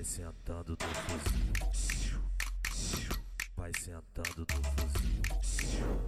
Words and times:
Vai 0.00 0.04
sentando 0.06 0.76
do 0.76 0.84
fuzil. 1.60 2.18
Vai 3.54 3.70
sentando 3.78 4.46
do 4.46 4.54
fuzil. 4.64 6.06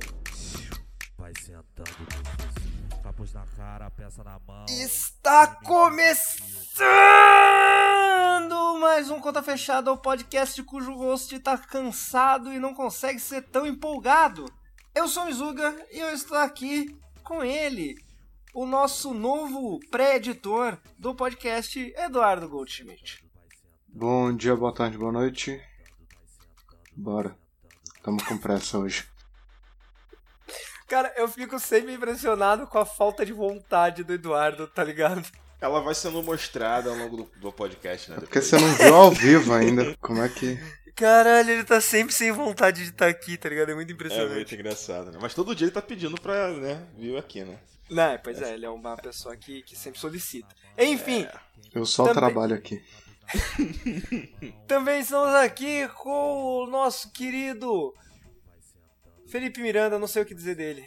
Vai 1.18 1.34
sentando 1.38 2.06
do 2.06 2.14
fuzil. 2.14 3.02
Capuz 3.02 3.34
na 3.34 3.44
cara, 3.48 3.90
peça 3.90 4.24
na 4.24 4.38
mão. 4.38 4.64
Está 4.70 5.46
começando 5.56 6.40
mais 8.80 9.10
um 9.10 9.20
Conta 9.20 9.42
Fechada, 9.42 9.92
o 9.92 9.98
podcast 9.98 10.62
cujo 10.62 10.94
host 10.94 11.34
está 11.34 11.58
cansado 11.58 12.50
e 12.50 12.58
não 12.58 12.72
consegue 12.72 13.20
ser 13.20 13.42
tão 13.42 13.66
empolgado. 13.66 14.50
Eu 14.94 15.06
sou 15.06 15.24
o 15.24 15.26
Mizuga 15.26 15.86
e 15.92 15.98
eu 15.98 16.14
estou 16.14 16.38
aqui 16.38 16.98
com 17.22 17.44
ele, 17.44 18.02
o 18.54 18.64
nosso 18.64 19.12
novo 19.12 19.78
pré-editor 19.90 20.78
do 20.98 21.14
podcast, 21.14 21.78
Eduardo 21.94 22.48
Goldschmidt. 22.48 23.30
Bom 23.92 24.34
dia, 24.34 24.56
boa 24.56 24.72
tarde, 24.72 24.96
boa 24.98 25.12
noite. 25.12 25.60
Bora. 26.96 27.36
Tamo 28.02 28.22
com 28.24 28.36
pressa 28.38 28.78
hoje. 28.78 29.04
Cara, 30.88 31.12
eu 31.16 31.28
fico 31.28 31.58
sempre 31.58 31.94
impressionado 31.94 32.66
com 32.66 32.78
a 32.78 32.84
falta 32.84 33.24
de 33.24 33.32
vontade 33.32 34.02
do 34.04 34.12
Eduardo, 34.12 34.66
tá 34.66 34.82
ligado? 34.84 35.22
Ela 35.60 35.80
vai 35.80 35.94
sendo 35.94 36.22
mostrada 36.22 36.90
ao 36.90 36.96
longo 36.96 37.16
do, 37.18 37.24
do 37.38 37.52
podcast, 37.52 38.10
né? 38.10 38.16
É 38.16 38.20
porque 38.20 38.40
você 38.42 38.58
não 38.58 38.74
viu 38.74 38.94
ao 38.94 39.10
vivo 39.10 39.52
ainda. 39.54 39.96
Como 40.00 40.20
é 40.22 40.28
que. 40.28 40.58
Caralho, 40.96 41.50
ele 41.50 41.64
tá 41.64 41.80
sempre 41.80 42.12
sem 42.12 42.30
vontade 42.32 42.82
de 42.82 42.90
estar 42.90 43.06
aqui, 43.08 43.36
tá 43.38 43.48
ligado? 43.48 43.70
É 43.70 43.74
muito 43.74 43.90
É 43.90 43.92
impressionante. 43.94 44.34
muito 44.34 44.54
engraçado, 44.54 45.10
né? 45.10 45.18
Mas 45.20 45.32
todo 45.34 45.54
dia 45.54 45.66
ele 45.66 45.72
tá 45.72 45.80
pedindo 45.80 46.20
pra, 46.20 46.50
né, 46.52 46.86
vir 46.98 47.16
aqui, 47.16 47.42
né? 47.44 47.58
Não, 47.88 48.18
pois 48.18 48.42
é, 48.42 48.54
ele 48.54 48.66
é 48.66 48.70
uma 48.70 48.96
pessoa 48.96 49.36
que, 49.36 49.62
que 49.62 49.76
sempre 49.76 49.98
solicita. 50.00 50.54
Enfim, 50.76 51.26
Eu 51.74 51.86
só 51.86 52.04
Também. 52.04 52.18
trabalho 52.18 52.54
aqui. 52.54 52.82
também 54.66 55.00
estamos 55.00 55.34
aqui 55.34 55.88
com 55.88 56.62
o 56.62 56.66
nosso 56.66 57.10
querido 57.12 57.94
Felipe 59.26 59.60
Miranda, 59.60 59.98
não 59.98 60.06
sei 60.06 60.22
o 60.22 60.26
que 60.26 60.34
dizer 60.34 60.54
dele. 60.54 60.86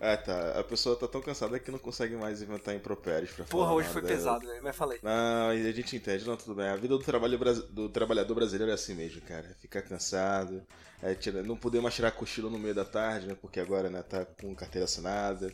Ah, 0.00 0.16
tá. 0.16 0.58
A 0.58 0.64
pessoa 0.64 0.94
tá 0.96 1.08
tão 1.08 1.22
cansada 1.22 1.58
que 1.58 1.70
não 1.70 1.78
consegue 1.78 2.14
mais 2.16 2.42
inventar 2.42 2.74
impropérios 2.74 3.30
pra 3.32 3.44
Porra, 3.46 3.64
falar 3.68 3.76
hoje 3.76 3.88
foi 3.88 4.02
pesado, 4.02 4.46
velho, 4.46 4.62
mas 4.62 4.76
falei. 4.76 4.98
Não, 5.02 5.48
a 5.48 5.72
gente 5.72 5.96
entende, 5.96 6.26
não, 6.26 6.36
tudo 6.36 6.54
bem. 6.54 6.68
A 6.68 6.76
vida 6.76 6.96
do, 6.96 7.02
trabalho, 7.02 7.38
do 7.70 7.88
trabalhador 7.88 8.34
brasileiro 8.34 8.70
é 8.70 8.74
assim 8.74 8.94
mesmo, 8.94 9.22
cara. 9.22 9.56
Ficar 9.60 9.82
cansado, 9.82 10.62
é, 11.02 11.14
tira- 11.14 11.42
não 11.42 11.56
poder 11.56 11.80
mais 11.80 11.94
tirar 11.94 12.10
cochilo 12.12 12.50
no 12.50 12.58
meio 12.58 12.74
da 12.74 12.84
tarde, 12.84 13.26
né? 13.26 13.36
Porque 13.40 13.58
agora, 13.58 13.88
né, 13.88 14.02
tá 14.02 14.26
com 14.26 14.54
carteira 14.54 14.84
assinada. 14.84 15.50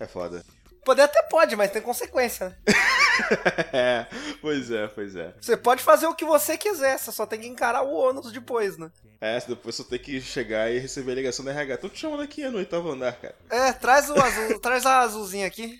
É 0.00 0.06
foda. 0.06 0.42
Poder 0.84 1.02
até 1.02 1.22
pode, 1.22 1.54
mas 1.54 1.70
tem 1.70 1.80
consequência, 1.80 2.48
né? 2.48 2.56
é, 3.72 4.06
pois 4.40 4.70
é, 4.70 4.88
pois 4.88 5.14
é. 5.14 5.32
Você 5.40 5.56
pode 5.56 5.82
fazer 5.82 6.06
o 6.06 6.14
que 6.14 6.24
você 6.24 6.58
quiser, 6.58 6.98
você 6.98 7.12
só 7.12 7.24
tem 7.24 7.40
que 7.40 7.46
encarar 7.46 7.82
o 7.82 7.92
ônus 7.92 8.32
depois, 8.32 8.76
né? 8.76 8.90
É, 9.20 9.38
depois 9.40 9.76
você 9.76 9.84
tem 9.84 9.98
que 10.00 10.20
chegar 10.20 10.68
e 10.72 10.80
receber 10.80 11.12
a 11.12 11.14
ligação 11.14 11.44
da 11.44 11.52
RH. 11.52 11.76
Tô 11.76 11.88
te 11.88 12.00
chamando 12.00 12.22
aqui 12.22 12.44
no 12.48 12.58
oitavo 12.58 12.90
andar, 12.90 13.12
cara. 13.12 13.36
É, 13.48 13.72
traz 13.72 14.10
o 14.10 14.20
azul, 14.20 14.58
traz 14.60 14.84
a 14.84 14.98
azulzinha 15.00 15.46
aqui. 15.46 15.78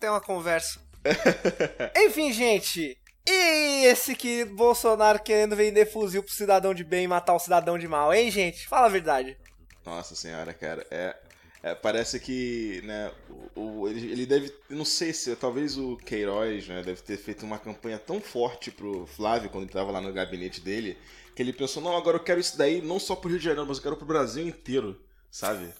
Tem 0.00 0.08
uma 0.08 0.20
conversa. 0.20 0.80
Enfim, 1.94 2.32
gente. 2.32 2.98
E 3.28 3.84
esse 3.84 4.14
que 4.14 4.46
Bolsonaro 4.46 5.22
querendo 5.22 5.54
vender 5.54 5.84
fuzil 5.84 6.22
pro 6.22 6.32
cidadão 6.32 6.72
de 6.72 6.82
bem 6.82 7.04
e 7.04 7.08
matar 7.08 7.34
o 7.34 7.38
cidadão 7.38 7.78
de 7.78 7.86
mal, 7.86 8.14
hein, 8.14 8.30
gente? 8.30 8.66
Fala 8.66 8.86
a 8.86 8.90
verdade. 8.90 9.36
Nossa 9.84 10.14
senhora, 10.14 10.54
cara, 10.54 10.86
é, 10.90 11.14
é, 11.62 11.74
parece 11.74 12.20
que, 12.20 12.80
né, 12.84 13.12
o, 13.54 13.80
o- 13.82 13.88
ele, 13.88 14.10
ele 14.12 14.26
deve, 14.26 14.52
não 14.70 14.84
sei 14.84 15.12
se, 15.12 15.34
talvez 15.36 15.76
o 15.76 15.96
Queiroz, 15.98 16.68
né, 16.68 16.82
deve 16.82 17.02
ter 17.02 17.16
feito 17.16 17.44
uma 17.44 17.58
campanha 17.58 17.98
tão 17.98 18.20
forte 18.20 18.70
pro 18.70 19.06
Flávio 19.06 19.50
quando 19.50 19.64
ele 19.64 19.72
tava 19.72 19.90
lá 19.90 20.00
no 20.00 20.12
gabinete 20.12 20.60
dele, 20.60 20.96
que 21.34 21.42
ele 21.42 21.52
pensou, 21.52 21.82
não, 21.82 21.96
agora 21.96 22.16
eu 22.16 22.22
quero 22.24 22.40
isso 22.40 22.56
daí 22.58 22.80
não 22.82 22.98
só 22.98 23.14
pro 23.16 23.28
Rio 23.30 23.38
de 23.38 23.44
Janeiro, 23.44 23.66
mas 23.68 23.78
eu 23.78 23.82
quero 23.82 23.96
pro 23.96 24.06
Brasil 24.06 24.46
inteiro, 24.46 25.00
sabe? 25.30 25.72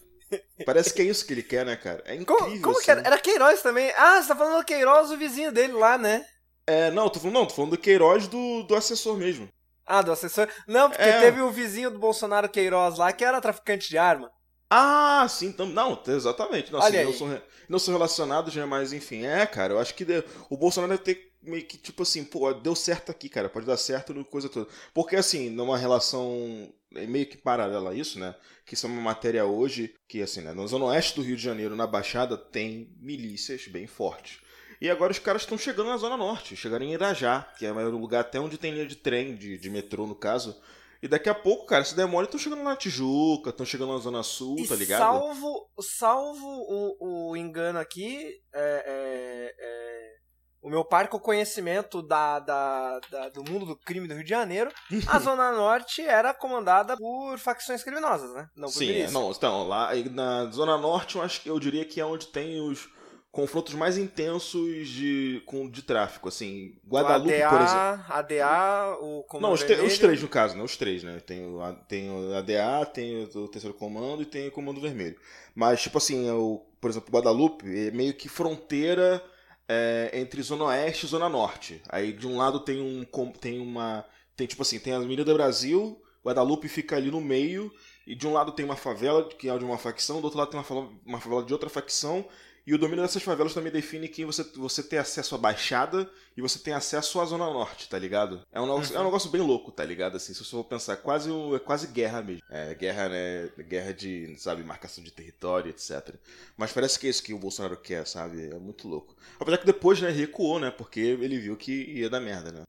Parece 0.64 0.92
que 0.94 1.03
é 1.03 1.04
isso 1.06 1.26
que 1.26 1.32
ele 1.32 1.42
quer, 1.42 1.64
né, 1.66 1.76
cara? 1.76 2.03
É 2.06 2.14
incrível, 2.14 2.36
Como, 2.36 2.60
como 2.60 2.76
assim. 2.76 2.84
que 2.84 2.91
era? 2.91 3.00
Era 3.03 3.19
Queiroz 3.20 3.62
também? 3.62 3.91
Ah, 3.97 4.20
você 4.22 4.28
tá 4.28 4.36
falando 4.36 4.58
do 4.58 4.64
Queiroz, 4.64 5.10
o 5.10 5.16
vizinho 5.19 5.50
dele 5.53 5.72
lá, 5.72 5.97
né? 5.98 6.24
É, 6.66 6.91
não, 6.91 7.08
tô 7.08 7.19
falando, 7.19 7.34
não, 7.34 7.47
tô 7.47 7.54
falando 7.54 7.70
do 7.72 7.78
Queiroz 7.78 8.28
do, 8.28 8.62
do 8.62 8.74
assessor 8.76 9.16
mesmo. 9.16 9.48
Ah, 9.86 10.03
do 10.03 10.12
assessor. 10.12 10.48
Não, 10.66 10.91
porque 10.91 11.03
É. 11.03 11.19
teve 11.20 11.41
o 11.41 11.50
vizinho 11.50 11.91
do 11.91 11.98
Bolsonaro 11.98 12.48
Queiroz 12.48 12.98
lá 12.98 13.12
que 13.12 13.24
era 13.24 13.41
traficante 13.41 13.88
de 13.88 13.97
arma. 13.98 14.30
Ah, 14.70 15.26
sim, 15.28 15.46
então, 15.46 15.66
não, 15.66 16.02
exatamente. 16.06 16.74
Assim, 16.76 17.00
não, 17.00 17.12
são, 17.12 17.28
re- 17.28 17.42
não 17.68 17.78
são 17.78 17.94
relacionados, 17.94 18.54
né, 18.54 18.64
mas 18.66 18.92
enfim, 18.92 19.24
é, 19.24 19.46
cara, 19.46 19.72
eu 19.72 19.78
acho 19.78 19.94
que 19.94 20.04
de- 20.04 20.22
o 20.50 20.56
Bolsonaro 20.58 20.92
deve 20.92 21.02
ter 21.04 21.32
meio 21.42 21.64
que, 21.64 21.78
tipo 21.78 22.02
assim, 22.02 22.22
pô, 22.24 22.52
deu 22.52 22.74
certo 22.74 23.10
aqui, 23.10 23.28
cara, 23.30 23.48
pode 23.48 23.64
dar 23.64 23.76
certo 23.78 24.12
no 24.12 24.24
coisa 24.24 24.48
toda. 24.48 24.68
Porque, 24.92 25.16
assim, 25.16 25.48
numa 25.48 25.78
relação 25.78 26.70
é 26.94 27.06
meio 27.06 27.26
que 27.26 27.36
paralela 27.38 27.90
a 27.90 27.94
isso, 27.94 28.18
né, 28.18 28.34
que 28.66 28.74
isso 28.74 28.86
é 28.86 28.90
uma 28.90 29.00
matéria 29.00 29.46
hoje, 29.46 29.94
que, 30.06 30.20
assim, 30.20 30.42
né, 30.42 30.52
na 30.52 30.66
zona 30.66 30.84
oeste 30.86 31.16
do 31.16 31.22
Rio 31.22 31.36
de 31.36 31.42
Janeiro, 31.42 31.74
na 31.74 31.86
Baixada, 31.86 32.36
tem 32.36 32.90
milícias 33.00 33.66
bem 33.68 33.86
fortes. 33.86 34.38
E 34.80 34.88
agora 34.90 35.10
os 35.12 35.18
caras 35.18 35.42
estão 35.42 35.56
chegando 35.58 35.88
na 35.88 35.96
Zona 35.96 36.16
Norte, 36.16 36.54
chegaram 36.54 36.84
em 36.84 36.92
Irajá, 36.92 37.42
que 37.58 37.66
é 37.66 37.72
o 37.72 37.90
lugar 37.98 38.20
até 38.20 38.38
onde 38.38 38.56
tem 38.58 38.72
linha 38.72 38.86
de 38.86 38.94
trem, 38.96 39.34
de, 39.34 39.58
de 39.58 39.70
metrô, 39.70 40.06
no 40.06 40.14
caso. 40.14 40.56
E 41.03 41.06
daqui 41.06 41.28
a 41.28 41.34
pouco, 41.34 41.64
cara, 41.66 41.84
se 41.84 41.94
demora, 41.94 42.25
estão 42.25 42.41
chegando 42.41 42.62
na 42.62 42.75
Tijuca, 42.75 43.50
estão 43.50 43.64
chegando 43.64 43.92
na 43.92 43.98
Zona 44.00 44.22
Sul, 44.25 44.56
E 44.59 44.66
tá 44.66 44.75
ligado? 44.75 44.98
salvo, 44.98 45.70
salvo 45.98 46.47
o, 46.47 47.31
o 47.31 47.36
engano 47.36 47.78
aqui, 47.78 48.34
é, 48.53 48.84
é, 48.86 49.54
é, 49.59 50.12
o 50.60 50.69
meu 50.69 50.84
parco 50.84 51.20
conhecimento 51.20 52.03
da, 52.03 52.41
da, 52.41 52.98
da- 53.10 53.28
do 53.28 53.44
mundo 53.48 53.64
do 53.64 53.76
crime 53.76 54.09
do 54.09 54.14
Rio 54.14 54.25
de 54.25 54.31
Janeiro, 54.31 54.72
a 55.06 55.19
Zona 55.20 55.53
Norte 55.53 56.03
era 56.03 56.34
comandada 56.34 56.97
por 56.97 57.38
facções 57.38 57.84
criminosas, 57.84 58.34
né? 58.34 58.48
Não 58.56 58.69
por 58.69 58.75
Sim, 58.78 58.91
é, 59.03 59.10
não, 59.12 59.30
então, 59.30 59.69
lá 59.69 59.91
na 60.10 60.50
Zona 60.50 60.76
Norte 60.76 61.15
eu 61.15 61.22
acho 61.22 61.41
que 61.42 61.48
eu 61.48 61.60
diria 61.60 61.84
que 61.84 62.00
é 62.00 62.04
onde 62.04 62.26
tem 62.26 62.60
os 62.60 62.88
confrontos 63.31 63.75
mais 63.75 63.97
intensos 63.99 64.89
de, 64.89 65.43
com, 65.47 65.69
de 65.69 65.83
tráfico, 65.83 66.28
assim, 66.28 66.77
Guadalupe, 66.89 67.34
ADA, 67.34 67.49
por 67.50 67.61
exemplo. 67.61 68.05
ADA, 68.09 68.99
o 69.00 69.22
Comando 69.25 69.47
Não, 69.49 69.53
os, 69.53 69.62
te- 69.62 69.75
os 69.75 69.99
três 69.99 70.22
no 70.22 70.28
caso, 70.28 70.56
né? 70.56 70.62
Os 70.62 70.77
três, 70.77 71.03
né? 71.03 71.21
Tem 71.21 71.44
o, 71.47 71.61
tem 71.87 72.11
o 72.11 72.34
ADA, 72.34 72.87
tem 72.87 73.25
o, 73.25 73.49
Terceiro 73.49 73.77
Comando 73.77 74.22
e 74.22 74.27
tem 74.27 74.49
o 74.49 74.53
Comando 74.53 74.81
Vermelho. 74.81 75.16
Mas, 75.55 75.81
tipo 75.83 75.99
assim, 75.99 76.28
é 76.28 76.33
o, 76.33 76.62
por 76.81 76.91
exemplo, 76.91 77.12
Guadalupe 77.12 77.66
é 77.66 77.91
meio 77.91 78.15
que 78.15 78.28
fronteira 78.28 79.22
é, 79.69 80.10
entre 80.15 80.41
Zona 80.43 80.65
Oeste 80.65 81.06
e 81.06 81.09
Zona 81.09 81.28
Norte. 81.28 81.83
Aí 81.89 82.12
de 82.12 82.27
um 82.27 82.37
lado 82.39 82.60
tem 82.60 82.81
um 82.81 83.05
tem 83.33 83.60
uma 83.60 84.05
tem 84.34 84.47
tipo 84.47 84.62
assim, 84.62 84.78
tem 84.78 84.93
a 84.95 84.97
Avenida 84.97 85.34
Brasil, 85.34 86.00
Guadalupe 86.25 86.69
fica 86.69 86.97
ali 86.97 87.10
no 87.10 87.21
meio 87.21 87.71
e 88.06 88.15
de 88.15 88.27
um 88.27 88.33
lado 88.33 88.53
tem 88.53 88.65
uma 88.65 88.77
favela 88.77 89.28
que 89.28 89.49
é 89.50 89.59
de 89.59 89.65
uma 89.65 89.77
facção, 89.77 90.21
do 90.21 90.25
outro 90.25 90.39
lado 90.39 90.50
tem 90.50 90.59
uma 90.59 90.65
favela, 90.65 90.89
uma 91.05 91.21
favela 91.21 91.45
de 91.45 91.53
outra 91.53 91.69
facção. 91.69 92.25
E 92.68 92.74
o 92.74 92.78
domínio 92.78 93.02
dessas 93.02 93.22
favelas 93.22 93.54
também 93.54 93.72
define 93.72 94.06
que 94.08 94.26
você, 94.26 94.42
você 94.54 94.82
tem 94.82 94.98
acesso 94.98 95.34
à 95.34 95.38
Baixada 95.38 96.06
e 96.36 96.42
você 96.42 96.58
tem 96.58 96.74
acesso 96.74 97.18
à 97.18 97.24
Zona 97.24 97.46
Norte, 97.46 97.88
tá 97.88 97.98
ligado? 97.98 98.46
É 98.52 98.60
um 98.60 98.66
negócio, 98.66 98.94
é 98.94 99.00
um 99.00 99.04
negócio 99.04 99.30
bem 99.30 99.40
louco, 99.40 99.72
tá 99.72 99.82
ligado? 99.82 100.18
Assim, 100.18 100.34
se 100.34 100.44
você 100.44 100.50
for 100.50 100.64
pensar, 100.64 100.98
quase, 100.98 101.30
um- 101.30 101.56
é 101.56 101.58
quase 101.58 101.86
guerra 101.86 102.20
mesmo. 102.20 102.42
É 102.50 102.74
guerra, 102.74 103.08
né? 103.08 103.48
Guerra 103.66 103.94
de, 103.94 104.36
sabe, 104.38 104.62
marcação 104.64 105.02
de 105.02 105.10
território, 105.10 105.70
etc. 105.70 106.14
Mas 106.58 106.70
parece 106.70 106.98
que 106.98 107.06
é 107.06 107.10
isso 107.10 107.22
que 107.22 107.32
o 107.32 107.38
Bolsonaro 107.38 107.74
quer, 107.74 108.06
sabe? 108.06 108.50
É 108.50 108.58
muito 108.58 108.86
louco. 108.86 109.16
Apesar 109.40 109.56
que 109.56 109.64
depois, 109.64 110.02
né, 110.02 110.10
recuou, 110.10 110.60
né? 110.60 110.70
Porque 110.70 111.00
ele 111.00 111.38
viu 111.38 111.56
que 111.56 111.72
ia 111.72 112.10
dar 112.10 112.20
merda, 112.20 112.52
né? 112.52 112.64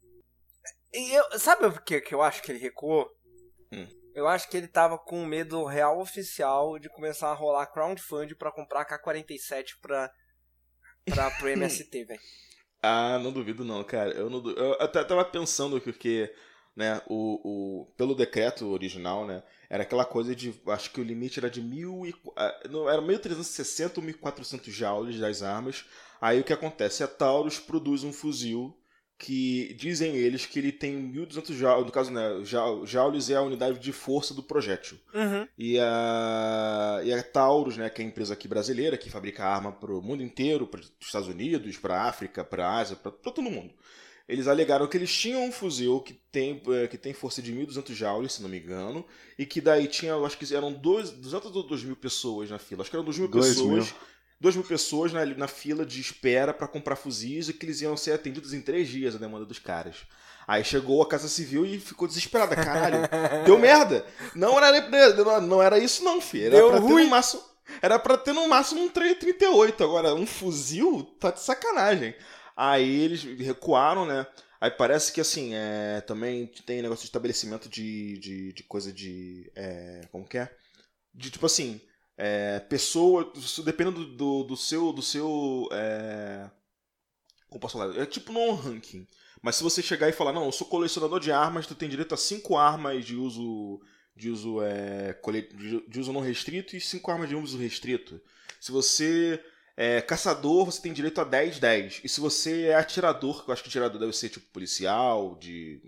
E 0.94 1.12
eu, 1.12 1.38
sabe 1.38 1.70
por 1.70 1.82
que 1.82 2.00
que 2.00 2.16
eu 2.16 2.22
acho 2.22 2.42
que 2.42 2.54
ele 2.54 2.60
recuou? 2.60 3.06
Hum. 3.70 3.86
Eu 4.14 4.28
acho 4.28 4.50
que 4.50 4.58
ele 4.58 4.68
tava 4.68 4.98
com 4.98 5.26
medo 5.26 5.64
real 5.66 6.00
oficial 6.00 6.78
de 6.80 6.90
começar 6.90 7.30
a 7.30 7.34
rolar 7.34 7.68
crowdfunding 7.68 8.36
pra 8.36 8.52
comprar 8.52 8.86
K-47 8.86 9.80
pra, 9.82 10.12
pra, 11.06 11.32
pro 11.32 11.50
MST, 11.50 12.06
velho. 12.06 12.20
Ah, 12.82 13.20
não 13.20 13.32
duvido 13.32 13.64
não, 13.64 13.84
cara. 13.84 14.12
Eu, 14.12 14.30
não 14.30 14.48
eu 14.52 14.74
até 14.80 15.04
tava 15.04 15.24
pensando 15.26 15.80
que, 15.80 15.92
que 15.94 16.34
né, 16.76 17.02
o, 17.08 17.42
o, 17.84 17.86
pelo 17.98 18.16
decreto 18.16 18.68
original, 18.68 19.28
né, 19.28 19.44
era 19.70 19.84
aquela 19.84 20.06
coisa 20.06 20.36
de, 20.36 20.60
acho 20.68 20.92
que 20.92 21.02
o 21.02 21.04
limite 21.04 21.40
era 21.40 21.50
de 21.50 21.62
mil 21.62 22.06
e, 22.06 22.16
ah, 22.36 22.68
não, 22.70 22.90
era 22.90 23.02
1.360 23.02 23.98
ou 23.98 24.04
1.400 24.04 24.72
joules 24.72 25.20
das 25.20 25.44
armas. 25.44 25.86
Aí 26.22 26.40
o 26.40 26.44
que 26.44 26.54
acontece? 26.54 27.04
A 27.04 27.08
Taurus 27.08 27.60
produz 27.60 28.04
um 28.04 28.14
fuzil 28.14 28.76
que 29.22 29.74
dizem 29.78 30.16
eles 30.16 30.46
que 30.46 30.58
ele 30.58 30.72
tem 30.72 30.96
1.200 30.96 31.54
joules, 31.54 31.86
no 31.86 31.92
caso, 31.92 32.10
né, 32.10 32.40
jou- 32.46 32.86
joules 32.88 33.30
é 33.30 33.36
a 33.36 33.42
unidade 33.42 33.78
de 33.78 33.92
força 33.92 34.34
do 34.34 34.42
projétil. 34.42 34.98
Uhum. 35.14 35.46
E 35.58 35.78
a, 35.78 37.02
e 37.04 37.12
a 37.14 37.22
Taurus, 37.22 37.76
né, 37.76 37.90
que 37.90 38.02
é 38.02 38.06
a 38.06 38.08
empresa 38.08 38.34
aqui 38.34 38.48
brasileira, 38.48 38.98
que 38.98 39.10
fabrica 39.10 39.44
arma 39.44 39.74
para 39.74 39.94
o 39.94 40.02
mundo 40.02 40.24
inteiro, 40.24 40.66
para 40.66 40.80
os 40.80 40.90
Estados 41.02 41.28
Unidos, 41.28 41.78
para 41.78 41.96
a 42.02 42.08
África, 42.08 42.46
para 42.46 42.66
a 42.66 42.78
Ásia, 42.80 42.96
para 42.96 43.12
todo 43.12 43.42
mundo. 43.42 43.74
Eles 44.28 44.48
alegaram 44.48 44.88
que 44.88 44.96
eles 44.96 45.12
tinham 45.14 45.44
um 45.44 45.52
fuzil 45.52 46.00
que 46.00 46.14
tem, 46.32 46.62
eh, 46.70 46.88
que 46.88 46.98
tem 47.00 47.14
força 47.14 47.42
de 47.42 47.52
1.200 47.52 47.94
joules, 47.96 48.34
se 48.34 48.42
não 48.42 48.48
me 48.50 48.60
engano, 48.60 49.04
e 49.38 49.46
que 49.46 49.60
daí 49.60 49.88
tinha, 49.88 50.12
eu 50.12 50.26
acho 50.26 50.38
que 50.38 50.56
eram 50.56 50.72
dois, 50.72 51.10
200 51.10 51.54
ou 51.56 51.64
2 51.64 51.84
mil 51.84 51.96
pessoas 51.96 52.50
na 52.50 52.60
fila. 52.60 52.82
Acho 52.84 52.90
que 52.92 52.96
eram 52.96 53.04
2 53.04 53.18
mil 53.18 53.28
Dois 53.28 53.48
pessoas. 53.50 53.86
mil. 53.88 53.96
Duas 54.40 54.56
mil 54.56 54.64
pessoas 54.64 55.12
na, 55.12 55.26
na 55.26 55.48
fila 55.48 55.86
de 55.86 56.00
espera 56.00 56.54
para 56.54 56.68
comprar 56.68 56.96
fuzis 56.96 57.50
e 57.50 57.54
que 57.54 57.66
eles 57.66 57.82
iam 57.82 57.98
ser 57.98 58.14
atendidos 58.14 58.54
em 58.54 58.62
três 58.62 58.88
dias 58.88 59.16
a 59.16 59.18
demanda 59.18 59.46
dos 59.46 59.60
caras. 59.60 59.98
Aí 60.48 60.64
chegou 60.64 61.02
a 61.02 61.08
Casa 61.08 61.28
Civil 61.28 61.66
e 61.66 61.80
ficou 61.80 62.08
desesperada. 62.08 62.56
Caralho, 62.56 63.02
deu 63.46 63.60
merda. 63.60 64.04
Não 64.34 64.58
era, 64.58 65.42
não 65.42 65.62
era 65.62 65.78
isso, 65.78 66.04
não, 66.04 66.20
filho. 66.20 66.48
Era 66.48 66.56
Deu 66.56 66.70
pra 66.72 66.80
ruim. 66.80 66.96
ter 66.96 67.04
no 67.04 67.10
máximo. 67.10 67.44
Era 67.84 68.00
pra 68.00 68.18
ter 68.18 68.34
no 68.34 68.48
máximo 68.48 68.82
um 68.82 68.90
38. 68.90 69.84
Agora, 69.84 70.16
um 70.16 70.26
fuzil 70.26 71.04
tá 71.20 71.30
de 71.30 71.40
sacanagem. 71.40 72.16
Aí 72.58 73.02
eles 73.02 73.24
recuaram, 73.24 74.08
né? 74.08 74.26
Aí 74.60 74.72
parece 74.72 75.14
que 75.14 75.22
assim, 75.22 75.52
é, 75.54 76.02
também 76.02 76.48
tem 76.66 76.82
negócio 76.82 77.04
de 77.04 77.10
estabelecimento 77.10 77.70
de, 77.70 78.18
de, 78.18 78.54
de 78.54 78.64
coisa 78.64 78.92
de. 78.92 79.52
É, 79.56 80.02
como 80.12 80.28
que 80.28 80.40
é? 80.40 80.50
De 81.14 81.30
tipo 81.30 81.46
assim, 81.46 81.80
é, 82.20 82.60
pessoa. 82.60 83.32
Dependendo 83.64 84.06
do, 84.06 84.44
do, 84.44 84.58
seu. 84.58 84.92
Do 84.92 85.02
seu 85.02 85.70
é, 85.72 86.50
como 87.48 87.62
posso 87.62 87.78
falar? 87.78 87.98
É 87.98 88.06
tipo 88.06 88.34
no 88.34 88.54
ranking. 88.54 89.08
Mas 89.42 89.56
se 89.56 89.64
você 89.64 89.82
chegar 89.82 90.10
e 90.10 90.12
falar, 90.12 90.34
não, 90.34 90.44
eu 90.44 90.52
sou 90.52 90.68
colecionador 90.68 91.20
de 91.22 91.32
armas, 91.32 91.66
tu 91.66 91.74
tem 91.74 91.88
direito 91.88 92.14
a 92.14 92.18
cinco 92.18 92.58
armas 92.58 93.06
de 93.06 93.16
uso. 93.16 93.82
De 94.14 94.30
uso, 94.30 94.62
é, 94.62 95.18
de 95.88 95.98
uso 95.98 96.12
não 96.12 96.20
restrito 96.20 96.76
e 96.76 96.82
cinco 96.82 97.10
armas 97.10 97.30
de 97.30 97.36
uso 97.36 97.58
restrito. 97.58 98.20
Se 98.60 98.70
você 98.70 99.42
é 99.78 100.02
caçador, 100.02 100.66
você 100.66 100.82
tem 100.82 100.92
direito 100.92 101.22
a 101.22 101.24
10, 101.24 101.58
10. 101.58 102.02
E 102.04 102.10
se 102.10 102.20
você 102.20 102.64
é 102.64 102.76
atirador, 102.76 103.46
que 103.46 103.50
eu 103.50 103.54
acho 103.54 103.64
que 103.64 103.70
atirador 103.70 103.98
deve 103.98 104.12
ser 104.12 104.28
tipo 104.28 104.46
policial, 104.48 105.38
de 105.40 105.82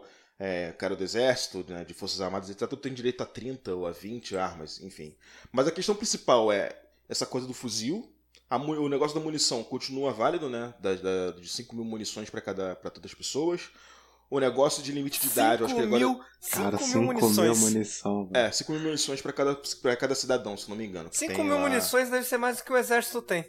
é, 0.44 0.72
cara 0.72 0.96
do 0.96 1.04
exército, 1.04 1.64
né, 1.70 1.86
de 1.86 1.94
forças 1.94 2.20
armadas, 2.20 2.50
etc., 2.50 2.68
tu 2.68 2.76
tem 2.76 2.92
direito 2.92 3.22
a 3.22 3.26
30 3.28 3.76
ou 3.76 3.86
a 3.86 3.92
20 3.92 4.36
armas, 4.36 4.82
enfim. 4.82 5.16
Mas 5.52 5.68
a 5.68 5.72
questão 5.72 5.94
principal 5.94 6.52
é 6.52 6.76
essa 7.08 7.28
coisa 7.28 7.46
do 7.46 7.54
fuzil. 7.54 8.12
A 8.50 8.58
o 8.58 8.90
negócio 8.90 9.14
da 9.18 9.24
munição 9.24 9.64
continua 9.64 10.12
válido, 10.12 10.50
né? 10.50 10.74
Da, 10.80 10.94
da- 10.96 11.32
de 11.40 11.48
5 11.48 11.76
mil 11.76 11.86
munições 11.86 12.30
para 12.30 12.42
cada 12.42 12.76
para 12.76 12.90
todas 12.90 13.12
as 13.12 13.16
pessoas. 13.18 13.70
O 14.32 14.40
negócio 14.40 14.82
de 14.82 14.92
limite 14.94 15.20
de 15.22 15.28
idade, 15.28 15.62
eu 15.62 15.66
acho 15.68 15.76
que 15.76 15.82
5 15.82 15.96
agora. 15.96 16.10
mil, 16.10 16.20
Cara, 16.52 16.78
5 16.78 16.90
5 16.90 16.98
mil 17.00 17.14
mil 17.14 17.22
munições. 17.22 17.60
munição, 17.60 18.26
velho. 18.28 18.46
É, 18.48 18.52
5 18.52 18.72
mil 18.72 18.82
munições 18.82 19.22
para 19.22 19.34
cada, 19.34 19.56
pra 19.82 19.96
cada 19.96 20.16
cidadão, 20.16 20.58
se 20.58 20.70
não 20.70 20.76
me 20.76 20.86
engano. 20.88 21.10
5 21.12 21.34
Tem 21.34 21.44
mil 21.46 21.54
lá- 21.56 21.62
munições 21.62 22.10
deve 22.10 22.26
ser 22.26 22.38
mais 22.38 22.58
do 22.58 22.64
que 22.64 22.74
o 22.74 22.78
exército 22.78 23.22
tem. 23.22 23.46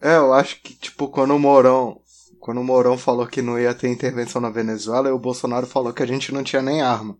É, 0.00 0.16
eu 0.16 0.32
acho 0.34 0.60
que, 0.60 0.74
tipo, 0.74 1.08
quando 1.08 1.34
o 1.34 1.38
Mourão. 1.38 2.02
Quando 2.40 2.60
o 2.60 2.64
Mourão 2.64 2.96
falou 2.96 3.26
que 3.26 3.42
não 3.42 3.58
ia 3.58 3.74
ter 3.74 3.88
intervenção 3.88 4.40
na 4.40 4.50
Venezuela, 4.50 5.08
e 5.08 5.12
o 5.12 5.18
Bolsonaro 5.18 5.66
falou 5.66 5.92
que 5.92 6.02
a 6.02 6.06
gente 6.06 6.32
não 6.32 6.44
tinha 6.44 6.62
nem 6.62 6.82
arma. 6.82 7.16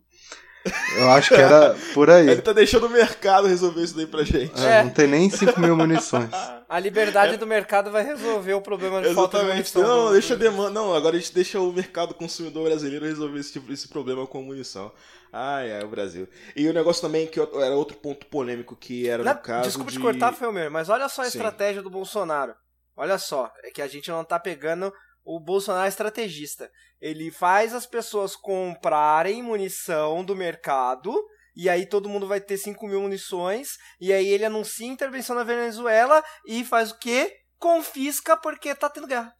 Eu 0.97 1.09
acho 1.11 1.29
que 1.33 1.39
era 1.39 1.75
por 1.93 2.09
aí. 2.09 2.27
Ele 2.29 2.41
tá 2.41 2.51
deixando 2.51 2.87
o 2.87 2.89
mercado 2.89 3.47
resolver 3.47 3.81
isso 3.81 3.95
daí 3.95 4.05
pra 4.07 4.23
gente. 4.23 4.59
É, 4.61 4.79
É. 4.79 4.83
Não 4.83 4.89
tem 4.89 5.07
nem 5.07 5.29
5 5.29 5.59
mil 5.59 5.75
munições. 5.75 6.29
A 6.67 6.79
liberdade 6.79 7.37
do 7.37 7.47
mercado 7.47 7.89
vai 7.89 8.03
resolver 8.03 8.53
o 8.53 8.61
problema 8.61 9.01
de 9.01 9.13
falta 9.13 9.37
de 9.37 9.45
Exatamente. 9.45 9.73
munição. 9.73 10.05
Não, 10.05 10.11
deixa 10.11 10.33
a 10.33 10.37
demanda. 10.37 10.69
Não, 10.69 10.93
agora 10.93 11.15
a 11.15 11.19
gente 11.19 11.33
deixa 11.33 11.61
o 11.61 11.71
mercado 11.71 12.13
consumidor 12.13 12.65
brasileiro 12.65 13.05
resolver 13.05 13.39
esse, 13.39 13.53
tipo, 13.53 13.71
esse 13.71 13.87
problema 13.87 14.27
com 14.27 14.39
a 14.39 14.41
munição. 14.41 14.91
Ai, 15.31 15.71
ai, 15.71 15.83
o 15.83 15.87
Brasil. 15.87 16.27
E 16.53 16.67
o 16.67 16.73
negócio 16.73 17.01
também 17.01 17.25
que 17.25 17.39
era 17.39 17.73
outro 17.73 17.95
ponto 17.95 18.25
polêmico 18.25 18.75
que 18.75 19.07
era 19.07 19.23
Não, 19.23 19.33
no 19.33 19.39
caso. 19.39 19.63
desculpa 19.63 19.91
de... 19.91 19.97
te 19.97 20.01
cortar, 20.01 20.33
Felmer, 20.33 20.69
mas 20.69 20.89
olha 20.89 21.07
só 21.07 21.21
a 21.21 21.25
Sim. 21.29 21.37
estratégia 21.37 21.81
do 21.81 21.89
Bolsonaro. 21.89 22.53
Olha 22.97 23.17
só, 23.17 23.49
é 23.63 23.69
que 23.71 23.81
a 23.81 23.87
gente 23.87 24.09
não 24.09 24.25
tá 24.25 24.37
pegando 24.37 24.91
o 25.27 25.41
Bolsonaro 25.41 25.85
é 25.85 25.89
estrategista. 25.89 26.71
Ele 27.01 27.29
faz 27.29 27.73
as 27.73 27.85
pessoas 27.85 28.33
comprarem 28.33 29.43
munição 29.43 30.23
do 30.23 30.33
mercado, 30.33 31.13
e 31.53 31.69
aí 31.69 31.85
todo 31.85 32.07
mundo 32.07 32.25
vai 32.25 32.39
ter 32.39 32.57
5 32.57 32.87
mil 32.87 33.01
munições, 33.01 33.77
e 33.99 34.13
aí 34.13 34.25
ele 34.25 34.45
anuncia 34.45 34.87
intervenção 34.87 35.35
na 35.35 35.43
Venezuela 35.43 36.23
e 36.47 36.63
faz 36.63 36.91
o 36.91 36.97
quê? 36.97 37.35
Confisca 37.59 38.37
porque 38.37 38.73
tá 38.73 38.89
tendo 38.89 39.05
guerra. 39.05 39.35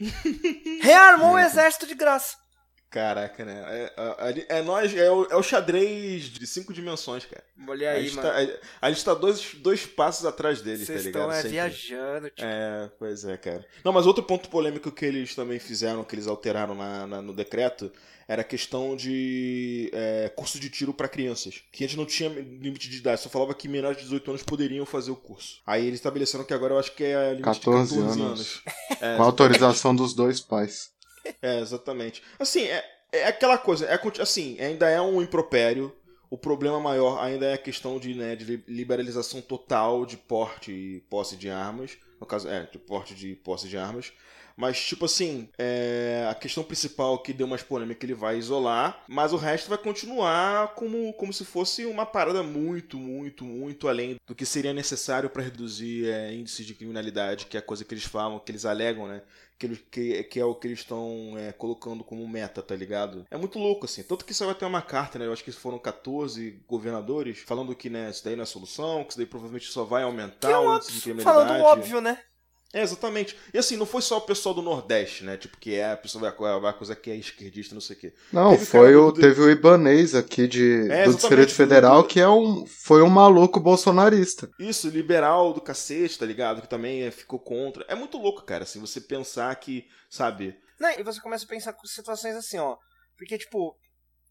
Rearmou 0.82 1.34
o 1.34 1.38
exército 1.38 1.86
de 1.86 1.94
graça. 1.94 2.36
Caraca, 2.90 3.44
né? 3.44 3.62
É, 3.68 3.92
é, 4.50 4.58
é 4.58 4.62
nós, 4.62 4.92
é 4.96 5.08
o, 5.10 5.24
é 5.30 5.36
o 5.36 5.42
xadrez 5.44 6.24
de 6.24 6.44
cinco 6.46 6.72
dimensões, 6.72 7.24
cara. 7.24 7.44
Olha 7.68 7.88
a 7.90 7.92
aí, 7.94 8.04
gente 8.08 8.16
mano. 8.16 8.28
tá, 8.28 8.58
a, 8.82 8.86
a 8.88 8.90
gente 8.90 9.04
tá 9.04 9.14
dois, 9.14 9.54
dois 9.54 9.86
passos 9.86 10.26
atrás 10.26 10.60
deles, 10.60 10.80
tá 10.80 10.94
Vocês 10.94 11.04
ligado? 11.06 11.22
estão 11.22 11.32
é, 11.32 11.36
Sempre. 11.36 11.50
viajando, 11.50 12.30
tipo. 12.30 12.42
É, 12.44 12.90
pois 12.98 13.24
é, 13.24 13.36
cara. 13.36 13.64
Não, 13.84 13.92
mas 13.92 14.06
outro 14.06 14.24
ponto 14.24 14.48
polêmico 14.50 14.90
que 14.90 15.04
eles 15.04 15.34
também 15.36 15.60
fizeram, 15.60 16.02
que 16.02 16.16
eles 16.16 16.26
alteraram 16.26 16.74
na, 16.74 17.06
na- 17.06 17.22
no 17.22 17.32
decreto, 17.32 17.92
era 18.26 18.42
a 18.42 18.44
questão 18.44 18.96
de 18.96 19.88
é, 19.92 20.28
curso 20.34 20.58
de 20.58 20.68
tiro 20.68 20.92
pra 20.92 21.08
crianças. 21.08 21.62
Que 21.70 21.84
a 21.84 21.86
gente 21.86 21.96
não 21.96 22.06
tinha 22.06 22.28
limite 22.28 22.88
de 22.88 22.96
idade, 22.96 23.20
só 23.20 23.28
falava 23.28 23.54
que 23.54 23.68
menores 23.68 23.98
de 23.98 24.02
18 24.04 24.30
anos 24.30 24.42
poderiam 24.42 24.84
fazer 24.84 25.12
o 25.12 25.16
curso. 25.16 25.60
Aí 25.64 25.82
eles 25.86 25.98
estabeleceram 26.00 26.44
que 26.44 26.52
agora 26.54 26.74
eu 26.74 26.78
acho 26.80 26.92
que 26.92 27.04
é 27.04 27.30
limite 27.30 27.44
14 27.44 27.94
de 27.94 28.00
14 28.00 28.20
anos. 28.20 28.38
anos. 28.40 28.62
É, 29.00 29.16
Com 29.16 29.22
a 29.22 29.26
autorização 29.26 29.94
dos 29.96 30.12
dois 30.12 30.40
pais. 30.40 30.90
é, 31.42 31.60
exatamente. 31.60 32.22
Assim, 32.38 32.64
é, 32.64 32.84
é 33.12 33.26
aquela 33.26 33.58
coisa, 33.58 33.86
é, 33.86 34.00
assim, 34.20 34.58
ainda 34.60 34.88
é 34.88 35.00
um 35.00 35.20
impropério. 35.20 35.94
O 36.30 36.38
problema 36.38 36.78
maior 36.78 37.20
ainda 37.22 37.46
é 37.46 37.54
a 37.54 37.58
questão 37.58 37.98
de, 37.98 38.14
né, 38.14 38.36
de 38.36 38.44
li- 38.44 38.64
liberalização 38.68 39.40
total 39.40 40.06
de 40.06 40.16
porte 40.16 40.70
e 40.70 41.00
posse 41.10 41.36
de 41.36 41.50
armas. 41.50 41.98
No 42.20 42.26
caso, 42.26 42.48
é, 42.48 42.64
de 42.66 42.78
porte 42.78 43.14
de 43.14 43.34
posse 43.34 43.68
de 43.68 43.76
armas. 43.76 44.12
Mas, 44.60 44.78
tipo 44.84 45.06
assim, 45.06 45.48
é, 45.58 46.26
a 46.30 46.34
questão 46.34 46.62
principal 46.62 47.18
que 47.22 47.32
deu 47.32 47.46
mais 47.46 47.62
polêmica 47.62 48.04
ele 48.04 48.12
vai 48.14 48.36
isolar, 48.36 49.02
mas 49.08 49.32
o 49.32 49.36
resto 49.38 49.70
vai 49.70 49.78
continuar 49.78 50.74
como, 50.74 51.12
como 51.14 51.32
se 51.32 51.46
fosse 51.46 51.86
uma 51.86 52.04
parada 52.04 52.42
muito, 52.42 52.98
muito, 52.98 53.42
muito 53.44 53.88
além 53.88 54.16
do 54.26 54.34
que 54.34 54.44
seria 54.44 54.74
necessário 54.74 55.30
para 55.30 55.42
reduzir 55.42 56.08
é, 56.10 56.34
índices 56.34 56.66
de 56.66 56.74
criminalidade, 56.74 57.46
que 57.46 57.56
é 57.56 57.60
a 57.60 57.62
coisa 57.62 57.84
que 57.86 57.94
eles 57.94 58.04
falam, 58.04 58.38
que 58.38 58.52
eles 58.52 58.66
alegam, 58.66 59.06
né? 59.08 59.22
que, 59.58 59.66
eles- 59.66 59.80
que, 59.90 60.22
que 60.24 60.40
é 60.40 60.44
o 60.44 60.54
que 60.54 60.66
eles 60.68 60.78
estão 60.78 61.34
é, 61.36 61.52
colocando 61.52 62.02
como 62.02 62.26
meta, 62.26 62.62
tá 62.62 62.74
ligado? 62.74 63.26
É 63.30 63.36
muito 63.36 63.58
louco, 63.58 63.84
assim. 63.84 64.02
Tanto 64.02 64.24
que 64.24 64.32
isso 64.32 64.44
vai 64.46 64.54
ter 64.54 64.64
uma 64.64 64.80
carta, 64.80 65.18
né? 65.18 65.26
Eu 65.26 65.34
acho 65.34 65.44
que 65.44 65.52
foram 65.52 65.78
14 65.78 66.62
governadores 66.66 67.40
falando 67.40 67.74
que, 67.76 67.90
né, 67.90 68.08
isso 68.08 68.24
daí 68.24 68.34
não 68.36 68.42
é 68.42 68.46
solução, 68.46 69.04
que 69.04 69.10
isso 69.10 69.18
daí 69.18 69.26
provavelmente 69.26 69.70
só 69.70 69.84
vai 69.84 70.02
aumentar 70.02 70.48
Que 70.48 70.54
é 70.54 70.58
o 70.58 70.76
índice 70.76 70.92
de 70.92 71.00
criminalidade. 71.02 71.46
Falando 71.48 71.62
óbvio, 71.78 72.00
né? 72.00 72.18
É, 72.72 72.82
exatamente. 72.82 73.36
E 73.52 73.58
assim, 73.58 73.76
não 73.76 73.84
foi 73.84 74.00
só 74.00 74.18
o 74.18 74.20
pessoal 74.20 74.54
do 74.54 74.62
Nordeste, 74.62 75.24
né? 75.24 75.36
Tipo, 75.36 75.58
que 75.58 75.74
é 75.74 75.90
a 75.90 75.96
pessoa 75.96 76.30
vai, 76.30 76.60
vai 76.60 76.70
acusar 76.70 76.94
que 76.96 77.10
é 77.10 77.16
esquerdista, 77.16 77.74
não 77.74 77.80
sei 77.80 77.96
o 77.96 77.98
quê. 77.98 78.14
Não, 78.32 78.52
Teve 78.52 78.64
foi 78.66 78.94
o, 78.94 79.10
do- 79.10 79.20
teve 79.20 79.40
o 79.40 79.50
Ibanês 79.50 80.14
aqui 80.14 80.46
de, 80.46 80.88
É, 80.88 81.04
do 81.04 81.14
Distrito 81.14 81.52
Federal, 81.52 82.02
do- 82.02 82.08
que 82.08 82.20
é 82.20 82.28
um, 82.28 82.64
foi 82.66 83.02
um 83.02 83.08
maluco 83.10 83.58
bolsonarista. 83.58 84.48
Isso, 84.58 84.88
liberal 84.88 85.52
do 85.52 85.60
cacete, 85.60 86.16
tá 86.16 86.24
ligado? 86.24 86.62
Que 86.62 86.68
também 86.68 87.02
é, 87.02 87.10
ficou 87.10 87.40
contra. 87.40 87.84
É 87.88 87.94
muito 87.96 88.16
louco, 88.18 88.44
cara, 88.44 88.62
assim, 88.62 88.78
você 88.80 89.00
pensar 89.00 89.52
que, 89.56 89.84
sabe? 90.08 90.56
Né? 90.78 91.00
E 91.00 91.02
você 91.02 91.20
começa 91.20 91.44
a 91.44 91.48
pensar 91.48 91.72
com 91.72 91.84
situações 91.88 92.36
assim, 92.36 92.58
ó. 92.58 92.76
Porque, 93.18 93.36
tipo, 93.36 93.76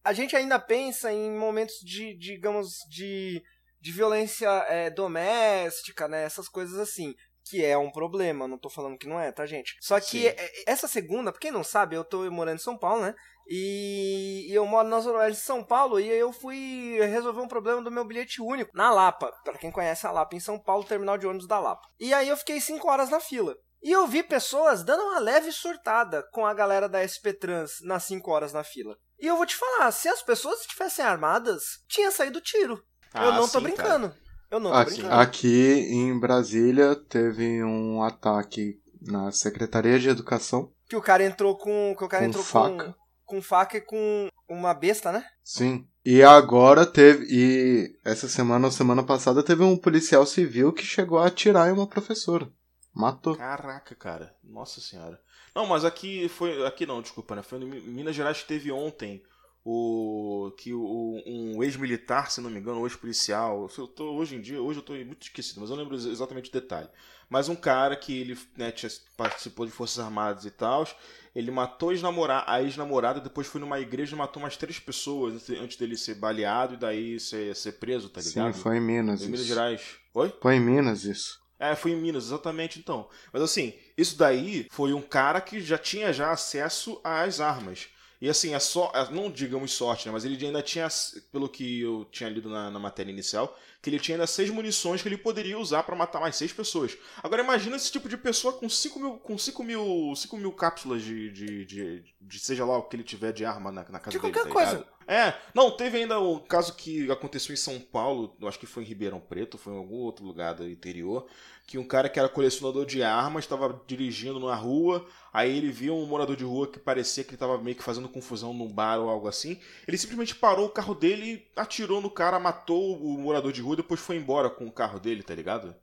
a 0.02 0.14
gente 0.14 0.34
ainda 0.36 0.58
pensa 0.58 1.12
em 1.12 1.30
momentos 1.38 1.76
de, 1.84 2.18
digamos, 2.18 2.70
de, 2.90 3.44
de 3.82 3.92
violência 3.92 4.48
é, 4.70 4.90
doméstica, 4.90 6.08
né? 6.08 6.24
Essas 6.24 6.48
coisas 6.48 6.80
assim. 6.80 7.14
Que 7.50 7.64
é 7.66 7.78
um 7.78 7.92
problema, 7.92 8.48
não 8.48 8.58
tô 8.58 8.70
falando 8.70 8.98
que 8.98 9.08
não 9.08 9.20
é, 9.20 9.32
tá, 9.32 9.46
gente? 9.46 9.76
Só 9.82 10.00
que 10.00 10.06
Sim. 10.22 10.28
é- 10.28 10.64
essa 10.68 10.88
segunda, 10.88 11.32
pra 11.32 11.42
quem 11.42 11.52
não 11.52 11.64
sabe, 11.64 11.96
eu 11.96 12.04
tô 12.04 12.30
morando 12.30 12.58
em 12.58 12.64
São 12.64 12.78
Paulo, 12.78 13.02
né? 13.02 13.16
E, 13.48 14.48
eu 14.54 14.64
moro 14.68 14.88
na 14.88 15.00
Zona 15.00 15.20
Oeste 15.20 15.40
de 15.40 15.46
São 15.46 15.64
Paulo 15.64 16.00
e 16.00 16.10
aí 16.12 16.20
eu 16.20 16.32
fui 16.32 17.00
resolver 17.02 17.42
um 17.42 17.48
problema 17.48 17.82
do 17.82 17.90
meu 17.90 18.06
bilhete 18.06 18.40
único 18.42 18.70
na 18.76 18.92
Lapa. 18.92 19.34
Pra 19.44 19.58
quem 19.58 19.72
conhece 19.72 20.06
a 20.06 20.12
Lapa 20.12 20.36
em 20.36 20.40
São 20.40 20.60
Paulo, 20.60 20.84
terminal 20.84 21.18
de 21.18 21.26
ônibus 21.26 21.48
da 21.48 21.60
Lapa. 21.60 21.88
E 22.00 22.14
aí 22.14 22.30
eu 22.30 22.38
fiquei 22.38 22.62
5 22.62 22.88
horas 22.88 23.10
na 23.10 23.20
fila. 23.20 23.56
E 23.82 23.92
eu 23.92 24.06
vi 24.06 24.22
pessoas 24.22 24.84
dando 24.84 25.02
uma 25.04 25.20
leve 25.20 25.52
surtada 25.52 26.22
com 26.32 26.46
a 26.46 26.54
galera 26.54 26.88
da 26.88 27.02
SP 27.02 27.34
Trans 27.34 27.80
nas 27.82 28.04
5 28.04 28.30
horas 28.30 28.54
na 28.54 28.64
fila. 28.64 28.96
E 29.20 29.26
eu 29.26 29.36
vou 29.36 29.46
te 29.48 29.56
falar, 29.56 29.92
se 29.92 30.08
as 30.08 30.22
pessoas 30.22 30.62
estivessem 30.62 31.04
armadas, 31.04 31.64
tinha 31.88 32.12
saído 32.12 32.40
tiro. 32.42 32.76
eu 33.16 33.22
Ah, 33.22 33.32
não 33.32 33.48
tô 33.50 33.58
sim, 33.58 33.64
brincando. 33.64 34.14
Eu 34.52 34.60
não 34.60 34.72
tô 34.72 34.78
Aqui, 34.78 34.92
brincando. 34.94 35.14
aqui 35.16 35.72
em 35.92 36.20
Brasília 36.20 36.96
teve 36.96 37.64
um 37.64 38.02
ataque 38.04 38.80
na 39.02 39.32
Secretaria 39.32 40.00
de 40.00 40.10
Educação. 40.10 40.72
Que 40.88 40.96
o 40.96 41.02
cara 41.02 41.24
entrou 41.24 41.56
com. 41.58 41.96
Que 41.98 42.04
o 42.04 42.08
cara 42.08 42.24
Com 42.24 42.30
entrou 42.30 42.44
faca. 42.44 42.86
com. 43.26 43.36
Com 43.38 43.42
faca 43.44 43.78
e 43.78 43.82
com 43.82 44.28
uma 44.50 44.74
besta, 44.74 45.12
né? 45.12 45.24
Sim. 45.44 45.88
E 46.04 46.24
agora 46.24 46.84
teve. 46.86 47.26
E 47.30 47.96
essa 48.04 48.28
semana 48.28 48.66
ou 48.66 48.72
semana 48.72 49.04
passada 49.04 49.44
teve 49.44 49.62
um 49.64 49.78
policial 49.78 50.26
civil 50.26 50.74
que 50.74 50.84
chegou 50.84 51.20
a 51.20 51.28
atirar 51.28 51.70
em 51.70 51.74
uma 51.74 51.86
professora. 51.86 52.50
Matou. 52.92 53.36
Caraca, 53.36 53.94
cara. 53.94 54.34
Nossa 54.44 54.82
senhora. 54.82 55.20
Não, 55.56 55.68
mas 55.68 55.86
aqui 55.86 56.28
foi. 56.28 56.66
Aqui 56.66 56.88
não, 56.88 57.04
desculpa, 57.04 57.36
né? 57.36 57.44
Foi 57.44 57.60
em 57.60 57.66
Mi- 57.66 57.82
Minas 57.82 58.16
Gerais 58.16 58.42
que 58.42 58.48
teve 58.48 58.72
ontem 58.72 59.22
o. 59.70 60.52
que 60.58 60.74
o, 60.74 61.22
um 61.26 61.64
ex-militar, 61.64 62.32
se 62.32 62.42
não 62.42 62.50
me 62.50 62.60
engano, 62.60 62.82
um 62.82 62.86
ex-policial. 62.86 63.70
Eu 63.78 63.88
tô, 63.88 64.12
hoje 64.16 64.36
em 64.36 64.42
dia, 64.42 64.62
hoje 64.62 64.80
eu 64.80 64.84
tô 64.84 64.94
muito 64.94 65.24
esquecido, 65.24 65.62
mas 65.62 65.70
eu 65.70 65.76
não 65.76 65.84
lembro 65.84 65.96
ex- 65.98 66.06
exatamente 66.06 66.50
o 66.50 66.54
detalhe. 66.54 66.88
Mas 67.30 67.48
um 67.48 67.56
cara 67.56 67.96
que 67.96 68.20
ele 68.20 68.38
né, 68.58 68.72
tinha- 68.72 68.92
participou 69.16 69.66
de 69.66 69.72
Forças 69.72 70.00
Armadas 70.00 70.46
e 70.46 70.52
tal, 70.52 70.88
ele 71.36 71.52
matou 71.52 71.90
a 71.90 71.94
ex-namora- 71.94 72.44
a 72.48 72.62
ex-namorada, 72.64 73.20
depois 73.22 73.46
foi 73.46 73.62
numa 73.62 73.80
igreja 73.80 74.16
e 74.16 74.18
matou 74.18 74.42
mais 74.42 74.58
três 74.58 74.80
pessoas 74.80 75.36
antes- 75.36 75.50
antes 75.62 75.78
dele 75.78 75.96
ser 75.96 76.16
baleado 76.16 76.74
e 76.74 76.78
daí 76.78 77.20
ser, 77.20 77.56
ser 77.56 77.74
preso, 77.74 78.10
tá 78.10 78.20
ligado? 78.22 78.54
Sim, 78.54 78.62
foi 78.62 78.78
em 78.78 78.82
Minas 78.82 79.22
Em 79.22 79.26
Minas 79.26 79.42
isso. 79.42 79.50
Gerais. 79.50 79.82
Oi? 80.16 80.34
Foi 80.42 80.56
em 80.56 80.60
Minas 80.60 81.04
isso. 81.04 81.40
É, 81.60 81.76
foi 81.76 81.92
em 81.92 81.96
Minas, 81.98 82.26
exatamente 82.28 82.80
então. 82.80 83.08
Mas 83.34 83.42
assim, 83.44 83.74
isso 83.98 84.18
daí 84.18 84.66
foi 84.72 84.94
um 84.94 85.02
cara 85.02 85.40
que 85.42 85.60
já 85.60 85.78
tinha 85.78 86.12
já 86.14 86.32
acesso 86.32 87.00
às 87.04 87.40
armas. 87.42 87.90
E 88.22 88.28
assim, 88.30 88.54
é 88.54 88.60
só. 88.60 88.92
Não 89.12 89.32
digamos 89.32 89.72
sorte, 89.72 90.06
né? 90.06 90.12
Mas 90.12 90.26
ele 90.26 90.44
ainda 90.46 90.62
tinha, 90.62 90.88
pelo 91.32 91.48
que 91.48 91.82
eu 91.82 92.06
tinha 92.12 92.30
lido 92.30 92.50
na, 92.50 92.70
na 92.70 92.80
matéria 92.80 93.12
inicial, 93.12 93.58
que 93.82 93.90
ele 93.90 94.00
tinha 94.00 94.16
ainda 94.16 94.28
seis 94.28 94.50
munições 94.50 95.02
que 95.02 95.08
ele 95.08 95.18
poderia 95.18 95.58
usar 95.58 95.84
para 95.84 95.96
matar 95.96 96.20
mais 96.20 96.36
seis 96.36 96.52
pessoas. 96.52 96.98
Agora 97.24 97.42
imagina 97.42 97.78
esse 97.78 97.92
tipo 97.92 98.10
de 98.10 98.18
pessoa 98.18 98.54
com 98.54 98.68
5 98.68 99.00
mil, 99.00 99.18
com 99.18 99.38
5 99.38 99.64
mil, 99.64 100.14
5 100.16 100.38
mil 100.38 100.52
cápsulas 100.52 101.02
de, 101.02 101.32
de, 101.32 101.66
de, 101.66 102.04
de, 102.20 102.40
seja 102.40 102.66
lá 102.66 102.78
o 102.78 102.84
que 102.84 102.98
ele 102.98 103.04
tiver 103.04 103.32
de 103.32 103.46
arma 103.46 103.72
na, 103.72 103.88
na 103.90 104.00
casa 104.00 104.12
de 104.18 104.20
dele. 104.20 104.34
qualquer 104.34 104.50
tá 104.50 104.54
coisa. 104.54 104.88
É, 105.10 105.34
não, 105.56 105.72
teve 105.72 105.98
ainda 105.98 106.20
o 106.20 106.40
caso 106.40 106.76
que 106.76 107.10
aconteceu 107.12 107.52
em 107.52 107.58
São 107.58 107.80
Paulo, 107.80 108.38
acho 108.44 108.60
que 108.60 108.68
foi 108.68 108.84
em 108.84 108.86
Ribeirão 108.86 109.20
Preto, 109.20 109.58
foi 109.58 109.74
em 109.74 109.78
algum 109.78 109.96
outro 109.96 110.24
lugar 110.24 110.54
do 110.54 110.70
interior, 110.70 111.26
que 111.66 111.80
um 111.80 111.84
cara 111.84 112.08
que 112.08 112.20
era 112.20 112.30
colecionador 112.30 112.86
de 112.86 113.02
armas 113.02 113.44
estava 113.44 113.82
dirigindo 113.88 114.40
na 114.40 114.54
rua, 114.54 115.04
aí 115.34 115.58
ele 115.58 115.72
viu 115.72 115.96
um 115.96 116.06
morador 116.06 116.36
de 116.36 116.44
rua 116.44 116.68
que 116.72 116.78
parecia 116.78 117.24
que 117.24 117.32
ele 117.32 117.38
estava 117.38 117.58
meio 117.58 117.76
que 117.76 117.82
fazendo 117.82 118.08
confusão 118.08 118.54
num 118.54 118.72
bar 118.72 119.00
ou 119.00 119.10
algo 119.10 119.28
assim. 119.28 119.60
Ele 119.88 119.98
simplesmente 119.98 120.36
parou 120.36 120.68
o 120.68 120.72
carro 120.72 120.94
dele, 120.94 121.44
atirou 121.56 122.00
no 122.00 122.12
cara, 122.12 122.40
matou 122.40 122.96
o 123.04 123.18
morador 123.18 123.52
de 123.52 123.64
rua 123.64 123.74
e 123.74 123.78
depois 123.78 124.00
foi 124.00 124.16
embora 124.16 124.48
com 124.48 124.68
o 124.68 124.72
carro 124.72 125.00
dele, 125.00 125.24
tá 125.24 125.34
ligado? 125.34 125.76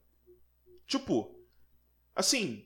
Tipo, 0.87 1.35
assim, 2.14 2.64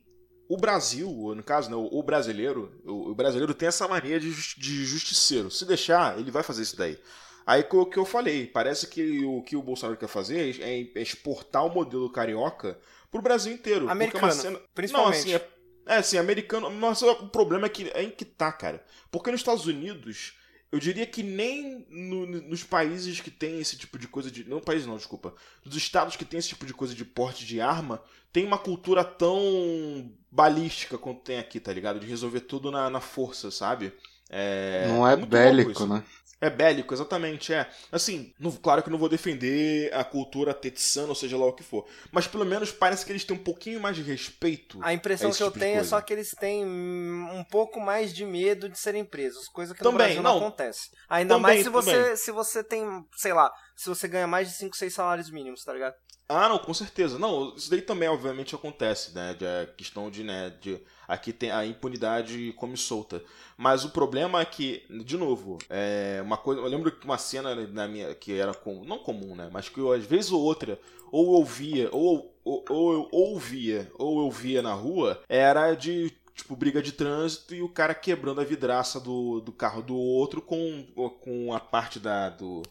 o 0.51 0.57
Brasil, 0.57 1.09
no 1.37 1.45
caso, 1.45 1.71
né, 1.71 1.77
o 1.77 2.03
brasileiro, 2.03 2.73
o 2.85 3.15
brasileiro 3.15 3.55
tem 3.55 3.69
essa 3.69 3.87
mania 3.87 4.19
de, 4.19 4.33
de 4.59 4.85
justiceiro. 4.85 5.49
Se 5.49 5.65
deixar, 5.65 6.19
ele 6.19 6.33
vai 6.33 6.43
fazer 6.43 6.63
isso 6.63 6.77
daí. 6.77 6.99
Aí 7.47 7.65
o 7.71 7.87
que 7.87 7.97
eu 7.97 8.05
falei, 8.05 8.49
parece 8.49 8.89
que 8.89 9.25
o 9.25 9.43
que 9.43 9.55
o 9.55 9.63
Bolsonaro 9.63 9.97
quer 9.97 10.09
fazer 10.09 10.61
é, 10.61 10.99
é 10.99 11.01
exportar 11.01 11.65
o 11.65 11.73
modelo 11.73 12.11
carioca 12.11 12.77
pro 13.13 13.23
Brasil 13.23 13.53
inteiro. 13.53 13.89
É 13.89 13.93
americano, 13.93 14.33
cena... 14.33 14.61
principalmente. 14.75 15.29
Não, 15.29 15.37
assim, 15.37 15.45
é, 15.87 15.95
é, 15.95 15.97
assim, 15.99 16.19
americano. 16.19 16.69
Mas 16.69 17.01
o 17.01 17.29
problema 17.29 17.67
é 17.67 17.71
que 17.71 17.89
é 17.95 18.03
em 18.03 18.11
que 18.11 18.25
tá, 18.25 18.51
cara. 18.51 18.85
Porque 19.09 19.31
nos 19.31 19.39
Estados 19.43 19.67
Unidos 19.67 20.35
eu 20.73 20.79
diria 20.79 21.05
que 21.07 21.23
nem 21.23 21.85
no, 21.91 22.27
nos 22.27 22.63
países 22.63 23.21
que 23.21 23.31
tem 23.31 23.59
esse 23.59 23.77
tipo 23.77 23.99
de 23.99 24.07
coisa 24.07 24.31
de. 24.31 24.49
Não 24.49 24.61
países 24.61 24.87
não, 24.87 24.97
desculpa. 24.97 25.35
Nos 25.65 25.75
estados 25.75 26.15
que 26.15 26.25
tem 26.25 26.39
esse 26.39 26.51
tipo 26.51 26.65
de 26.65 26.73
coisa 26.73 26.95
de 26.95 27.05
porte 27.05 27.45
de 27.45 27.61
arma, 27.61 28.01
tem 28.33 28.45
uma 28.45 28.59
cultura 28.59 29.03
tão 29.03 30.13
balística 30.31 30.97
quanto 30.97 31.23
tem 31.23 31.39
aqui, 31.39 31.59
tá 31.59 31.73
ligado? 31.73 31.99
De 31.99 32.07
resolver 32.07 32.41
tudo 32.41 32.71
na, 32.71 32.89
na 32.89 33.01
força, 33.01 33.51
sabe? 33.51 33.93
É, 34.29 34.87
não 34.87 35.07
é, 35.07 35.15
é 35.15 35.17
bélico, 35.17 35.85
né? 35.87 36.05
É 36.41 36.49
bélico, 36.49 36.95
exatamente, 36.95 37.53
é. 37.53 37.69
Assim, 37.93 38.33
não, 38.41 38.51
claro 38.51 38.83
que 38.83 38.89
não 38.89 38.97
vou 38.97 39.11
defender 39.11 39.93
a 39.93 40.03
cultura 40.03 40.55
texana, 40.55 41.09
ou 41.09 41.15
seja 41.15 41.37
lá 41.37 41.45
o 41.45 41.53
que 41.53 41.63
for. 41.63 41.87
Mas 42.11 42.27
pelo 42.27 42.47
menos 42.47 42.73
parece 42.73 43.05
que 43.05 43.13
eles 43.13 43.25
têm 43.25 43.37
um 43.37 43.43
pouquinho 43.43 43.79
mais 43.79 43.95
de 43.95 44.03
respeito. 44.03 44.79
A 44.83 44.95
impressão 44.95 45.31
que 45.31 45.37
tipo 45.37 45.49
eu 45.49 45.53
tenho 45.53 45.81
é 45.81 45.85
só 45.85 46.01
que 46.01 46.13
eles 46.15 46.31
têm 46.31 46.65
um 46.65 47.45
pouco 47.45 47.79
mais 47.79 48.15
de 48.15 48.25
medo 48.25 48.71
de 48.71 48.79
serem 48.79 49.05
presos, 49.05 49.49
coisa 49.49 49.75
que 49.75 49.81
também, 49.81 49.93
no 49.93 49.99
Brasil 49.99 50.23
não, 50.23 50.39
não 50.39 50.47
acontece. 50.47 50.91
Ainda 51.11 51.35
também, 51.35 51.43
mais 51.43 51.63
se 51.63 51.69
você, 51.69 52.17
se 52.17 52.33
você 52.33 52.65
tem, 52.65 53.07
sei 53.17 53.35
lá, 53.35 53.53
se 53.81 53.89
você 53.89 54.07
ganha 54.07 54.27
mais 54.27 54.47
de 54.47 54.55
5, 54.57 54.77
6 54.77 54.93
salários 54.93 55.31
mínimos, 55.31 55.65
tá 55.65 55.73
ligado? 55.73 55.95
Ah, 56.29 56.51
não, 56.51 56.59
com 56.59 56.75
certeza. 56.75 57.19
Não, 57.19 57.55
isso 57.57 57.71
daí 57.71 57.81
também, 57.81 58.11
obviamente, 58.11 58.55
acontece, 58.55 59.15
né? 59.15 59.33
De, 59.33 59.47
a 59.47 59.67
questão 59.75 60.11
de, 60.11 60.23
né, 60.23 60.55
de 60.61 60.79
aqui 61.09 61.33
tem 61.33 61.51
a 61.51 61.65
impunidade 61.65 62.53
come 62.59 62.77
solta. 62.77 63.25
Mas 63.57 63.83
o 63.83 63.89
problema 63.89 64.39
é 64.39 64.45
que, 64.45 64.85
de 65.03 65.17
novo, 65.17 65.57
é 65.71 66.21
uma 66.23 66.37
coisa. 66.37 66.61
Eu 66.61 66.67
lembro 66.67 66.93
que 66.93 67.07
uma 67.07 67.17
cena 67.17 67.55
na 67.69 67.89
minha 67.89 68.15
que 68.15 68.39
era 68.39 68.53
com, 68.53 68.85
não 68.85 68.99
comum, 68.99 69.35
né? 69.35 69.49
Mas 69.51 69.71
que 69.71 69.79
eu, 69.79 69.91
às 69.91 70.05
vezes 70.05 70.31
ou 70.31 70.43
outra, 70.43 70.79
ou 71.11 71.25
eu 71.25 71.31
ouvia, 71.39 71.89
ou, 71.91 72.39
ou, 72.45 72.63
ou 72.69 72.93
eu 72.93 73.09
ouvia, 73.11 73.91
ou 73.99 74.27
eu 74.27 74.31
via 74.31 74.61
na 74.61 74.75
rua, 74.75 75.23
era 75.27 75.75
de 75.75 76.13
tipo, 76.35 76.55
briga 76.55 76.83
de 76.83 76.93
trânsito 76.93 77.55
e 77.55 77.63
o 77.63 77.69
cara 77.69 77.95
quebrando 77.95 78.43
a 78.43 78.45
vidraça 78.45 79.01
do, 79.01 79.41
do 79.41 79.53
carro 79.53 79.81
do 79.81 79.97
outro 79.97 80.43
com, 80.43 80.87
com 81.23 81.55
a 81.55 81.59
parte 81.59 81.99
da, 81.99 82.29
do, 82.29 82.63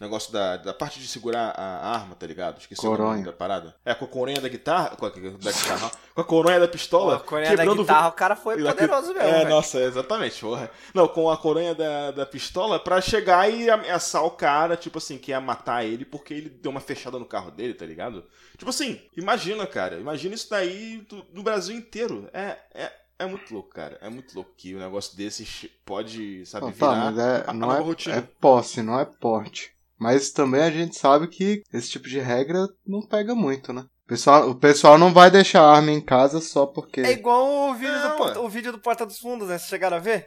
negócio 0.00 0.32
da, 0.32 0.56
da 0.56 0.72
parte 0.72 1.00
de 1.00 1.08
segurar 1.08 1.50
a 1.56 1.94
arma, 1.94 2.14
tá 2.14 2.26
ligado? 2.26 2.58
Esqueci 2.58 2.80
coronha. 2.80 3.08
o 3.08 3.12
nome 3.12 3.24
da 3.24 3.32
parada. 3.32 3.74
É, 3.84 3.94
com 3.94 4.04
a 4.04 4.08
coronha 4.08 4.40
da 4.40 4.48
guitarra. 4.48 4.96
Com 4.96 5.06
a, 5.06 5.08
da 5.08 5.18
guitarra, 5.52 5.90
com 6.14 6.20
a 6.20 6.24
coronha 6.24 6.60
da 6.60 6.68
pistola. 6.68 7.16
Com 7.18 7.22
a 7.22 7.26
coronha 7.26 7.48
quebrando 7.48 7.74
da 7.74 7.82
guitarra, 7.82 8.08
o 8.08 8.12
cara 8.12 8.36
foi 8.36 8.62
poderoso 8.62 9.14
mesmo. 9.14 9.20
É, 9.20 9.32
véio. 9.38 9.48
nossa, 9.48 9.80
exatamente, 9.80 10.40
porra. 10.40 10.70
Não, 10.94 11.08
com 11.08 11.30
a 11.30 11.36
coronha 11.36 11.74
da, 11.74 12.10
da 12.12 12.26
pistola 12.26 12.78
pra 12.78 13.00
chegar 13.00 13.50
e 13.50 13.68
ameaçar 13.68 14.24
o 14.24 14.30
cara, 14.30 14.76
tipo 14.76 14.98
assim, 14.98 15.18
que 15.18 15.30
ia 15.30 15.40
matar 15.40 15.84
ele 15.84 16.04
porque 16.04 16.34
ele 16.34 16.48
deu 16.48 16.70
uma 16.70 16.80
fechada 16.80 17.18
no 17.18 17.26
carro 17.26 17.50
dele, 17.50 17.74
tá 17.74 17.86
ligado? 17.86 18.24
Tipo 18.56 18.70
assim, 18.70 19.00
imagina, 19.16 19.66
cara. 19.66 19.96
Imagina 19.96 20.34
isso 20.34 20.50
daí 20.50 20.98
do, 21.08 21.24
no 21.32 21.42
Brasil 21.42 21.76
inteiro. 21.76 22.28
É, 22.32 22.56
é, 22.74 22.92
é 23.18 23.26
muito 23.26 23.52
louco, 23.52 23.70
cara. 23.70 23.98
É 24.00 24.08
muito 24.08 24.34
louco 24.34 24.52
que 24.56 24.74
um 24.74 24.78
negócio 24.78 25.16
desses 25.16 25.68
pode, 25.84 26.46
sabe, 26.46 26.70
virar 26.70 26.86
tá, 26.86 26.94
mas 26.94 27.18
é, 27.18 27.44
a, 27.46 27.52
não 27.52 27.74
é, 27.74 27.80
rotina. 27.80 28.16
É 28.16 28.20
posse, 28.20 28.82
não 28.82 28.98
é 28.98 29.04
porte. 29.04 29.76
Mas 29.98 30.30
também 30.30 30.62
a 30.62 30.70
gente 30.70 30.96
sabe 30.96 31.26
que 31.26 31.62
esse 31.72 31.90
tipo 31.90 32.08
de 32.08 32.20
regra 32.20 32.66
não 32.86 33.02
pega 33.02 33.34
muito, 33.34 33.72
né? 33.72 33.84
O 34.04 34.08
pessoal, 34.08 34.48
o 34.48 34.54
pessoal 34.54 34.96
não 34.96 35.12
vai 35.12 35.30
deixar 35.30 35.62
arma 35.62 35.90
em 35.90 36.00
casa 36.00 36.40
só 36.40 36.64
porque. 36.64 37.00
É 37.00 37.12
igual 37.12 37.70
o 37.70 37.74
vídeo, 37.74 38.16
do, 38.34 38.42
o 38.42 38.48
vídeo 38.48 38.72
do 38.72 38.78
Porta 38.78 39.04
dos 39.04 39.18
Fundos, 39.18 39.48
né? 39.48 39.58
Vocês 39.58 39.68
chegaram 39.68 39.96
a 39.96 40.00
ver? 40.00 40.26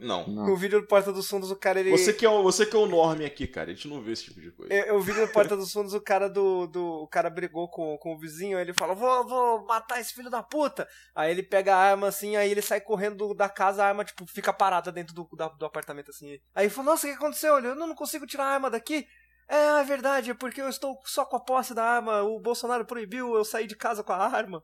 Não. 0.00 0.26
não. 0.26 0.50
O 0.50 0.56
vídeo 0.56 0.80
do 0.80 0.86
Porta 0.86 1.12
dos 1.12 1.28
Fundos, 1.28 1.50
o 1.50 1.56
cara 1.56 1.78
ele. 1.78 1.90
Você 1.90 2.12
que, 2.12 2.24
é 2.24 2.28
o, 2.28 2.42
você 2.42 2.64
que 2.64 2.74
é 2.74 2.78
o 2.78 2.86
norme 2.86 3.26
aqui, 3.26 3.46
cara. 3.46 3.70
A 3.70 3.74
gente 3.74 3.86
não 3.86 4.00
vê 4.00 4.12
esse 4.12 4.24
tipo 4.24 4.40
de 4.40 4.50
coisa. 4.50 4.72
Eu, 4.72 4.96
o 4.96 5.00
vídeo 5.00 5.26
do 5.26 5.32
Porta 5.32 5.54
dos 5.54 5.70
Fundos, 5.70 5.92
o 5.92 6.00
cara 6.00 6.28
do. 6.28 6.66
do 6.66 7.02
o 7.02 7.06
cara 7.06 7.28
brigou 7.28 7.68
com, 7.68 7.98
com 7.98 8.14
o 8.14 8.18
vizinho, 8.18 8.56
aí 8.56 8.64
ele 8.64 8.72
fala: 8.72 8.94
vou, 8.94 9.28
vou 9.28 9.66
matar 9.66 10.00
esse 10.00 10.14
filho 10.14 10.30
da 10.30 10.42
puta. 10.42 10.88
Aí 11.14 11.30
ele 11.30 11.42
pega 11.42 11.74
a 11.74 11.78
arma 11.78 12.08
assim, 12.08 12.34
aí 12.34 12.50
ele 12.50 12.62
sai 12.62 12.80
correndo 12.80 13.34
da 13.34 13.48
casa, 13.48 13.84
a 13.84 13.88
arma, 13.88 14.04
tipo, 14.04 14.26
fica 14.26 14.52
parada 14.52 14.90
dentro 14.90 15.14
do, 15.14 15.28
da, 15.36 15.48
do 15.48 15.66
apartamento 15.66 16.10
assim. 16.10 16.40
Aí 16.54 16.64
ele 16.64 16.70
falou: 16.70 16.92
Nossa, 16.92 17.06
o 17.06 17.10
que 17.10 17.16
aconteceu? 17.16 17.58
Eu 17.58 17.74
não, 17.74 17.88
não 17.88 17.94
consigo 17.94 18.26
tirar 18.26 18.44
a 18.44 18.54
arma 18.54 18.70
daqui. 18.70 19.06
É, 19.46 19.80
é 19.80 19.84
verdade, 19.84 20.30
é 20.30 20.34
porque 20.34 20.62
eu 20.62 20.68
estou 20.68 20.98
só 21.04 21.24
com 21.24 21.36
a 21.36 21.40
posse 21.40 21.74
da 21.74 21.84
arma. 21.84 22.22
O 22.22 22.40
Bolsonaro 22.40 22.86
proibiu 22.86 23.34
eu 23.34 23.44
sair 23.44 23.66
de 23.66 23.76
casa 23.76 24.02
com 24.02 24.12
a 24.12 24.16
arma. 24.16 24.62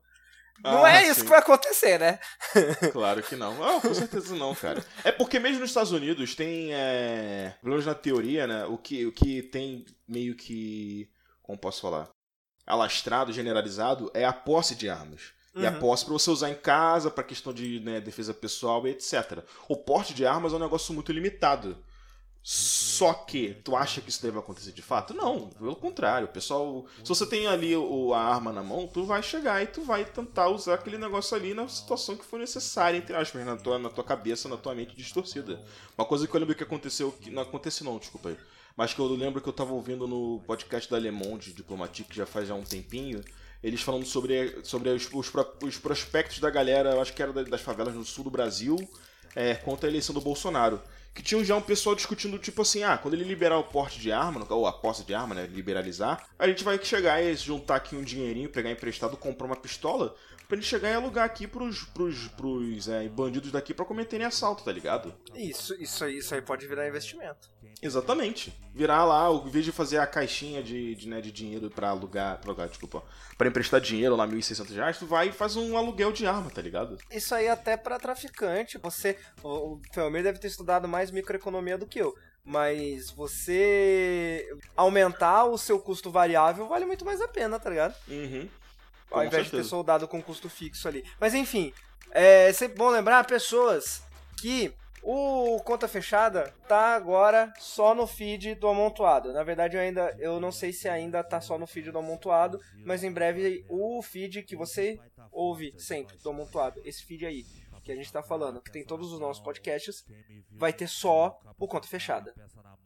Não 0.62 0.84
ah, 0.84 0.92
é 0.92 1.04
isso 1.04 1.20
sim. 1.20 1.24
que 1.24 1.30
vai 1.30 1.38
acontecer, 1.38 1.98
né? 1.98 2.18
claro 2.92 3.22
que 3.22 3.36
não. 3.36 3.54
Oh, 3.60 3.80
com 3.80 3.94
certeza 3.94 4.34
não, 4.34 4.54
cara. 4.54 4.84
É 5.04 5.12
porque 5.12 5.38
mesmo 5.38 5.60
nos 5.60 5.70
Estados 5.70 5.92
Unidos 5.92 6.34
tem, 6.34 6.72
é, 6.72 7.54
pelo 7.60 7.72
menos 7.72 7.86
na 7.86 7.94
teoria, 7.94 8.46
né, 8.46 8.64
o 8.66 8.78
que, 8.78 9.06
o 9.06 9.12
que 9.12 9.42
tem 9.42 9.84
meio 10.08 10.34
que, 10.34 11.10
como 11.42 11.58
posso 11.58 11.80
falar, 11.80 12.08
alastrado, 12.66 13.32
generalizado, 13.32 14.10
é 14.14 14.24
a 14.24 14.32
posse 14.32 14.74
de 14.74 14.88
armas. 14.88 15.34
Uhum. 15.54 15.62
E 15.62 15.66
a 15.66 15.70
uhum. 15.70 15.78
posse 15.78 16.04
para 16.04 16.12
você 16.12 16.30
usar 16.30 16.50
em 16.50 16.54
casa, 16.54 17.10
para 17.10 17.24
questão 17.24 17.52
de 17.52 17.80
né, 17.80 18.00
defesa 18.00 18.34
pessoal 18.34 18.86
e 18.86 18.90
etc. 18.90 19.42
O 19.68 19.76
porte 19.76 20.12
de 20.12 20.26
armas 20.26 20.52
é 20.52 20.56
um 20.56 20.60
negócio 20.60 20.92
muito 20.92 21.12
limitado. 21.12 21.76
Só 22.48 23.12
que, 23.12 23.54
tu 23.64 23.74
acha 23.74 24.00
que 24.00 24.08
isso 24.08 24.22
deve 24.22 24.38
acontecer 24.38 24.70
de 24.70 24.80
fato? 24.80 25.12
Não, 25.12 25.48
pelo 25.48 25.74
contrário. 25.74 26.28
O 26.28 26.30
pessoal, 26.30 26.86
se 27.02 27.08
você 27.08 27.26
tem 27.26 27.48
ali 27.48 27.74
o, 27.74 28.14
a 28.14 28.20
arma 28.20 28.52
na 28.52 28.62
mão, 28.62 28.86
tu 28.86 29.04
vai 29.04 29.20
chegar 29.20 29.60
e 29.60 29.66
tu 29.66 29.82
vai 29.82 30.04
tentar 30.04 30.48
usar 30.50 30.74
aquele 30.74 30.96
negócio 30.96 31.36
ali 31.36 31.54
na 31.54 31.66
situação 31.66 32.16
que 32.16 32.24
for 32.24 32.38
necessária, 32.38 32.98
entre 32.98 33.16
aspas, 33.16 33.44
na 33.44 33.56
tua, 33.56 33.80
na 33.80 33.88
tua 33.90 34.04
cabeça, 34.04 34.48
na 34.48 34.56
tua 34.56 34.76
mente 34.76 34.94
distorcida. 34.94 35.60
Uma 35.98 36.06
coisa 36.06 36.24
que 36.28 36.36
eu 36.36 36.38
lembro 36.38 36.54
que 36.54 36.62
aconteceu, 36.62 37.10
que 37.10 37.30
não 37.32 37.42
aconteceu 37.42 37.84
não, 37.84 37.98
desculpa 37.98 38.28
aí, 38.28 38.36
mas 38.76 38.94
que 38.94 39.00
eu 39.00 39.08
lembro 39.08 39.40
que 39.40 39.48
eu 39.48 39.52
tava 39.52 39.72
ouvindo 39.72 40.06
no 40.06 40.40
podcast 40.46 40.88
da 40.88 41.00
Le 41.00 41.10
Monde 41.10 41.52
Diplomatique, 41.52 42.10
que 42.10 42.16
já 42.16 42.26
faz 42.26 42.46
já 42.46 42.54
um 42.54 42.62
tempinho, 42.62 43.24
eles 43.60 43.82
falando 43.82 44.06
sobre, 44.06 44.60
sobre 44.62 44.90
os, 44.90 45.12
os, 45.12 45.32
os 45.64 45.78
prospectos 45.78 46.38
da 46.38 46.48
galera, 46.48 46.90
eu 46.90 47.00
acho 47.00 47.12
que 47.12 47.20
era 47.20 47.32
das 47.32 47.60
favelas 47.60 47.92
no 47.92 48.04
sul 48.04 48.22
do 48.22 48.30
Brasil, 48.30 48.76
é, 49.34 49.56
contra 49.56 49.88
a 49.88 49.90
eleição 49.90 50.14
do 50.14 50.20
Bolsonaro 50.20 50.80
que 51.16 51.22
tinham 51.22 51.42
já 51.42 51.56
um 51.56 51.62
pessoal 51.62 51.96
discutindo, 51.96 52.38
tipo 52.38 52.60
assim, 52.60 52.82
ah, 52.82 52.98
quando 52.98 53.14
ele 53.14 53.24
liberar 53.24 53.56
o 53.56 53.64
porte 53.64 53.98
de 53.98 54.12
arma, 54.12 54.46
ou 54.50 54.66
a 54.66 54.72
posse 54.72 55.02
de 55.02 55.14
arma, 55.14 55.34
né, 55.34 55.46
liberalizar, 55.46 56.28
a 56.38 56.46
gente 56.46 56.62
vai 56.62 56.78
chegar 56.82 57.22
e 57.22 57.34
juntar 57.34 57.76
aqui 57.76 57.96
um 57.96 58.02
dinheirinho, 58.02 58.50
pegar 58.50 58.70
emprestado, 58.70 59.16
comprar 59.16 59.46
uma 59.46 59.56
pistola, 59.56 60.14
pra 60.46 60.56
gente 60.56 60.66
chegar 60.66 60.90
e 60.90 60.94
alugar 60.94 61.24
aqui 61.24 61.46
pros, 61.46 61.84
pros, 61.84 62.28
pros 62.28 62.88
é, 62.88 63.08
bandidos 63.08 63.50
daqui 63.50 63.74
pra 63.74 63.84
cometerem 63.84 64.26
assalto, 64.26 64.64
tá 64.64 64.72
ligado? 64.72 65.14
Isso, 65.34 65.74
isso 65.80 66.04
aí, 66.04 66.18
isso 66.18 66.34
aí 66.34 66.42
pode 66.42 66.66
virar 66.66 66.88
investimento. 66.88 67.50
Exatamente. 67.82 68.52
Virar 68.74 69.04
lá, 69.04 69.30
em 69.30 69.50
vez 69.50 69.64
de 69.64 69.72
fazer 69.72 69.98
a 69.98 70.06
caixinha 70.06 70.62
de, 70.62 70.94
de, 70.94 71.08
né, 71.08 71.20
de 71.20 71.30
dinheiro 71.30 71.70
pra 71.70 71.90
alugar, 71.90 72.38
pra 72.38 72.50
alugar, 72.50 72.68
desculpa, 72.68 73.02
pra 73.36 73.48
emprestar 73.48 73.80
dinheiro 73.80 74.16
lá, 74.16 74.26
1.600 74.26 74.74
reais, 74.74 74.98
tu 74.98 75.06
vai 75.06 75.28
e 75.28 75.32
faz 75.32 75.56
um 75.56 75.76
aluguel 75.76 76.12
de 76.12 76.26
arma, 76.26 76.50
tá 76.50 76.62
ligado? 76.62 76.98
Isso 77.10 77.34
aí 77.34 77.48
até 77.48 77.76
pra 77.76 77.98
traficante. 77.98 78.78
Você, 78.78 79.18
o, 79.42 79.74
o 79.74 79.80
Felmir 79.92 80.22
deve 80.22 80.38
ter 80.38 80.48
estudado 80.48 80.88
mais 80.88 81.10
microeconomia 81.10 81.76
do 81.76 81.86
que 81.86 82.00
eu. 82.00 82.14
Mas 82.44 83.10
você 83.10 84.48
aumentar 84.76 85.46
o 85.46 85.58
seu 85.58 85.80
custo 85.80 86.12
variável 86.12 86.68
vale 86.68 86.86
muito 86.86 87.04
mais 87.04 87.20
a 87.20 87.26
pena, 87.26 87.58
tá 87.58 87.68
ligado? 87.68 87.94
Uhum. 88.08 88.48
Ao 89.10 89.24
invés 89.24 89.44
certeza. 89.44 89.56
de 89.56 89.62
ter 89.62 89.68
soldado 89.68 90.08
com 90.08 90.22
custo 90.22 90.48
fixo 90.48 90.88
ali. 90.88 91.04
Mas 91.20 91.34
enfim, 91.34 91.72
é 92.10 92.52
sempre 92.52 92.76
bom 92.76 92.88
lembrar 92.88 93.24
pessoas 93.24 94.02
que 94.40 94.74
O 95.08 95.60
Conta 95.60 95.86
Fechada 95.86 96.52
tá 96.66 96.96
agora 96.96 97.52
só 97.60 97.94
no 97.94 98.08
feed 98.08 98.56
do 98.56 98.66
Amontoado. 98.66 99.32
Na 99.32 99.44
verdade, 99.44 99.76
eu 99.76 99.80
ainda 99.80 100.12
eu 100.18 100.40
não 100.40 100.50
sei 100.50 100.72
se 100.72 100.88
ainda 100.88 101.22
tá 101.22 101.40
só 101.40 101.56
no 101.56 101.64
feed 101.64 101.92
do 101.92 101.98
Amontoado, 101.98 102.60
mas 102.84 103.04
em 103.04 103.12
breve 103.12 103.64
o 103.68 104.02
feed 104.02 104.42
que 104.42 104.56
você 104.56 104.98
ouve 105.30 105.72
sempre 105.78 106.18
do 106.18 106.30
Amontoado, 106.30 106.80
esse 106.84 107.04
feed 107.04 107.24
aí 107.24 107.44
que 107.84 107.92
a 107.92 107.94
gente 107.94 108.12
tá 108.12 108.20
falando, 108.20 108.60
que 108.60 108.72
tem 108.72 108.84
todos 108.84 109.12
os 109.12 109.20
nossos 109.20 109.40
podcasts, 109.40 110.04
vai 110.50 110.72
ter 110.72 110.88
só 110.88 111.38
o 111.56 111.68
Conta 111.68 111.86
Fechada. 111.86 112.34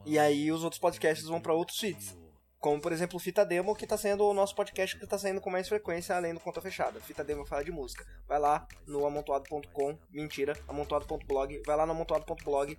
E 0.05 0.19
aí 0.19 0.51
os 0.51 0.63
outros 0.63 0.79
podcasts 0.79 1.25
vão 1.27 1.41
para 1.41 1.55
outros 1.55 1.79
feeds. 1.79 2.15
Como, 2.61 2.79
por 2.79 2.93
exemplo, 2.93 3.19
Fita 3.19 3.43
Demo, 3.43 3.75
que 3.75 3.85
está 3.85 3.97
sendo 3.97 4.23
o 4.23 4.35
nosso 4.35 4.55
podcast 4.55 4.95
que 4.95 5.03
está 5.03 5.17
saindo 5.17 5.41
com 5.41 5.49
mais 5.49 5.67
frequência, 5.67 6.15
além 6.15 6.31
do 6.31 6.39
Conta 6.39 6.61
Fechada. 6.61 6.99
Fita 6.99 7.23
Demo 7.23 7.43
fala 7.43 7.65
de 7.65 7.71
música. 7.71 8.05
Vai 8.27 8.37
lá 8.37 8.67
no 8.85 9.03
amontoado.com, 9.03 9.97
mentira, 10.11 10.55
amontoado.blog, 10.67 11.63
vai 11.65 11.75
lá 11.75 11.87
no 11.87 11.93
amontoado.blog 11.93 12.77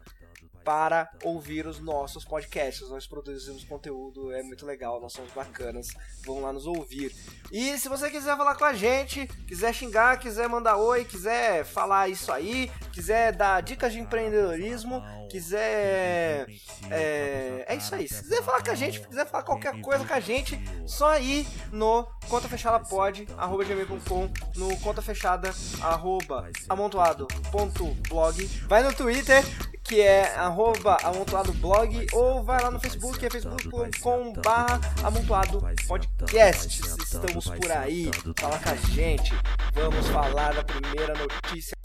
para 0.65 1.11
ouvir 1.23 1.67
os 1.67 1.81
nossos 1.81 2.25
podcasts. 2.25 2.89
Nós 2.89 3.07
produzimos 3.07 3.65
conteúdo, 3.65 4.33
é 4.33 4.43
muito 4.43 4.65
legal, 4.65 5.01
nós 5.01 5.13
somos 5.13 5.33
bacanas. 5.33 5.89
Vão 6.25 6.41
lá 6.41 6.53
nos 6.53 6.67
ouvir. 6.67 7.15
E 7.51 7.77
se 7.79 7.89
você 7.89 8.11
quiser 8.11 8.37
falar 8.37 8.55
com 8.55 8.65
a 8.65 8.73
gente, 8.73 9.27
quiser 9.47 9.73
xingar, 9.75 10.19
quiser 10.19 10.49
mandar 10.49 10.77
oi, 10.77 11.05
quiser 11.05 11.65
falar 11.65 12.09
isso 12.09 12.33
aí, 12.33 12.71
quiser 12.93 13.33
dar 13.33 13.61
dicas 13.63 13.93
de 13.93 14.01
empreendedorismo, 14.01 15.03
quiser. 15.31 16.47
É, 16.91 17.65
é 17.67 17.75
isso 17.75 17.95
aí. 17.95 18.09
Se 18.09 18.23
quiser 18.23 18.43
falar 18.43 18.63
com 18.63 18.71
a 18.71 18.75
gente, 18.75 19.01
quiser 19.01 19.27
falar 19.27 19.45
qualquer 19.45 19.81
coisa 19.81 20.05
com 20.05 20.15
a 20.15 20.21
gente, 20.21 20.59
só 20.87 21.19
ir 21.19 21.47
no 21.73 22.07
conta 22.29 22.49
fechada 22.49 22.79
pode, 22.81 23.27
arroba 23.37 23.65
gmail.com, 23.65 24.31
no 24.57 24.77
conta 24.79 25.03
fechada, 25.03 25.53
arroba 25.81 26.51
amontoado.blog. 26.69 28.47
Vai 28.69 28.83
no 28.83 28.93
Twitter 28.93 29.43
que 29.85 30.01
é 30.01 30.35
arroba 30.37 30.97
amontoado 31.03 31.53
blog, 31.55 32.07
ou 32.13 32.43
vai 32.43 32.63
lá 32.63 32.71
no 32.71 32.81
Facebook, 32.81 33.19
que 33.19 33.27
é 33.27 33.31
facebook.com 33.31 34.33
barra 34.35 34.81
amontoado 35.03 35.63
podcasts. 35.87 36.97
Estamos 36.99 37.47
por 37.47 37.71
aí, 37.71 38.11
fala 38.39 38.59
com 38.59 38.71
a 38.71 38.77
gente. 38.77 39.35
Vamos 39.75 40.07
falar 40.09 40.55
da 40.55 40.65
primeira 40.65 41.15
notícia. 41.15 41.77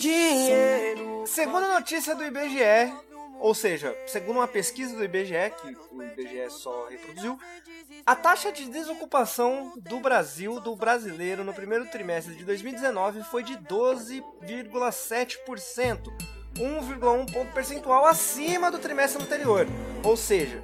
Dinheiro. 0.00 0.23
Segunda 1.34 1.66
notícia 1.66 2.14
do 2.14 2.24
IBGE, 2.24 2.94
ou 3.40 3.52
seja, 3.56 3.92
segundo 4.06 4.36
uma 4.36 4.46
pesquisa 4.46 4.94
do 4.94 5.02
IBGE, 5.02 5.52
que 5.60 5.76
o 5.90 6.00
IBGE 6.00 6.48
só 6.48 6.86
reproduziu, 6.86 7.36
a 8.06 8.14
taxa 8.14 8.52
de 8.52 8.66
desocupação 8.66 9.72
do 9.76 9.98
Brasil, 9.98 10.60
do 10.60 10.76
brasileiro, 10.76 11.42
no 11.42 11.52
primeiro 11.52 11.86
trimestre 11.86 12.36
de 12.36 12.44
2019 12.44 13.24
foi 13.24 13.42
de 13.42 13.56
12,7%, 13.56 16.04
1,1 16.56 17.32
ponto 17.32 17.52
percentual 17.52 18.06
acima 18.06 18.70
do 18.70 18.78
trimestre 18.78 19.20
anterior. 19.20 19.66
Ou 20.04 20.16
seja, 20.16 20.62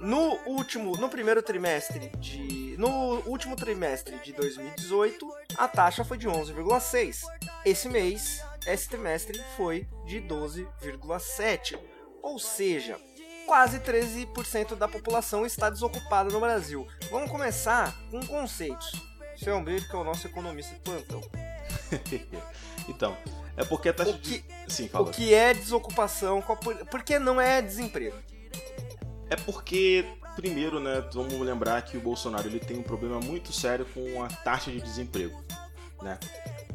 no 0.00 0.38
último, 0.46 0.96
no 0.96 1.08
primeiro 1.08 1.42
trimestre 1.42 2.10
de, 2.18 2.76
no 2.78 3.20
último 3.26 3.56
trimestre 3.56 4.18
de 4.20 4.32
2018, 4.32 5.26
a 5.56 5.66
taxa 5.68 6.04
foi 6.04 6.18
de 6.18 6.28
11,6. 6.28 7.22
Esse 7.64 7.88
mês, 7.88 8.42
esse 8.66 8.88
trimestre 8.88 9.40
foi 9.56 9.86
de 10.04 10.20
12,7. 10.20 11.78
Ou 12.22 12.38
seja, 12.38 12.98
quase 13.46 13.78
13% 13.80 14.74
da 14.74 14.88
população 14.88 15.46
está 15.46 15.70
desocupada 15.70 16.30
no 16.30 16.40
Brasil. 16.40 16.86
Vamos 17.10 17.30
começar 17.30 17.94
com 18.10 18.24
conceitos. 18.26 18.92
Seu 19.36 19.56
Umbrico, 19.56 19.88
que 19.88 19.94
é 19.96 19.98
o 19.98 20.04
nosso 20.04 20.26
economista 20.26 20.74
de 20.74 20.80
plantão. 20.80 21.20
então, 22.88 23.16
é 23.56 23.64
porque 23.64 23.88
a 23.90 23.92
taxa 23.94 24.10
O 24.10 24.18
que- 24.18 24.40
de... 24.40 24.72
Sim, 24.72 24.88
fala. 24.88 25.08
O 25.08 25.10
que 25.12 25.32
é 25.34 25.54
desocupação? 25.54 26.42
Por 26.90 27.02
que 27.02 27.18
não 27.18 27.40
é 27.40 27.60
desemprego? 27.62 28.16
É 29.28 29.36
porque, 29.36 30.04
primeiro, 30.36 30.78
né, 30.78 31.04
vamos 31.12 31.34
lembrar 31.40 31.82
que 31.82 31.96
o 31.96 32.00
Bolsonaro 32.00 32.46
ele 32.46 32.60
tem 32.60 32.78
um 32.78 32.82
problema 32.82 33.18
muito 33.20 33.52
sério 33.52 33.86
com 33.92 34.22
a 34.22 34.28
taxa 34.28 34.70
de 34.70 34.80
desemprego, 34.80 35.42
né? 36.02 36.18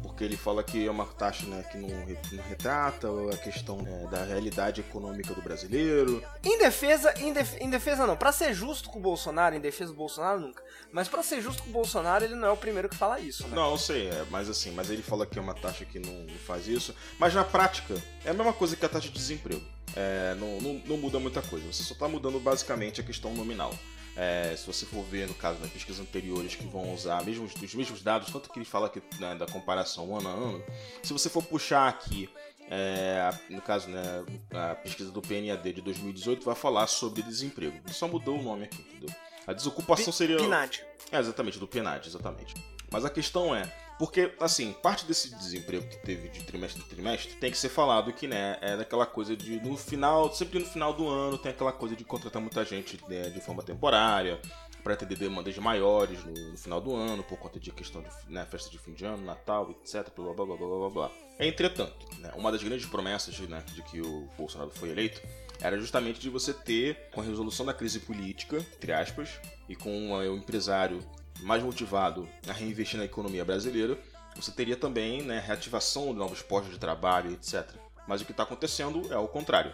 Porque 0.02 0.24
ele 0.24 0.36
fala 0.36 0.62
que 0.62 0.86
é 0.86 0.90
uma 0.90 1.06
taxa 1.06 1.46
né, 1.46 1.62
que 1.70 1.78
não, 1.78 1.88
não 1.88 2.42
retrata 2.48 3.08
a 3.32 3.36
questão 3.36 3.80
né, 3.80 4.08
da 4.10 4.24
realidade 4.24 4.80
econômica 4.80 5.32
do 5.32 5.40
brasileiro. 5.40 6.22
Em 6.44 6.58
defesa, 6.58 7.14
em, 7.18 7.32
def- 7.32 7.56
em 7.60 7.70
defesa 7.70 8.06
não. 8.06 8.16
Pra 8.16 8.32
ser 8.32 8.52
justo 8.52 8.90
com 8.90 8.98
o 8.98 9.02
Bolsonaro, 9.02 9.54
em 9.54 9.60
defesa 9.60 9.92
do 9.92 9.96
Bolsonaro 9.96 10.40
nunca. 10.40 10.62
Mas 10.92 11.08
pra 11.08 11.22
ser 11.22 11.40
justo 11.40 11.62
com 11.62 11.70
o 11.70 11.72
Bolsonaro, 11.72 12.24
ele 12.24 12.34
não 12.34 12.48
é 12.48 12.50
o 12.50 12.56
primeiro 12.56 12.88
que 12.88 12.96
fala 12.96 13.20
isso, 13.20 13.46
né? 13.48 13.54
Não, 13.54 13.70
eu 13.70 13.78
sei, 13.78 14.08
é, 14.08 14.24
mas 14.30 14.48
assim, 14.50 14.72
mas 14.72 14.90
ele 14.90 15.02
fala 15.02 15.24
que 15.24 15.38
é 15.38 15.42
uma 15.42 15.54
taxa 15.54 15.84
que 15.84 15.98
não, 15.98 16.12
não 16.12 16.38
faz 16.46 16.66
isso. 16.66 16.94
Mas 17.18 17.32
na 17.32 17.44
prática, 17.44 17.94
é 18.24 18.30
a 18.30 18.34
mesma 18.34 18.52
coisa 18.52 18.74
que 18.76 18.84
a 18.84 18.88
taxa 18.88 19.08
de 19.08 19.14
desemprego. 19.14 19.62
É, 19.94 20.34
não, 20.36 20.58
não, 20.60 20.74
não 20.86 20.96
muda 20.96 21.18
muita 21.18 21.42
coisa, 21.42 21.66
você 21.70 21.82
só 21.82 21.92
está 21.92 22.08
mudando 22.08 22.40
basicamente 22.40 23.00
a 23.00 23.04
questão 23.04 23.34
nominal. 23.34 23.74
É, 24.16 24.54
se 24.56 24.66
você 24.66 24.84
for 24.84 25.02
ver, 25.04 25.26
no 25.26 25.34
caso, 25.34 25.58
nas 25.60 25.70
pesquisas 25.70 26.00
anteriores 26.00 26.54
que 26.54 26.66
vão 26.66 26.92
usar 26.92 27.24
mesmos, 27.24 27.54
os 27.54 27.74
mesmos 27.74 28.02
dados, 28.02 28.30
tanto 28.30 28.50
que 28.50 28.58
ele 28.58 28.66
fala 28.66 28.88
que, 28.88 29.02
né, 29.18 29.34
da 29.34 29.46
comparação 29.46 30.16
ano 30.16 30.28
a 30.28 30.32
ano, 30.32 30.64
se 31.02 31.12
você 31.12 31.30
for 31.30 31.42
puxar 31.42 31.88
aqui, 31.88 32.28
é, 32.70 33.30
no 33.48 33.60
caso, 33.62 33.88
né, 33.88 34.24
a 34.52 34.74
pesquisa 34.74 35.10
do 35.10 35.22
PNAD 35.22 35.72
de 35.72 35.80
2018 35.80 36.44
vai 36.44 36.54
falar 36.54 36.86
sobre 36.86 37.22
desemprego. 37.22 37.76
Ele 37.84 37.94
só 37.94 38.06
mudou 38.06 38.38
o 38.38 38.42
nome 38.42 38.64
aqui, 38.64 38.82
entendeu? 38.82 39.14
A 39.46 39.52
desocupação 39.52 40.12
seria. 40.12 40.36
PNAD. 40.36 40.84
É, 41.10 41.18
exatamente, 41.18 41.58
do 41.58 41.66
PNAD, 41.66 42.06
exatamente. 42.06 42.54
Mas 42.90 43.04
a 43.04 43.10
questão 43.10 43.54
é, 43.54 43.70
porque, 44.02 44.32
assim, 44.40 44.72
parte 44.72 45.06
desse 45.06 45.32
desemprego 45.32 45.86
que 45.86 45.96
teve 45.98 46.28
de 46.28 46.42
trimestre 46.42 46.82
em 46.82 46.84
trimestre 46.88 47.34
tem 47.34 47.52
que 47.52 47.56
ser 47.56 47.68
falado 47.68 48.12
que, 48.12 48.26
né, 48.26 48.58
é 48.60 48.76
daquela 48.76 49.06
coisa 49.06 49.36
de, 49.36 49.60
no 49.60 49.76
final, 49.76 50.34
sempre 50.34 50.58
no 50.58 50.66
final 50.66 50.92
do 50.92 51.06
ano, 51.06 51.38
tem 51.38 51.52
aquela 51.52 51.70
coisa 51.70 51.94
de 51.94 52.02
contratar 52.02 52.42
muita 52.42 52.64
gente 52.64 52.98
né, 53.08 53.30
de 53.30 53.40
forma 53.40 53.62
temporária, 53.62 54.40
para 54.82 54.94
atender 54.94 55.16
demandas 55.16 55.56
maiores 55.58 56.18
no, 56.24 56.32
no 56.32 56.58
final 56.58 56.80
do 56.80 56.96
ano, 56.96 57.22
por 57.22 57.38
conta 57.38 57.60
de 57.60 57.70
questão 57.70 58.02
de 58.02 58.08
né, 58.26 58.44
festa 58.44 58.68
de 58.68 58.76
fim 58.76 58.92
de 58.92 59.04
ano, 59.04 59.24
Natal, 59.24 59.70
etc, 59.70 60.12
blá 60.16 60.34
blá 60.34 60.46
blá 60.46 60.56
blá 60.56 60.66
blá 60.66 60.90
blá. 60.90 61.10
Entretanto, 61.38 62.04
né, 62.18 62.32
uma 62.34 62.50
das 62.50 62.60
grandes 62.60 62.86
promessas 62.86 63.38
né, 63.38 63.62
de 63.72 63.84
que 63.84 64.00
o 64.00 64.28
Bolsonaro 64.36 64.72
foi 64.72 64.90
eleito 64.90 65.22
era 65.60 65.78
justamente 65.78 66.18
de 66.18 66.28
você 66.28 66.52
ter, 66.52 67.08
com 67.14 67.20
a 67.20 67.24
resolução 67.24 67.64
da 67.64 67.72
crise 67.72 68.00
política, 68.00 68.56
entre 68.56 68.92
aspas, 68.92 69.30
e 69.68 69.76
com 69.76 70.20
eh, 70.20 70.28
o 70.28 70.36
empresário 70.36 70.98
mais 71.42 71.62
motivado 71.62 72.28
a 72.48 72.52
reinvestir 72.52 72.98
na 72.98 73.04
economia 73.04 73.44
brasileira, 73.44 73.98
você 74.34 74.50
teria 74.50 74.76
também 74.76 75.22
né, 75.22 75.38
reativação 75.44 76.06
de 76.12 76.14
novos 76.18 76.40
postos 76.42 76.72
de 76.72 76.78
trabalho, 76.78 77.32
etc. 77.32 77.68
Mas 78.06 78.20
o 78.20 78.24
que 78.24 78.30
está 78.32 78.42
acontecendo 78.44 79.12
é 79.12 79.16
o 79.18 79.28
contrário. 79.28 79.72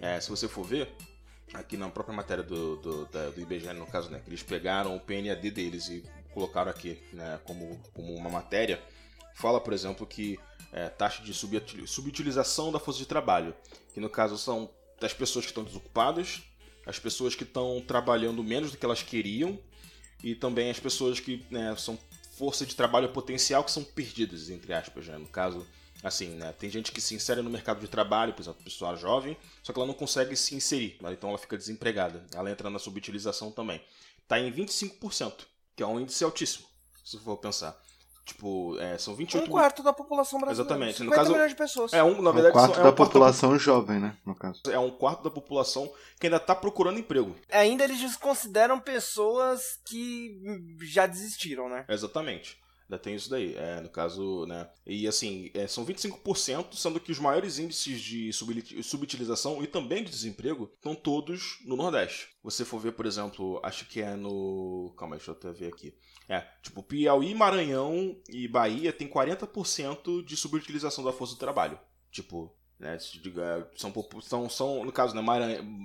É, 0.00 0.18
se 0.20 0.30
você 0.30 0.48
for 0.48 0.64
ver, 0.64 0.88
aqui 1.52 1.76
na 1.76 1.88
própria 1.90 2.14
matéria 2.16 2.42
do, 2.42 2.76
do, 2.76 3.04
da- 3.06 3.28
do 3.30 3.40
IBGE, 3.40 3.72
no 3.74 3.86
caso, 3.86 4.10
né, 4.10 4.20
que 4.24 4.30
eles 4.30 4.42
pegaram 4.42 4.96
o 4.96 5.00
PNAD 5.00 5.50
deles 5.50 5.88
e 5.88 6.02
colocaram 6.32 6.70
aqui 6.70 6.98
né, 7.12 7.38
como, 7.44 7.78
como 7.92 8.14
uma 8.14 8.30
matéria, 8.30 8.80
fala, 9.34 9.60
por 9.60 9.72
exemplo, 9.72 10.06
que 10.06 10.38
é, 10.72 10.88
taxa 10.88 11.22
de 11.22 11.34
subutil- 11.34 11.86
subutilização 11.86 12.72
da 12.72 12.78
força 12.78 12.98
de 13.00 13.06
trabalho, 13.06 13.54
que 13.92 14.00
no 14.00 14.08
caso 14.08 14.38
são 14.38 14.70
das 15.00 15.12
pessoas 15.12 15.44
que 15.44 15.50
estão 15.50 15.64
desocupadas, 15.64 16.42
as 16.86 16.98
pessoas 16.98 17.34
que 17.34 17.42
estão 17.44 17.80
trabalhando 17.86 18.42
menos 18.42 18.70
do 18.70 18.76
que 18.78 18.84
elas 18.84 19.02
queriam 19.02 19.58
e 20.22 20.34
também 20.34 20.70
as 20.70 20.78
pessoas 20.78 21.20
que 21.20 21.44
né, 21.50 21.74
são 21.76 21.98
força 22.36 22.64
de 22.64 22.74
trabalho 22.74 23.10
potencial 23.10 23.62
que 23.64 23.70
são 23.70 23.84
perdidas, 23.84 24.48
entre 24.50 24.72
aspas, 24.72 25.06
né? 25.06 25.18
no 25.18 25.26
caso, 25.26 25.66
assim, 26.02 26.30
né, 26.30 26.52
tem 26.52 26.70
gente 26.70 26.92
que 26.92 27.00
se 27.00 27.14
insere 27.14 27.42
no 27.42 27.50
mercado 27.50 27.80
de 27.80 27.88
trabalho, 27.88 28.32
por 28.32 28.42
exemplo, 28.42 28.62
pessoa 28.64 28.96
jovem, 28.96 29.36
só 29.62 29.72
que 29.72 29.78
ela 29.78 29.86
não 29.86 29.94
consegue 29.94 30.34
se 30.36 30.54
inserir, 30.54 30.96
né? 31.00 31.12
então 31.12 31.28
ela 31.28 31.38
fica 31.38 31.56
desempregada, 31.56 32.24
ela 32.34 32.50
entra 32.50 32.70
na 32.70 32.78
subutilização 32.78 33.50
também. 33.50 33.82
Está 34.22 34.38
em 34.38 34.50
25%, 34.50 35.46
que 35.76 35.82
é 35.82 35.86
um 35.86 36.00
índice 36.00 36.24
altíssimo, 36.24 36.66
se 37.04 37.18
for 37.18 37.36
pensar. 37.36 37.78
Tipo, 38.24 38.78
é, 38.78 38.96
são 38.96 39.14
28 39.14 39.44
Um 39.46 39.50
quarto 39.50 39.82
da 39.82 39.92
população 39.92 40.38
brasileira. 40.38 40.62
Exatamente. 40.70 40.98
No 41.00 41.04
50 41.06 41.16
caso- 41.16 41.32
milhões 41.32 41.50
de 41.50 41.56
pessoas. 41.56 41.92
É 41.92 42.02
um, 42.04 42.22
na 42.22 42.30
Um 42.30 42.32
verdade, 42.32 42.52
quarto 42.52 42.74
são- 42.74 42.80
é 42.80 42.84
da 42.84 42.90
um 42.90 42.94
quarto 42.94 43.10
população 43.12 43.58
jovem, 43.58 43.98
né? 43.98 44.16
No 44.24 44.34
caso. 44.34 44.60
é 44.70 44.78
um 44.78 44.90
quarto 44.90 45.24
da 45.24 45.30
população 45.30 45.90
que 46.20 46.26
ainda 46.26 46.36
está 46.36 46.54
procurando 46.54 46.98
emprego. 47.00 47.34
Ainda 47.50 47.82
eles 47.84 47.98
desconsideram 48.00 48.78
pessoas 48.78 49.60
que 49.84 50.38
já 50.82 51.06
desistiram, 51.06 51.68
né? 51.68 51.84
Exatamente. 51.88 52.58
Ainda 52.90 52.98
tem 52.98 53.14
isso 53.14 53.30
daí, 53.30 53.54
é, 53.54 53.80
no 53.80 53.88
caso, 53.88 54.44
né? 54.46 54.68
E 54.84 55.06
assim, 55.06 55.48
é, 55.54 55.68
são 55.68 55.86
25%, 55.86 56.74
sendo 56.74 56.98
que 56.98 57.12
os 57.12 57.20
maiores 57.20 57.56
índices 57.60 58.00
de 58.00 58.32
subutilização 58.82 59.62
e 59.62 59.68
também 59.68 60.02
de 60.02 60.10
desemprego 60.10 60.68
estão 60.74 60.92
todos 60.96 61.58
no 61.64 61.76
Nordeste. 61.76 62.30
Você 62.42 62.64
for 62.64 62.80
ver, 62.80 62.90
por 62.90 63.06
exemplo, 63.06 63.60
acho 63.62 63.86
que 63.86 64.02
é 64.02 64.16
no. 64.16 64.92
Calma 64.98 65.14
deixa 65.14 65.30
eu 65.30 65.36
até 65.36 65.52
ver 65.52 65.68
aqui. 65.68 65.94
É, 66.28 66.40
tipo, 66.64 66.82
Piauí, 66.82 67.32
Maranhão 67.32 68.20
e 68.28 68.48
Bahia 68.48 68.92
tem 68.92 69.06
40% 69.06 70.24
de 70.24 70.36
subutilização 70.36 71.04
da 71.04 71.12
força 71.12 71.34
do 71.34 71.38
trabalho. 71.38 71.78
Tipo, 72.10 72.52
né, 72.76 72.98
são, 73.76 73.92
são, 74.20 74.50
são, 74.50 74.84
no 74.84 74.90
caso, 74.90 75.14
né, 75.14 75.22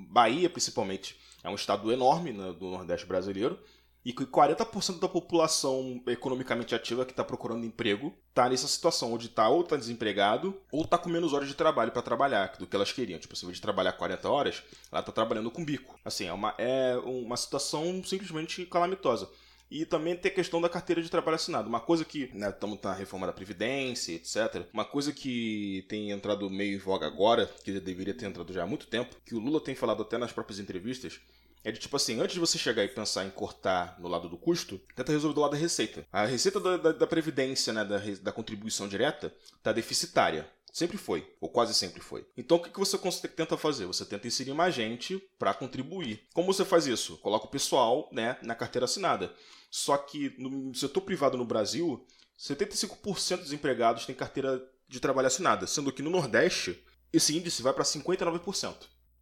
Bahia 0.10 0.50
principalmente, 0.50 1.20
é 1.44 1.50
um 1.52 1.56
estado 1.56 1.92
enorme 1.92 2.32
né, 2.32 2.52
do 2.54 2.72
Nordeste 2.72 3.06
brasileiro, 3.06 3.60
e 4.06 4.14
que 4.14 4.24
40% 4.24 5.00
da 5.00 5.10
população 5.10 6.00
economicamente 6.06 6.76
ativa 6.76 7.04
que 7.04 7.12
está 7.12 7.24
procurando 7.24 7.66
emprego 7.66 8.14
está 8.30 8.48
nessa 8.48 8.68
situação, 8.68 9.12
onde 9.12 9.26
está 9.26 9.50
ou 9.50 9.62
está 9.62 9.76
desempregado 9.76 10.56
ou 10.72 10.84
está 10.84 10.96
com 10.96 11.10
menos 11.10 11.34
horas 11.34 11.48
de 11.48 11.56
trabalho 11.56 11.92
para 11.92 12.04
trabalhar 12.04 12.56
do 12.60 12.68
que 12.68 12.76
elas 12.76 12.92
queriam. 12.92 13.18
Tipo, 13.18 13.36
se 13.36 13.52
de 13.52 13.60
trabalhar 13.60 13.94
40 13.94 14.30
horas, 14.30 14.62
ela 14.92 15.00
está 15.00 15.12
trabalhando 15.12 15.50
com 15.50 15.66
bico. 15.66 16.00
Assim, 16.06 16.28
é 16.28 16.34
uma, 16.34 16.54
é 16.60 16.96
uma 17.04 17.36
situação 17.36 18.04
simplesmente 18.04 18.64
calamitosa. 18.68 19.28
E 19.72 19.84
também 19.84 20.16
tem 20.16 20.32
a 20.32 20.36
questão 20.36 20.62
da 20.62 20.70
carteira 20.70 21.02
de 21.02 21.10
trabalho 21.10 21.36
assinado. 21.36 21.68
Uma 21.68 21.80
coisa 21.80 22.06
que, 22.06 22.30
né, 22.36 22.50
estamos 22.50 22.80
na 22.84 22.94
reforma 22.94 23.26
da 23.26 23.34
Previdência, 23.34 24.14
etc. 24.14 24.68
Uma 24.72 24.86
coisa 24.86 25.12
que 25.12 25.84
tem 25.90 26.12
entrado 26.12 26.48
meio 26.52 26.76
em 26.76 26.78
voga 26.78 27.08
agora, 27.08 27.48
que 27.64 27.80
deveria 27.80 28.14
ter 28.14 28.28
entrado 28.28 28.54
já 28.54 28.62
há 28.62 28.68
muito 28.68 28.86
tempo, 28.86 29.16
que 29.26 29.34
o 29.34 29.40
Lula 29.40 29.60
tem 29.60 29.74
falado 29.74 30.04
até 30.04 30.20
nas 30.20 30.32
próprias 30.32 30.60
entrevistas, 30.60 31.20
é 31.66 31.72
de 31.72 31.80
tipo 31.80 31.96
assim, 31.96 32.22
antes 32.22 32.36
de 32.36 32.40
você 32.40 32.60
chegar 32.60 32.84
e 32.84 32.88
pensar 32.88 33.26
em 33.26 33.32
cortar 33.32 34.00
no 34.00 34.08
lado 34.08 34.30
do 34.30 34.38
custo, 34.38 34.80
tenta 34.96 35.12
resolver 35.12 35.34
do 35.34 35.42
lado 35.42 35.52
da 35.54 35.58
receita. 35.58 36.06
A 36.14 36.24
receita 36.24 36.60
da, 36.60 36.78
da, 36.78 36.92
da 36.92 37.08
previdência, 37.08 37.74
né, 37.74 37.84
da, 37.84 37.98
da 38.22 38.32
contribuição 38.32 38.88
direta, 38.88 39.34
tá 39.64 39.74
deficitária. 39.74 40.48
Sempre 40.72 40.98
foi, 40.98 41.28
ou 41.42 41.50
quase 41.50 41.74
sempre 41.74 42.02
foi. 42.02 42.28
Então 42.38 42.58
o 42.58 42.60
que, 42.62 42.78
você 42.78 43.28
tenta 43.28 43.58
fazer? 43.58 43.88
Você 43.88 44.06
tenta 44.06 44.28
inserir 44.28 44.54
mais 44.54 44.76
gente 44.76 45.18
para 45.40 45.56
contribuir. 45.56 46.22
Como 46.36 46.54
você 46.54 46.64
faz 46.64 46.86
isso? 46.86 47.18
Coloca 47.18 47.48
o 47.48 47.50
pessoal 47.50 48.10
né, 48.12 48.38
na 48.44 48.54
carteira 48.54 48.86
assinada. 48.86 49.34
Só 49.72 49.98
que 49.98 50.36
no 50.38 50.72
setor 50.76 51.02
privado 51.02 51.36
no 51.36 51.46
Brasil, 51.46 52.06
75% 52.38 53.38
dos 53.38 53.54
empregados 53.54 54.06
têm 54.06 54.14
carteira 54.14 54.62
de 54.88 55.00
trabalho 55.00 55.28
assinada, 55.28 55.66
sendo 55.66 55.92
que 55.92 56.04
no 56.04 56.12
Nordeste 56.12 56.80
esse 57.12 57.36
índice 57.36 57.64
vai 57.64 57.74
para 57.74 57.84
59%. 57.84 58.76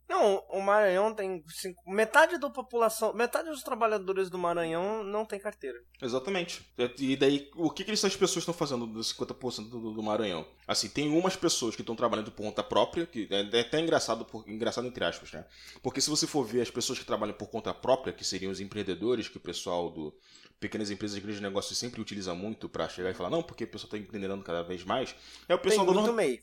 Não, 0.08 0.44
o 0.50 0.62
Maranhão 0.62 1.13
tem. 1.13 1.44
Cinco, 1.48 1.89
metade 1.89 2.38
da 2.38 2.50
população. 2.50 3.13
Metade 3.13 3.50
dos 3.50 3.63
trabalhadores 3.63 4.30
do 4.30 4.38
Maranhão 4.38 5.04
não 5.04 5.26
tem 5.26 5.39
carteira. 5.39 5.80
Exatamente. 6.02 6.66
E 7.00 7.16
daí, 7.16 7.50
o 7.56 7.70
que, 7.70 7.84
que 7.84 7.92
essas 7.92 8.16
pessoas 8.16 8.44
estão 8.44 8.54
fazendo 8.54 8.86
dos 8.86 9.13
50% 9.13 9.70
do, 9.70 9.94
do 9.94 10.04
Maranhão? 10.04 10.46
Assim, 10.68 10.89
tem 10.89 11.10
umas 11.10 11.36
pessoas 11.36 11.76
que 11.76 11.82
estão 11.82 11.96
trabalhando 11.96 12.32
por 12.32 12.44
conta 12.44 12.63
própria, 12.63 13.06
que 13.06 13.28
é, 13.32 13.58
é 13.58 13.62
até 13.62 13.80
engraçado, 13.80 14.26
por, 14.26 14.48
engraçado 14.48 14.88
entre 14.88 15.04
aspas, 15.04 15.32
né? 15.32 15.46
Porque 15.82 16.02
se 16.02 16.10
você 16.10 16.28
for 16.28 16.44
ver 16.44 16.62
as 16.62 16.70
pessoas 16.70 17.00
que 17.00 17.06
trabalham 17.06 17.34
por 17.34 17.48
conta 17.48 17.74
própria, 17.74 18.13
que 18.13 18.26
seriam 18.26 18.52
os 18.52 18.60
empreendedores, 18.60 19.30
que 19.30 19.38
o 19.38 19.42
pessoal 19.42 19.89
do 19.89 20.13
pequenas 20.60 20.89
empresas 20.89 21.18
e 21.18 21.20
grandes 21.20 21.42
negócios 21.42 21.78
sempre 21.78 22.00
utiliza 22.00 22.34
muito 22.34 22.70
para 22.70 22.88
chegar 22.88 23.12
e 23.12 23.13
falar, 23.13 23.30
não, 23.30 23.44
porque 23.44 23.66
o 23.66 23.68
pessoal 23.68 23.88
está 23.88 23.98
empreendendo 23.98 24.42
cada 24.44 24.63
vez 24.63 24.84
mais, 24.86 25.13
é 25.50 25.56
o 25.56 25.60
pessoal 25.60 25.86
tem 25.86 25.94
do 25.94 26.02
muito 26.02 26.16
meio. 26.16 26.39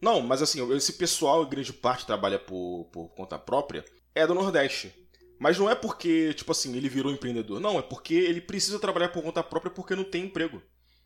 Não, 0.00 0.20
mas 0.20 0.42
assim, 0.42 0.74
esse 0.74 0.94
pessoal, 0.94 1.44
grande 1.46 1.72
parte, 1.72 2.06
trabalha 2.06 2.38
por, 2.38 2.88
por 2.92 3.08
conta 3.14 3.38
própria, 3.38 3.84
é 4.14 4.26
do 4.26 4.34
Nordeste. 4.34 4.92
Mas 5.38 5.58
não 5.58 5.70
é 5.70 5.74
porque, 5.74 6.32
tipo 6.34 6.52
assim, 6.52 6.74
ele 6.76 6.88
virou 6.88 7.12
empreendedor. 7.12 7.60
Não, 7.60 7.78
é 7.78 7.82
porque 7.82 8.14
ele 8.14 8.40
precisa 8.40 8.78
trabalhar 8.78 9.10
por 9.10 9.22
conta 9.22 9.42
própria 9.42 9.70
porque 9.70 9.94
não 9.94 10.04
tem 10.04 10.24
emprego. 10.24 10.62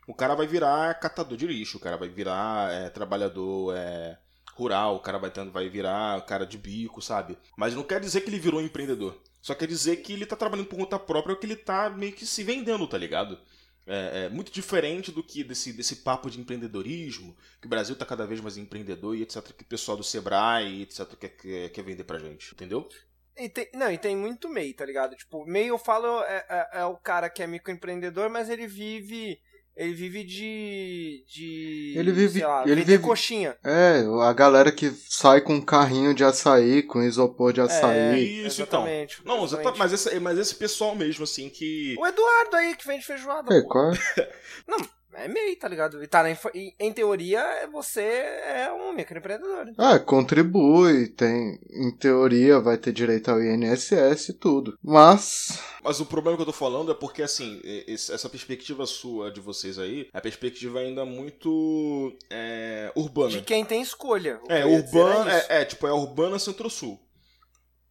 O 0.07 0.15
cara 0.15 0.35
vai 0.35 0.47
virar 0.47 0.99
catador 0.99 1.37
de 1.37 1.47
lixo, 1.47 1.77
o 1.77 1.81
cara 1.81 1.97
vai 1.97 2.09
virar 2.09 2.73
é, 2.73 2.89
trabalhador 2.89 3.77
é, 3.77 4.19
rural, 4.55 4.97
o 4.97 5.01
cara 5.01 5.19
vai, 5.19 5.31
tendo, 5.31 5.51
vai 5.51 5.69
virar 5.69 6.25
cara 6.27 6.47
de 6.47 6.59
bico, 6.59 7.03
sabe? 7.03 7.37
Mas 7.57 7.75
não 7.75 7.83
quer 7.83 8.01
dizer 8.01 8.21
que 8.21 8.31
ele 8.31 8.39
virou 8.39 8.61
empreendedor. 8.61 9.21
Só 9.41 9.55
quer 9.55 9.67
dizer 9.67 9.97
que 9.97 10.13
ele 10.13 10.27
tá 10.27 10.37
trabalhando 10.37 10.67
por 10.67 10.77
conta 10.77 10.99
própria 10.99 11.33
ou 11.33 11.39
que 11.39 11.47
ele 11.47 11.57
tá 11.57 11.91
meio 11.91 12.13
que 12.13 12.27
se 12.27 12.45
vendendo, 12.45 12.87
tá 12.87 12.99
ligado? 12.99 13.39
É, 13.87 14.25
é, 14.25 14.29
muito 14.29 14.53
diferente 14.53 15.11
do 15.11 15.23
que 15.23 15.43
desse, 15.43 15.73
desse 15.73 15.97
papo 15.97 16.31
de 16.31 16.41
empreendedorismo, 16.41 17.37
que 17.61 17.67
o 17.67 17.71
Brasil 17.71 17.95
está 17.95 18.07
cada 18.07 18.27
vez 18.27 18.41
mais 18.41 18.57
empreendedor 18.57 19.17
e 19.17 19.23
etc, 19.23 19.43
que 19.53 19.63
o 19.63 19.67
pessoal 19.67 19.97
do 19.97 20.05
Sebrae 20.05 20.83
etc 20.83 21.07
quer, 21.19 21.29
quer, 21.31 21.69
quer 21.71 21.83
vender 21.83 22.05
pra 22.05 22.19
gente, 22.19 22.53
entendeu? 22.53 22.89
E 23.37 23.49
tem, 23.49 23.69
não, 23.75 23.91
e 23.91 23.97
tem 23.97 24.17
muito 24.17 24.49
MEI, 24.49 24.75
tá 24.75 24.85
ligado? 24.85 25.17
Tipo, 25.17 25.47
MEI 25.47 25.69
eu 25.69 25.79
falo 25.79 26.23
é, 26.25 26.47
é, 26.49 26.81
é 26.81 26.85
o 26.85 26.97
cara 26.97 27.31
que 27.31 27.43
é 27.43 27.47
microempreendedor, 27.47 28.29
mas 28.29 28.51
ele 28.51 28.67
vive 28.67 29.41
ele 29.81 29.95
vive 29.95 30.25
de. 30.25 31.25
de 31.27 31.95
ele 31.97 32.13
vive. 32.13 32.43
Lá, 32.43 32.65
ele 32.67 32.85
vive 32.85 33.03
coxinha. 33.03 33.57
É, 33.65 34.05
a 34.23 34.33
galera 34.35 34.71
que 34.71 34.91
sai 35.09 35.41
com 35.41 35.55
um 35.55 35.61
carrinho 35.61 36.15
de 36.15 36.23
açaí, 36.23 36.83
com 36.83 37.03
isopor 37.03 37.55
de 37.55 37.63
açaí. 37.63 37.99
É, 37.99 38.19
isso, 38.19 38.61
exatamente, 38.61 39.21
então. 39.23 39.37
Não, 39.37 39.45
exatamente. 39.45 39.79
Mas, 39.79 39.93
esse, 39.95 40.21
mas 40.21 40.39
esse 40.39 40.55
pessoal 40.55 40.95
mesmo, 40.95 41.25
assim, 41.25 41.49
que. 41.49 41.97
O 41.99 42.07
Eduardo 42.07 42.57
aí, 42.57 42.77
que 42.77 42.87
vende 42.87 43.07
feijoada. 43.07 43.55
É, 43.57 43.63
qual? 43.63 43.91
Não, 44.69 44.77
é 45.15 45.29
meio, 45.29 45.57
tá 45.59 45.69
ligado? 45.69 46.03
E 46.03 46.07
tá, 46.07 46.29
em, 46.31 46.75
em 46.79 46.93
teoria, 46.93 47.43
você 47.73 48.01
é 48.01 48.73
um 48.73 48.93
microempreendedor. 48.93 49.69
Então. 49.69 49.85
Ah, 49.85 49.99
contribui, 49.99 51.09
tem. 51.09 51.59
Em 51.71 51.91
teoria, 51.91 52.61
vai 52.61 52.77
ter 52.77 52.93
direito 52.93 53.31
ao 53.31 53.43
INSS 53.43 54.31
e 54.31 54.33
tudo. 54.35 54.79
Mas. 54.83 55.59
Mas 55.83 55.99
o 55.99 56.07
problema 56.07 56.37
que 56.37 56.43
eu 56.43 56.47
tô 56.47 56.53
falando 56.53 56.93
é 56.93 56.95
porque, 56.95 57.23
assim, 57.23 57.61
essa 57.89 58.29
perspectiva 58.29 58.85
sua 58.87 59.31
de 59.31 59.41
vocês 59.41 59.79
aí, 59.79 60.09
é 60.13 60.19
a 60.19 60.21
perspectiva 60.21 60.81
ainda 60.81 61.05
muito 61.05 62.13
é, 62.29 62.93
urbana. 62.95 63.31
De 63.31 63.43
quem 63.43 63.65
tem 63.65 63.81
escolha. 63.81 64.41
É, 64.49 64.65
urbana, 64.65 65.33
é, 65.33 65.61
é, 65.61 65.65
tipo, 65.65 65.87
é 65.87 65.93
urbana 65.93 66.39
centro-sul. 66.39 67.01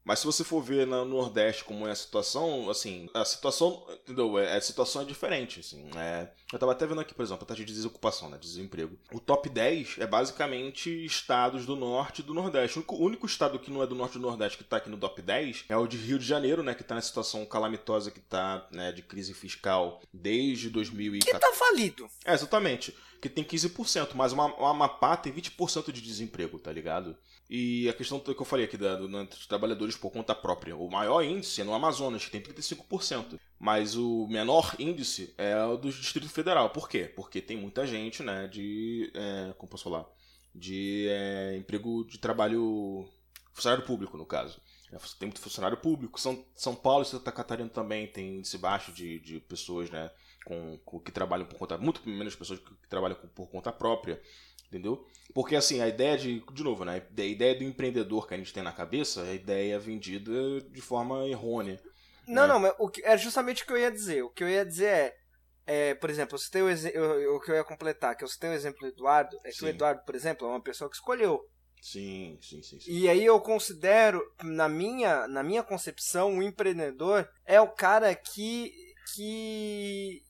Mas 0.10 0.18
se 0.18 0.26
você 0.26 0.44
for 0.44 0.60
ver 0.60 0.88
no 0.88 1.06
Nordeste 1.06 1.64
como 1.64 1.88
é 1.88 1.92
a 1.92 1.96
situação, 1.96 2.68
assim, 2.68 3.08
a 3.14 3.24
situação, 3.24 3.86
entendeu? 4.04 4.40
É, 4.40 4.58
a 4.58 4.60
situação 4.60 5.04
é 5.04 5.06
diferente, 5.06 5.60
assim. 5.60 5.88
É, 5.96 6.28
eu 6.52 6.58
tava 6.58 6.72
até 6.72 6.88
vendo 6.88 7.00
aqui, 7.00 7.14
por 7.14 7.22
exemplo, 7.22 7.44
a 7.44 7.46
taxa 7.46 7.64
de 7.64 7.72
desocupação, 7.72 8.28
né, 8.28 8.40
desemprego. 8.40 8.98
O 9.14 9.20
top 9.20 9.48
10 9.48 9.98
é 10.00 10.08
basicamente 10.08 11.06
estados 11.06 11.64
do 11.68 11.76
Norte 11.76 12.22
e 12.22 12.24
do 12.24 12.34
Nordeste. 12.34 12.80
O 12.80 12.80
único, 12.80 12.96
o 12.96 13.06
único 13.06 13.26
estado 13.28 13.60
que 13.60 13.70
não 13.70 13.84
é 13.84 13.86
do 13.86 13.94
Norte 13.94 14.18
e 14.18 14.20
do 14.20 14.26
Nordeste 14.26 14.58
que 14.58 14.64
tá 14.64 14.78
aqui 14.78 14.90
no 14.90 14.98
top 14.98 15.22
10 15.22 15.66
é 15.70 15.78
o 15.78 15.86
de 15.86 15.98
Rio 15.98 16.18
de 16.18 16.26
Janeiro, 16.26 16.64
né, 16.64 16.74
que 16.74 16.84
tá 16.84 16.96
na 16.96 17.02
situação 17.02 17.46
calamitosa 17.46 18.10
que 18.10 18.20
tá, 18.20 18.68
né, 18.72 18.92
de 18.92 19.04
crise 19.04 19.36
fiscal 19.36 20.02
desde 20.12 20.72
2014. 20.72 21.40
Que 21.40 21.40
tá 21.40 21.54
falido. 21.54 22.10
É, 22.26 22.34
exatamente. 22.34 22.98
Que 23.22 23.30
tem 23.30 23.44
15%, 23.44 24.16
mas 24.16 24.34
o 24.34 24.42
Amapá 24.42 25.16
tem 25.16 25.32
20% 25.32 25.92
de 25.92 26.02
desemprego, 26.02 26.58
tá 26.58 26.72
ligado? 26.72 27.16
E 27.50 27.90
a 27.90 27.94
questão 27.94 28.20
que 28.20 28.30
eu 28.30 28.46
falei 28.46 28.66
aqui 28.66 28.78
da, 28.78 28.96
do, 28.96 29.08
dos 29.08 29.48
trabalhadores 29.48 29.98
por 29.98 30.12
conta 30.12 30.36
própria. 30.36 30.76
O 30.76 30.88
maior 30.88 31.24
índice 31.24 31.62
é 31.62 31.64
no 31.64 31.74
Amazonas, 31.74 32.24
que 32.24 32.30
tem 32.30 32.42
35%. 32.42 33.40
Mas 33.58 33.96
o 33.96 34.28
menor 34.28 34.76
índice 34.78 35.34
é 35.36 35.62
o 35.64 35.76
do 35.76 35.92
Distrito 35.92 36.30
Federal. 36.30 36.70
Por 36.70 36.88
quê? 36.88 37.12
Porque 37.16 37.42
tem 37.42 37.58
muita 37.58 37.88
gente, 37.88 38.22
né, 38.22 38.48
de. 38.48 39.12
É, 39.16 39.54
como 39.58 39.70
posso 39.70 39.86
falar? 39.86 40.06
De 40.54 41.08
é, 41.10 41.58
emprego 41.58 42.06
de 42.06 42.20
trabalho. 42.20 43.10
funcionário 43.52 43.84
público, 43.84 44.16
no 44.16 44.28
caso. 44.28 44.62
É, 44.92 44.98
tem 45.18 45.28
muito 45.28 45.42
funcionário 45.42 45.78
público. 45.78 46.22
São, 46.22 46.46
São 46.56 46.76
Paulo 46.76 47.02
e 47.02 47.08
Santa 47.08 47.32
Catarina 47.32 47.70
também 47.70 48.06
tem 48.06 48.38
índice 48.38 48.60
baixo 48.60 48.92
de, 48.92 49.20
de 49.22 49.40
pessoas, 49.40 49.90
né, 49.90 50.12
com, 50.46 50.78
com, 50.86 51.00
que 51.00 51.12
trabalham 51.12 51.48
por 51.48 51.58
conta. 51.58 51.80
muito 51.80 52.08
menos 52.08 52.36
pessoas 52.36 52.60
que, 52.60 52.70
que 52.76 52.88
trabalham 52.88 53.18
por 53.34 53.48
conta 53.48 53.72
própria. 53.72 54.22
Entendeu? 54.70 55.04
Porque 55.34 55.56
assim, 55.56 55.82
a 55.82 55.88
ideia 55.88 56.16
de. 56.16 56.44
De 56.54 56.64
novo, 56.64 56.86
né? 56.86 57.04
A 57.18 57.24
ideia 57.24 57.56
do 57.56 57.64
empreendedor 57.64 58.28
que 58.28 58.36
a 58.36 58.38
gente 58.38 58.54
tem 58.54 58.62
na 58.62 58.72
cabeça 58.72 59.22
é 59.22 59.32
a 59.32 59.34
ideia 59.34 59.80
vendida 59.80 60.62
de 60.62 60.80
forma 60.80 61.28
errônea. 61.28 61.82
Não, 62.28 62.44
né? 62.44 62.48
não, 62.48 62.60
mas 62.60 62.74
o 62.78 62.88
que, 62.88 63.04
é 63.04 63.18
justamente 63.18 63.64
o 63.64 63.66
que 63.66 63.74
eu 63.74 63.78
ia 63.78 63.92
dizer. 63.92 64.24
O 64.24 64.30
que 64.30 64.44
eu 64.44 64.50
ia 64.50 64.64
dizer 64.64 64.86
é. 64.86 65.18
é 65.66 65.96
por 65.96 66.10
exemplo, 66.10 66.36
eu 66.36 66.40
citei 66.40 66.62
o, 66.62 66.70
eu, 66.70 67.36
o 67.36 67.40
que 67.40 67.50
eu 67.50 67.56
ia 67.56 67.64
completar, 67.64 68.16
que 68.16 68.24
eu 68.24 68.28
citei 68.28 68.52
o 68.52 68.54
exemplo 68.54 68.80
do 68.82 68.88
Eduardo, 68.88 69.36
é 69.44 69.50
que 69.50 69.58
sim. 69.58 69.66
o 69.66 69.70
Eduardo, 69.70 70.04
por 70.06 70.14
exemplo, 70.14 70.48
é 70.48 70.52
uma 70.52 70.62
pessoa 70.62 70.88
que 70.88 70.96
escolheu. 70.96 71.44
Sim, 71.82 72.38
sim, 72.42 72.62
sim, 72.62 72.80
sim. 72.80 72.92
E 72.92 73.10
aí 73.10 73.26
eu 73.26 73.40
considero, 73.40 74.22
na 74.44 74.70
minha, 74.70 75.28
na 75.28 75.42
minha 75.42 75.64
concepção, 75.64 76.38
o 76.38 76.44
empreendedor 76.44 77.28
é 77.44 77.60
o 77.60 77.70
cara 77.70 78.14
que. 78.14 78.72
que. 79.16 80.22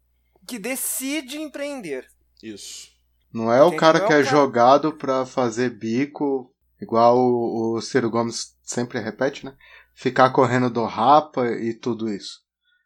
que 0.47 0.57
decide 0.57 1.37
empreender. 1.41 2.07
Isso. 2.41 2.98
Não 3.33 3.51
é 3.51 3.63
o 3.63 3.75
cara 3.75 3.99
que 3.99 4.13
é, 4.13 4.23
jogado 4.23 4.91
pra 4.93 5.25
fazer 5.25 5.69
bico, 5.69 6.51
igual 6.81 7.17
o, 7.17 7.75
o 7.75 7.81
Ciro 7.81 8.09
Gomes 8.09 8.55
sempre 8.63 8.99
repete, 8.99 9.45
né? 9.45 9.53
Ficar 9.93 10.31
correndo 10.31 10.69
do 10.69 10.85
rapa 10.85 11.47
e 11.47 11.73
tudo 11.73 12.09
isso. 12.09 12.39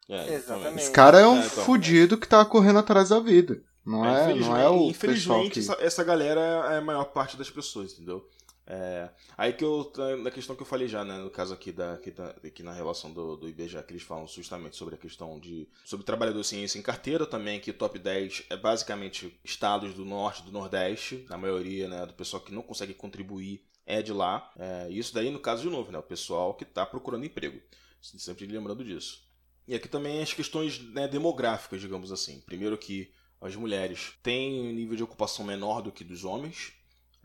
É, 0.08 0.34
Exatamente. 0.34 0.82
Esse 0.82 0.90
cara 0.90 1.20
é 1.20 1.26
um 1.26 1.40
é, 1.40 1.46
então, 1.46 1.64
fudido 1.64 2.18
que 2.18 2.28
tá 2.28 2.44
correndo 2.44 2.78
atrás 2.78 3.08
da 3.08 3.20
vida. 3.20 3.62
Não 3.84 4.04
é, 4.04 4.32
é 4.32 4.34
não 4.34 4.56
é 4.56 4.68
o 4.68 4.88
Infelizmente, 4.88 5.52
que... 5.52 5.58
essa, 5.60 5.76
essa 5.80 6.04
galera 6.04 6.40
é 6.72 6.78
a 6.78 6.80
maior 6.80 7.04
parte 7.04 7.36
das 7.36 7.50
pessoas, 7.50 7.92
entendeu? 7.92 8.22
É, 8.66 9.10
aí 9.36 9.52
que 9.52 9.64
eu. 9.64 9.92
Na 10.22 10.30
questão 10.30 10.56
que 10.56 10.62
eu 10.62 10.66
falei 10.66 10.88
já, 10.88 11.04
né? 11.04 11.18
No 11.18 11.30
caso 11.30 11.52
aqui, 11.52 11.70
da, 11.70 11.94
aqui, 11.94 12.10
da, 12.10 12.30
aqui 12.30 12.62
na 12.62 12.72
relação 12.72 13.12
do, 13.12 13.36
do 13.36 13.48
IBGE, 13.48 13.82
que 13.82 13.92
eles 13.92 14.02
falam 14.02 14.26
justamente 14.26 14.76
sobre 14.76 14.94
a 14.94 14.98
questão 14.98 15.38
de. 15.38 15.68
Sobre 15.84 16.06
trabalhador 16.06 16.42
ciência 16.42 16.78
em 16.78 16.82
carteira 16.82 17.26
também, 17.26 17.60
que 17.60 17.72
top 17.72 17.98
10 17.98 18.44
é 18.50 18.56
basicamente 18.56 19.38
estados 19.44 19.92
do 19.94 20.04
norte 20.04 20.42
do 20.42 20.50
nordeste, 20.50 21.26
na 21.28 21.36
maioria, 21.36 21.88
né? 21.88 22.06
Do 22.06 22.14
pessoal 22.14 22.42
que 22.42 22.54
não 22.54 22.62
consegue 22.62 22.94
contribuir 22.94 23.62
é 23.86 24.00
de 24.00 24.12
lá. 24.12 24.50
É, 24.58 24.88
isso 24.90 25.12
daí, 25.12 25.30
no 25.30 25.40
caso, 25.40 25.62
de 25.62 25.70
novo, 25.70 25.92
né? 25.92 25.98
O 25.98 26.02
pessoal 26.02 26.54
que 26.54 26.64
está 26.64 26.86
procurando 26.86 27.26
emprego. 27.26 27.60
Sempre 28.00 28.46
lembrando 28.46 28.84
disso. 28.84 29.24
E 29.66 29.74
aqui 29.74 29.88
também 29.88 30.22
as 30.22 30.32
questões 30.32 30.78
né, 30.78 31.08
demográficas, 31.08 31.80
digamos 31.80 32.12
assim. 32.12 32.40
Primeiro 32.40 32.76
que 32.76 33.12
as 33.40 33.56
mulheres 33.56 34.14
têm 34.22 34.60
um 34.60 34.72
nível 34.72 34.96
de 34.96 35.02
ocupação 35.02 35.44
menor 35.44 35.82
do 35.82 35.92
que 35.92 36.04
dos 36.04 36.24
homens 36.24 36.72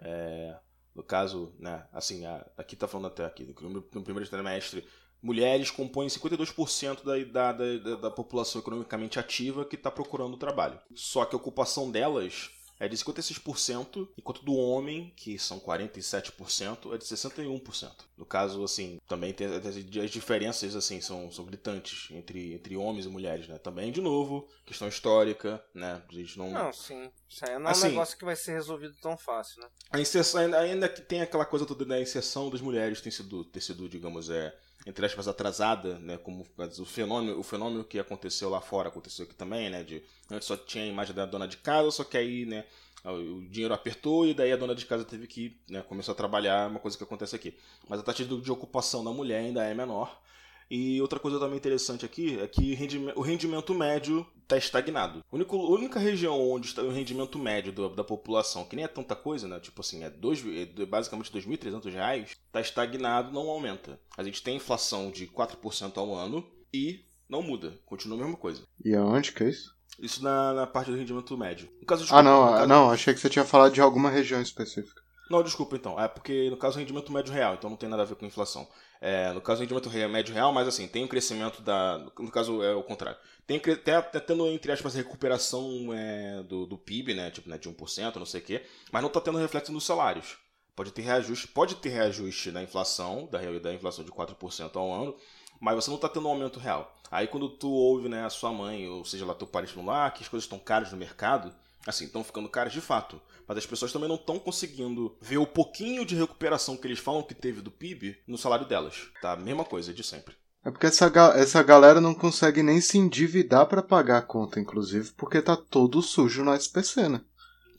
É, 0.02 0.58
no 1.00 1.04
caso, 1.04 1.54
né, 1.58 1.86
assim, 1.94 2.26
a, 2.26 2.46
aqui 2.58 2.76
tá 2.76 2.86
falando 2.86 3.08
até 3.08 3.24
aqui, 3.24 3.46
no, 3.62 3.70
no 3.70 4.04
primeiro 4.04 4.30
trimestre, 4.30 4.86
mulheres 5.22 5.72
compõem 5.72 6.08
52% 6.08 7.04
da, 7.32 7.52
da, 7.54 7.78
da, 7.78 7.96
da 7.96 8.12
população 8.12 8.60
economicamente 8.60 9.18
ativa 9.18 9.64
que 9.64 9.78
está 9.78 9.90
procurando 9.90 10.36
trabalho. 10.36 10.78
Só 10.94 11.24
que 11.24 11.34
a 11.34 11.38
ocupação 11.38 11.90
delas 11.90 12.52
é 12.80 12.88
de 12.88 12.96
56%, 12.96 14.08
enquanto 14.18 14.44
do 14.44 14.54
homem, 14.54 15.12
que 15.16 15.38
são 15.38 15.60
47%, 15.60 16.94
é 16.94 16.98
de 16.98 17.06
61%. 17.06 17.92
No 18.18 18.26
caso, 18.26 18.64
assim, 18.64 19.00
também 19.08 19.34
tem 19.34 19.48
as 19.48 20.12
diferenças 20.12 20.76
assim 20.76 21.02
são, 21.02 21.32
são 21.32 21.46
gritantes 21.46 22.08
entre, 22.12 22.54
entre 22.54 22.78
homens 22.78 23.06
e 23.06 23.10
mulheres, 23.10 23.48
né? 23.48 23.58
Também, 23.58 23.92
de 23.92 24.02
novo, 24.02 24.48
questão 24.66 24.88
histórica, 24.88 25.64
né? 25.74 26.02
A 26.08 26.14
gente 26.14 26.38
não... 26.38 26.50
Não, 26.52 26.72
sim. 26.74 27.10
Isso 27.28 27.46
aí 27.46 27.58
não 27.60 27.68
é 27.68 27.72
Assim- 27.72 27.88
um 27.88 27.90
negócio 27.92 28.18
que 28.18 28.26
vai 28.26 28.36
ser 28.36 28.54
resolvido 28.54 28.96
tão 29.02 29.18
fácil, 29.18 29.62
né? 29.62 29.68
A 29.92 30.00
inserção, 30.00 30.42
ainda, 30.42 30.60
ainda 30.60 30.90
que 30.90 31.02
tem 31.02 31.22
aquela 31.22 31.46
coisa 31.46 31.66
toda 31.66 31.86
da 31.86 32.00
inserção 32.00 32.50
das 32.50 32.62
mulheres 32.62 33.02
tem 33.02 33.12
sido, 33.12 33.44
ter 33.46 33.62
sido, 33.62 33.88
digamos, 33.90 34.30
é, 34.30 34.56
entre 34.86 35.06
aspas, 35.06 35.28
atrasada, 35.28 36.00
né? 36.00 36.18
Como 36.18 36.46
o 36.58 36.86
fenômeno, 36.86 37.40
o 37.40 37.44
fenômeno 37.44 37.84
que 37.84 38.00
aconteceu 38.00 38.50
lá 38.50 38.62
fora 38.62 38.90
aconteceu 38.90 39.26
aqui 39.26 39.36
também, 39.36 39.70
né? 39.70 39.84
De 39.84 40.02
antes 40.32 40.48
só 40.48 40.56
tinha 40.56 40.84
a 40.84 40.88
imagem 40.88 41.16
da 41.16 41.26
dona 41.26 41.48
de 41.48 41.58
casa, 41.58 41.92
só 41.92 42.04
que 42.04 42.18
aí, 42.18 42.46
né? 42.46 42.66
O 43.04 43.42
dinheiro 43.50 43.74
apertou 43.74 44.28
e 44.28 44.34
daí 44.34 44.52
a 44.52 44.58
dona 44.58 44.76
de 44.76 44.86
casa 44.86 45.06
teve 45.06 45.26
que 45.26 45.58
né, 45.70 45.82
começar 45.82 46.12
a 46.12 46.16
trabalhar, 46.16 46.70
uma 46.70 46.80
coisa 46.80 46.98
que 46.98 47.04
acontece 47.04 47.34
aqui. 47.36 47.58
Mas 47.88 48.00
a 48.02 48.04
taxa 48.04 48.26
de 48.26 48.42
de 48.42 48.52
ocupação 48.52 49.04
da 49.04 49.12
mulher 49.12 49.40
ainda 49.40 49.64
é 49.64 49.74
menor. 49.74 50.22
E 50.70 51.02
outra 51.02 51.20
coisa 51.20 51.40
também 51.40 51.58
interessante 51.58 52.06
aqui 52.06 52.40
é 52.40 52.48
que 52.48 52.78
o 53.16 53.22
rendimento 53.22 53.74
médio 53.74 54.26
está 54.44 54.56
estagnado. 54.56 55.24
A 55.32 55.36
única, 55.36 56.00
região 56.00 56.40
onde 56.40 56.68
está 56.68 56.82
o 56.84 56.92
rendimento 56.92 57.40
médio 57.40 57.72
da 57.90 58.04
população, 58.04 58.66
que 58.66 58.76
nem 58.76 58.86
é 58.86 58.88
tanta 58.88 59.16
coisa, 59.16 59.48
né? 59.48 59.60
Tipo 59.60 59.82
assim, 59.82 60.04
é, 60.04 60.10
dois, 60.10 60.44
é 60.46 60.86
basicamente 60.86 61.32
2.300 61.32 61.92
reais, 61.92 62.32
está 62.46 62.62
estagnado, 62.62 63.32
não 63.34 63.50
aumenta. 63.50 64.00
A 64.16 64.24
gente 64.24 64.44
tem 64.44 64.58
inflação 64.58 65.10
de 65.10 65.26
4% 65.28 65.98
ao 65.98 66.14
ano 66.14 66.46
e 66.74 67.04
não 67.28 67.42
muda, 67.42 67.80
continua 67.86 68.18
a 68.18 68.22
mesma 68.22 68.38
coisa. 68.38 68.62
E 68.84 68.94
aonde 68.96 69.32
que 69.32 69.44
é 69.44 69.50
isso? 69.50 69.76
Isso 70.00 70.24
na, 70.24 70.54
na 70.54 70.68
parte 70.68 70.92
do 70.92 70.98
rendimento 70.98 71.36
médio. 71.38 71.68
No 71.80 71.86
caso, 71.86 72.06
Ah, 72.14 72.22
não, 72.24 72.46
no 72.46 72.52
caso- 72.52 72.68
não, 72.68 72.92
achei 72.92 73.14
que 73.14 73.20
você 73.20 73.30
tinha 73.30 73.44
falado 73.46 73.74
de 73.74 73.82
alguma 73.82 74.10
região 74.10 74.42
específica. 74.42 75.02
Não, 75.30 75.44
desculpa 75.44 75.76
então. 75.76 76.00
É 76.00 76.08
porque 76.08 76.50
no 76.50 76.58
caso 76.58 76.78
o 76.78 76.80
rendimento 76.80 77.12
médio 77.12 77.34
real, 77.34 77.54
então 77.56 77.70
não 77.70 77.78
tem 77.78 77.90
nada 77.90 78.02
a 78.02 78.06
ver 78.06 78.16
com 78.16 78.26
inflação. 78.26 78.68
É, 79.02 79.32
no 79.32 79.40
caso 79.42 79.60
o 79.60 79.62
rendimento 79.64 79.88
re- 79.90 80.08
médio 80.08 80.34
real, 80.34 80.52
mas 80.52 80.68
assim, 80.68 80.88
tem 80.88 81.04
um 81.04 81.08
crescimento 81.08 81.62
da. 81.62 81.98
No 82.18 82.30
caso 82.32 82.62
é 82.62 82.74
o 82.76 82.84
contrário. 82.84 83.18
Tem 83.48 83.60
cre- 83.60 83.78
tá, 83.78 84.02
tendo, 84.02 84.46
entre 84.48 84.72
aspas, 84.72 84.94
recuperação 84.94 85.94
é, 85.94 86.44
do, 86.44 86.66
do 86.66 86.78
PIB, 86.78 87.14
né? 87.14 87.32
Tipo, 87.32 87.50
né, 87.50 87.58
de 87.58 87.70
1%, 87.70 88.16
não 88.18 88.26
sei 88.26 88.42
o 88.42 88.44
quê, 88.44 88.64
mas 88.92 89.02
não 89.02 89.10
tá 89.10 89.22
tendo 89.22 89.38
reflexo 89.38 89.72
nos 89.72 89.86
salários. 89.86 90.38
Pode 90.76 90.92
ter 90.92 91.02
reajuste, 91.02 91.48
pode 91.48 91.76
ter 91.76 91.90
reajuste 91.90 92.52
na 92.52 92.64
inflação, 92.64 93.28
da, 93.32 93.40
da 93.60 93.74
inflação 93.74 94.04
de 94.04 94.12
4% 94.12 94.76
ao 94.78 94.92
ano, 94.94 95.16
mas 95.60 95.76
você 95.76 95.90
não 95.92 95.98
tá 95.98 96.08
tendo 96.08 96.28
um 96.28 96.32
aumento 96.32 96.60
real. 96.60 96.96
Aí 97.12 97.28
quando 97.28 97.50
tu 97.50 97.70
ouve, 97.70 98.08
né, 98.08 98.26
a 98.26 98.30
sua 98.30 98.52
mãe, 98.54 98.88
ou 98.88 99.04
seja 99.04 99.26
lá 99.26 99.34
teu 99.34 99.48
parente 99.48 99.74
falando, 99.74 99.92
ah, 99.92 100.10
que 100.12 100.24
as 100.24 100.30
coisas 100.30 100.46
estão 100.46 100.60
caras 100.60 100.92
no 100.92 100.98
mercado, 100.98 101.54
assim, 101.90 102.06
estão 102.06 102.24
ficando 102.24 102.48
caras 102.50 102.72
de 102.74 102.82
fato. 102.82 103.22
Mas 103.48 103.58
as 103.58 103.66
pessoas 103.66 103.92
também 103.92 104.08
não 104.08 104.16
estão 104.16 104.38
conseguindo 104.40 105.18
ver 105.22 105.38
o 105.38 105.46
pouquinho 105.48 106.06
de 106.06 106.16
recuperação 106.16 106.78
que 106.78 106.86
eles 106.88 107.00
falam 107.00 107.24
que 107.24 107.34
teve 107.34 107.62
do 107.62 107.72
PIB 107.72 108.18
no 108.28 108.38
salário 108.38 108.66
delas. 108.68 109.10
Tá? 109.22 109.36
Mesma 109.36 109.66
coisa 109.66 109.94
de 109.94 110.04
sempre. 110.04 110.36
É 110.64 110.70
porque 110.70 110.86
essa, 110.88 111.10
ga- 111.10 111.34
essa 111.38 111.64
galera 111.64 112.00
não 112.02 112.14
consegue 112.14 112.62
nem 112.62 112.80
se 112.82 112.98
endividar 112.98 113.66
pra 113.66 113.82
pagar 113.82 114.18
a 114.18 114.22
conta, 114.22 114.60
inclusive, 114.60 115.12
porque 115.14 115.42
tá 115.42 115.56
todo 115.56 116.02
sujo 116.02 116.44
no 116.44 116.54
SPC, 116.54 117.08
né? 117.10 117.22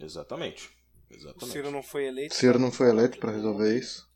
Exatamente. 0.00 0.70
O 1.10 1.14
Exatamente. 1.14 1.52
Ciro 1.52 1.70
não 1.70 1.82
foi 1.82 2.06
eleito. 2.06 2.34
Ciro 2.34 2.58
não 2.58 2.72
foi 2.72 2.88
eleito 2.88 3.18
pra 3.18 3.32
resolver 3.32 3.78
isso. 3.78 4.08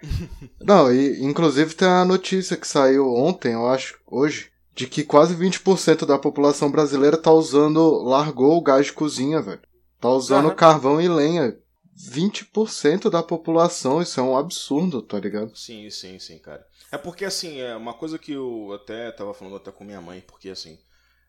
Não, 0.60 0.92
e 0.92 1.24
inclusive 1.24 1.74
tem 1.74 1.88
a 1.88 2.04
notícia 2.04 2.56
que 2.56 2.66
saiu 2.68 3.12
ontem, 3.12 3.52
eu 3.54 3.68
acho, 3.68 3.98
hoje, 4.06 4.48
de 4.78 4.86
que 4.86 5.02
quase 5.02 5.34
20% 5.34 6.06
da 6.06 6.16
população 6.16 6.70
brasileira 6.70 7.16
tá 7.16 7.32
usando, 7.32 8.00
largou 8.04 8.56
o 8.56 8.60
gás 8.62 8.86
de 8.86 8.92
cozinha, 8.92 9.42
velho. 9.42 9.60
Tá 10.00 10.08
usando 10.08 10.46
Aham. 10.46 10.54
carvão 10.54 11.00
e 11.00 11.08
lenha. 11.08 11.58
20% 12.12 13.10
da 13.10 13.24
população, 13.24 14.00
isso 14.00 14.20
é 14.20 14.22
um 14.22 14.36
absurdo, 14.36 15.02
tá 15.02 15.18
ligado? 15.18 15.50
Sim, 15.56 15.90
sim, 15.90 16.16
sim, 16.20 16.38
cara. 16.38 16.64
É 16.92 16.96
porque, 16.96 17.24
assim, 17.24 17.58
é 17.60 17.74
uma 17.74 17.92
coisa 17.92 18.20
que 18.20 18.30
eu 18.30 18.72
até 18.72 19.10
tava 19.10 19.34
falando 19.34 19.56
até 19.56 19.72
com 19.72 19.82
minha 19.82 20.00
mãe, 20.00 20.22
porque, 20.24 20.48
assim, 20.48 20.78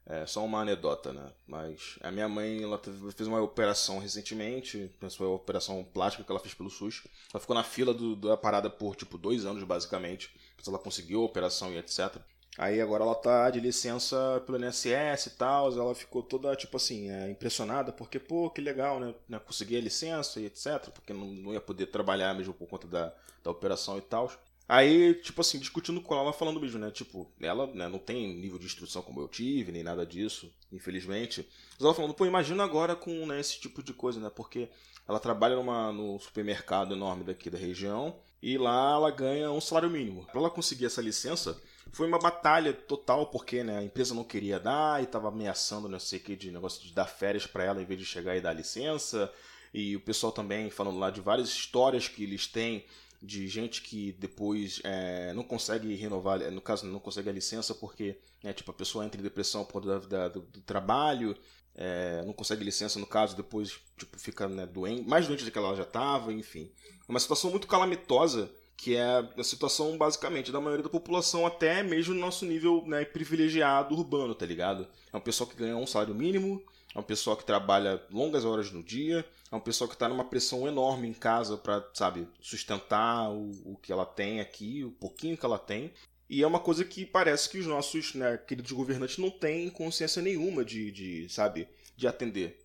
é 0.05 0.27
só 0.27 0.45
uma 0.45 0.61
anedota, 0.61 1.11
né? 1.11 1.31
Mas 1.47 1.97
a 2.01 2.11
minha 2.11 2.29
mãe, 2.29 2.61
ela 2.61 2.79
fez 3.15 3.27
uma 3.27 3.41
operação 3.41 3.97
recentemente, 3.97 4.91
foi 5.17 5.25
uma 5.25 5.37
operação 5.37 5.83
plástica 5.91 6.23
que 6.23 6.31
ela 6.31 6.39
fez 6.39 6.53
pelo 6.53 6.69
SUS. 6.69 7.01
Ela 7.33 7.41
ficou 7.41 7.55
na 7.55 7.63
fila 7.63 7.91
do- 7.91 8.15
da 8.15 8.37
parada 8.37 8.69
por, 8.69 8.95
tipo, 8.95 9.17
dois 9.17 9.47
anos, 9.47 9.63
basicamente. 9.63 10.29
Ela 10.67 10.77
conseguiu 10.77 11.21
a 11.23 11.25
operação 11.25 11.73
e 11.73 11.77
etc. 11.79 12.17
Aí 12.59 12.81
agora 12.81 13.05
ela 13.05 13.15
tá 13.15 13.49
de 13.49 13.57
licença 13.61 14.43
pelo 14.45 14.61
INSS 14.61 15.27
e 15.27 15.29
tal, 15.37 15.71
ela 15.71 15.95
ficou 15.95 16.21
toda, 16.21 16.53
tipo 16.57 16.75
assim, 16.75 17.09
é, 17.09 17.31
impressionada, 17.31 17.93
porque, 17.93 18.19
pô, 18.19 18.49
que 18.49 18.59
legal, 18.59 18.99
né? 18.99 19.15
né, 19.29 19.39
Consegui 19.39 19.77
a 19.77 19.81
licença 19.81 20.41
e 20.41 20.45
etc, 20.45 20.89
porque 20.93 21.13
não, 21.13 21.25
não 21.27 21.53
ia 21.53 21.61
poder 21.61 21.85
trabalhar 21.85 22.33
mesmo 22.33 22.53
por 22.53 22.67
conta 22.67 22.85
da, 22.85 23.13
da 23.41 23.49
operação 23.49 23.97
e 23.97 24.01
tal. 24.01 24.29
Aí, 24.67 25.13
tipo 25.13 25.39
assim, 25.39 25.57
discutindo 25.57 26.01
com 26.01 26.13
ela, 26.13 26.23
ela 26.23 26.33
falando 26.33 26.59
mesmo, 26.59 26.77
né? 26.79 26.91
Tipo, 26.91 27.31
ela 27.39 27.65
né, 27.67 27.87
não 27.87 27.97
tem 27.97 28.35
nível 28.35 28.59
de 28.59 28.65
instrução 28.65 29.01
como 29.01 29.21
eu 29.21 29.29
tive, 29.29 29.71
nem 29.71 29.81
nada 29.81 30.05
disso, 30.05 30.53
infelizmente. 30.69 31.47
Mas 31.71 31.85
ela 31.85 31.95
falando, 31.95 32.13
pô, 32.13 32.25
imagina 32.25 32.61
agora 32.61 32.93
com 32.93 33.25
né, 33.25 33.39
esse 33.39 33.57
tipo 33.57 33.81
de 33.81 33.93
coisa, 33.93 34.19
né? 34.19 34.29
Porque 34.29 34.67
ela 35.07 35.17
trabalha 35.17 35.55
numa, 35.55 35.93
num 35.93 36.19
supermercado 36.19 36.93
enorme 36.93 37.23
daqui 37.23 37.49
da 37.49 37.57
região 37.57 38.17
e 38.43 38.57
lá 38.57 38.95
ela 38.95 39.09
ganha 39.09 39.49
um 39.49 39.61
salário 39.61 39.89
mínimo. 39.89 40.25
Pra 40.25 40.41
ela 40.41 40.49
conseguir 40.49 40.85
essa 40.85 41.01
licença, 41.01 41.57
foi 41.91 42.07
uma 42.07 42.19
batalha 42.19 42.73
total, 42.73 43.27
porque 43.27 43.63
né, 43.63 43.79
a 43.79 43.83
empresa 43.83 44.13
não 44.13 44.23
queria 44.23 44.59
dar 44.59 45.01
e 45.01 45.05
tava 45.05 45.29
ameaçando, 45.29 45.89
não 45.89 45.99
sei 45.99 46.19
o 46.19 46.21
que, 46.21 46.35
de 46.35 46.51
negócio 46.51 46.81
de 46.81 46.93
dar 46.93 47.05
férias 47.05 47.45
pra 47.45 47.63
ela 47.63 47.81
em 47.81 47.85
vez 47.85 47.99
de 47.99 48.05
chegar 48.05 48.35
e 48.35 48.41
dar 48.41 48.53
licença. 48.53 49.31
E 49.73 49.95
o 49.95 49.99
pessoal 49.99 50.31
também 50.31 50.69
falando 50.69 50.99
lá 50.99 51.09
de 51.09 51.21
várias 51.21 51.49
histórias 51.49 52.07
que 52.07 52.23
eles 52.23 52.47
têm 52.47 52.85
de 53.21 53.47
gente 53.47 53.81
que 53.81 54.13
depois 54.13 54.79
é, 54.83 55.33
não 55.33 55.43
consegue 55.43 55.93
renovar, 55.95 56.39
no 56.51 56.61
caso, 56.61 56.85
não 56.85 56.99
consegue 56.99 57.29
a 57.29 57.33
licença 57.33 57.75
porque 57.75 58.17
né, 58.41 58.53
tipo, 58.53 58.71
a 58.71 58.73
pessoa 58.73 59.05
entra 59.05 59.19
em 59.19 59.23
depressão 59.23 59.65
por 59.65 59.83
conta 59.83 60.29
do, 60.29 60.41
do 60.41 60.61
trabalho, 60.61 61.37
é, 61.75 62.23
não 62.25 62.33
consegue 62.33 62.63
licença 62.63 62.97
no 62.97 63.05
caso, 63.05 63.35
depois 63.35 63.79
tipo, 63.97 64.17
fica 64.17 64.47
né, 64.47 64.65
doente, 64.65 65.07
mais 65.07 65.27
doente 65.27 65.43
do 65.43 65.51
que 65.51 65.57
ela 65.57 65.75
já 65.75 65.83
estava, 65.83 66.31
enfim. 66.31 66.71
É 67.07 67.11
uma 67.11 67.19
situação 67.19 67.51
muito 67.51 67.67
calamitosa 67.67 68.49
que 68.79 68.95
é 68.95 69.25
a 69.37 69.43
situação 69.43 69.97
basicamente 69.97 70.53
da 70.53 70.61
maioria 70.61 70.83
da 70.83 70.89
população, 70.89 71.45
até 71.45 71.83
mesmo 71.83 72.13
no 72.13 72.21
nosso 72.21 72.45
nível 72.45 72.81
né, 72.87 73.03
privilegiado 73.03 73.93
urbano, 73.93 74.33
tá 74.33 74.45
ligado? 74.45 74.87
É 75.11 75.17
um 75.17 75.19
pessoal 75.19 75.49
que 75.49 75.55
ganha 75.57 75.75
um 75.75 75.85
salário 75.85 76.15
mínimo, 76.15 76.63
é 76.95 76.97
um 76.97 77.03
pessoal 77.03 77.35
que 77.35 77.43
trabalha 77.43 78.01
longas 78.09 78.45
horas 78.45 78.71
no 78.71 78.81
dia, 78.81 79.25
é 79.51 79.55
um 79.55 79.59
pessoal 79.59 79.89
que 79.89 79.95
está 79.95 80.07
numa 80.07 80.23
pressão 80.23 80.65
enorme 80.65 81.09
em 81.09 81.13
casa 81.13 81.57
para, 81.57 81.85
sabe, 81.93 82.25
sustentar 82.39 83.29
o, 83.29 83.51
o 83.65 83.77
que 83.83 83.91
ela 83.91 84.05
tem 84.05 84.39
aqui, 84.39 84.85
o 84.85 84.91
pouquinho 84.91 85.37
que 85.37 85.45
ela 85.45 85.59
tem. 85.59 85.91
E 86.29 86.41
é 86.41 86.47
uma 86.47 86.61
coisa 86.61 86.85
que 86.85 87.05
parece 87.05 87.49
que 87.49 87.57
os 87.57 87.65
nossos 87.65 88.13
né, 88.13 88.37
queridos 88.37 88.71
governantes 88.71 89.17
não 89.17 89.29
têm 89.29 89.69
consciência 89.69 90.21
nenhuma 90.21 90.63
de, 90.63 90.89
de 90.89 91.27
sabe, 91.27 91.67
de 91.97 92.07
atender. 92.07 92.57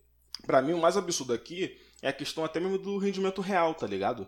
Para 0.45 0.61
mim, 0.61 0.71
o 0.71 0.81
mais 0.81 0.95
absurdo 0.95 1.33
aqui 1.33 1.77
é 2.01 2.07
a 2.07 2.13
questão 2.13 2.45
até 2.45 2.57
mesmo 2.57 2.77
do 2.77 2.97
rendimento 2.97 3.41
real, 3.41 3.73
tá 3.73 3.85
ligado? 3.85 4.25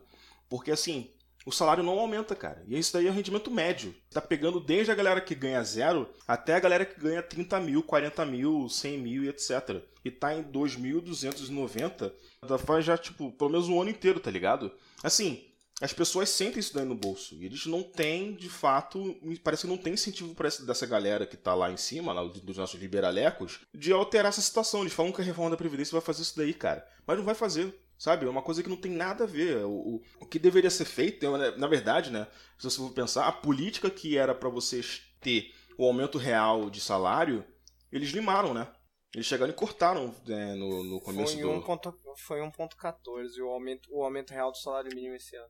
Porque 0.50 0.71
assim, 0.71 1.10
o 1.47 1.51
salário 1.51 1.81
não 1.81 1.97
aumenta, 1.97 2.36
cara. 2.36 2.62
E 2.67 2.77
isso 2.77 2.91
daí 2.91 3.07
é 3.07 3.10
o 3.10 3.13
rendimento 3.13 3.49
médio. 3.49 3.95
Tá 4.12 4.19
pegando 4.19 4.60
desde 4.60 4.91
a 4.91 4.95
galera 4.95 5.21
que 5.21 5.33
ganha 5.33 5.63
zero 5.63 6.10
até 6.27 6.55
a 6.55 6.60
galera 6.60 6.86
que 6.86 6.99
ganha 6.99 7.23
30 7.23 7.57
mil, 7.62 7.81
40 7.81 8.25
mil, 8.25 8.67
100 8.67 8.97
mil 8.97 9.23
e 9.23 9.29
etc. 9.29 9.81
E 10.03 10.12
tá 10.12 10.36
em 10.36 10.43
2.290, 10.43 12.12
já 12.45 12.57
faz 12.57 12.83
já, 12.83 12.97
tipo, 12.97 13.31
pelo 13.31 13.49
menos 13.49 13.69
um 13.69 13.79
ano 13.79 13.89
inteiro, 13.89 14.19
tá 14.19 14.29
ligado? 14.29 14.73
Assim, 15.01 15.41
as 15.79 15.93
pessoas 15.93 16.27
sentem 16.27 16.60
isso 16.60 16.73
daí 16.73 16.83
no 16.83 16.95
bolso. 16.95 17.33
E 17.36 17.45
eles 17.45 17.65
não 17.65 17.81
têm, 17.81 18.33
de 18.33 18.49
fato, 18.49 19.15
parece 19.41 19.62
que 19.62 19.69
não 19.69 19.77
tem 19.77 19.93
incentivo 19.93 20.36
para 20.36 20.49
dessa 20.49 20.86
galera 20.86 21.25
que 21.25 21.38
tá 21.38 21.55
lá 21.55 21.71
em 21.71 21.77
cima, 21.77 22.12
lá 22.12 22.25
dos 22.25 22.57
nossos 22.57 22.77
liberalecos, 22.77 23.62
de 23.73 23.93
alterar 23.93 24.29
essa 24.29 24.41
situação. 24.41 24.81
Eles 24.81 24.91
falam 24.91 25.13
que 25.13 25.21
a 25.21 25.23
reforma 25.23 25.51
da 25.51 25.57
Previdência 25.57 25.93
vai 25.93 26.01
fazer 26.01 26.23
isso 26.23 26.36
daí, 26.36 26.53
cara. 26.53 26.86
Mas 27.05 27.17
não 27.17 27.23
vai 27.23 27.36
fazer. 27.36 27.73
Sabe? 27.97 28.25
É 28.25 28.29
uma 28.29 28.43
coisa 28.43 28.62
que 28.62 28.69
não 28.69 28.77
tem 28.77 28.91
nada 28.91 29.23
a 29.23 29.27
ver. 29.27 29.65
O, 29.65 29.71
o, 29.71 30.01
o 30.21 30.25
que 30.25 30.38
deveria 30.38 30.69
ser 30.69 30.86
feito, 30.86 31.25
é, 31.25 31.57
na 31.57 31.67
verdade, 31.67 32.12
né? 32.12 32.27
Se 32.57 32.63
você 32.69 32.77
for 32.77 32.91
pensar, 32.91 33.27
a 33.27 33.31
política 33.31 33.89
que 33.89 34.17
era 34.17 34.36
para 34.36 34.49
vocês 34.49 35.01
ter 35.19 35.51
o 35.77 35.86
aumento 35.86 36.17
real 36.17 36.69
de 36.69 36.79
salário, 36.79 37.43
eles 37.91 38.10
limaram, 38.10 38.53
né? 38.53 38.67
Eles 39.13 39.25
chegaram 39.25 39.51
e 39.51 39.55
cortaram 39.55 40.13
né, 40.25 40.53
no, 40.55 40.83
no 40.83 41.01
começo 41.01 41.33
Foi 41.33 41.41
do. 41.41 41.62
1.14 41.62 41.93
foi 42.17 42.39
1.14 42.39 43.39
o 43.41 43.49
aumento, 43.49 43.89
o 43.91 44.03
aumento 44.03 44.31
real 44.31 44.51
do 44.51 44.57
salário 44.57 44.93
mínimo 44.93 45.15
esse 45.15 45.36
ano. 45.36 45.49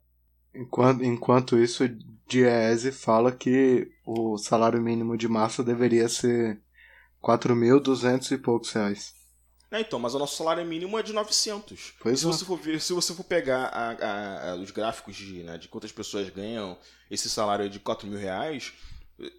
Enquanto, 0.53 1.03
enquanto 1.03 1.57
isso, 1.57 1.83
Diese 2.27 2.91
fala 2.91 3.31
que 3.31 3.89
o 4.05 4.38
salário 4.38 4.81
mínimo 4.81 5.17
de 5.17 5.27
março 5.27 5.63
deveria 5.63 6.10
ser 6.10 6.62
4.200 7.21 8.31
e 8.31 8.38
poucos 8.38 8.71
reais. 8.71 9.13
É, 9.69 9.82
então, 9.82 9.99
mas 9.99 10.15
o 10.15 10.19
nosso 10.19 10.38
salário 10.38 10.65
mínimo 10.65 10.97
é 10.97 11.03
de 11.03 11.12
900. 11.13 11.93
Pois 11.99 12.19
se, 12.19 12.25
é. 12.25 12.27
você 12.27 12.45
for 12.45 12.58
ver, 12.58 12.80
se 12.82 12.93
você 12.93 13.13
for 13.13 13.23
pegar 13.23 13.65
a- 13.65 13.91
a- 13.91 14.51
a- 14.51 14.56
os 14.56 14.71
gráficos 14.71 15.15
de, 15.15 15.43
né, 15.43 15.58
de 15.58 15.67
quantas 15.67 15.91
pessoas 15.91 16.30
ganham 16.30 16.77
esse 17.12 17.30
salário 17.30 17.69
de 17.69 17.80
4 17.80 18.08
mil 18.08 18.17
reais, 18.17 18.71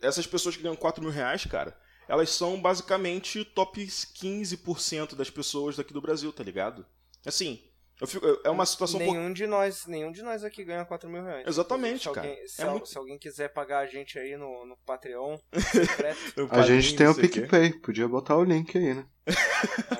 essas 0.02 0.26
pessoas 0.26 0.56
que 0.56 0.62
ganham 0.62 0.76
4 0.76 1.02
mil 1.02 1.10
reais, 1.12 1.46
cara, 1.46 1.74
elas 2.06 2.30
são 2.30 2.60
basicamente 2.60 3.42
top 3.44 3.86
15% 3.86 5.14
das 5.16 5.30
pessoas 5.30 5.76
daqui 5.76 5.92
do 5.92 6.00
Brasil, 6.00 6.32
tá 6.32 6.42
ligado? 6.42 6.84
Assim, 7.24 7.60
fico- 8.06 8.26
é 8.44 8.50
uma 8.50 8.64
situação 8.64 9.00
um 9.00 9.04
pouco. 9.04 9.18
Nenhum 9.18 9.32
de 9.32 9.46
nós, 9.46 9.86
nenhum 9.86 10.12
de 10.12 10.22
nós 10.22 10.44
aqui 10.44 10.62
ganha 10.64 10.84
4 10.84 11.10
mil 11.10 11.22
reais. 11.24 11.46
Exatamente, 11.46 12.04
se 12.08 12.14
cara. 12.14 12.28
Alguém, 12.28 12.46
se, 12.46 12.60
É 12.62 12.64
al- 12.64 12.70
muito- 12.72 12.88
se 12.88 12.96
alguém 12.98 13.18
quiser 13.18 13.48
pagar 13.48 13.80
a 13.80 13.86
gente 13.86 14.18
aí 14.18 14.36
no, 14.36 14.64
no 14.66 14.76
Patreon, 14.86 15.36
secreto, 15.72 16.48
A 16.50 16.62
gente 16.62 16.94
tem 16.96 17.06
o 17.08 17.14
PicPay, 17.14 17.72
podia 17.80 18.06
botar 18.06 18.36
o 18.36 18.44
link 18.44 18.76
aí, 18.78 18.94
né? 18.94 19.06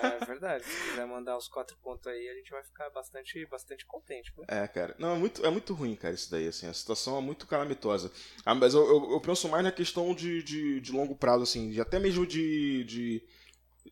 é 0.03 0.25
verdade. 0.25 0.65
Se 0.65 0.91
quiser 0.91 1.07
mandar 1.07 1.37
os 1.37 1.49
4 1.49 1.77
pontos 1.83 2.07
aí, 2.07 2.29
a 2.29 2.35
gente 2.35 2.51
vai 2.51 2.63
ficar 2.63 2.89
bastante, 2.91 3.45
bastante 3.47 3.85
contente. 3.87 4.33
pô. 4.33 4.45
É, 4.49 4.67
cara. 4.69 4.95
Não, 4.99 5.15
é 5.15 5.19
muito, 5.19 5.45
é 5.45 5.51
muito 5.51 5.75
ruim, 5.75 5.95
cara, 5.97 6.15
isso 6.15 6.31
daí, 6.31 6.47
assim. 6.49 6.67
A 6.67 6.73
situação 6.73 7.19
é 7.19 7.21
muito 7.21 7.47
calamitosa. 7.47 8.11
Ah, 8.45 8.55
mas 8.55 8.75
eu, 8.75 8.87
eu, 8.87 9.11
eu 9.13 9.21
penso 9.21 9.49
mais 9.49 9.63
na 9.65 9.73
questão 9.73 10.15
de, 10.15 10.43
de, 10.43 10.81
de 10.81 10.93
longo 10.93 11.15
prazo, 11.17 11.43
assim, 11.43 11.71
de 11.71 11.81
até 11.81 11.99
mesmo 11.99 12.27
de, 12.27 12.85
de, 12.85 13.23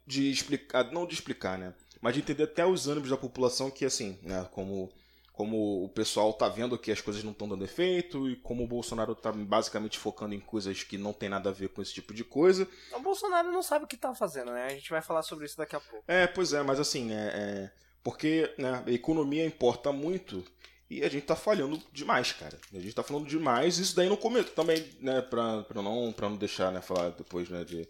de 0.07 0.31
explicar, 0.31 0.91
não 0.93 1.07
de 1.07 1.15
explicar, 1.15 1.59
né? 1.59 1.75
Mas 2.01 2.15
de 2.15 2.21
entender 2.21 2.45
até 2.45 2.65
os 2.67 2.87
ânimos 2.89 3.11
da 3.11 3.17
população 3.17 3.71
que, 3.71 3.85
assim, 3.85 4.19
né, 4.23 4.47
como, 4.53 4.91
como 5.33 5.85
o 5.85 5.89
pessoal 5.89 6.33
tá 6.33 6.49
vendo 6.49 6.79
que 6.79 6.91
as 6.93 7.01
coisas 7.01 7.23
não 7.25 7.33
estão 7.33 7.49
dando 7.49 7.65
efeito 7.65 8.29
e 8.29 8.37
como 8.37 8.65
o 8.65 8.67
Bolsonaro 8.67 9.15
tá 9.15 9.33
basicamente 9.33 9.99
focando 9.99 10.35
em 10.35 10.41
coisas 10.41 10.83
que 10.83 10.97
não 10.99 11.13
tem 11.13 11.29
nada 11.29 11.51
a 11.51 11.53
ver 11.53 11.69
com 11.71 11.83
esse 11.83 11.93
tipo 11.93 12.15
de 12.15 12.25
coisa. 12.25 12.69
O 12.93 13.01
Bolsonaro 13.01 13.51
não 13.51 13.63
sabe 13.63 13.85
o 13.85 13.89
que 13.89 13.97
tá 13.97 14.15
fazendo, 14.15 14.53
né? 14.53 14.67
A 14.67 14.71
gente 14.71 14.91
vai 14.91 15.03
falar 15.03 15.23
sobre 15.23 15.47
isso 15.47 15.57
daqui 15.57 15.77
a 15.77 15.81
pouco. 15.81 16.05
É, 16.07 16.27
pois 16.27 16.53
é, 16.53 16.63
mas 16.63 16.79
assim, 16.81 17.13
é, 17.13 17.17
é- 17.17 17.71
porque 18.03 18.55
né, 18.57 18.85
a 18.87 18.91
economia 18.91 19.45
importa 19.45 19.91
muito 19.93 20.45
e 20.89 21.03
a 21.03 21.09
gente 21.09 21.25
tá 21.27 21.35
falhando 21.35 21.83
demais, 21.93 22.31
cara. 22.33 22.57
A 22.73 22.79
gente 22.79 22.95
tá 22.95 23.03
falando 23.03 23.27
demais, 23.27 23.79
isso 23.79 23.97
daí 23.97 24.09
não 24.09 24.17
começou 24.17 24.53
também, 24.53 24.85
né, 25.01 25.21
pra, 25.21 25.63
pra, 25.65 25.83
não, 25.83 26.13
pra 26.13 26.29
não 26.29 26.37
deixar, 26.37 26.71
né, 26.71 26.81
falar 26.81 27.11
depois, 27.11 27.49
né, 27.49 27.65
de 27.65 27.89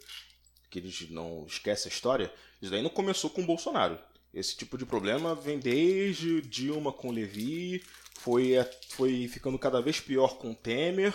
que 0.71 0.79
a 0.79 0.83
gente 0.83 1.13
não 1.13 1.45
esquece 1.47 1.87
a 1.89 1.91
história, 1.91 2.33
isso 2.67 2.73
daí 2.73 2.83
não 2.83 2.91
começou 2.91 3.31
com 3.31 3.43
o 3.43 3.47
Bolsonaro. 3.47 3.99
Esse 4.35 4.57
tipo 4.57 4.77
de 4.77 4.85
problema 4.85 5.35
vem 5.35 5.59
desde 5.59 6.43
Dilma 6.43 6.93
com 6.93 7.11
Levi, 7.11 7.83
foi, 8.19 8.55
foi 8.91 9.29
ficando 9.29 9.59
cada 9.59 9.81
vez 9.81 9.99
pior 10.01 10.37
com 10.37 10.53
Temer 10.55 11.15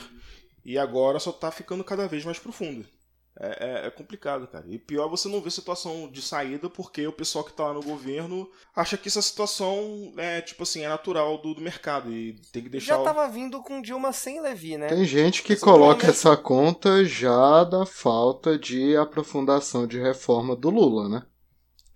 e 0.66 0.78
agora 0.78 1.20
só 1.20 1.32
tá 1.32 1.52
ficando 1.52 1.84
cada 1.84 2.08
vez 2.08 2.26
mais 2.26 2.40
profundo. 2.40 2.86
É, 3.40 3.84
é- 3.84 3.88
é 3.88 3.90
complicado, 3.90 4.46
cara. 4.46 4.66
E 4.68 4.78
pior 4.78 5.06
é 5.08 5.10
você 5.10 5.30
não 5.30 5.40
ver 5.42 5.52
situação 5.52 6.10
de 6.12 6.22
saída 6.22 6.70
porque 6.70 7.08
o 7.08 7.14
pessoal 7.14 7.46
que 7.46 7.54
tá 7.54 7.64
lá 7.68 7.74
no 7.74 7.82
governo 7.82 8.50
acha 8.76 8.98
que 8.98 9.08
essa 9.08 9.22
situação 9.22 10.14
é, 10.18 10.42
tipo 10.42 10.64
assim, 10.64 10.82
é 10.84 10.90
natural 10.90 11.38
do, 11.42 11.54
do 11.54 11.62
mercado 11.62 12.12
e 12.12 12.34
tem 12.52 12.62
que 12.64 12.70
deixar. 12.70 12.96
Já 12.96 13.00
o- 13.02 13.04
tava 13.06 13.28
vindo 13.30 13.62
com 13.64 13.82
Dilma 13.82 14.12
sem 14.12 14.42
Levi, 14.42 14.78
né? 14.78 14.88
Tem 14.90 15.06
gente 15.06 15.44
que 15.44 15.56
coloca 15.56 16.08
essa 16.08 16.36
conta 16.36 17.06
já 17.06 17.64
da 17.64 17.86
falta 17.86 18.58
de 18.60 18.98
aprofundação 18.98 19.88
de 19.88 19.98
reforma 20.00 20.56
do 20.56 20.70
Lula, 20.70 21.08
né? 21.08 21.24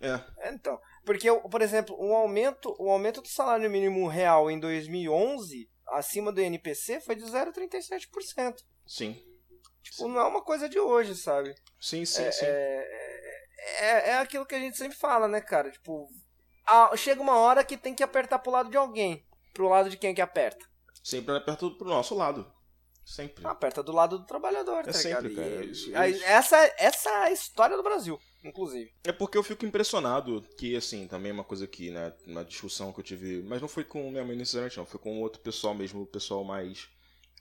É, 0.00 0.20
É, 0.48 0.52
Então, 0.52 0.78
porque, 1.04 1.32
por 1.50 1.62
exemplo, 1.62 1.96
o 1.98 2.14
aumento, 2.14 2.74
o 2.78 2.90
aumento 2.90 3.22
do 3.22 3.28
salário 3.28 3.70
mínimo 3.70 4.06
real 4.08 4.50
em 4.50 4.58
2011, 4.60 5.68
acima 5.88 6.30
do 6.32 6.40
INPC, 6.40 7.00
foi 7.00 7.14
de 7.14 7.24
0,37%. 7.24 8.54
sim. 8.86 9.22
Tipo, 9.82 10.08
não 10.08 10.20
é 10.20 10.24
uma 10.26 10.42
coisa 10.42 10.68
de 10.68 10.80
hoje, 10.80 11.14
sabe? 11.14 11.54
Sim, 11.80 12.04
sim, 12.04 12.22
É, 12.24 12.32
sim. 12.32 12.44
é, 12.44 12.86
é, 13.78 14.10
é 14.10 14.18
aquilo 14.18 14.44
que 14.44 14.54
a 14.56 14.58
gente 14.58 14.76
sempre 14.76 14.96
fala, 14.98 15.28
né, 15.28 15.40
cara? 15.40 15.70
Tipo, 15.70 16.08
a- 16.66 16.90
chega 16.96 17.22
uma 17.22 17.36
hora 17.38 17.62
que 17.64 17.76
tem 17.76 17.94
que 17.94 18.02
apertar 18.02 18.40
pro 18.40 18.50
lado 18.50 18.68
de 18.68 18.76
alguém. 18.76 19.24
Pro 19.54 19.68
lado 19.68 19.88
de 19.88 19.96
quem 19.96 20.12
que 20.12 20.20
aperta? 20.20 20.66
Sempre 21.04 21.36
é 21.36 21.40
perto 21.40 21.70
pro 21.78 21.86
nosso 21.88 22.16
lado. 22.16 22.52
Sempre. 23.04 23.46
Aperta 23.46 23.80
do 23.80 23.92
lado 23.92 24.18
do 24.18 24.26
trabalhador, 24.26 24.82
tá 24.82 24.90
É 24.90 24.92
sempre, 24.92 25.28
ligado? 25.28 25.50
cara, 25.50 25.64
E- 25.64 25.70
isso. 25.70 26.24
Essa, 26.24 26.74
essa 26.78 27.08
é 27.08 27.14
a 27.26 27.30
história 27.30 27.76
do 27.76 27.82
Brasil, 27.84 28.18
inclusive. 28.48 28.92
É 29.04 29.12
porque 29.12 29.36
eu 29.36 29.42
fico 29.42 29.64
impressionado 29.66 30.44
que, 30.56 30.76
assim, 30.76 31.06
também 31.06 31.30
é 31.30 31.34
uma 31.34 31.44
coisa 31.44 31.66
que, 31.66 31.90
né, 31.90 32.12
na 32.26 32.42
discussão 32.42 32.92
que 32.92 33.00
eu 33.00 33.04
tive, 33.04 33.42
mas 33.42 33.60
não 33.60 33.68
foi 33.68 33.84
com 33.84 34.10
minha 34.10 34.24
mãe 34.24 34.36
necessariamente, 34.36 34.76
não, 34.76 34.86
foi 34.86 35.00
com 35.00 35.20
outro 35.20 35.40
pessoal 35.40 35.74
mesmo, 35.74 36.02
o 36.02 36.06
pessoal 36.06 36.44
mais, 36.44 36.88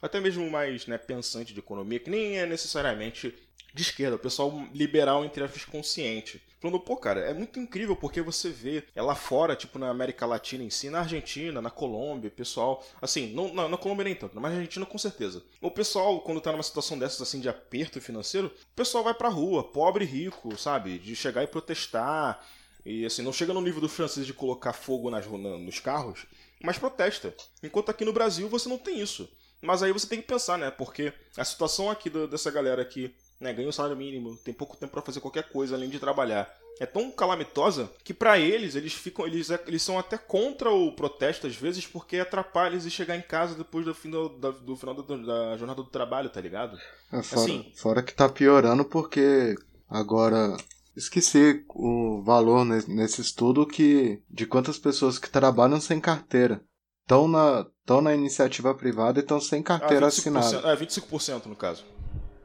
até 0.05 0.19
mesmo 0.21 0.49
mais, 0.49 0.87
né, 0.87 0.97
pensante 0.97 1.53
de 1.53 1.59
economia, 1.59 1.99
que 1.99 2.09
nem 2.09 2.37
é 2.37 2.45
necessariamente 2.45 3.33
de 3.73 3.81
esquerda, 3.81 4.15
o 4.15 4.19
pessoal 4.19 4.53
liberal, 4.73 5.25
entre 5.25 5.43
aspas, 5.43 5.65
consciente. 5.65 6.41
Falando, 6.61 6.79
pô, 6.79 6.95
cara, 6.95 7.19
é 7.19 7.33
muito 7.33 7.59
incrível 7.59 7.95
porque 7.95 8.21
você 8.21 8.49
vê 8.49 8.83
é 8.95 9.01
lá 9.01 9.13
fora, 9.13 9.55
tipo 9.55 9.77
na 9.77 9.89
América 9.89 10.25
Latina 10.25 10.63
em 10.63 10.69
si, 10.69 10.89
na 10.89 10.99
Argentina, 11.01 11.61
na 11.61 11.69
Colômbia, 11.69 12.31
pessoal, 12.31 12.83
assim, 13.01 13.33
não, 13.33 13.53
na, 13.53 13.67
na 13.67 13.77
Colômbia 13.77 14.05
nem 14.05 14.15
tanto, 14.15 14.33
mas 14.39 14.51
na 14.51 14.57
Argentina 14.59 14.85
com 14.85 14.97
certeza. 14.97 15.43
O 15.61 15.69
pessoal, 15.69 16.21
quando 16.21 16.39
tá 16.39 16.51
numa 16.53 16.63
situação 16.63 16.97
dessas, 16.97 17.21
assim, 17.21 17.41
de 17.41 17.49
aperto 17.49 17.99
financeiro, 17.99 18.47
o 18.47 18.75
pessoal 18.75 19.03
vai 19.03 19.13
pra 19.13 19.27
rua, 19.27 19.63
pobre 19.63 20.05
e 20.05 20.07
rico, 20.07 20.57
sabe? 20.57 20.97
De 20.97 21.13
chegar 21.15 21.43
e 21.43 21.47
protestar. 21.47 22.41
E 22.85 23.05
assim, 23.05 23.21
não 23.23 23.33
chega 23.33 23.53
no 23.53 23.61
nível 23.61 23.81
dos 23.81 23.91
franceses 23.91 24.25
de 24.27 24.33
colocar 24.33 24.71
fogo 24.73 25.09
nas, 25.09 25.25
na- 25.27 25.57
nos 25.57 25.79
carros, 25.79 26.25
mas 26.63 26.77
protesta. 26.77 27.33
Enquanto 27.61 27.89
aqui 27.89 28.05
no 28.05 28.13
Brasil 28.13 28.47
você 28.47 28.69
não 28.69 28.77
tem 28.77 28.99
isso. 28.99 29.29
Mas 29.65 29.83
aí 29.83 29.91
você 29.91 30.07
tem 30.07 30.21
que 30.21 30.27
pensar, 30.27 30.57
né? 30.57 30.71
Porque 30.71 31.11
a 31.37 31.43
situação 31.43 31.89
aqui 31.89 32.09
do- 32.09 32.27
dessa 32.27 32.49
galera 32.51 32.83
que 32.85 33.13
né, 33.39 33.51
ganha 33.51 33.67
o 33.67 33.73
salário 33.73 33.97
mínimo, 33.97 34.37
tem 34.45 34.53
pouco 34.53 34.77
tempo 34.77 34.93
pra 34.93 35.01
fazer 35.01 35.19
qualquer 35.19 35.49
coisa 35.49 35.75
além 35.75 35.89
de 35.89 35.99
trabalhar, 35.99 36.49
é 36.79 36.85
tão 36.85 37.11
calamitosa 37.11 37.91
que 38.01 38.13
pra 38.13 38.39
eles 38.39 38.75
eles 38.75 38.93
ficam 38.93 39.27
eles, 39.27 39.49
eles 39.67 39.81
são 39.81 39.99
até 39.99 40.17
contra 40.17 40.69
o 40.71 40.93
protesto 40.93 41.45
às 41.45 41.53
vezes 41.55 41.85
porque 41.85 42.17
atrapalha 42.17 42.75
eles 42.75 42.91
chegar 42.93 43.17
em 43.17 43.21
casa 43.21 43.53
depois 43.55 43.85
do 43.85 43.93
final 43.93 44.29
da, 44.29 44.51
do 44.51 44.75
final 44.77 44.95
da, 44.95 45.17
da 45.17 45.57
jornada 45.57 45.83
do 45.83 45.89
trabalho, 45.89 46.29
tá 46.29 46.39
ligado? 46.39 46.77
É, 47.11 47.21
fora, 47.21 47.41
Assim. 47.41 47.71
fora 47.75 48.01
que 48.03 48.13
tá 48.13 48.29
piorando 48.29 48.85
porque 48.85 49.53
agora 49.89 50.55
esqueci 50.95 51.65
o 51.69 52.21
valor 52.23 52.63
ne- 52.65 52.85
nesse 52.87 53.19
estudo 53.21 53.65
que 53.67 54.21
de 54.29 54.45
quantas 54.45 54.77
pessoas 54.77 55.19
que 55.19 55.29
trabalham 55.29 55.79
sem 55.81 55.99
carteira 55.99 56.61
estão 57.03 57.27
na 57.27 57.65
estão 57.85 58.01
na 58.01 58.15
iniciativa 58.15 58.73
privada 58.73 59.19
e 59.19 59.21
estão 59.21 59.39
sem 59.39 59.61
carteira 59.61 60.07
Ah, 60.07 60.09
assinada. 60.09 60.57
É, 60.71 60.75
25% 60.75 61.45
no 61.45 61.55
caso. 61.55 61.85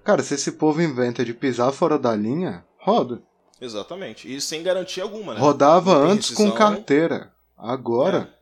Cara, 0.04 0.22
se 0.22 0.34
esse 0.34 0.52
povo 0.52 0.82
inventa 0.82 1.24
de 1.24 1.32
pisar 1.32 1.72
fora 1.72 1.98
da 1.98 2.14
linha, 2.14 2.62
roda. 2.78 3.22
Exatamente. 3.58 4.32
E 4.34 4.38
sem 4.40 4.62
garantia 4.62 5.02
alguma, 5.02 5.34
né? 5.34 5.40
Rodava 5.40 5.94
antes 5.96 6.30
com 6.30 6.44
rescisão. 6.44 6.56
carteira. 6.58 7.32
Agora, 7.56 8.34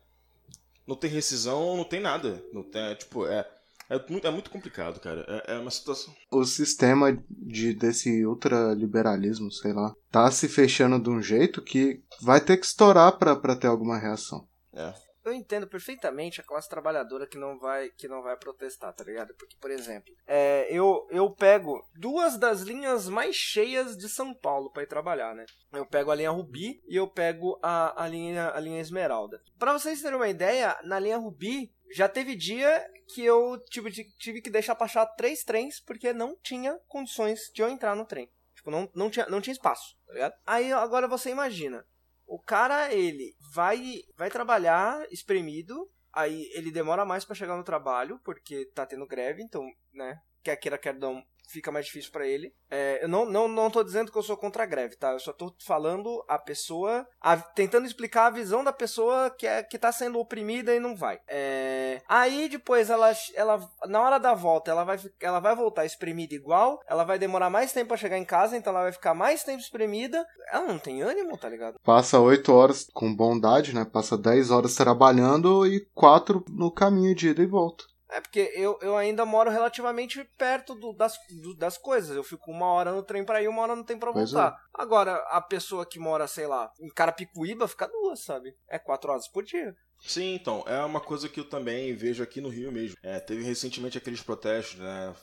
Não 0.87 0.95
tem 0.95 1.09
rescisão, 1.09 1.77
não 1.77 1.83
tem 1.83 1.99
nada. 2.01 2.43
Não 2.53 2.63
tem, 2.63 2.81
é, 2.81 2.95
tipo, 2.95 3.25
é, 3.27 3.45
é, 3.89 4.01
muito, 4.09 4.25
é 4.27 4.31
muito 4.31 4.49
complicado, 4.49 4.99
cara. 4.99 5.25
É, 5.47 5.55
é 5.55 5.59
uma 5.59 5.69
situação. 5.71 6.13
o 6.31 6.43
sistema 6.45 7.17
de 7.29 7.73
desse 7.73 8.25
ultraliberalismo, 8.25 9.51
sei 9.51 9.71
lá, 9.73 9.93
tá 10.11 10.29
se 10.31 10.47
fechando 10.47 10.99
de 11.01 11.09
um 11.09 11.21
jeito 11.21 11.61
que 11.61 12.01
vai 12.21 12.39
ter 12.41 12.57
que 12.57 12.65
estourar 12.65 13.17
pra, 13.17 13.35
pra 13.35 13.55
ter 13.55 13.67
alguma 13.67 13.97
reação. 13.97 14.45
É. 14.73 14.93
Eu 15.29 15.35
entendo 15.35 15.67
perfeitamente 15.67 16.41
a 16.41 16.43
classe 16.43 16.67
trabalhadora 16.67 17.27
que 17.27 17.37
não 17.37 17.59
vai 17.59 17.89
que 17.91 18.07
não 18.07 18.23
vai 18.23 18.35
protestar, 18.35 18.93
tá 18.93 19.03
ligado? 19.03 19.33
Porque, 19.35 19.55
por 19.59 19.69
exemplo, 19.69 20.13
é, 20.25 20.67
eu, 20.69 21.07
eu 21.11 21.29
pego 21.29 21.81
duas 21.95 22.37
das 22.37 22.61
linhas 22.61 23.07
mais 23.07 23.35
cheias 23.35 23.95
de 23.95 24.09
São 24.09 24.33
Paulo 24.33 24.71
pra 24.71 24.83
ir 24.83 24.87
trabalhar, 24.87 25.35
né? 25.35 25.45
Eu 25.71 25.85
pego 25.85 26.11
a 26.11 26.15
linha 26.15 26.31
Rubi 26.31 26.81
e 26.87 26.95
eu 26.95 27.07
pego 27.07 27.59
a, 27.61 28.03
a, 28.03 28.07
linha, 28.07 28.51
a 28.51 28.59
linha 28.59 28.81
Esmeralda. 28.81 29.41
Pra 29.57 29.73
vocês 29.73 30.01
terem 30.01 30.17
uma 30.17 30.27
ideia, 30.27 30.77
na 30.83 30.99
linha 30.99 31.17
Rubi 31.17 31.71
já 31.91 32.07
teve 32.07 32.35
dia 32.35 32.83
que 33.13 33.23
eu 33.23 33.59
tive, 33.69 33.91
tive 34.17 34.41
que 34.41 34.49
deixar 34.49 34.75
passar 34.75 35.05
três 35.05 35.43
trens 35.43 35.79
porque 35.79 36.13
não 36.13 36.35
tinha 36.41 36.79
condições 36.87 37.51
de 37.53 37.61
eu 37.61 37.69
entrar 37.69 37.95
no 37.95 38.05
trem. 38.05 38.29
Tipo, 38.55 38.71
não, 38.71 38.89
não, 38.93 39.09
tinha, 39.09 39.25
não 39.27 39.39
tinha 39.39 39.53
espaço, 39.53 39.95
tá 40.05 40.13
ligado? 40.13 40.33
Aí 40.45 40.71
agora 40.73 41.07
você 41.07 41.29
imagina, 41.29 41.85
o 42.29 42.39
cara, 42.39 42.93
ele 42.93 43.35
vai 43.53 44.03
vai 44.15 44.29
trabalhar 44.29 45.03
espremido, 45.11 45.89
aí 46.13 46.47
ele 46.53 46.71
demora 46.71 47.03
mais 47.03 47.25
pra 47.25 47.35
chegar 47.35 47.57
no 47.57 47.63
trabalho, 47.63 48.19
porque 48.23 48.67
tá 48.67 48.85
tendo 48.85 49.07
greve, 49.07 49.41
então, 49.41 49.67
né, 49.91 50.21
quer 50.43 50.55
queira, 50.55 50.77
quer 50.77 50.93
não, 50.93 51.23
fica 51.51 51.71
mais 51.71 51.85
difícil 51.87 52.11
pra 52.11 52.27
ele. 52.27 52.53
É, 52.69 53.03
eu 53.03 53.07
não, 53.07 53.25
não, 53.25 53.47
não 53.47 53.69
tô 53.71 53.83
dizendo 53.83 54.11
que 54.11 54.17
eu 54.17 54.23
sou 54.23 54.37
contra 54.37 54.63
a 54.63 54.65
greve, 54.65 54.95
tá? 54.95 55.11
Eu 55.13 55.19
só 55.19 55.33
tô 55.33 55.53
falando 55.65 56.23
a 56.27 56.37
pessoa, 56.37 57.07
a- 57.19 57.37
tentando 57.37 57.85
explicar 57.87 58.27
a 58.27 58.31
visão 58.31 58.63
da 58.63 58.71
pessoa 58.71 59.29
que, 59.31 59.47
é, 59.47 59.63
que 59.63 59.77
tá 59.79 59.91
sendo 59.91 60.19
oprimida 60.19 60.73
e 60.75 60.79
não 60.79 60.95
vai. 60.95 61.19
É, 61.27 62.01
aí 62.07 62.47
depois 62.49 62.89
ela, 62.89 63.11
ela, 63.35 63.69
na 63.87 64.01
hora 64.01 64.19
da 64.19 64.33
volta, 64.33 64.69
ela 64.71 64.83
vai, 64.83 64.99
ela 65.19 65.39
vai 65.39 65.55
voltar 65.55 65.85
espremida 65.85 66.35
igual, 66.35 66.79
ela 66.87 67.03
vai 67.03 67.17
demorar 67.17 67.49
mais 67.49 67.73
tempo 67.73 67.89
pra 67.89 67.97
chegar 67.97 68.17
em 68.17 68.25
casa, 68.25 68.55
então 68.55 68.71
ela 68.71 68.83
vai 68.83 68.91
ficar 68.91 69.13
mais 69.13 69.43
tempo 69.43 69.59
espremida. 69.59 70.25
Ela 70.51 70.67
não 70.67 70.79
tem 70.79 71.01
ânimo, 71.01 71.37
tá 71.37 71.49
ligado? 71.49 71.79
Passa 71.83 72.19
8 72.19 72.53
horas 72.53 72.87
com 72.93 73.13
bondade, 73.15 73.73
né? 73.73 73.85
Passa 73.85 74.17
10 74.17 74.51
horas 74.51 74.75
trabalhando 74.75 75.65
e 75.65 75.85
4 75.93 76.43
no 76.49 76.71
caminho 76.71 77.15
de 77.15 77.29
ida 77.29 77.41
e 77.41 77.47
volta. 77.47 77.83
É 78.11 78.19
porque 78.19 78.51
eu, 78.55 78.77
eu 78.81 78.97
ainda 78.97 79.23
moro 79.25 79.51
relativamente 79.51 80.23
perto 80.37 80.73
do, 80.73 80.93
das, 80.93 81.15
do, 81.41 81.55
das 81.55 81.77
coisas. 81.77 82.15
Eu 82.15 82.23
fico 82.23 82.49
uma 82.51 82.65
hora 82.65 82.91
no 82.91 83.03
trem 83.03 83.23
pra 83.23 83.41
ir, 83.41 83.47
uma 83.47 83.61
hora 83.61 83.75
no 83.75 83.83
trem 83.83 83.99
pra 83.99 84.11
Pois 84.11 84.31
voltar. 84.31 84.57
Agora, 84.73 85.15
a 85.29 85.39
pessoa 85.41 85.85
que 85.85 85.99
mora, 85.99 86.25
sei 86.27 86.47
lá, 86.47 86.71
em 86.79 86.89
Carapicuíba 86.89 87.67
fica 87.67 87.87
duas, 87.87 88.23
sabe? 88.23 88.55
É 88.67 88.79
quatro 88.79 89.11
horas 89.11 89.27
por 89.27 89.43
dia. 89.43 89.75
Sim, 90.01 90.33
então, 90.33 90.63
é 90.65 90.79
uma 90.85 91.01
coisa 91.01 91.27
que 91.27 91.39
eu 91.41 91.47
também 91.49 91.93
vejo 91.93 92.23
aqui 92.23 92.39
no 92.39 92.47
Rio 92.47 92.71
mesmo. 92.71 92.95
É, 93.03 93.19
teve 93.19 93.43
recentemente 93.43 93.97
aqueles 93.97 94.21
protestos, 94.21 94.79
né? 94.79 95.13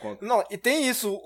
com- 0.00 0.18
Não, 0.20 0.44
e 0.50 0.58
tem 0.58 0.88
isso. 0.88 1.16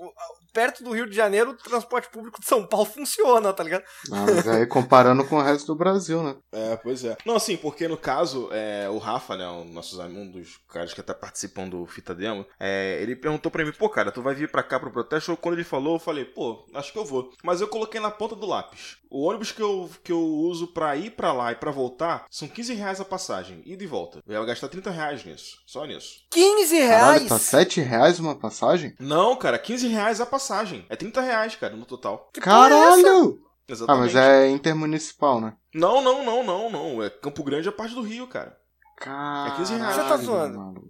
Perto 0.53 0.83
do 0.83 0.91
Rio 0.91 1.09
de 1.09 1.15
Janeiro, 1.15 1.51
o 1.51 1.53
transporte 1.55 2.09
público 2.09 2.39
de 2.39 2.47
São 2.47 2.65
Paulo 2.65 2.85
funciona, 2.91 3.53
tá 3.53 3.63
ligado? 3.63 3.83
Ah, 4.11 4.25
mas 4.25 4.47
aí 4.47 4.65
comparando 4.65 5.23
com 5.25 5.37
o 5.37 5.41
resto 5.41 5.67
do 5.67 5.75
Brasil, 5.75 6.23
né? 6.23 6.35
É, 6.51 6.75
pois 6.77 7.03
é. 7.03 7.17
Não, 7.25 7.35
assim, 7.35 7.57
porque 7.57 7.87
no 7.87 7.97
caso, 7.97 8.49
é, 8.51 8.89
o 8.89 8.97
Rafa, 8.97 9.35
né, 9.37 9.47
um, 9.47 9.65
nossos, 9.65 9.99
um 9.99 10.29
dos 10.29 10.59
caras 10.67 10.93
que 10.93 11.01
até 11.01 11.13
participam 11.13 11.67
do 11.67 11.85
Fita 11.85 12.13
Demo, 12.15 12.45
é, 12.59 12.99
ele 13.01 13.15
perguntou 13.15 13.51
pra 13.51 13.63
mim, 13.65 13.71
pô, 13.71 13.89
cara, 13.89 14.11
tu 14.11 14.21
vai 14.21 14.33
vir 14.33 14.49
pra 14.49 14.63
cá 14.63 14.79
pro 14.79 14.91
protesto? 14.91 15.35
Quando 15.37 15.55
ele 15.55 15.63
falou, 15.63 15.95
eu 15.95 15.99
falei, 15.99 16.25
pô, 16.25 16.65
acho 16.73 16.91
que 16.91 16.99
eu 16.99 17.05
vou. 17.05 17.31
Mas 17.43 17.61
eu 17.61 17.67
coloquei 17.67 17.99
na 17.99 18.11
ponta 18.11 18.35
do 18.35 18.47
lápis. 18.47 18.97
O 19.09 19.23
ônibus 19.23 19.51
que 19.51 19.61
eu, 19.61 19.89
que 20.03 20.11
eu 20.11 20.21
uso 20.21 20.67
pra 20.67 20.95
ir 20.95 21.11
pra 21.11 21.33
lá 21.33 21.51
e 21.51 21.55
pra 21.55 21.71
voltar 21.71 22.25
são 22.29 22.47
15 22.47 22.73
reais 22.75 23.01
a 23.01 23.05
passagem, 23.05 23.61
ida 23.65 23.83
e 23.83 23.87
volta. 23.87 24.19
Eu 24.27 24.39
ia 24.39 24.45
gastar 24.45 24.67
30 24.67 24.91
reais 24.91 25.25
nisso, 25.25 25.57
só 25.65 25.83
nisso. 25.85 26.21
15 26.29 26.75
reais! 26.75 27.01
Caralho, 27.01 27.27
tá 27.27 27.39
7 27.39 27.81
reais 27.81 28.19
uma 28.19 28.35
passagem? 28.35 28.93
Não, 28.99 29.35
cara, 29.35 29.57
15 29.57 29.87
reais 29.87 30.21
a 30.21 30.25
passagem. 30.39 30.85
É 30.89 30.95
30 30.95 31.21
reais, 31.21 31.55
cara, 31.55 31.75
no 31.75 31.85
total. 31.85 32.29
Que 32.33 32.39
é? 32.39 32.43
Caralho! 32.43 33.43
Ah, 33.45 33.71
Exatamente. 33.71 34.13
mas 34.13 34.15
é 34.15 34.49
intermunicipal, 34.49 35.39
né? 35.41 35.55
Não, 35.75 36.01
não, 36.01 36.23
não, 36.23 36.43
não, 36.43 36.69
não. 36.69 37.03
É 37.03 37.09
Campo 37.09 37.43
Grande 37.43 37.67
é 37.67 37.71
parte 37.71 37.93
do 37.93 38.01
Rio, 38.01 38.25
cara. 38.25 38.57
Caralho. 38.97 39.55
15 39.57 39.75
reais. 39.75 39.95
Você 39.95 40.01
tá 40.01 40.17
zoando? 40.17 40.57
maluco. 40.57 40.89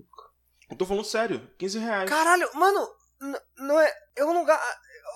Eu 0.70 0.78
tô 0.78 0.86
falando 0.86 1.04
sério, 1.04 1.50
15 1.58 1.80
reais. 1.80 2.10
Caralho, 2.10 2.48
mano, 2.54 2.88
não 3.58 3.80
é. 3.80 3.92
Eu 4.16 4.34
não 4.34 4.46
gasto. 4.46 4.64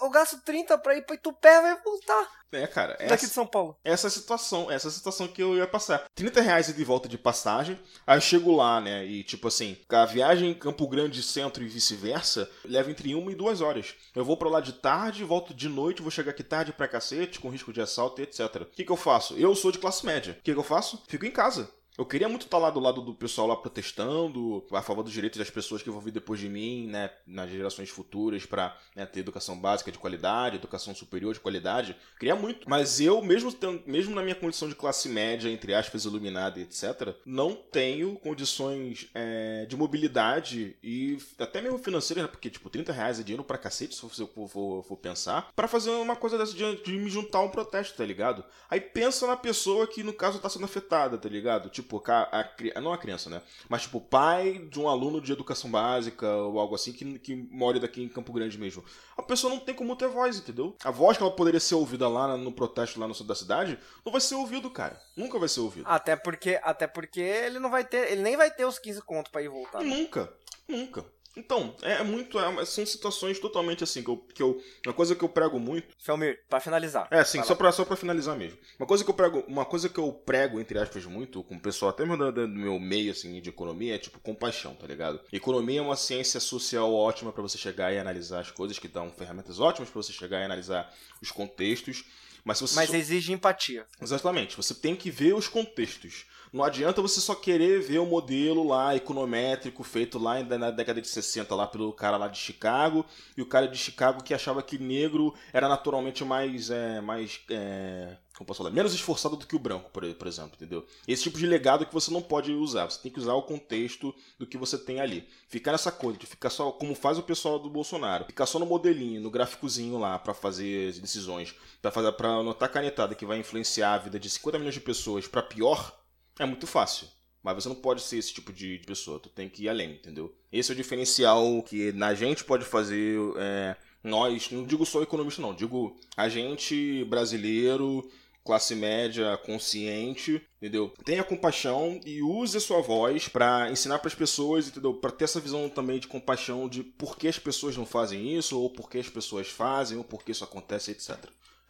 Eu 0.02 0.10
gasto 0.10 0.42
30 0.44 0.78
pra 0.78 0.96
ir 0.96 1.06
pra 1.06 1.16
Itupé 1.16 1.50
e 1.72 1.84
voltar 1.84 2.30
É, 2.52 2.68
cara, 2.68 2.94
daqui 2.94 3.14
essa, 3.14 3.28
de 3.28 3.34
São 3.34 3.48
Paulo. 3.48 3.78
essa 3.84 4.08
é 4.08 4.10
a 4.10 4.12
situação, 4.12 4.70
essa 4.72 4.90
situação 4.92 5.28
que 5.28 5.42
eu 5.42 5.56
ia 5.56 5.66
passar. 5.68 6.06
30 6.14 6.42
reais 6.42 6.74
de 6.74 6.84
volta 6.84 7.08
de 7.08 7.18
passagem, 7.18 7.80
aí 8.06 8.18
eu 8.18 8.22
chego 8.22 8.56
lá, 8.56 8.80
né, 8.82 9.06
e 9.06 9.24
tipo 9.24 9.48
assim, 9.48 9.78
a 9.90 10.06
viagem 10.06 10.52
em 10.52 10.54
Campo 10.54 10.88
Grande 10.88 11.24
Centro 11.24 11.64
e 11.64 11.68
vice-versa 11.68 12.50
leva 12.66 12.92
entre 12.92 13.16
uma 13.16 13.32
e 13.32 13.36
duas 13.36 13.62
horas. 13.62 13.96
Eu 14.16 14.26
vou 14.26 14.38
pra 14.38 14.50
lá 14.50 14.60
de 14.60 14.74
tarde, 14.74 15.24
volto 15.24 15.54
de 15.54 15.70
noite, 15.70 16.02
vou 16.02 16.12
chegar 16.12 16.32
aqui 16.32 16.44
tarde 16.44 16.74
pra 16.74 16.88
cacete, 16.88 17.40
com 17.40 17.50
risco 17.50 17.74
de 17.74 17.82
assalto 17.82 18.22
e 18.22 18.24
etc. 18.24 18.62
O 18.62 18.66
que 18.66 18.84
que 18.84 18.92
eu 18.92 18.98
faço? 18.98 19.36
Eu 19.38 19.56
sou 19.56 19.72
de 19.72 19.80
classe 19.80 20.06
média. 20.06 20.38
O 20.40 20.44
que 20.44 20.54
que 20.54 20.60
eu 20.60 20.64
faço? 20.64 21.02
Fico 21.08 21.26
em 21.26 21.32
casa. 21.32 21.70
Eu 21.98 22.06
queria 22.06 22.28
muito 22.28 22.46
estar 22.46 22.58
lá 22.58 22.70
do 22.70 22.80
lado 22.80 23.02
do 23.02 23.14
pessoal 23.14 23.48
lá 23.48 23.56
protestando 23.56 24.66
a 24.72 24.82
favor 24.82 25.04
dos 25.04 25.14
direitos 25.14 25.38
das 25.38 25.50
pessoas 25.50 25.84
que 25.84 25.90
vão 25.90 26.00
vir 26.02 26.12
depois 26.12 26.40
de 26.40 26.50
mim, 26.50 26.88
né, 26.88 27.12
nas 27.28 27.50
gerações 27.52 27.90
futuras 27.90 28.46
para 28.46 28.76
ter 29.12 29.20
educação 29.20 29.60
básica 29.60 29.92
de 29.92 30.00
qualidade, 30.00 30.56
educação 30.56 30.96
superior 30.96 31.34
de 31.34 31.40
qualidade. 31.40 31.96
Queria 32.20 32.36
muito, 32.36 32.68
mas 32.70 33.00
eu 33.00 33.22
mesmo 33.22 33.54
mesmo 33.86 34.16
na 34.16 34.24
minha 34.24 34.36
condição 34.36 34.68
de 34.68 34.76
classe 34.76 35.08
média, 35.08 35.50
entre 35.50 35.74
aspas, 35.74 36.06
iluminada 36.06 36.60
etc, 36.60 37.16
não 37.26 37.54
tenho 37.56 38.16
condições 38.16 39.10
é, 39.14 39.66
de 39.68 39.76
mobilidade 39.78 40.76
e 40.82 41.18
até 41.38 41.62
mesmo 41.62 41.78
financeiras, 41.78 42.24
né, 42.24 42.28
porque 42.30 42.50
tipo 42.50 42.70
30 42.70 42.92
reais 42.92 43.20
é 43.20 43.24
dinheiro 43.24 43.44
pra 43.44 43.58
cacete, 43.58 43.94
se 43.96 44.04
eu 44.04 44.28
for, 44.28 44.48
for- 44.48 44.84
for 44.84 44.98
pensar, 44.98 45.52
para 45.56 45.68
fazer 45.68 45.92
uma 45.92 46.16
coisa 46.16 46.38
dessa 46.38 46.54
de, 46.54 46.76
de 46.84 46.92
me 46.94 47.10
juntar 47.10 47.38
a 47.40 47.44
um 47.44 47.50
protesto, 47.50 47.96
tá 47.98 48.06
ligado? 48.06 48.44
Aí 48.70 48.82
pensa 48.82 49.28
na 49.28 49.38
pessoa 49.38 49.86
que, 49.86 50.02
no 50.04 50.14
caso, 50.14 50.40
tá 50.40 50.50
sendo 50.50 50.66
afetada, 50.66 51.18
tá 51.18 51.30
ligado? 51.30 51.70
Tipo, 51.70 51.83
ca- 52.00 52.30
a, 52.32 52.44
cri- 52.44 52.74
não 52.82 52.94
a 52.94 52.98
criança, 52.98 53.30
né? 53.30 53.42
Mas, 53.70 53.84
tipo, 53.84 54.00
pai 54.02 54.60
de 54.70 54.80
um 54.80 54.88
aluno 54.88 55.20
de 55.22 55.32
educação 55.32 55.70
básica 55.70 56.28
ou 56.36 56.60
algo 56.60 56.76
assim 56.76 56.92
que, 56.94 57.20
que 57.20 57.36
mora 57.52 57.80
daqui 57.80 58.02
em 58.04 58.10
Campo 58.10 58.32
Grande 58.34 58.58
mesmo. 58.58 58.84
A 59.18 59.22
pessoa 59.22 59.54
não 59.54 59.60
tem 59.60 59.76
como 59.76 59.96
ter 59.96 60.08
voz, 60.08 60.38
entendeu? 60.38 60.76
A 60.84 60.92
voz 60.92 61.18
que 61.18 61.24
ela 61.24 61.32
poderia 61.36 61.60
ser 61.60 61.76
ouvida 61.76 62.08
lá 62.08 62.36
no 62.38 62.52
protesto 62.52 63.00
lá 63.00 63.08
no 63.08 63.14
sul 63.14 63.26
da 63.28 63.36
cidade 63.36 63.78
não 64.06 64.12
vai 64.12 64.22
ser 64.22 64.36
ouvido, 64.36 64.70
cara. 64.70 65.00
Nunca 65.16 65.38
vai 65.40 65.48
ser 65.50 65.60
ouvido. 65.60 65.86
Até 65.88 66.16
porque, 66.16 66.60
até 66.64 66.88
porque 66.88 67.20
ele 67.22 67.60
não 67.60 67.70
vai 67.70 67.84
ter. 67.84 68.12
Ele 68.12 68.22
nem 68.22 68.36
vai 68.38 68.50
ter 68.52 68.66
os 68.66 68.80
15 68.80 69.02
conto 69.02 69.30
pra 69.32 69.42
ir 69.42 69.50
voltar. 69.50 69.80
né? 69.82 69.86
Nunca, 69.86 70.32
nunca. 70.68 71.06
Então, 71.36 71.76
é 71.82 72.04
muito. 72.04 72.40
é- 72.40 72.66
são 72.66 72.86
situações 72.86 73.40
totalmente 73.40 73.84
assim 73.84 74.04
que 74.04 74.10
eu, 74.10 74.18
que 74.18 74.44
eu. 74.44 74.62
Uma 74.86 74.94
coisa 74.94 75.16
que 75.16 75.24
eu 75.24 75.30
prego 75.30 75.60
muito 75.60 75.88
Felmir, 75.98 76.40
pra 76.48 76.60
finalizar. 76.60 77.08
É, 77.10 77.24
sim, 77.24 77.44
só 77.44 77.56
pra, 77.56 77.72
só 77.72 77.84
pra 77.84 77.96
finalizar 77.96 78.38
mesmo. 78.38 78.58
Uma 78.80 78.86
coisa 78.86 79.04
que 79.04 79.10
eu 79.10 79.14
prego, 79.14 79.40
uma 79.48 79.66
coisa 79.66 79.90
que 79.90 80.00
eu 80.00 80.12
prego, 80.12 80.60
entre 80.60 80.78
aspas, 80.78 81.06
muito, 81.06 81.44
com 81.44 81.56
o 81.56 81.60
pessoal 81.60 81.90
até 81.90 82.06
mesmo 82.06 82.32
do, 82.32 82.48
meu 82.48 82.80
meio, 82.80 83.12
assim, 83.12 83.42
de 83.42 83.50
economia, 83.50 83.96
é 83.96 83.98
tipo 83.98 84.20
compaixão, 84.20 84.76
tá 84.76 84.86
ligado? 84.86 85.20
Economia 85.32 85.80
é 85.80 85.82
uma 85.82 85.96
ciência 85.96 86.40
social 86.40 86.94
ótima 86.94 87.32
pra 87.32 87.42
você 87.42 87.58
chegar 87.58 87.92
e 87.94 87.98
analisar 87.98 88.40
as 88.42 88.52
coisas, 88.52 88.78
que 88.78 88.88
dão 88.88 89.12
ferramentas 89.12 89.60
ótimas 89.60 89.90
pra 89.90 90.02
você 90.02 90.14
chegar 90.14 90.40
e 90.42 90.44
analisar 90.44 90.94
os 91.22 91.32
contextos. 91.32 92.06
Mas 92.44 92.60
você 92.60 92.76
Mas 92.76 92.90
só- 92.90 92.96
exige 92.96 93.32
empatia. 93.32 93.86
Exatamente, 94.02 94.58
você 94.58 94.74
tem 94.74 94.96
que 94.96 95.10
ver 95.10 95.34
os 95.34 95.48
contextos. 95.48 96.26
Não 96.52 96.64
adianta 96.64 97.02
você 97.02 97.20
só 97.20 97.34
querer 97.34 97.82
ver 97.82 97.98
o 97.98 98.06
modelo 98.06 98.68
lá 98.68 98.96
econométrico 98.96 99.84
feito 99.84 100.20
lá 100.20 100.44
na 100.44 100.70
década 100.70 101.02
de 101.02 101.08
60 101.08 101.56
lá 101.56 101.66
pelo 101.66 101.92
cara 101.92 102.16
lá 102.16 102.28
de 102.28 102.38
Chicago 102.38 103.04
e 103.36 103.42
o 103.42 103.46
cara 103.46 103.68
de 103.68 103.76
Chicago 103.76 104.22
que 104.24 104.36
achava 104.36 104.62
que 104.62 104.78
negro 104.78 105.34
era 105.52 105.68
naturalmente 105.68 106.24
mais 106.24 106.70
é, 106.70 107.02
mais 107.02 107.40
é, 107.50 108.18
como 108.38 108.48
posso 108.48 108.60
falar, 108.60 108.70
menos 108.72 108.94
esforçado 108.94 109.36
do 109.36 109.46
que 109.46 109.56
o 109.56 109.60
branco, 109.60 109.90
por, 109.92 110.04
exemplo, 110.28 110.52
entendeu? 110.56 110.86
Esse 111.08 111.24
tipo 111.24 111.38
de 111.38 111.46
legado 111.46 111.86
que 111.86 111.94
você 111.94 112.12
não 112.12 112.22
pode 112.22 112.52
usar, 112.52 112.86
você 112.90 113.00
tem 113.02 113.12
que 113.12 113.20
usar 113.20 113.34
o 113.34 113.44
contexto 113.44 114.14
do 114.38 114.46
que 114.46 114.58
você 114.58 114.78
tem 114.78 115.00
ali. 115.00 115.28
Ficar 115.48 115.72
nessa 115.72 115.92
coisa 115.92 116.18
de 116.18 116.26
ficar 116.26 116.50
só 116.50 116.72
como 116.72 116.96
faz 116.96 117.18
o 117.18 117.24
pessoal 117.24 117.60
do 117.60 117.70
Bolsonaro, 117.70 118.26
ficar 118.26 118.46
só 118.46 118.58
no 118.60 118.66
modelinho, 118.66 119.22
no 119.22 119.30
gráficozinho 119.32 119.98
lá 120.00 120.18
pra 120.18 120.34
fazer 120.34 120.90
as 120.90 121.00
decisões, 121.00 121.56
para 121.82 121.92
fazer 121.92 122.12
para 122.14 122.33
anotar 122.40 122.72
canetada 122.72 123.16
que 123.16 123.26
vai 123.26 123.38
influenciar 123.40 123.94
a 123.94 123.98
vida 123.98 124.20
de 124.20 124.30
50 124.30 124.58
milhões 124.58 124.74
de 124.76 124.82
pessoas 124.82 125.28
pra 125.28 125.42
pior, 125.42 125.98
é 126.40 126.46
muito 126.46 126.68
fácil. 126.68 127.08
Mas 127.42 127.56
você 127.56 127.68
não 127.68 127.76
pode 127.76 128.02
ser 128.02 128.18
esse 128.18 128.34
tipo 128.34 128.54
de 128.54 128.80
pessoa, 128.86 129.20
tu 129.20 129.30
tem 129.30 129.50
que 129.50 129.64
ir 129.64 129.70
além, 129.70 129.92
entendeu? 129.92 130.34
Esse 130.52 130.72
é 130.72 130.74
o 130.74 130.78
diferencial 130.78 131.62
que 131.64 131.92
na 131.92 132.14
gente 132.14 132.44
pode 132.44 132.64
fazer, 132.64 133.20
é, 133.38 133.76
nós, 134.02 134.50
não 134.50 134.66
digo 134.66 134.86
só 134.86 135.02
economista 135.02 135.42
não, 135.42 135.54
digo 135.54 135.96
a 136.16 136.30
gente 136.30 137.04
brasileiro, 137.06 138.10
classe 138.44 138.76
média 138.76 139.38
consciente, 139.38 140.42
entendeu? 140.58 140.94
Tenha 141.06 141.24
compaixão 141.24 142.00
e 142.06 142.22
use 142.22 142.58
a 142.58 142.62
sua 142.62 142.82
voz 142.82 143.28
pra 143.28 143.72
ensinar 143.72 144.00
pras 144.00 144.14
pessoas, 144.14 144.68
entendeu? 144.68 144.94
Pra 144.94 145.12
ter 145.12 145.24
essa 145.26 145.40
visão 145.40 145.70
também 145.70 146.00
de 146.00 146.08
compaixão 146.08 146.68
de 146.68 146.84
por 146.84 147.18
que 147.18 147.28
as 147.28 147.40
pessoas 147.40 147.78
não 147.78 147.86
fazem 147.86 148.38
isso, 148.38 148.60
ou 148.60 148.70
por 148.70 148.90
que 148.90 148.98
as 148.98 149.10
pessoas 149.10 149.48
fazem, 149.48 149.98
ou 149.98 150.04
por 150.04 150.24
que 150.24 150.32
isso 150.32 150.44
acontece, 150.44 150.92
etc. 150.92 151.18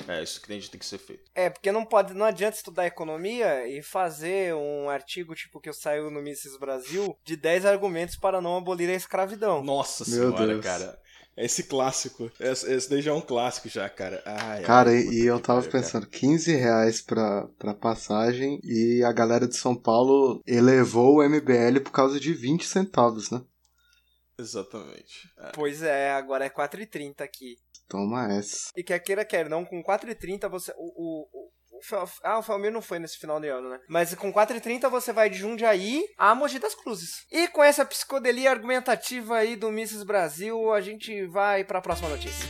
É 0.08 0.22
isso 0.22 0.42
que 0.42 0.52
a 0.52 0.56
gente 0.56 0.70
tem 0.70 0.80
que 0.80 0.86
ser 0.86 0.98
feito. 0.98 1.24
É, 1.34 1.50
porque 1.50 1.72
não 1.72 1.86
pode, 1.86 2.14
não 2.14 2.26
adianta 2.26 2.58
estudar 2.58 2.86
economia 2.86 3.68
e 3.68 3.82
fazer 3.82 4.54
um 4.54 4.90
artigo 4.90 5.34
tipo 5.36 5.60
que 5.60 5.72
saiu 5.74 6.10
no 6.12 6.22
Mises 6.22 6.58
Brasil 6.58 7.18
de 7.24 7.36
10 7.36 7.66
argumentos 7.66 8.16
para 8.16 8.42
não 8.42 8.58
abolir 8.58 8.90
a 8.90 8.94
escravidão. 8.94 9.64
Nossa 9.64 10.04
Meu 10.10 10.32
senhora, 10.32 10.48
Deus. 10.48 10.64
cara. 10.64 11.00
Esse 11.36 11.64
clássico. 11.64 12.32
Esse, 12.40 12.72
esse 12.72 12.90
daí 12.90 13.02
já 13.02 13.10
é 13.10 13.14
um 13.14 13.22
clássico 13.22 13.68
já, 13.68 13.90
cara. 13.90 14.22
Ai, 14.24 14.62
Cara, 14.62 14.92
ai, 14.92 15.00
e, 15.00 15.26
eu 15.26 15.40
tava 15.40 15.62
cara. 15.62 15.72
pensando, 15.72 16.06
15 16.06 16.56
reais 16.56 17.02
pra, 17.02 17.48
pra 17.58 17.74
passagem 17.74 18.60
e 18.64 19.04
a 19.04 19.12
galera 19.12 19.48
de 19.48 19.56
São 19.56 19.76
Paulo 19.76 20.44
elevou 20.46 21.16
o 21.18 21.24
MBL 21.28 21.80
por 21.84 21.92
causa 21.92 22.20
de 22.20 22.34
20 22.34 22.66
centavos, 22.68 23.32
né? 23.32 23.42
Exatamente. 24.38 25.30
É. 25.40 25.52
Pois 25.54 25.82
é, 25.82 26.12
agora 26.12 26.46
é 26.46 26.50
4,30 26.50 27.22
aqui. 27.22 27.58
Toma 27.94 28.34
essa. 28.34 28.72
E 28.76 28.84
quer 28.84 28.98
queira, 28.98 29.24
quer 29.24 29.48
não, 29.48 29.64
com 29.64 29.84
4,30 29.84 30.50
você. 30.50 30.74
O, 30.76 30.82
o, 30.82 31.28
o, 31.32 32.08
ah, 32.24 32.40
o 32.40 32.42
Felmir 32.42 32.72
não 32.72 32.82
foi 32.82 32.98
nesse 32.98 33.20
final 33.20 33.40
de 33.40 33.48
ano, 33.50 33.70
né? 33.70 33.80
Mas 33.88 34.16
com 34.16 34.34
4,30 34.34 34.90
você 34.90 35.14
vai 35.14 35.30
de 35.30 35.38
Jundiaí 35.38 36.04
a 36.18 36.34
Mogi 36.34 36.58
das 36.58 36.74
Cruzes. 36.74 37.24
E 37.32 37.48
com 37.50 37.64
essa 37.64 37.86
psicodelia 37.86 38.50
argumentativa 38.50 39.38
aí 39.38 39.56
do 39.56 39.72
Mises 39.72 40.02
Brasil, 40.02 40.74
a 40.74 40.82
gente 40.82 41.28
vai 41.28 41.64
pra 41.64 41.82
próxima 41.82 42.10
notícia. 42.10 42.48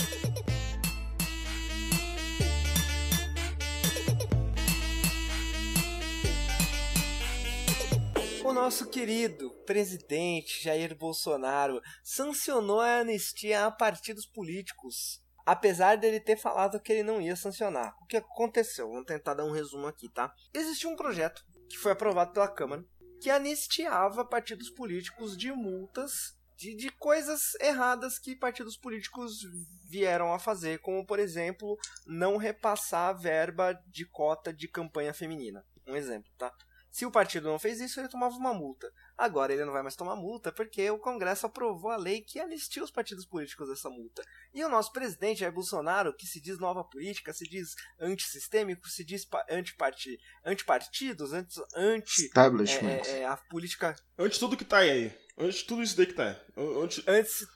O 8.46 8.54
nosso 8.54 8.90
querido 8.90 9.52
presidente 9.66 10.64
Jair 10.64 10.98
Bolsonaro 10.98 11.82
sancionou 12.02 12.80
a 12.80 13.00
anistia 13.00 13.66
a 13.66 13.72
partidos 13.72 14.26
políticos. 14.26 15.23
Apesar 15.46 15.98
dele 15.98 16.20
ter 16.20 16.38
falado 16.38 16.80
que 16.80 16.92
ele 16.92 17.04
não 17.04 17.22
ia 17.22 17.36
sancionar. 17.36 17.96
O 18.02 18.06
que 18.06 18.18
aconteceu? 18.18 18.90
Vamos 18.90 19.06
tentar 19.06 19.34
dar 19.34 19.46
um 19.46 19.52
resumo 19.52 19.88
aqui, 19.88 20.10
tá? 20.10 20.34
Existiu 20.54 20.90
um 20.90 20.96
projeto 20.96 21.44
que 21.70 21.78
foi 21.78 21.92
aprovado 21.92 22.32
pela 22.32 22.48
Câmara 22.48 22.86
que 23.22 23.30
anistiava 23.30 24.26
partidos 24.26 24.70
políticos 24.70 25.38
de 25.38 25.52
multas 25.52 26.38
de, 26.56 26.76
de 26.76 26.90
coisas 26.92 27.56
erradas 27.56 28.20
que 28.20 28.36
partidos 28.36 28.78
políticos 28.78 29.40
vieram 29.84 30.34
a 30.34 30.40
fazer, 30.40 30.80
como 30.80 31.06
por 31.06 31.20
exemplo, 31.20 31.78
não 32.06 32.38
repassar 32.38 33.10
a 33.10 33.14
verba 33.14 33.74
de 33.88 34.06
cota 34.06 34.54
de 34.54 34.68
campanha 34.68 35.14
feminina. 35.14 35.66
Um 35.88 35.96
exemplo, 35.96 36.32
tá? 36.38 36.54
Se 36.94 37.08
o 37.08 37.12
partido 37.12 37.50
não 37.50 37.58
fez 37.58 37.82
isso, 37.82 38.00
ele 38.00 38.08
tomava 38.08 38.36
uma 38.36 38.54
multa. 38.54 38.88
Agora 39.18 39.52
ele 39.52 39.66
não 39.66 39.74
vai 39.74 39.82
mais 39.82 39.96
tomar 39.96 40.16
multa 40.16 40.52
porque 40.52 40.92
o 40.92 41.00
Congresso 41.00 41.48
aprovou 41.48 41.90
a 41.90 41.98
lei 41.98 42.22
que 42.22 42.40
anistia 42.40 42.84
os 42.84 42.92
partidos 42.92 43.26
políticos 43.26 43.68
dessa 43.68 43.90
multa. 43.90 44.24
E 44.54 44.64
o 44.64 44.70
nosso 44.70 44.92
presidente 44.92 45.40
Jair 45.40 45.52
Bolsonaro, 45.52 46.16
que 46.16 46.28
se 46.28 46.40
diz 46.40 46.60
nova 46.60 46.84
política, 46.84 47.34
se 47.34 47.46
diz 47.46 47.74
antissistêmico, 48.00 48.88
se 48.88 49.04
diz 49.04 49.28
antiparti, 49.50 50.20
antipartidos, 50.46 51.34
anti, 51.34 51.60
anti 51.76 52.26
Establishment. 52.26 53.02
É, 53.08 53.22
é, 53.22 53.26
a 53.26 53.38
política. 53.38 53.96
Antes 54.16 54.38
tudo 54.38 54.56
que 54.56 54.64
tá 54.64 54.78
aí. 54.78 55.12
Antes 55.36 55.64
tudo 55.64 55.82
isso 55.82 55.98
daí 55.98 56.06
que 56.06 56.14
tá 56.14 56.26
aí. 56.26 56.38
Antes, 56.56 57.08
antes, 57.08 57.48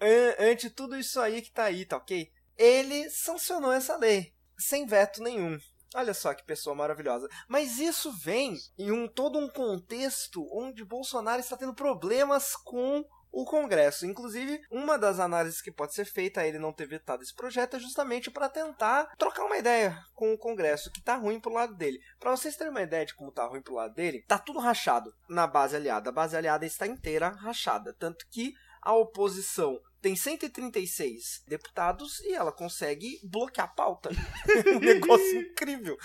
an, 0.00 0.34
antes 0.50 0.72
tudo 0.72 0.96
isso 0.96 1.20
aí 1.20 1.40
que 1.42 1.52
tá 1.52 1.62
aí, 1.62 1.84
tá 1.84 1.96
ok? 1.96 2.28
Ele 2.58 3.08
sancionou 3.08 3.72
essa 3.72 3.96
lei 3.96 4.34
sem 4.58 4.84
veto 4.84 5.22
nenhum. 5.22 5.56
Olha 5.94 6.14
só 6.14 6.32
que 6.34 6.44
pessoa 6.44 6.74
maravilhosa. 6.74 7.28
Mas 7.48 7.78
isso 7.78 8.12
vem 8.12 8.56
em 8.78 8.92
um 8.92 9.08
todo 9.08 9.38
um 9.38 9.48
contexto 9.48 10.46
onde 10.52 10.84
Bolsonaro 10.84 11.40
está 11.40 11.56
tendo 11.56 11.74
problemas 11.74 12.54
com 12.54 13.04
o 13.32 13.44
Congresso. 13.44 14.06
Inclusive, 14.06 14.60
uma 14.70 14.98
das 14.98 15.20
análises 15.20 15.60
que 15.60 15.70
pode 15.70 15.94
ser 15.94 16.04
feita 16.04 16.40
a 16.40 16.46
ele 16.46 16.58
não 16.58 16.72
ter 16.72 16.86
vetado 16.86 17.22
esse 17.22 17.34
projeto 17.34 17.76
é 17.76 17.80
justamente 17.80 18.30
para 18.30 18.48
tentar 18.48 19.04
trocar 19.16 19.44
uma 19.44 19.56
ideia 19.56 19.98
com 20.14 20.32
o 20.32 20.38
Congresso, 20.38 20.90
que 20.90 21.02
tá 21.02 21.16
ruim 21.16 21.40
pro 21.40 21.52
lado 21.52 21.74
dele. 21.74 22.00
Para 22.18 22.30
vocês 22.30 22.56
terem 22.56 22.70
uma 22.70 22.82
ideia 22.82 23.06
de 23.06 23.14
como 23.14 23.32
tá 23.32 23.46
ruim 23.46 23.62
pro 23.62 23.74
lado 23.74 23.94
dele, 23.94 24.24
tá 24.26 24.38
tudo 24.38 24.58
rachado 24.58 25.14
na 25.28 25.46
base 25.46 25.76
aliada. 25.76 26.10
A 26.10 26.12
base 26.12 26.36
aliada 26.36 26.66
está 26.66 26.86
inteira 26.86 27.28
rachada, 27.28 27.94
tanto 27.98 28.26
que 28.28 28.54
a 28.82 28.94
oposição 28.94 29.80
tem 30.00 30.16
136 30.16 31.44
deputados 31.46 32.20
e 32.20 32.32
ela 32.32 32.52
consegue 32.52 33.20
bloquear 33.24 33.68
a 33.68 33.74
pauta. 33.74 34.10
um 34.74 34.80
negócio 34.80 35.40
incrível. 35.40 35.96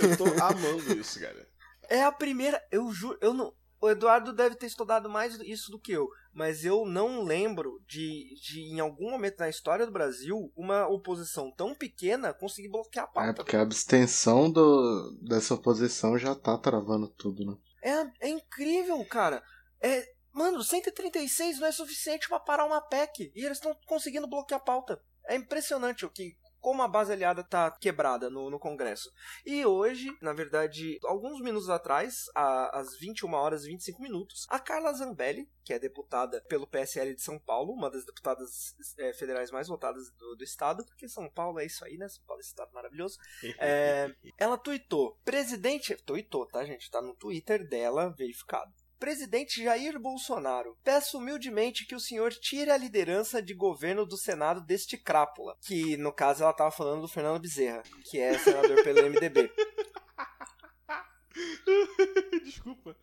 Eu 0.00 0.16
tô 0.16 0.24
amando 0.42 0.98
isso, 0.98 1.20
cara. 1.20 1.48
É 1.88 2.02
a 2.02 2.12
primeira, 2.12 2.62
eu 2.70 2.90
juro, 2.90 3.18
eu 3.20 3.34
não, 3.34 3.54
o 3.84 3.90
Eduardo 3.90 4.32
deve 4.32 4.56
ter 4.56 4.66
estudado 4.66 5.10
mais 5.10 5.38
isso 5.40 5.70
do 5.70 5.78
que 5.78 5.92
eu, 5.92 6.08
mas 6.32 6.64
eu 6.64 6.86
não 6.86 7.22
lembro 7.22 7.82
de, 7.86 8.34
de 8.40 8.60
em 8.60 8.80
algum 8.80 9.10
momento 9.10 9.38
na 9.38 9.48
história 9.50 9.84
do 9.84 9.92
Brasil, 9.92 10.50
uma 10.56 10.86
oposição 10.88 11.50
tão 11.50 11.74
pequena 11.74 12.32
conseguir 12.32 12.70
bloquear 12.70 13.04
a 13.04 13.08
pauta. 13.08 13.30
É 13.30 13.32
porque 13.34 13.56
a 13.56 13.60
abstenção 13.60 14.50
do, 14.50 15.18
dessa 15.20 15.52
oposição 15.52 16.16
já 16.16 16.34
tá 16.34 16.56
travando 16.56 17.08
tudo, 17.08 17.44
né? 17.44 17.56
É, 17.82 18.28
é 18.28 18.28
incrível, 18.30 19.04
cara. 19.04 19.42
É, 19.82 20.13
Mano, 20.34 20.62
136 20.62 21.60
não 21.60 21.68
é 21.68 21.72
suficiente 21.72 22.28
para 22.28 22.40
parar 22.40 22.64
uma 22.64 22.80
PEC. 22.80 23.32
E 23.34 23.44
eles 23.44 23.58
estão 23.58 23.74
conseguindo 23.86 24.26
bloquear 24.26 24.60
a 24.60 24.64
pauta. 24.64 25.00
É 25.26 25.36
impressionante 25.36 26.04
o 26.04 26.10
que 26.10 26.36
como 26.64 26.82
a 26.82 26.88
base 26.88 27.12
aliada 27.12 27.44
tá 27.44 27.70
quebrada 27.70 28.30
no, 28.30 28.48
no 28.48 28.58
Congresso. 28.58 29.12
E 29.44 29.66
hoje, 29.66 30.08
na 30.22 30.32
verdade, 30.32 30.98
alguns 31.04 31.38
minutos 31.42 31.68
atrás, 31.68 32.24
às 32.34 32.96
21 32.98 33.34
horas 33.34 33.64
e 33.64 33.68
25 33.68 34.00
minutos, 34.00 34.46
a 34.48 34.58
Carla 34.58 34.94
Zambelli, 34.94 35.46
que 35.62 35.74
é 35.74 35.78
deputada 35.78 36.42
pelo 36.48 36.66
PSL 36.66 37.14
de 37.14 37.20
São 37.20 37.38
Paulo, 37.38 37.74
uma 37.74 37.90
das 37.90 38.06
deputadas 38.06 38.74
é, 38.98 39.12
federais 39.12 39.50
mais 39.50 39.68
votadas 39.68 40.10
do, 40.12 40.36
do, 40.36 40.42
estado, 40.42 40.86
porque 40.86 41.06
São 41.06 41.28
Paulo 41.30 41.60
é 41.60 41.66
isso 41.66 41.84
aí, 41.84 41.98
né? 41.98 42.08
São 42.08 42.24
Paulo 42.24 42.40
é 42.40 42.42
esse 42.42 42.48
estado 42.48 42.72
maravilhoso. 42.72 43.18
É, 43.58 44.14
ela 44.40 44.56
tuitou, 44.56 45.20
presidente, 45.22 45.94
tuitou, 46.06 46.46
tá, 46.46 46.64
gente? 46.64 46.90
Tá 46.90 47.02
no 47.02 47.14
Twitter 47.14 47.68
dela, 47.68 48.14
verificado. 48.16 48.72
Presidente 49.04 49.62
Jair 49.62 50.00
Bolsonaro, 50.00 50.78
peço 50.82 51.18
humildemente 51.18 51.84
que 51.84 51.94
o 51.94 52.00
senhor 52.00 52.32
tire 52.32 52.70
a 52.70 52.76
liderança 52.78 53.42
de 53.42 53.52
governo 53.52 54.06
do 54.06 54.16
Senado 54.16 54.62
deste 54.62 54.96
crápula. 54.96 55.58
Que, 55.60 55.94
no 55.98 56.10
caso, 56.10 56.42
ela 56.42 56.52
estava 56.52 56.70
falando 56.70 57.02
do 57.02 57.08
Fernando 57.08 57.38
Bezerra, 57.38 57.82
que 58.10 58.18
é 58.18 58.38
senador 58.38 58.82
pelo 58.82 59.02
MDB. 59.10 59.52
Desculpa. 62.44 62.96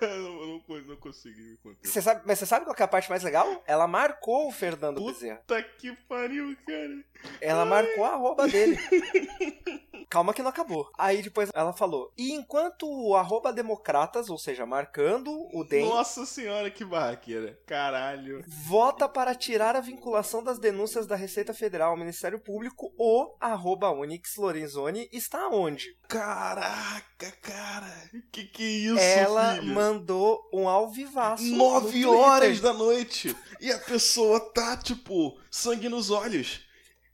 eu 0.00 0.18
não, 0.18 0.46
não, 0.86 0.96
consegui 0.96 1.40
me 1.40 1.56
conter. 1.58 1.88
Você 1.88 2.02
sabe, 2.02 2.22
mas 2.26 2.38
você 2.38 2.46
sabe 2.46 2.64
qual 2.64 2.76
é 2.78 2.82
a 2.82 2.88
parte 2.88 3.08
mais 3.08 3.22
legal? 3.22 3.62
Ela 3.66 3.86
marcou 3.86 4.48
o 4.48 4.52
Fernando 4.52 4.96
Puta 4.96 5.12
Bezerra. 5.12 5.36
Puta 5.38 5.62
que 5.62 5.96
pariu, 6.08 6.56
cara. 6.66 7.04
Ela 7.40 7.62
Ai. 7.62 7.68
marcou 7.68 8.04
a 8.04 8.10
arroba 8.10 8.48
dele. 8.48 8.78
Calma 10.10 10.32
que 10.32 10.42
não 10.42 10.48
acabou. 10.48 10.90
Aí 10.96 11.22
depois 11.22 11.50
ela 11.54 11.72
falou: 11.72 12.10
E 12.16 12.32
enquanto 12.32 12.86
o 12.88 13.14
arroba 13.14 13.52
democratas, 13.52 14.30
ou 14.30 14.38
seja, 14.38 14.64
marcando 14.64 15.30
o 15.52 15.64
DEM. 15.64 15.86
Nossa 15.86 16.24
senhora, 16.24 16.70
que 16.70 16.84
barraqueira. 16.84 17.58
Caralho. 17.66 18.42
Vota 18.46 19.06
para 19.06 19.34
tirar 19.34 19.76
a 19.76 19.80
vinculação 19.80 20.42
das 20.42 20.58
denúncias 20.58 21.06
da 21.06 21.14
Receita 21.14 21.52
Federal 21.52 21.90
ao 21.90 21.96
Ministério 21.96 22.40
Público, 22.40 22.92
o 22.98 23.36
arroba 23.38 23.90
Onyx 23.90 24.36
Lorenzoni 24.36 25.08
está 25.12 25.48
onde? 25.48 25.94
Caraca, 26.08 27.30
cara. 27.42 28.10
Que 28.32 28.44
que 28.44 28.64
é 28.64 28.94
isso, 28.94 28.98
Ela 28.98 29.60
mandou 29.60 30.48
um 30.50 30.66
alvivaço. 30.66 31.44
Nove 31.44 32.06
horas 32.06 32.60
da 32.60 32.72
noite. 32.72 33.36
E 33.60 33.70
a 33.70 33.78
pessoa 33.78 34.40
tá, 34.40 34.74
tipo, 34.78 35.38
sangue 35.50 35.86
nos 35.86 36.10
olhos. 36.10 36.66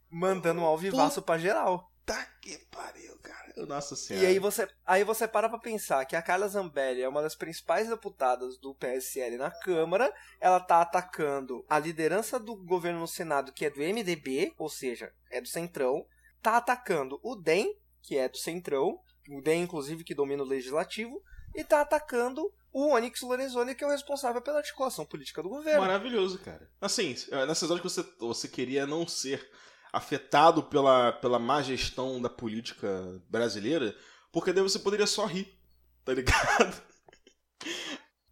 Mandando 0.09 0.61
um 0.61 0.65
alvivaço 0.65 1.15
Puta. 1.15 1.25
pra 1.25 1.37
geral. 1.37 1.91
Tá 2.05 2.25
que 2.41 2.57
pariu, 2.71 3.17
cara. 3.21 3.65
Nossa 3.67 3.97
senhora. 3.97 4.25
E 4.25 4.29
aí 4.29 4.39
você, 4.39 4.65
aí 4.85 5.03
você 5.03 5.27
para 5.27 5.49
pra 5.49 5.57
pensar 5.57 6.05
que 6.05 6.15
a 6.15 6.21
Carla 6.21 6.47
Zambelli 6.47 7.01
é 7.01 7.09
uma 7.09 7.21
das 7.21 7.35
principais 7.35 7.89
deputadas 7.89 8.57
do 8.57 8.73
PSL 8.75 9.37
na 9.37 9.51
Câmara. 9.51 10.13
Ela 10.39 10.61
tá 10.61 10.79
atacando 10.81 11.65
a 11.67 11.77
liderança 11.77 12.39
do 12.39 12.55
governo 12.55 13.01
no 13.01 13.07
Senado, 13.07 13.51
que 13.51 13.65
é 13.65 13.69
do 13.69 13.81
MDB, 13.81 14.53
ou 14.57 14.69
seja, 14.69 15.11
é 15.29 15.41
do 15.41 15.49
Centrão. 15.49 16.05
Tá 16.41 16.57
atacando 16.57 17.19
o 17.23 17.35
DEM, 17.35 17.75
que 18.05 18.17
é 18.17 18.29
do 18.29 18.37
Centrão. 18.37 18.99
O 19.29 19.41
DEM, 19.41 19.63
inclusive, 19.63 20.03
que 20.03 20.13
domina 20.13 20.43
o 20.43 20.47
Legislativo. 20.47 21.21
E 21.53 21.63
tá 21.63 21.81
atacando 21.81 22.51
o 22.71 22.93
Onyx 22.93 23.21
Lorenzoni, 23.21 23.73
que 23.73 23.83
é 23.83 23.87
o 23.87 23.91
responsável 23.91 24.41
pela 24.41 24.57
articulação 24.57 25.05
política 25.05 25.41
do 25.41 25.49
governo. 25.49 25.81
Maravilhoso, 25.81 26.37
cara. 26.39 26.69
Assim, 26.81 27.15
nessas 27.47 27.71
horas 27.71 27.81
que 27.81 27.89
você, 27.89 28.03
você 28.19 28.47
queria 28.47 28.85
não 28.85 29.07
ser 29.07 29.49
afetado 29.93 30.61
pela, 30.61 31.13
pela 31.13 31.39
má 31.39 31.61
gestão 31.61 32.21
da 32.21 32.29
política 32.29 32.87
brasileira, 33.29 33.95
porque 34.31 34.51
daí 34.51 34.61
você 34.61 34.77
poderia 34.77 35.07
só 35.07 35.25
rir, 35.25 35.57
tá 36.03 36.13
ligado? 36.13 36.83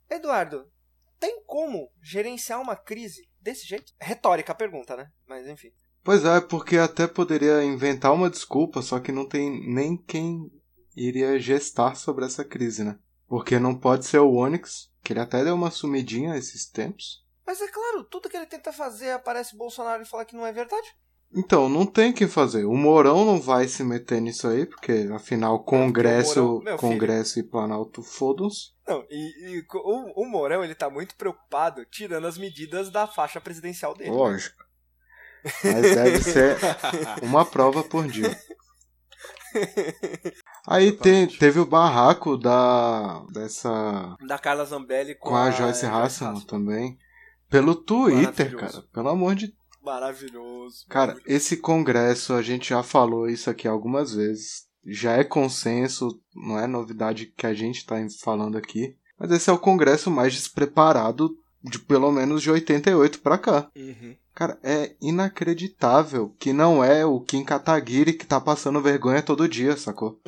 Eduardo, 0.10 0.70
tem 1.18 1.42
como 1.46 1.90
gerenciar 2.02 2.60
uma 2.60 2.76
crise 2.76 3.30
desse 3.40 3.66
jeito? 3.66 3.94
Retórica 3.98 4.52
a 4.52 4.56
pergunta, 4.56 4.98
né? 4.98 5.10
Mas 5.26 5.48
enfim. 5.48 5.72
Pois 6.04 6.26
é, 6.26 6.42
porque 6.42 6.78
até 6.78 7.08
poderia 7.08 7.64
inventar 7.64 8.14
uma 8.14 8.30
desculpa, 8.30 8.82
só 8.82 9.00
que 9.00 9.12
não 9.12 9.26
tem 9.26 9.50
nem 9.74 9.96
quem 9.96 10.52
iria 10.96 11.40
gestar 11.40 11.96
sobre 11.96 12.26
essa 12.26 12.44
crise, 12.44 12.84
né? 12.84 13.00
Porque 13.28 13.58
não 13.58 13.74
pode 13.74 14.06
ser 14.06 14.20
o 14.20 14.34
Onyx, 14.34 14.92
que 15.02 15.14
ele 15.14 15.22
até 15.22 15.44
deu 15.44 15.56
uma 15.56 15.72
sumidinha 15.72 16.38
esses 16.38 16.70
tempos. 16.70 17.24
Mas 17.46 17.62
é 17.62 17.68
claro, 17.68 18.04
tudo 18.04 18.30
que 18.30 18.38
ele 18.38 18.46
tenta 18.46 18.72
fazer 18.72 19.12
aparece 19.12 19.58
Bolsonaro 19.58 20.04
e 20.04 20.06
fala 20.06 20.26
que 20.26 20.36
não 20.36 20.46
é 20.46 20.52
verdade. 20.52 20.88
Então, 21.36 21.68
não 21.68 21.86
tem 21.86 22.12
o 22.12 22.14
que 22.14 22.28
fazer. 22.28 22.64
O 22.66 22.76
Mourão 22.76 23.26
não 23.26 23.42
vai 23.42 23.68
se 23.68 23.84
meter 23.84 24.22
nisso 24.22 24.48
aí, 24.48 24.68
porque 24.68 25.10
afinal 25.14 25.64
Congresso, 25.64 26.44
Mourão, 26.44 26.78
Congresso 26.78 27.40
e 27.40 27.44
Planalto 27.44 28.04
fodam-se. 28.04 28.72
Não, 28.88 29.04
e, 29.10 29.58
e 29.58 29.66
o, 29.74 30.22
o, 30.22 30.26
Mourão 30.30 30.64
ele 30.64 30.76
tá 30.76 30.90
muito 30.90 31.16
preocupado 31.16 31.84
tirando 31.86 32.28
as 32.28 32.38
medidas 32.38 32.92
da 32.92 33.08
faixa 33.08 33.42
presidencial 33.42 33.96
dele. 33.96 34.12
Lógico. 34.12 34.63
Mas 35.64 35.96
deve 35.96 36.20
ser 36.22 36.58
uma 37.22 37.46
prova 37.46 37.84
por 37.84 38.08
dia. 38.08 38.38
Aí 40.68 40.92
tem, 40.92 41.28
teve 41.28 41.60
o 41.60 41.66
barraco 41.66 42.38
da 42.38 43.24
dessa 43.32 44.16
da 44.26 44.40
Carla 44.40 44.66
Zambelli 44.66 45.16
com, 45.16 45.30
com 45.30 45.36
a, 45.36 45.46
a 45.46 45.52
Joyce 45.52 45.86
Hasselman 45.86 46.42
também. 46.42 46.98
Pelo 47.50 47.76
Twitter, 47.76 48.56
cara. 48.56 48.82
Pelo 48.92 49.10
amor 49.10 49.36
de 49.36 49.54
Maravilhoso. 49.84 50.86
Cara, 50.88 51.18
esse 51.26 51.58
congresso, 51.58 52.34
a 52.34 52.42
gente 52.42 52.70
já 52.70 52.82
falou 52.82 53.28
isso 53.28 53.50
aqui 53.50 53.68
algumas 53.68 54.14
vezes. 54.14 54.66
Já 54.86 55.14
é 55.14 55.24
consenso, 55.24 56.22
não 56.34 56.58
é 56.58 56.66
novidade 56.66 57.26
que 57.26 57.46
a 57.46 57.54
gente 57.54 57.86
tá 57.86 57.96
falando 58.22 58.58
aqui. 58.58 58.96
Mas 59.20 59.32
esse 59.32 59.50
é 59.50 59.54
o 59.54 59.60
congresso 59.60 60.10
mais 60.10 60.34
despreparado 60.34 61.38
de 61.62 61.80
pelo 61.80 62.12
menos 62.12 62.42
de 62.42 62.50
88 62.50 63.20
pra 63.20 63.38
cá. 63.38 63.70
Uhum. 63.76 64.16
Cara, 64.34 64.58
é 64.64 64.96
inacreditável 65.00 66.36
que 66.40 66.52
não 66.52 66.84
é 66.84 67.06
o 67.06 67.20
Kim 67.20 67.44
Kataguiri 67.44 68.14
que 68.14 68.26
tá 68.26 68.42
passando 68.42 68.82
vergonha 68.82 69.22
todo 69.22 69.48
dia, 69.48 69.78
sacou? 69.78 70.20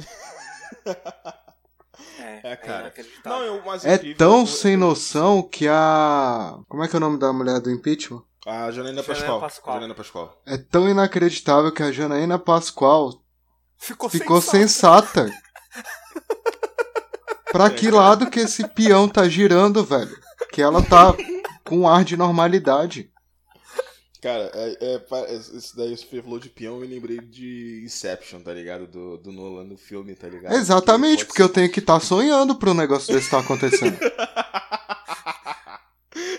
É, 2.19 2.51
é, 2.51 2.55
cara. 2.55 2.93
É, 2.95 3.05
não, 3.27 3.41
eu, 3.41 3.63
é 3.83 3.97
tão 4.13 4.45
sem 4.45 4.77
noção 4.77 5.41
que 5.41 5.67
a. 5.67 6.59
Como 6.67 6.83
é 6.83 6.87
que 6.87 6.95
é 6.95 6.97
o 6.97 6.99
nome 6.99 7.17
da 7.17 7.33
mulher 7.33 7.59
do 7.59 7.71
impeachment? 7.71 8.23
A 8.45 8.69
Janaína 8.69 9.01
Pascoal. 9.01 9.39
Pascoal. 9.39 9.75
Janaína 9.75 9.95
Pascoal. 9.95 10.41
É 10.45 10.57
tão 10.57 10.87
inacreditável 10.87 11.71
que 11.71 11.81
a 11.81 11.91
Janaína 11.91 12.37
Pascoal 12.37 13.11
ficou, 13.77 14.07
ficou 14.07 14.39
sensata. 14.39 15.25
sensata. 15.25 15.43
pra 17.51 17.71
que 17.71 17.89
lado 17.89 18.29
que 18.29 18.41
esse 18.41 18.67
peão 18.67 19.09
tá 19.09 19.27
girando, 19.27 19.83
velho? 19.83 20.15
Que 20.51 20.61
ela 20.61 20.83
tá 20.83 21.15
com 21.63 21.79
um 21.79 21.87
ar 21.87 22.03
de 22.03 22.15
normalidade. 22.15 23.11
Cara, 24.25 24.49
é, 24.55 24.75
é, 24.81 25.35
isso 25.35 25.77
daí 25.77 25.95
você 25.95 26.19
falou 26.19 26.39
de 26.39 26.49
peão, 26.49 26.81
eu 26.81 26.89
lembrei 26.89 27.19
de 27.19 27.83
Inception, 27.85 28.39
tá 28.39 28.51
ligado? 28.51 28.87
Do, 28.87 29.17
do 29.17 29.31
Nolan 29.31 29.65
no 29.65 29.77
filme, 29.77 30.15
tá 30.15 30.27
ligado? 30.27 30.55
Exatamente, 30.55 31.23
porque 31.27 31.43
ser... 31.43 31.47
eu 31.47 31.53
tenho 31.53 31.69
que 31.71 31.79
estar 31.79 31.99
tá 31.99 31.99
sonhando 31.99 32.55
pro 32.55 32.73
negócio 32.73 33.13
desse 33.13 33.27
estar 33.27 33.37
tá 33.37 33.43
acontecendo. 33.43 33.95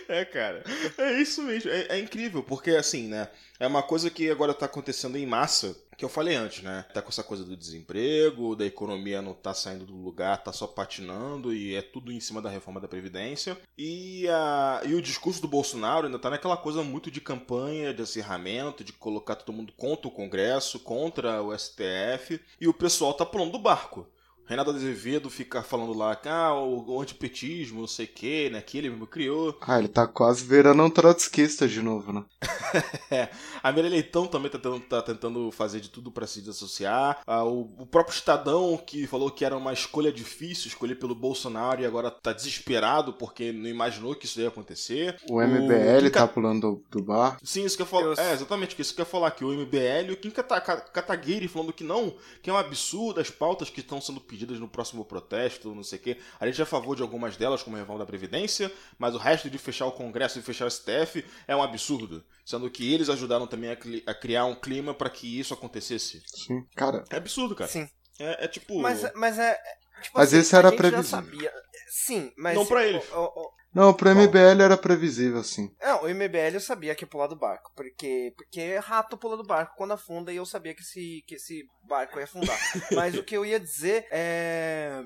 É, 0.09 0.25
cara. 0.25 0.63
É 0.99 1.21
isso 1.21 1.43
mesmo. 1.43 1.71
É, 1.71 1.87
é, 1.91 1.99
incrível, 1.99 2.43
porque 2.43 2.71
assim, 2.71 3.09
né? 3.09 3.29
É 3.59 3.67
uma 3.67 3.83
coisa 3.83 4.11
que 4.11 4.31
agora 4.31 4.53
tá 4.53 4.67
acontecendo 4.67 5.17
em 5.17 5.25
massa, 5.25 5.75
que 5.97 6.05
eu 6.05 6.09
falei 6.09 6.35
antes, 6.35 6.63
né? 6.63 6.85
Tá 6.93 7.01
com 7.01 7.09
essa 7.09 7.23
coisa 7.23 7.43
do 7.43 7.57
desemprego, 7.57 8.55
da 8.55 8.67
economia 8.67 9.23
não 9.23 9.33
tá 9.33 9.55
saindo 9.55 9.87
do 9.87 9.95
lugar, 9.97 10.43
tá 10.43 10.53
só 10.53 10.67
patinando 10.67 11.55
e 11.55 11.75
é 11.75 11.81
tudo 11.81 12.13
em 12.13 12.21
cima 12.21 12.43
da 12.43 12.51
reforma 12.51 12.81
da 12.81 12.89
Previdência. 12.89 13.57
E, 13.77 14.29
a, 14.29 14.83
e 14.85 14.95
o 14.95 15.01
discurso 15.01 15.41
do 15.41 15.49
Bolsonaro 15.49 16.07
ainda 16.07 16.19
tá 16.19 16.29
naquela 16.29 16.57
coisa 16.57 16.83
muito 16.83 17.11
de 17.11 17.21
campanha, 17.21 17.95
de 17.95 18.03
acirramento, 18.03 18.85
de 18.85 18.93
colocar 18.93 19.37
todo 19.37 19.55
mundo 19.55 19.73
contra 19.77 20.07
o 20.07 20.11
Congresso, 20.13 20.79
contra 20.81 21.43
o 21.43 21.57
STF, 21.57 22.41
e 22.61 22.69
o 22.69 22.75
pessoal 22.75 23.15
tá 23.15 23.25
pulando 23.25 23.53
do 23.53 23.59
barco. 23.59 24.07
Renato 24.47 24.71
Azevedo 24.71 25.29
fica 25.29 25.61
falando 25.61 25.93
lá 25.93 26.15
que 26.15 26.29
ah, 26.29 26.55
o, 26.55 26.89
o 26.89 27.01
antipetismo, 27.01 27.81
não 27.81 27.89
sei 27.89 28.07
o 28.07 28.09
que, 28.09 28.49
né? 28.49 28.61
Que 28.61 28.79
ele 28.79 28.89
mesmo 28.89 29.07
criou. 29.07 29.59
Ah, 29.61 29.79
ele 29.79 29.89
tá 29.89 30.07
quase 30.07 30.45
virando 30.45 30.83
um 30.85 30.91
trotskista 30.91 31.67
de 31.67 31.83
novo, 31.83 32.13
né? 32.13 32.25
é. 33.11 33.29
A 33.61 33.73
Mira 33.73 33.89
Leitão 33.89 34.29
também 34.29 34.49
tá 34.49 34.59
tentando, 34.59 34.81
tá 34.81 35.03
tentando 35.03 35.51
fazer 35.51 35.81
de 35.81 35.91
tudo 35.91 36.13
para 36.13 36.29
se 36.29 36.41
desassociar. 36.41 37.21
Ah, 37.27 37.45
o, 37.45 37.63
o, 37.77 37.87
próprio 37.87 38.15
Estadão, 38.15 38.77
que 38.77 39.07
falou 39.09 39.33
que 39.33 39.45
era 39.45 39.57
uma 39.57 39.73
escolha 39.73 40.13
difícil 40.13 40.69
escolher 40.69 40.95
pelo 40.95 41.15
Bolsonaro 41.15 41.83
e 41.83 41.87
agora 41.87 42.11
tá 42.11 42.33
desesperado 42.33 43.13
porque 43.13 43.51
não 43.51 43.69
imaginou 43.69 44.15
que 44.15 44.27
isso 44.27 44.41
ia 44.41 44.49
acontecer. 44.49 45.17
O 45.29 45.41
MBL 45.43 46.07
o 46.07 46.11
tá 46.11 46.29
pulando 46.29 46.61
do, 46.61 46.85
do, 46.99 47.03
bar. 47.03 47.37
Sim, 47.43 47.65
isso 47.65 47.77
que 47.77 47.83
eu 47.83 47.87
falo. 47.87 48.13
Eu... 48.13 48.15
É, 48.17 48.33
exatamente 48.33 48.81
isso 48.81 48.95
que 48.95 49.01
eu 49.01 49.05
ia 49.05 49.11
falar. 49.11 49.33
Que 49.33 49.45
o 49.45 49.53
MBL 49.53 50.09
e 50.09 50.13
o 50.13 50.17
Kim 50.17 50.31
Kataguiri 50.31 51.49
falando 51.49 51.73
que 51.73 51.83
não, 51.83 52.15
que 52.41 52.49
é 52.49 52.53
um 52.53 52.57
absurdo 52.57 53.21
as 53.21 53.29
pautas 53.29 53.69
que 53.69 53.81
estão 53.81 54.01
sendo 54.01 54.21
pedidas 54.21 54.36
pedidas 54.37 54.61
no 54.61 54.69
próximo 54.69 55.05
protesto, 55.05 55.75
não 55.75 55.83
sei 55.83 55.99
o 55.99 56.03
quê. 56.03 56.19
A 56.39 56.47
gente 56.47 56.61
é 56.61 56.63
a 56.63 56.67
favor 56.67 56.95
de 56.95 57.03
algumas 57.03 57.37
delas, 57.37 57.63
como 57.63 57.77
a 57.77 57.79
reforma 57.79 57.99
da 57.99 58.07
Previdência, 58.07 58.71
mas 58.99 59.15
o 59.15 59.19
resto 59.19 59.49
de 59.49 59.57
fechar 59.57 59.87
o 59.87 59.93
Congresso 59.93 60.39
e 60.39 60.43
fechar 60.43 60.67
o 60.67 60.71
STF 60.71 61.25
é 61.49 61.57
um 61.57 61.63
absurdo. 61.63 62.23
Sendo 62.45 62.71
que 62.71 62.93
eles 62.93 63.09
ajudaram 63.09 63.47
também 63.47 63.71
a, 63.71 64.11
a 64.11 64.15
criar 64.15 64.45
um 64.45 64.55
clima 64.55 64.93
para 64.93 65.09
que 65.09 65.41
isso 65.41 65.55
acontecesse. 65.55 66.23
Sim, 66.27 66.65
cara. 66.77 67.03
É 67.11 67.17
absurdo, 67.17 67.57
cara. 67.57 67.71
Sim. 67.71 67.89
É, 68.19 68.45
é 68.45 68.49
tipo. 68.49 68.79
Mas, 68.79 69.03
mas 69.15 69.39
é. 69.39 69.59
Tipo 70.03 70.19
mas 70.19 70.29
assim, 70.29 70.39
esse 70.39 70.55
era 70.55 70.71
previsível. 70.71 71.51
Sim, 71.89 72.33
mas. 72.37 72.55
Não 72.55 72.67
pra 72.67 72.87
eles. 72.87 73.03
O, 73.13 73.25
o, 73.25 73.56
não, 73.77 73.93
pro 73.93 74.09
MBL 74.09 74.63
era 74.63 74.77
previsível, 74.77 75.45
sim. 75.45 75.71
Não, 75.83 76.05
o 76.05 76.09
MBL 76.09 76.55
eu 76.55 76.61
sabia 76.61 76.95
que 76.95 77.05
ia 77.05 77.09
pular 77.09 77.27
do 77.27 77.37
barco, 77.37 77.71
porque 77.77 78.33
porque 78.35 78.79
rato 78.79 79.19
pula 79.19 79.37
do 79.37 79.45
barco 79.45 79.77
quando 79.77 79.93
afunda 79.93 80.33
e 80.33 80.37
eu 80.37 80.47
sabia 80.47 80.75
que 80.75 80.81
esse, 80.81 81.23
que 81.27 81.35
esse 81.35 81.63
barco 81.87 82.19
ia 82.19 82.25
afundar. 82.25 82.59
Mas 82.97 83.15
o 83.15 83.23
que 83.23 83.37
eu 83.37 83.45
ia 83.45 83.61
dizer 83.61 84.07
é 84.11 85.05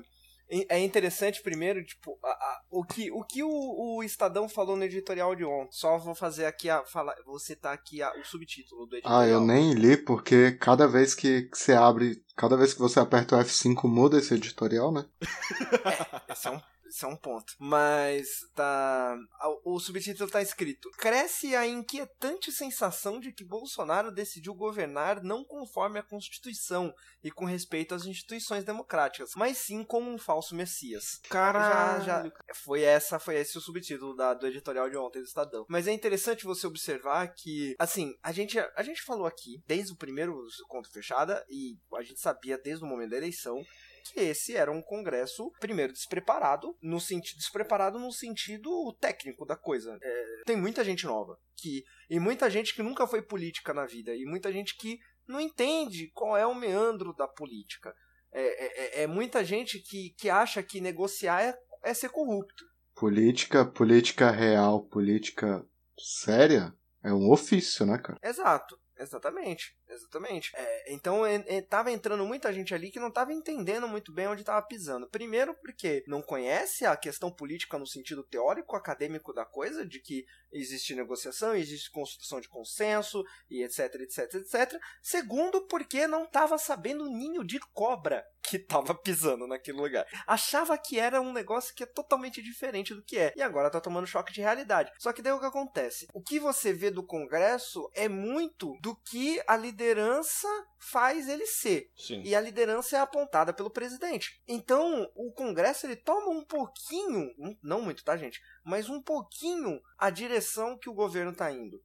é 0.67 0.79
interessante 0.79 1.41
primeiro, 1.41 1.83
tipo, 1.83 2.19
a, 2.21 2.27
a, 2.27 2.61
o 2.69 2.83
que 2.83 3.09
o, 3.11 3.23
que 3.23 3.41
o, 3.41 3.49
o, 3.49 4.03
Estadão 4.03 4.49
falou 4.49 4.75
no 4.75 4.83
editorial 4.83 5.33
de 5.33 5.45
ontem. 5.45 5.71
Só 5.71 5.97
vou 5.97 6.13
fazer 6.13 6.45
aqui 6.45 6.69
a 6.69 6.83
falar, 6.83 7.15
vou 7.25 7.39
citar 7.39 7.73
aqui 7.73 8.01
a, 8.01 8.11
o 8.19 8.25
subtítulo 8.25 8.85
do 8.85 8.95
editorial. 8.95 9.21
Ah, 9.21 9.27
eu 9.27 9.39
nem 9.39 9.73
li 9.73 9.95
porque 9.95 10.51
cada 10.53 10.87
vez 10.87 11.15
que 11.15 11.49
você 11.53 11.71
abre, 11.71 12.21
cada 12.35 12.57
vez 12.57 12.73
que 12.73 12.79
você 12.79 12.99
aperta 12.99 13.37
o 13.37 13.39
F5 13.39 13.87
muda 13.87 14.17
esse 14.17 14.33
editorial, 14.33 14.91
né? 14.91 15.05
é, 16.29 16.33
esse 16.33 16.47
é 16.47 16.51
um 16.51 16.61
isso 16.91 17.05
é 17.05 17.09
um 17.09 17.15
ponto. 17.15 17.53
Mas 17.57 18.41
tá. 18.53 19.17
O 19.63 19.79
subtítulo 19.79 20.29
tá 20.29 20.41
escrito: 20.41 20.89
Cresce 20.97 21.55
a 21.55 21.65
inquietante 21.65 22.51
sensação 22.51 23.19
de 23.19 23.31
que 23.31 23.43
Bolsonaro 23.43 24.11
decidiu 24.11 24.53
governar 24.53 25.23
não 25.23 25.43
conforme 25.43 25.99
a 25.99 26.03
Constituição 26.03 26.93
e 27.23 27.31
com 27.31 27.45
respeito 27.45 27.95
às 27.95 28.05
instituições 28.05 28.65
democráticas, 28.65 29.31
mas 29.35 29.57
sim 29.57 29.83
como 29.83 30.11
um 30.11 30.17
falso 30.17 30.53
Messias. 30.53 31.19
Caralho. 31.29 32.03
Já, 32.03 32.23
já 32.23 32.31
foi 32.53 32.81
essa, 32.81 33.19
foi 33.19 33.35
esse 33.35 33.57
o 33.57 33.61
subtítulo 33.61 34.15
da, 34.15 34.33
do 34.33 34.47
editorial 34.47 34.89
de 34.89 34.97
ontem 34.97 35.19
do 35.19 35.25
Estadão. 35.25 35.65
Mas 35.69 35.87
é 35.87 35.93
interessante 35.93 36.43
você 36.43 36.67
observar 36.67 37.33
que, 37.33 37.75
assim, 37.79 38.13
a 38.21 38.31
gente, 38.31 38.59
a 38.59 38.83
gente 38.83 39.01
falou 39.01 39.25
aqui 39.25 39.63
desde 39.65 39.93
o 39.93 39.97
primeiro 39.97 40.45
conto 40.67 40.91
fechada 40.91 41.45
e 41.49 41.77
a 41.95 42.01
gente 42.01 42.19
sabia 42.19 42.57
desde 42.57 42.83
o 42.83 42.87
momento 42.87 43.11
da 43.11 43.17
eleição 43.17 43.63
que 44.01 44.19
esse 44.19 44.55
era 44.55 44.71
um 44.71 44.81
congresso, 44.81 45.51
primeiro, 45.59 45.93
despreparado, 45.93 46.75
no 46.81 46.99
sentido 46.99 47.37
despreparado 47.37 47.99
no 47.99 48.11
sentido 48.11 48.95
técnico 48.99 49.45
da 49.45 49.55
coisa. 49.55 49.97
É, 50.01 50.43
tem 50.45 50.55
muita 50.55 50.83
gente 50.83 51.05
nova 51.05 51.37
que 51.55 51.83
e 52.09 52.19
muita 52.19 52.49
gente 52.49 52.73
que 52.73 52.83
nunca 52.83 53.07
foi 53.07 53.21
política 53.21 53.73
na 53.73 53.85
vida 53.85 54.15
e 54.15 54.25
muita 54.25 54.51
gente 54.51 54.75
que 54.75 54.99
não 55.27 55.39
entende 55.39 56.11
qual 56.13 56.35
é 56.35 56.45
o 56.45 56.55
meandro 56.55 57.13
da 57.13 57.27
política. 57.27 57.93
É, 58.33 58.41
é, 58.41 59.01
é, 59.01 59.03
é 59.03 59.07
muita 59.07 59.43
gente 59.43 59.79
que, 59.79 60.13
que 60.17 60.29
acha 60.29 60.63
que 60.63 60.81
negociar 60.81 61.43
é, 61.43 61.57
é 61.83 61.93
ser 61.93 62.09
corrupto. 62.09 62.65
Política, 62.95 63.65
política 63.65 64.31
real, 64.31 64.83
política 64.85 65.65
séria 65.97 66.73
é 67.03 67.13
um 67.13 67.31
ofício, 67.31 67.85
né, 67.85 67.97
cara? 67.97 68.19
Exato. 68.23 68.77
Exatamente, 69.01 69.75
exatamente. 69.89 70.51
É, 70.55 70.93
então 70.93 71.25
estava 71.25 71.91
entrando 71.91 72.23
muita 72.23 72.53
gente 72.53 72.73
ali 72.73 72.91
que 72.91 72.99
não 72.99 73.07
estava 73.07 73.33
entendendo 73.33 73.87
muito 73.87 74.13
bem 74.13 74.27
onde 74.27 74.41
estava 74.41 74.61
pisando. 74.65 75.09
Primeiro 75.09 75.55
porque 75.55 76.03
não 76.07 76.21
conhece 76.21 76.85
a 76.85 76.95
questão 76.95 77.31
política 77.31 77.79
no 77.79 77.87
sentido 77.87 78.23
teórico, 78.23 78.75
acadêmico 78.75 79.33
da 79.33 79.43
coisa, 79.43 79.83
de 79.83 79.99
que 79.99 80.23
existe 80.51 80.93
negociação, 80.93 81.55
existe 81.55 81.89
construção 81.89 82.39
de 82.39 82.47
consenso 82.47 83.23
e 83.49 83.63
etc, 83.63 83.95
etc, 83.95 84.35
etc. 84.35 84.79
Segundo 85.01 85.65
porque 85.67 86.05
não 86.05 86.25
estava 86.25 86.57
sabendo 86.59 87.05
o 87.05 87.09
ninho 87.09 87.43
de 87.43 87.59
cobra 87.73 88.23
que 88.41 88.57
estava 88.57 88.93
pisando 88.93 89.47
naquele 89.47 89.77
lugar. 89.77 90.05
Achava 90.27 90.77
que 90.77 90.99
era 90.99 91.21
um 91.21 91.31
negócio 91.31 91.73
que 91.73 91.83
é 91.83 91.85
totalmente 91.85 92.41
diferente 92.41 92.93
do 92.93 93.03
que 93.03 93.17
é. 93.17 93.33
E 93.35 93.41
agora 93.41 93.67
está 93.67 93.79
tomando 93.79 94.07
choque 94.07 94.33
de 94.33 94.41
realidade. 94.41 94.91
Só 94.99 95.13
que 95.13 95.21
daí 95.21 95.31
o 95.31 95.39
que 95.39 95.45
acontece? 95.45 96.07
O 96.13 96.21
que 96.21 96.39
você 96.39 96.73
vê 96.73 96.91
do 96.91 97.03
Congresso 97.03 97.89
é 97.93 98.09
muito 98.09 98.77
do 98.81 98.90
do 98.91 98.95
que 99.05 99.41
a 99.47 99.55
liderança 99.55 100.47
faz 100.77 101.29
ele 101.29 101.45
ser. 101.45 101.89
Sim. 101.95 102.21
E 102.23 102.35
a 102.35 102.41
liderança 102.41 102.97
é 102.97 102.99
apontada 102.99 103.53
pelo 103.53 103.69
presidente. 103.69 104.41
Então, 104.45 105.09
o 105.15 105.31
Congresso 105.31 105.85
ele 105.85 105.95
toma 105.95 106.29
um 106.29 106.43
pouquinho, 106.43 107.31
não 107.63 107.81
muito, 107.81 108.03
tá, 108.03 108.17
gente? 108.17 108.41
Mas 108.63 108.89
um 108.89 109.01
pouquinho 109.01 109.81
a 109.97 110.09
direção 110.09 110.77
que 110.77 110.89
o 110.89 110.93
governo 110.93 111.33
tá 111.33 111.49
indo. 111.51 111.81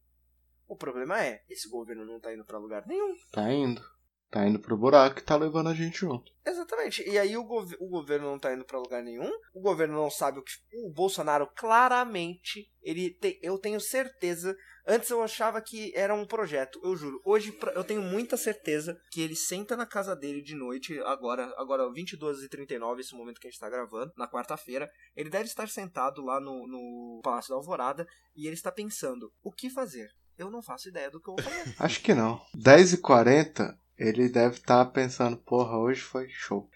O 0.67 0.77
problema 0.77 1.23
é, 1.23 1.45
esse 1.49 1.69
governo 1.69 2.05
não 2.05 2.19
tá 2.19 2.35
indo 2.35 2.45
para 2.45 2.59
lugar 2.59 2.85
nenhum. 2.87 3.15
Tá 3.31 3.53
indo. 3.53 3.81
Tá 4.31 4.47
indo 4.47 4.59
pro 4.59 4.77
buraco 4.77 5.21
e 5.21 5.23
tá 5.23 5.37
levando 5.37 5.69
a 5.69 5.75
gente 5.75 5.99
junto. 5.99 6.33
Exatamente. 6.45 7.09
E 7.09 7.19
aí 7.19 7.37
o, 7.37 7.45
gov 7.45 7.75
o 7.79 7.89
governo 7.89 8.27
não 8.27 8.39
tá 8.39 8.53
indo 8.53 8.65
para 8.65 8.79
lugar 8.79 9.03
nenhum. 9.03 9.31
O 9.55 9.61
governo 9.61 9.95
não 9.95 10.11
sabe 10.11 10.39
o 10.39 10.43
que. 10.43 10.53
O 10.85 10.93
Bolsonaro 10.93 11.49
claramente. 11.57 12.69
Ele 12.83 13.11
te... 13.11 13.39
Eu 13.43 13.59
tenho 13.59 13.81
certeza 13.81 14.57
Antes 14.89 15.11
eu 15.11 15.21
achava 15.21 15.61
que 15.61 15.93
era 15.97 16.15
um 16.15 16.25
projeto, 16.25 16.81
eu 16.85 16.95
juro. 16.95 17.21
Hoje 17.25 17.53
eu 17.75 17.83
tenho 17.83 18.01
muita 18.01 18.37
certeza 18.37 18.97
que 19.11 19.21
ele 19.21 19.35
senta 19.35 19.77
na 19.77 19.85
casa 19.85 20.15
dele 20.15 20.41
de 20.41 20.55
noite, 20.55 20.97
agora, 21.01 21.53
agora 21.59 21.83
22h39, 21.91 23.01
esse 23.01 23.13
momento 23.13 23.41
que 23.41 23.49
a 23.49 23.51
gente 23.51 23.59
tá 23.59 23.69
gravando, 23.69 24.13
na 24.17 24.31
quarta-feira. 24.31 24.89
Ele 25.17 25.29
deve 25.29 25.47
estar 25.47 25.69
sentado 25.69 26.25
lá 26.25 26.41
no, 26.41 26.69
no 26.69 27.21
Palácio 27.21 27.51
da 27.51 27.57
Alvorada 27.57 28.07
e 28.37 28.47
ele 28.47 28.55
está 28.55 28.71
pensando: 28.71 29.33
o 29.43 29.51
que 29.51 29.69
fazer? 29.69 30.09
Eu 30.39 30.51
não 30.51 30.63
faço 30.63 30.89
ideia 30.89 31.11
do 31.11 31.21
que 31.21 31.31
eu 31.31 31.35
vou 31.35 31.43
fazer. 31.43 31.75
Acho 31.81 32.01
que 32.01 32.15
não. 32.15 32.41
10h40, 32.57 33.77
ele 33.99 34.29
deve 34.29 34.57
estar 34.57 34.85
tá 34.85 34.91
pensando: 34.91 35.37
porra, 35.37 35.79
hoje 35.79 36.01
foi 36.01 36.29
show. 36.29 36.69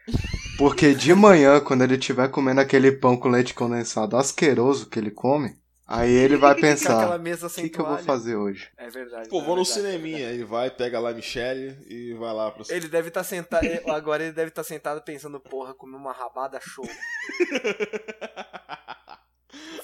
Porque 0.59 0.95
de 0.95 1.15
manhã, 1.15 1.61
quando 1.61 1.83
ele 1.83 1.95
estiver 1.95 2.29
comendo 2.29 2.61
aquele 2.61 2.93
pão 2.93 3.17
com 3.17 3.29
leite 3.29 3.55
condensado 3.55 4.17
asqueroso 4.17 4.89
que 4.89 4.99
ele 4.99 5.11
come, 5.11 5.61
Aí 5.91 6.13
ele 6.13 6.37
vai 6.37 6.55
pensar, 6.61 7.19
o 7.19 7.51
que, 7.51 7.69
que 7.69 7.81
eu 7.81 7.85
vou 7.85 7.99
fazer 7.99 8.37
hoje? 8.37 8.71
É 8.79 8.89
verdade. 8.89 9.29
Pô, 9.29 9.41
é 9.41 9.45
vou 9.45 9.57
no 9.57 9.65
cineminha. 9.65 10.29
É 10.29 10.35
ele 10.35 10.45
vai, 10.45 10.71
pega 10.71 11.01
lá 11.01 11.11
a 11.11 11.13
Michelle 11.13 11.77
e 11.89 12.15
vai 12.15 12.33
lá 12.33 12.49
pro... 12.53 12.63
Ele 12.69 12.87
deve 12.87 13.09
estar 13.09 13.21
tá 13.21 13.25
sentado, 13.25 13.67
agora 13.89 14.23
ele 14.23 14.33
deve 14.33 14.51
estar 14.51 14.63
tá 14.63 14.69
sentado 14.69 15.03
pensando, 15.03 15.41
porra, 15.41 15.75
comer 15.75 15.97
uma 15.97 16.13
rabada 16.13 16.61
show. 16.63 16.89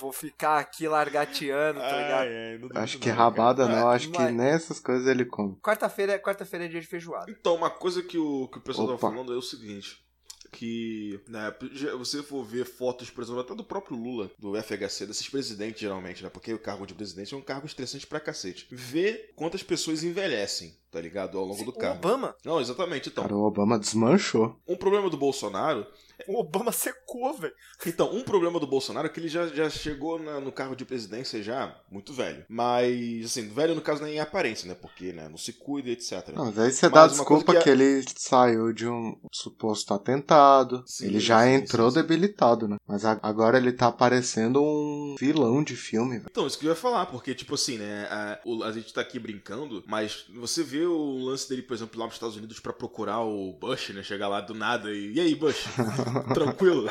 vou 0.01 0.13
ficar 0.13 0.59
aqui 0.59 0.89
largateando, 0.89 1.81
tá 1.81 1.97
ligado? 1.97 2.27
Ai, 2.27 2.61
ai, 2.75 2.83
acho 2.83 2.99
que 2.99 3.09
não, 3.09 3.17
rabada 3.17 3.67
cara. 3.67 3.81
não, 3.81 3.89
acho 3.89 4.11
Mas... 4.11 4.27
que 4.27 4.33
nessas 4.33 4.81
coisas 4.81 5.07
ele 5.07 5.25
come. 5.25 5.57
Quarta-feira 5.63 6.19
quarta-feira 6.19 6.65
é 6.65 6.69
dia 6.69 6.81
de 6.81 6.87
feijoada. 6.87 7.31
Então, 7.31 7.55
uma 7.55 7.71
coisa 7.71 8.03
que 8.03 8.19
o, 8.19 8.49
que 8.49 8.59
o 8.59 8.61
pessoal 8.61 8.89
Opa. 8.89 8.95
tá 8.95 9.13
falando 9.13 9.33
é 9.33 9.37
o 9.37 9.43
seguinte 9.43 10.05
que 10.53 11.21
né, 11.29 11.53
você 11.99 12.23
for 12.23 12.43
ver 12.43 12.65
fotos, 12.65 13.11
por 13.11 13.23
exemplo, 13.23 13.41
até 13.41 13.55
do 13.55 13.65
próprio 13.65 13.97
Lula, 13.97 14.31
do 14.39 14.55
FHC, 14.55 15.05
desses 15.05 15.29
presidentes 15.29 15.81
geralmente, 15.81 16.23
né? 16.23 16.31
Porque 16.31 16.55
o 16.55 16.59
cargo 16.59 16.87
de 16.87 16.95
presidente 16.95 17.35
é 17.35 17.37
um 17.37 17.43
cargo 17.43 17.67
estressante 17.67 18.07
pra 18.07 18.21
cacete. 18.21 18.67
Ver 18.71 19.33
quantas 19.37 19.63
pessoas 19.63 20.03
envelhecem 20.03 20.75
tá 20.97 21.03
ligado? 21.03 21.39
Ao 21.39 21.45
longo 21.45 21.63
do 21.63 21.71
O 21.71 21.75
carro. 21.77 21.97
Obama. 21.97 22.35
Não, 22.43 22.59
exatamente. 22.59 23.11
Então, 23.11 23.25
Cara, 23.25 23.37
o 23.37 23.45
Obama 23.45 23.79
desmanchou. 23.79 24.59
um 24.67 24.77
problema 24.77 25.11
do 25.11 25.17
Bolsonaro 25.19 25.87
O 26.29 26.39
Obama 26.41 26.73
secou, 26.73 27.33
velho. 27.35 27.53
Então, 27.87 28.15
um 28.15 28.23
problema 28.23 28.59
do 28.59 28.67
Bolsonaro 28.67 29.07
é 29.07 29.11
que 29.11 29.21
ele 29.21 29.29
já, 29.29 29.47
já 29.49 29.69
chegou 29.71 30.19
na- 30.19 30.41
no 30.41 30.51
cargo 30.51 30.75
de 30.75 30.85
presidência 30.85 31.43
já 31.43 31.75
muito 31.91 32.13
velho. 32.13 32.45
Mas, 32.49 33.27
assim, 33.27 33.49
velho 33.49 33.75
no 33.75 33.81
caso 33.81 34.03
nem 34.03 34.15
em 34.17 34.21
aparência, 34.21 34.67
né? 34.69 34.75
Porque, 34.75 35.13
né, 35.13 35.29
não 35.29 35.37
se 35.39 35.53
cuida, 35.53 35.91
etc. 35.91 36.29
Não, 36.35 36.47
mas 36.47 36.59
aí 36.59 36.73
você 36.73 36.87
Mas 36.89 36.93
dá 36.95 37.07
desculpa 37.09 37.55
que, 37.55 37.63
que 37.63 37.69
é- 37.69 37.73
ele 37.73 38.05
saiu 38.17 38.73
de 38.73 38.89
um 38.89 39.17
suposto 39.33 39.93
atentado. 39.95 40.83
Sim, 40.87 41.07
ele 41.07 41.21
já 41.21 41.43
sim, 41.45 41.51
entrou 41.51 41.91
sim, 41.91 41.97
sim. 41.97 42.03
debilitado, 42.03 42.67
né? 42.69 42.77
Mas 42.87 43.05
a- 43.05 43.19
agora 43.23 43.59
ele 43.59 43.73
tá 43.73 43.93
parecendo 43.93 44.63
um 44.63 45.17
vilão 45.19 45.63
de 45.63 45.77
filme, 45.77 46.17
velho. 46.19 46.29
Então, 46.31 46.47
isso 46.47 46.59
que 46.59 46.67
eu 46.67 46.71
ia 46.71 46.77
falar, 46.77 47.07
porque, 47.07 47.35
tipo 47.35 47.55
assim, 47.55 47.79
né, 47.79 48.07
a, 48.11 48.41
o- 48.45 48.63
a 48.65 48.73
gente 48.73 48.93
tá 48.93 49.01
aqui 49.01 49.19
brincando, 49.19 49.85
mas 49.87 50.25
você 50.35 50.63
vê 50.63 50.85
o 50.87 51.19
lance 51.19 51.49
dele, 51.49 51.63
por 51.63 51.75
exemplo, 51.75 51.99
lá 52.01 52.07
nos 52.07 52.15
Estados 52.15 52.37
Unidos 52.37 52.59
pra 52.61 52.73
procurar 52.73 53.21
o 53.21 53.53
Bush, 53.53 53.91
né, 53.91 54.03
chegar 54.03 54.29
lá 54.29 54.41
do 54.41 54.55
nada 54.55 54.91
e, 54.91 55.13
e 55.15 55.21
aí, 55.21 55.35
Bush, 55.35 55.65
tranquilo? 56.35 56.89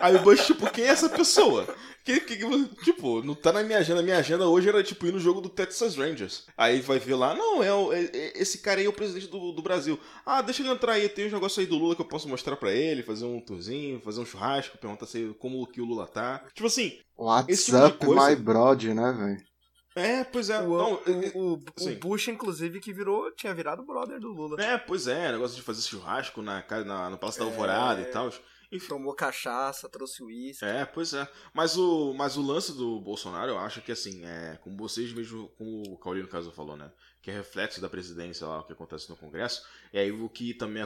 Aí 0.00 0.16
o 0.16 0.20
Bush, 0.20 0.46
tipo, 0.46 0.70
quem 0.70 0.84
é 0.84 0.88
essa 0.88 1.08
pessoa? 1.08 1.66
Que, 2.04 2.18
que, 2.18 2.36
que- 2.36 2.84
tipo, 2.84 3.22
não 3.22 3.34
tá 3.34 3.52
na 3.52 3.62
minha 3.62 3.78
agenda, 3.78 4.02
minha 4.02 4.18
agenda 4.18 4.46
hoje 4.48 4.68
era, 4.68 4.82
tipo, 4.82 5.06
ir 5.06 5.12
no 5.12 5.20
jogo 5.20 5.40
do 5.40 5.48
Texas 5.48 5.94
Rangers. 5.96 6.46
Aí 6.56 6.80
vai 6.80 6.98
ver 6.98 7.14
lá, 7.14 7.32
não, 7.34 7.62
é, 7.62 7.72
o- 7.72 7.92
é- 7.92 8.10
é- 8.12 8.32
esse 8.42 8.58
cara 8.58 8.80
aí 8.80 8.86
é 8.86 8.88
o 8.88 8.92
presidente 8.92 9.28
do, 9.28 9.52
do 9.52 9.62
Brasil. 9.62 9.98
Ah, 10.26 10.42
deixa 10.42 10.62
ele 10.62 10.70
entrar 10.70 10.94
aí, 10.94 11.08
tem 11.08 11.26
uns 11.26 11.32
negócios 11.32 11.58
aí 11.60 11.66
do 11.66 11.76
Lula 11.78 11.94
que 11.94 12.00
eu 12.02 12.08
posso 12.08 12.28
mostrar 12.28 12.56
pra 12.56 12.72
ele, 12.72 13.04
fazer 13.04 13.24
um 13.24 13.40
tourzinho, 13.40 14.00
fazer 14.00 14.20
um 14.20 14.26
churrasco, 14.26 14.78
perguntar 14.78 15.06
se, 15.06 15.32
como 15.38 15.64
que 15.68 15.80
o 15.80 15.84
Lula 15.84 16.08
tá. 16.08 16.44
Tipo 16.54 16.66
assim, 16.66 16.98
Esse 17.46 17.66
tipo 17.66 17.76
de 17.76 17.82
WhatsApp, 17.84 18.04
coisa- 18.06 18.30
my 18.30 18.36
brod, 18.36 18.84
né, 18.86 19.12
velho? 19.12 19.52
é, 19.94 20.24
pois 20.24 20.48
é, 20.50 20.58
O, 20.58 20.76
não, 20.78 20.94
o, 21.34 21.52
o- 21.52 21.52
o 21.54 21.96
Bush, 22.00 22.26
inclusive, 22.28 22.80
que 22.80 22.92
virou, 22.92 23.30
tinha 23.36 23.54
virado 23.54 23.84
brother 23.84 24.18
do 24.18 24.32
Lula. 24.32 24.60
É, 24.60 24.76
pois 24.76 25.06
é, 25.06 25.30
negócio 25.30 25.54
de 25.54 25.62
fazer 25.62 25.82
churrasco 25.82 26.42
na, 26.42 26.64
na, 26.84 27.10
no 27.10 27.18
Palácio 27.18 27.40
da 27.44 27.46
É. 27.46 27.50
Alvorada 27.50 28.00
e 28.00 28.06
tal. 28.06 28.32
Tomou 28.80 29.14
cachaça, 29.14 29.88
trouxe 29.88 30.22
uísque. 30.22 30.64
É, 30.64 30.84
pois 30.84 31.12
é. 31.12 31.28
Mas 31.52 31.76
o, 31.76 32.14
mas 32.14 32.36
o 32.36 32.42
lance 32.42 32.72
do 32.72 33.00
Bolsonaro, 33.00 33.50
eu 33.50 33.58
acho 33.58 33.82
que 33.82 33.92
assim, 33.92 34.24
é, 34.24 34.58
como 34.62 34.76
vocês 34.76 35.12
mesmo, 35.12 35.48
como 35.58 35.82
o 35.92 35.98
Caulino 35.98 36.26
no 36.26 36.32
caso 36.32 36.50
falou, 36.52 36.76
né? 36.76 36.90
Que 37.20 37.30
é 37.30 37.34
reflexo 37.34 37.80
da 37.80 37.88
presidência 37.88 38.46
lá, 38.46 38.60
o 38.60 38.64
que 38.64 38.72
acontece 38.72 39.08
no 39.10 39.16
Congresso. 39.16 39.66
E 39.92 39.98
aí 39.98 40.10
o 40.10 40.28
que 40.28 40.54
também, 40.54 40.84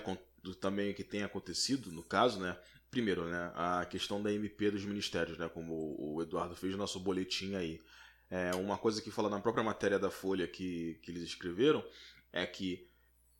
também 0.60 0.92
que 0.92 1.04
tem 1.04 1.22
acontecido, 1.22 1.92
no 1.92 2.02
caso, 2.02 2.40
né? 2.40 2.58
Primeiro, 2.90 3.26
né? 3.26 3.52
A 3.54 3.86
questão 3.86 4.22
da 4.22 4.32
MP 4.32 4.70
dos 4.70 4.84
ministérios, 4.84 5.38
né? 5.38 5.48
Como 5.48 5.96
o 5.98 6.22
Eduardo 6.22 6.56
fez 6.56 6.72
no 6.72 6.78
nosso 6.78 6.98
boletim 6.98 7.54
aí. 7.54 7.80
É, 8.28 8.50
uma 8.56 8.76
coisa 8.76 9.00
que 9.00 9.10
fala 9.10 9.30
na 9.30 9.40
própria 9.40 9.62
matéria 9.62 9.98
da 9.98 10.10
Folha 10.10 10.48
que, 10.48 10.98
que 11.02 11.10
eles 11.12 11.22
escreveram 11.22 11.84
é 12.32 12.44
que 12.44 12.88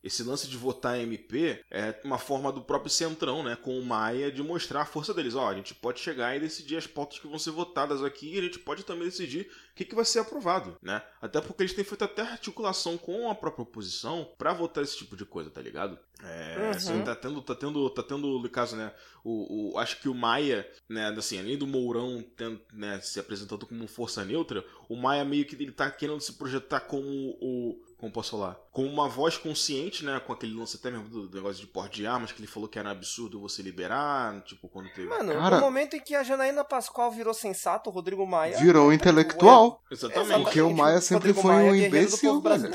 esse 0.07 0.23
lance 0.23 0.47
de 0.49 0.57
votar 0.57 0.99
MP 1.01 1.63
é 1.71 2.01
uma 2.05 2.19
forma 2.19 2.53
do 2.53 2.61
próprio 2.63 2.91
Centrão, 2.91 3.43
né, 3.43 3.57
com 3.57 3.79
o 3.79 3.85
Maia, 3.85 4.31
de 4.31 4.43
mostrar 4.43 4.83
a 4.83 4.87
força 4.87 5.13
deles. 5.13 5.35
Ó, 5.35 5.49
a 5.49 5.55
gente 5.55 5.75
pode 5.75 6.01
chegar 6.01 6.37
e 6.37 6.41
decidir 6.41 6.77
as 6.77 6.87
pautas 6.87 7.19
que 7.19 7.27
vão 7.27 7.39
ser 7.39 7.51
votadas 7.51 8.03
aqui 8.03 8.35
e 8.35 8.39
a 8.39 8.43
gente 8.43 8.59
pode 8.59 8.85
também 8.85 9.05
decidir 9.05 9.51
o 9.73 9.75
que, 9.77 9.85
que 9.85 9.95
vai 9.95 10.05
ser 10.05 10.21
aprovado, 10.21 10.77
né? 10.83 11.03
Até 11.21 11.41
porque 11.41 11.63
eles 11.63 11.75
têm 11.75 11.85
feito 11.85 12.05
até 12.05 12.23
articulação 12.23 12.97
com 12.97 13.31
a 13.31 13.35
própria 13.35 13.63
oposição 13.63 14.31
pra 14.39 14.53
votar 14.53 14.83
esse 14.83 14.97
tipo 14.97 15.17
de 15.17 15.25
coisa, 15.27 15.51
tá 15.51 15.61
ligado? 15.61 15.99
É, 16.23 16.57
Uhum. 16.59 16.71
assim, 16.71 17.03
tá 17.05 17.15
tendo, 17.15 17.43
tá 17.43 17.55
tendo, 17.55 17.91
tá 17.91 18.03
tendo, 18.03 18.39
no 18.39 18.49
caso, 18.49 18.75
né, 18.75 18.91
o, 19.23 19.75
o- 19.75 19.79
acho 19.79 20.01
que 20.01 20.09
o 20.09 20.15
Maia, 20.15 20.67
né, 20.89 21.09
assim, 21.11 21.39
além 21.39 21.59
do 21.59 21.67
Mourão 21.67 22.25
tendo, 22.37 22.59
né, 22.73 22.99
se 23.01 23.21
apresentando 23.21 23.67
como 23.67 23.87
força 23.87 24.25
neutra, 24.25 24.65
o 24.89 24.97
Maia 24.97 25.25
meio 25.27 25.45
que 25.45 25.55
ele 25.55 25.73
tá 25.73 25.91
querendo 25.91 26.21
se 26.23 26.33
projetar 26.33 26.81
como 26.81 27.07
o, 27.41 27.79
como 27.99 28.13
posso 28.13 28.33
falar, 28.33 28.57
com 28.71 28.85
uma 28.85 29.09
voz 29.09 29.39
consciente, 29.39 30.05
né, 30.05 30.21
com 30.21 30.33
aquele 30.33 30.55
lance 30.55 30.77
até 30.77 30.91
mesmo 30.91 31.09
do, 31.09 31.29
do 31.29 31.37
negócio 31.37 31.61
de 31.61 31.67
porte 31.67 31.97
de 31.97 32.07
armas, 32.07 32.31
que 32.31 32.41
ele 32.41 32.47
falou 32.47 32.69
que 32.69 32.79
era 32.79 32.91
absurdo 32.91 33.41
você 33.41 33.63
liberar, 33.63 34.43
tipo, 34.43 34.69
quando 34.69 34.89
teve... 34.91 35.09
Mano, 35.09 35.33
Cara- 35.33 35.57
no 35.57 35.63
momento 35.63 35.97
em 35.97 36.01
que 36.01 36.15
a 36.15 36.23
Janaína 36.23 36.63
Pascoal 36.63 37.11
virou 37.11 37.33
sensato, 37.33 37.89
o 37.89 37.93
Rodrigo 37.93 38.27
Maia. 38.27 38.59
Virou 38.59 38.89
um 38.89 38.93
intelectual. 38.93 39.83
Exatamente. 39.91 40.43
Porque 40.43 40.61
o 40.61 40.75
Maia 40.75 41.01
sempre 41.01 41.29
Rodrigo 41.31 41.41
foi 41.41 41.53
Maia 41.55 41.73
um 41.73 41.75
é 41.75 41.87
imbecil, 41.87 42.41
velho. 42.43 42.71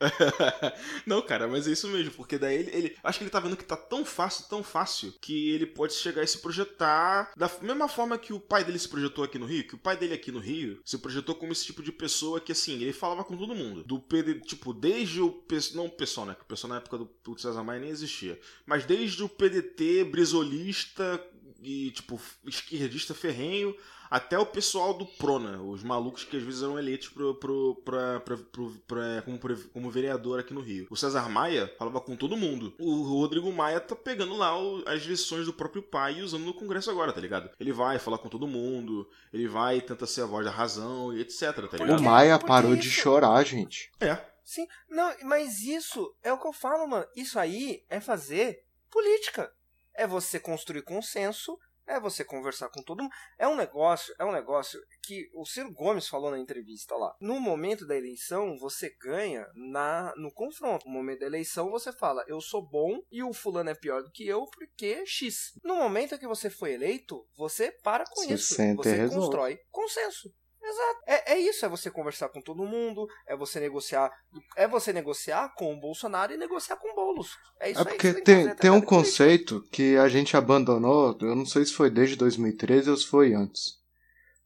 não, 1.06 1.20
cara, 1.22 1.48
mas 1.48 1.66
é 1.66 1.72
isso 1.72 1.88
mesmo, 1.88 2.12
porque 2.12 2.38
daí 2.38 2.56
ele, 2.56 2.70
ele- 2.76 2.96
Acho 3.02 3.18
que 3.18 3.24
ele 3.24 3.30
tá 3.30 3.40
vendo 3.40 3.56
que 3.56 3.64
tá 3.64 3.76
tão 3.76 4.04
fácil, 4.04 4.44
tão 4.48 4.62
fácil, 4.62 5.12
que 5.20 5.50
ele 5.50 5.66
pode 5.66 5.94
chegar 5.94 6.22
e 6.22 6.26
se 6.26 6.38
projetar 6.38 7.32
da 7.36 7.50
mesma 7.62 7.88
forma 7.88 8.18
que 8.18 8.32
o 8.32 8.40
pai 8.40 8.64
dele 8.64 8.78
se 8.78 8.88
projetou 8.88 9.24
aqui 9.24 9.38
no 9.38 9.46
Rio, 9.46 9.66
que 9.66 9.74
o 9.74 9.78
pai 9.78 9.96
dele 9.96 10.14
aqui 10.14 10.30
no 10.30 10.38
Rio 10.38 10.80
se 10.84 10.98
projetou 10.98 11.34
como 11.34 11.52
esse 11.52 11.64
tipo 11.64 11.82
de 11.82 11.92
pessoa 11.92 12.40
que, 12.40 12.52
assim, 12.52 12.74
ele 12.80 12.92
falava 12.92 13.24
com 13.24 13.36
todo 13.36 13.54
mundo. 13.54 13.82
Do 13.84 14.02
tipo, 14.46 14.72
desde 14.72 15.20
o. 15.20 15.44
Não 15.74 15.86
o 15.86 15.90
PSOL, 15.90 16.26
né? 16.26 16.34
Que 16.34 16.42
o 16.42 16.46
PSOL 16.46 16.70
na 16.70 16.76
época 16.76 16.98
do, 16.98 17.10
do 17.24 17.38
César 17.38 17.62
Maia 17.64 17.80
nem 17.80 17.90
existia. 17.90 18.38
Mas 18.66 18.84
desde 18.84 19.22
o 19.22 19.28
PDT, 19.28 20.04
brisolista 20.04 21.20
e, 21.62 21.90
tipo, 21.90 22.20
esquerdista 22.46 23.14
ferrenho 23.14 23.74
até 24.10 24.38
o 24.38 24.46
pessoal 24.46 24.94
do 24.94 25.04
Prona, 25.06 25.60
os 25.62 25.82
malucos 25.82 26.24
que 26.24 26.36
às 26.36 26.42
vezes 26.42 26.62
eram 26.62 26.78
eleitos 26.78 27.08
pro, 27.08 27.34
pro, 27.34 27.74
pra, 27.84 28.20
pra- 28.20 28.36
pro- 28.36 28.70
pra- 28.86 29.22
como, 29.24 29.38
como 29.72 29.90
vereador 29.90 30.40
aqui 30.40 30.52
no 30.54 30.60
Rio. 30.60 30.86
O 30.90 30.96
César 30.96 31.28
Maia 31.28 31.72
falava 31.78 32.00
com 32.00 32.16
todo 32.16 32.36
mundo. 32.36 32.74
O 32.78 33.02
Rodrigo 33.02 33.52
Maia 33.52 33.80
tá 33.80 33.94
pegando 33.96 34.34
lá 34.36 34.58
o- 34.58 34.82
as 34.86 35.02
lições 35.02 35.46
do 35.46 35.52
próprio 35.52 35.82
pai 35.82 36.18
e 36.18 36.22
usando 36.22 36.44
no 36.44 36.54
Congresso 36.54 36.90
agora, 36.90 37.12
tá 37.12 37.20
ligado? 37.20 37.50
Ele 37.60 37.72
vai 37.72 37.98
falar 37.98 38.18
com 38.18 38.28
todo 38.28 38.46
mundo, 38.46 39.08
ele 39.32 39.46
vai 39.48 39.80
tentar 39.80 40.06
ser 40.06 40.22
a 40.22 40.26
voz 40.26 40.44
da 40.44 40.50
razão 40.50 41.12
e 41.12 41.20
etc, 41.20 41.40
tá 41.68 41.76
O 41.76 41.84
ligado? 41.84 42.02
Maia 42.02 42.36
Porque 42.38 42.48
parou 42.48 42.74
de 42.76 42.90
chorar, 42.90 43.44
gente. 43.44 43.90
É. 44.00 44.18
Sim, 44.44 44.66
não, 44.88 45.12
mas 45.24 45.60
isso 45.60 46.14
é 46.22 46.32
o 46.32 46.38
que 46.40 46.46
eu 46.46 46.52
falo, 46.54 46.86
mano. 46.86 47.04
Isso 47.14 47.38
aí 47.38 47.84
é 47.90 48.00
fazer 48.00 48.64
política. 48.90 49.52
É 49.94 50.06
você 50.06 50.38
construir 50.40 50.82
consenso, 50.82 51.58
é 51.88 51.98
você 51.98 52.24
conversar 52.24 52.68
com 52.68 52.82
todo 52.82 53.02
mundo. 53.02 53.12
É 53.38 53.48
um 53.48 53.56
negócio, 53.56 54.14
é 54.18 54.24
um 54.24 54.32
negócio 54.32 54.80
que 55.02 55.28
o 55.34 55.44
Ciro 55.44 55.72
Gomes 55.72 56.06
falou 56.08 56.30
na 56.30 56.38
entrevista 56.38 56.94
lá. 56.94 57.14
No 57.20 57.40
momento 57.40 57.86
da 57.86 57.96
eleição, 57.96 58.56
você 58.58 58.94
ganha 59.00 59.46
na 59.54 60.12
no 60.16 60.32
confronto. 60.32 60.86
No 60.86 60.92
momento 60.92 61.20
da 61.20 61.26
eleição, 61.26 61.70
você 61.70 61.92
fala, 61.92 62.24
eu 62.28 62.40
sou 62.40 62.62
bom 62.62 63.00
e 63.10 63.22
o 63.22 63.32
fulano 63.32 63.70
é 63.70 63.74
pior 63.74 64.02
do 64.02 64.10
que 64.12 64.26
eu 64.26 64.44
porque 64.46 65.04
X. 65.06 65.52
No 65.64 65.76
momento 65.76 66.14
em 66.14 66.18
que 66.18 66.26
você 66.26 66.50
foi 66.50 66.72
eleito, 66.74 67.26
você 67.36 67.72
para 67.82 68.04
com 68.04 68.22
Você 68.22 68.34
isso. 68.34 68.54
você 68.76 68.94
resolve. 68.94 69.14
constrói 69.14 69.58
consenso. 69.70 70.32
Exato. 70.62 71.00
É, 71.06 71.32
é 71.34 71.38
isso, 71.38 71.64
é 71.64 71.68
você 71.68 71.90
conversar 71.90 72.28
com 72.28 72.40
todo 72.40 72.64
mundo, 72.64 73.06
é 73.26 73.36
você 73.36 73.60
negociar, 73.60 74.10
é 74.56 74.66
você 74.66 74.92
negociar 74.92 75.54
com 75.54 75.72
o 75.72 75.80
Bolsonaro 75.80 76.32
e 76.32 76.36
negociar 76.36 76.76
com 76.76 76.92
o 76.92 76.94
Boulos. 76.94 77.36
É 77.60 77.70
isso 77.70 77.80
É 77.80 77.84
porque 77.84 77.96
que 77.96 78.12
você 78.12 78.20
tem, 78.20 78.36
fazer, 78.36 78.48
tá 78.54 78.60
tem 78.60 78.70
um? 78.70 78.78
É 78.78 78.82
conceito 78.82 79.64
que 79.70 79.96
a 79.96 80.08
gente 80.08 80.36
abandonou, 80.36 81.16
eu 81.20 81.34
não 81.34 81.46
sei 81.46 81.64
se 81.64 81.72
foi 81.72 81.90
desde 81.90 82.16
2013 82.16 82.90
ou 82.90 82.96
se 82.96 83.06
foi 83.06 83.34
antes, 83.34 83.78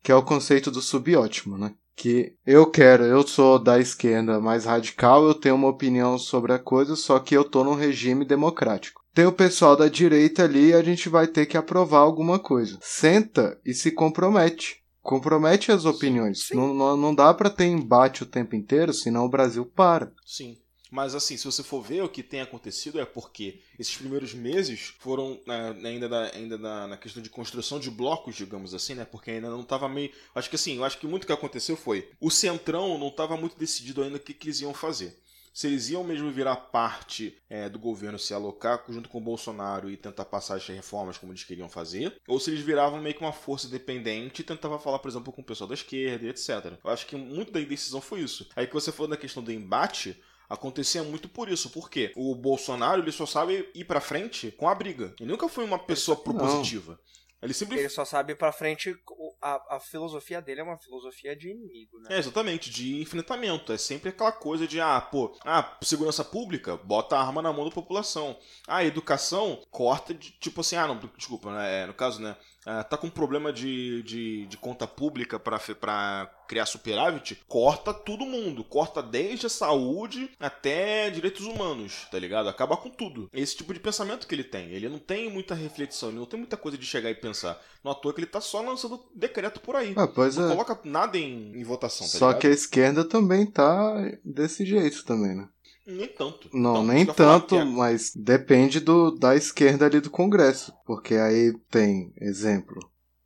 que 0.02 0.12
é 0.12 0.14
o 0.14 0.22
conceito 0.22 0.70
do 0.70 0.80
subótimo, 0.80 1.58
né? 1.58 1.74
Que 1.94 2.34
eu 2.46 2.70
quero, 2.70 3.04
eu 3.04 3.26
sou 3.26 3.58
da 3.58 3.78
esquerda 3.78 4.40
mais 4.40 4.64
radical, 4.64 5.24
eu 5.24 5.34
tenho 5.34 5.54
uma 5.54 5.68
opinião 5.68 6.18
sobre 6.18 6.52
a 6.52 6.58
coisa, 6.58 6.96
só 6.96 7.18
que 7.18 7.34
eu 7.34 7.44
tô 7.44 7.62
num 7.62 7.74
regime 7.74 8.24
democrático. 8.24 9.02
Tem 9.14 9.26
o 9.26 9.32
pessoal 9.32 9.76
da 9.76 9.88
direita 9.88 10.44
ali 10.44 10.68
e 10.68 10.74
a 10.74 10.82
gente 10.82 11.08
vai 11.08 11.26
ter 11.26 11.44
que 11.44 11.56
aprovar 11.56 11.98
alguma 11.98 12.38
coisa. 12.38 12.78
Senta 12.80 13.60
e 13.64 13.74
se 13.74 13.90
compromete. 13.90 14.81
Compromete 15.02 15.72
as 15.72 15.84
opiniões. 15.84 16.44
sim. 16.46 16.56
Não, 16.56 16.96
não, 16.96 17.14
dá 17.14 17.32
pra 17.34 17.50
ter 17.50 17.66
embate 17.66 18.22
o 18.22 18.26
tempo 18.26 18.54
inteiro, 18.54 18.92
senão 18.92 19.24
o 19.24 19.28
Brasil 19.28 19.66
para. 19.66 20.12
Sim. 20.24 20.56
Mas 20.90 21.14
assim, 21.14 21.38
se 21.38 21.46
você 21.46 21.62
for 21.62 21.80
ver 21.82 22.02
o 22.04 22.08
que 22.08 22.22
tem 22.22 22.42
acontecido 22.42 23.00
é 23.00 23.04
porque 23.06 23.60
esses 23.78 23.96
primeiros 23.96 24.34
meses 24.34 24.92
foram 25.00 25.40
né, 25.46 25.74
ainda, 25.84 26.06
da- 26.06 26.30
ainda 26.34 26.58
na, 26.58 26.86
na 26.86 26.96
questão 26.98 27.22
de 27.22 27.30
construção 27.30 27.80
de 27.80 27.90
blocos, 27.90 28.36
digamos 28.36 28.74
assim, 28.74 28.94
né? 28.94 29.06
Porque 29.06 29.30
ainda 29.30 29.48
não 29.48 29.62
tava 29.64 29.88
meio. 29.88 30.10
Acho 30.34 30.50
que 30.50 30.56
assim, 30.56 30.76
eu 30.76 30.84
acho 30.84 30.98
que 30.98 31.06
muito 31.06 31.26
que 31.26 31.32
aconteceu 31.32 31.76
foi 31.76 32.10
o 32.20 32.30
Centrão 32.30 32.98
não 32.98 33.10
tava 33.10 33.38
muito 33.38 33.56
decidido 33.58 34.02
ainda 34.02 34.18
o 34.18 34.20
que, 34.20 34.34
que 34.34 34.48
eles 34.48 34.60
iam 34.60 34.74
fazer. 34.74 35.18
Se 35.52 35.66
eles 35.66 35.90
iam 35.90 36.02
mesmo 36.02 36.30
virar 36.30 36.56
parte 36.56 37.36
é, 37.48 37.68
do 37.68 37.78
governo, 37.78 38.18
se 38.18 38.32
alocar 38.32 38.82
junto 38.88 39.08
com 39.08 39.18
o 39.18 39.20
Bolsonaro 39.20 39.90
e 39.90 39.96
tentar 39.96 40.24
passar 40.24 40.56
as 40.56 40.66
reformas 40.66 41.18
como 41.18 41.32
eles 41.32 41.44
queriam 41.44 41.68
fazer, 41.68 42.16
ou 42.26 42.40
se 42.40 42.50
eles 42.50 42.62
viravam 42.62 43.00
meio 43.00 43.14
que 43.14 43.20
uma 43.20 43.32
força 43.32 43.66
independente 43.66 44.40
e 44.40 44.44
tentavam 44.44 44.78
falar, 44.78 44.98
por 44.98 45.08
exemplo, 45.08 45.32
com 45.32 45.42
o 45.42 45.44
pessoal 45.44 45.68
da 45.68 45.74
esquerda 45.74 46.24
e 46.24 46.28
etc. 46.28 46.78
Eu 46.82 46.90
acho 46.90 47.06
que 47.06 47.16
muito 47.16 47.52
da 47.52 47.60
indecisão 47.60 48.00
foi 48.00 48.20
isso. 48.20 48.48
Aí 48.56 48.66
que 48.66 48.74
você 48.74 48.90
falou 48.90 49.10
da 49.10 49.16
questão 49.16 49.42
do 49.42 49.52
embate, 49.52 50.18
acontecia 50.48 51.02
muito 51.02 51.28
por 51.28 51.48
isso. 51.48 51.70
Porque 51.70 52.12
o 52.16 52.34
Bolsonaro 52.34 53.02
ele 53.02 53.12
só 53.12 53.26
sabe 53.26 53.68
ir 53.74 53.84
pra 53.84 54.00
frente 54.00 54.50
com 54.52 54.68
a 54.68 54.74
briga. 54.74 55.14
Ele 55.20 55.30
nunca 55.30 55.48
foi 55.48 55.64
uma 55.64 55.78
pessoa 55.78 56.16
propositiva. 56.16 56.98
Ele 57.42 57.52
sempre 57.52 57.78
Ele 57.78 57.88
só 57.88 58.04
sabe 58.04 58.36
pra 58.36 58.52
frente, 58.52 58.96
a, 59.40 59.76
a 59.76 59.80
filosofia 59.80 60.40
dele 60.40 60.60
é 60.60 60.64
uma 60.64 60.78
filosofia 60.78 61.34
de 61.34 61.50
inimigo, 61.50 61.98
né? 61.98 62.14
É, 62.14 62.18
exatamente, 62.18 62.70
de 62.70 63.02
enfrentamento. 63.02 63.72
É 63.72 63.78
sempre 63.78 64.10
aquela 64.10 64.30
coisa 64.30 64.66
de, 64.66 64.80
ah, 64.80 65.00
pô, 65.00 65.36
ah, 65.44 65.76
segurança 65.82 66.24
pública, 66.24 66.76
bota 66.76 67.16
a 67.16 67.20
arma 67.20 67.42
na 67.42 67.52
mão 67.52 67.64
da 67.64 67.74
população. 67.74 68.38
Ah, 68.68 68.84
educação, 68.84 69.60
corta 69.70 70.14
de, 70.14 70.30
tipo 70.38 70.60
assim, 70.60 70.76
ah, 70.76 70.86
não, 70.86 70.96
desculpa, 71.16 71.52
né, 71.52 71.82
é, 71.82 71.86
no 71.86 71.94
caso, 71.94 72.22
né, 72.22 72.36
ah, 72.64 72.84
tá 72.84 72.96
com 72.96 73.10
problema 73.10 73.52
de, 73.52 74.02
de, 74.02 74.46
de 74.46 74.56
conta 74.56 74.86
pública 74.86 75.38
para 75.38 76.30
criar 76.46 76.66
superávit, 76.66 77.42
corta 77.48 77.92
todo 77.92 78.26
mundo. 78.26 78.62
Corta 78.62 79.02
desde 79.02 79.46
a 79.46 79.50
saúde 79.50 80.30
até 80.38 81.10
direitos 81.10 81.46
humanos, 81.46 82.06
tá 82.10 82.18
ligado? 82.18 82.48
Acaba 82.48 82.76
com 82.76 82.90
tudo. 82.90 83.28
Esse 83.32 83.56
tipo 83.56 83.72
de 83.72 83.80
pensamento 83.80 84.26
que 84.26 84.34
ele 84.34 84.44
tem. 84.44 84.70
Ele 84.70 84.88
não 84.88 84.98
tem 84.98 85.30
muita 85.30 85.54
reflexão, 85.54 86.10
ele 86.10 86.18
não 86.18 86.26
tem 86.26 86.38
muita 86.38 86.56
coisa 86.56 86.78
de 86.78 86.86
chegar 86.86 87.10
e 87.10 87.14
pensar. 87.14 87.60
Não 87.82 87.92
à 87.92 87.94
toa 87.94 88.12
que 88.12 88.20
ele 88.20 88.26
tá 88.26 88.40
só 88.40 88.60
lançando 88.60 89.02
decreto 89.14 89.60
por 89.60 89.74
aí. 89.74 89.94
Ah, 89.96 90.08
não 90.14 90.24
é. 90.24 90.50
coloca 90.50 90.78
nada 90.84 91.18
em, 91.18 91.52
em 91.58 91.64
votação, 91.64 92.06
tá 92.06 92.18
Só 92.18 92.26
ligado? 92.28 92.40
que 92.40 92.46
a 92.46 92.50
esquerda 92.50 93.04
também 93.04 93.46
tá 93.46 93.94
desse 94.24 94.64
jeito 94.64 95.04
também, 95.04 95.34
né? 95.34 95.48
Nem 95.86 96.08
tanto. 96.08 96.48
Não, 96.52 96.70
Então, 96.72 96.84
nem 96.84 97.06
tanto, 97.06 97.56
é- 97.56 97.64
mas 97.64 98.12
depende 98.14 98.78
do, 98.80 99.10
da 99.10 99.34
esquerda 99.34 99.86
ali 99.86 100.00
do 100.00 100.10
Congresso. 100.10 100.72
Porque 100.86 101.14
aí 101.14 101.52
tem, 101.70 102.12
exemplo, 102.20 102.78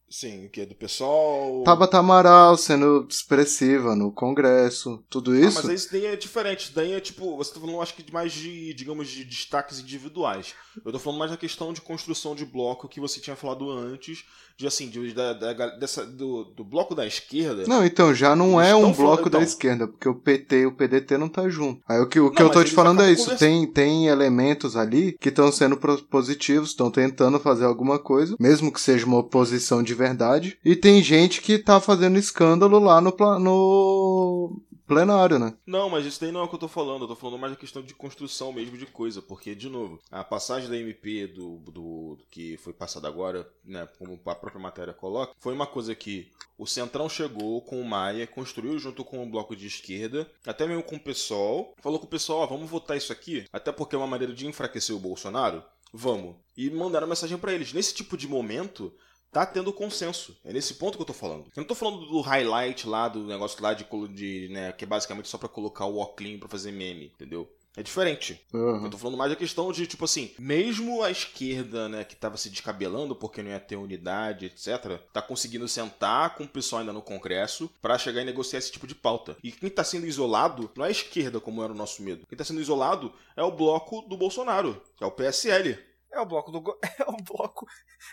Sim, 0.09 0.49
que 0.53 0.61
é 0.61 0.67
do 0.67 0.75
pessoal. 0.75 1.63
Tabata 1.65 1.99
Amaral 1.99 2.57
sendo 2.57 3.07
expressiva 3.11 3.97
no 3.97 4.13
Congresso, 4.13 5.03
tudo 5.11 5.33
Ah, 5.33 5.41
isso. 5.41 5.67
mas 5.67 5.83
isso 5.83 5.93
daí 5.93 6.07
é 6.07 6.17
diferente. 6.17 6.61
Isso 6.67 6.75
daí 6.75 6.93
é 6.93 7.01
tipo, 7.01 7.37
você 7.37 7.53
tá 7.53 7.59
falando, 7.61 7.81
acho 7.83 7.95
que 7.95 8.13
mais 8.13 8.33
de, 8.33 8.73
digamos, 8.75 9.09
de 9.09 9.25
destaques 9.25 9.81
individuais. 9.81 10.55
Eu 10.85 10.93
tô 10.93 10.99
falando 11.01 11.19
mais 11.19 11.31
da 11.33 11.37
questão 11.37 11.73
de 11.73 11.81
construção 11.81 12.35
de 12.37 12.45
bloco 12.45 12.89
que 12.89 13.01
você 13.01 13.19
tinha 13.19 13.35
falado 13.35 13.69
antes, 13.71 14.25
de 14.57 14.67
assim, 14.67 14.89
de, 14.89 15.13
da, 15.13 15.33
da- 15.33 15.77
dessa, 15.77 16.07
do, 16.07 16.45
do 16.45 16.65
bloco 16.65 16.95
da 16.95 17.05
esquerda. 17.07 17.65
Não, 17.67 17.85
então 17.85 18.15
já 18.15 18.37
não 18.37 18.61
é 18.61 18.75
um 18.77 18.93
bloco 18.93 18.95
falando- 18.95 19.23
da 19.25 19.29
então. 19.39 19.43
esquerda, 19.43 19.89
porque 19.89 20.09
o 20.09 20.15
PT 20.15 20.61
e 20.61 20.67
o 20.67 20.73
PDT 20.73 21.19
não 21.19 21.29
tá 21.29 21.49
junto. 21.49 21.83
Aí 21.89 21.99
o 22.01 22.07
que, 22.09 22.21
o 22.21 22.31
que 22.31 22.41
Não, 22.41 22.47
eu 22.49 22.53
tô 22.53 22.63
te 22.63 22.71
falando 22.71 23.03
é 23.03 23.11
isso, 23.11 23.37
tem, 23.37 23.67
tem 23.67 24.07
elementos 24.07 24.77
ali 24.77 25.17
que 25.21 25.31
estão 25.31 25.51
sendo 25.51 25.77
propositivos, 25.77 26.71
estão 26.71 26.91
tentando 26.91 27.41
fazer 27.41 27.65
alguma 27.65 27.99
coisa, 27.99 28.37
mesmo 28.39 28.73
que 28.73 28.81
seja 28.81 29.05
uma 29.05 29.19
oposição 29.19 29.83
de 29.83 29.96
verdade, 29.97 30.59
e 30.65 30.77
tem 30.77 31.03
gente 31.03 31.41
que 31.41 31.59
tá 31.59 31.81
fazendo 31.81 32.19
escândalo 32.19 32.79
lá 32.79 33.01
no, 33.01 33.11
no 33.41 34.63
plenário, 34.87 35.39
né? 35.39 35.55
Não, 35.67 35.91
mas 35.91 36.07
isso 36.07 36.21
daí 36.21 36.31
não 36.31 36.41
é 36.41 36.45
o 36.45 36.49
que 36.49 36.55
eu 36.55 36.61
tô 36.61 36.69
falando. 36.69 37.03
Eu 37.03 37.09
tô 37.09 37.17
falando 37.17 37.39
mais 37.39 37.53
da 37.53 37.59
questão 37.59 37.83
de 37.83 37.95
construção 37.95 38.53
mesmo 38.53 38.79
de 38.79 38.87
coisa. 38.87 39.21
Porque, 39.21 39.55
de 39.55 39.69
novo, 39.69 39.99
a 40.11 40.23
passagem 40.23 40.71
da 40.71 40.77
MP 40.77 41.27
do, 41.27 41.59
do, 41.59 41.73
do 41.73 42.25
que 42.31 42.57
foi 42.59 42.73
passada 42.73 43.09
agora, 43.09 43.49
né, 43.65 43.89
como 43.99 44.19
a 44.25 44.35
própria 44.35 44.63
matéria 44.63 44.95
coloca, 44.95 45.35
foi 45.41 45.53
uma 45.53 45.67
coisa 45.67 45.95
que 45.95 46.31
o 46.57 46.67
Centrão 46.67 47.09
chegou 47.09 47.61
com 47.61 47.81
o 47.81 47.85
Maia, 47.85 48.27
construiu 48.27 48.79
junto 48.79 49.05
com 49.05 49.23
o 49.23 49.29
bloco 49.29 49.55
de 49.55 49.67
esquerda, 49.67 50.31
até 50.47 50.67
mesmo 50.67 50.83
com 50.83 50.97
o 50.97 51.01
PSOL, 51.01 51.75
falou 51.83 51.99
com 51.99 52.07
o 52.07 52.09
pessoal, 52.11 52.41
ó, 52.41 52.47
vamos 52.47 52.71
votar 52.71 52.97
isso 52.97 53.13
aqui, 53.13 53.45
até 53.53 53.71
porque 53.71 53.95
é 53.95 53.99
uma 53.99 54.07
maneira 54.07 54.33
de 54.33 54.47
enfraquecer 54.47 54.97
o 54.97 55.01
Bolsonaro. 55.01 55.63
Vamos. 55.93 56.37
E 56.57 56.69
mandaram 56.71 57.07
mensagem 57.07 57.39
pra 57.39 57.53
eles. 57.53 57.73
Nesse 57.73 57.95
tipo 57.95 58.17
de 58.17 58.29
momento, 58.29 58.93
tá 59.37 59.45
tendo 59.47 59.73
consenso. 59.73 60.35
É 60.45 60.53
nesse 60.53 60.75
ponto 60.75 60.97
que 60.97 61.03
eu 61.03 61.07
tô 61.07 61.13
falando. 61.13 61.45
Eu 61.55 61.61
não 61.61 61.65
tô 61.65 61.75
falando 61.75 62.07
do 62.07 62.21
highlight 62.23 62.89
lá, 62.89 63.07
do 63.09 63.25
negócio 63.25 63.63
lá 63.63 63.75
de, 63.75 63.85
colo- 63.85 64.09
de 64.09 64.49
né, 64.51 64.73
que 64.73 64.85
é 64.85 64.87
basicamente 64.87 65.29
só 65.29 65.37
pra 65.37 65.49
colocar 65.49 65.85
o 65.85 65.99
óculos 65.99 66.39
pra 66.39 66.49
fazer 66.49 66.73
meme, 66.73 67.07
entendeu? 67.15 67.47
É 67.77 67.83
diferente. 67.83 68.41
Uhum. 68.55 68.85
Eu 68.87 68.91
tô 68.91 68.97
falando 68.97 69.19
mais 69.19 69.31
da 69.31 69.37
questão 69.37 69.71
de, 69.71 69.87
tipo 69.87 70.07
assim, 70.07 70.31
mesmo 70.39 71.03
a 71.03 71.11
esquerda, 71.11 71.87
né, 71.91 72.05
que 72.05 72.17
tava 72.17 72.39
se 72.39 72.49
descabelando 72.49 73.15
porque 73.15 73.43
não 73.43 73.51
ia 73.51 73.61
ter 73.61 73.77
unidade, 73.77 74.47
etc., 74.47 74.99
tá 75.13 75.21
conseguindo 75.21 75.69
sentar 75.69 76.35
com 76.35 76.45
o 76.45 76.49
pessoal 76.49 76.81
ainda 76.81 76.95
no 76.95 77.03
Congresso 77.03 77.71
pra 77.83 77.99
chegar 77.99 78.23
e 78.23 78.25
negociar 78.25 78.61
esse 78.61 78.73
tipo 78.73 78.87
de 78.87 78.95
pauta. 78.95 79.37
E 79.45 79.53
quem 79.53 79.69
tá 79.69 79.85
sendo 79.85 80.07
isolado 80.07 80.71
não 80.75 80.87
é 80.87 80.89
a 80.89 80.91
esquerda, 80.91 81.39
como 81.39 81.63
era 81.63 81.71
o 81.73 81.77
nosso 81.77 82.03
medo. 82.03 82.27
Quem 82.27 82.39
tá 82.39 82.45
sendo 82.45 82.63
isolado 82.63 83.13
é 83.37 83.43
o 83.43 83.53
bloco 83.53 84.01
do 84.09 84.17
Bolsonaro, 84.17 84.81
é 84.99 85.05
o 85.05 85.11
PSL. 85.11 85.77
É 86.13 86.21
o 86.21 86.27
bloco 86.27 86.51
do. 86.51 86.61
go- 86.61 86.79
É 86.99 87.05
o 87.05 87.17
bloco. 87.23 87.67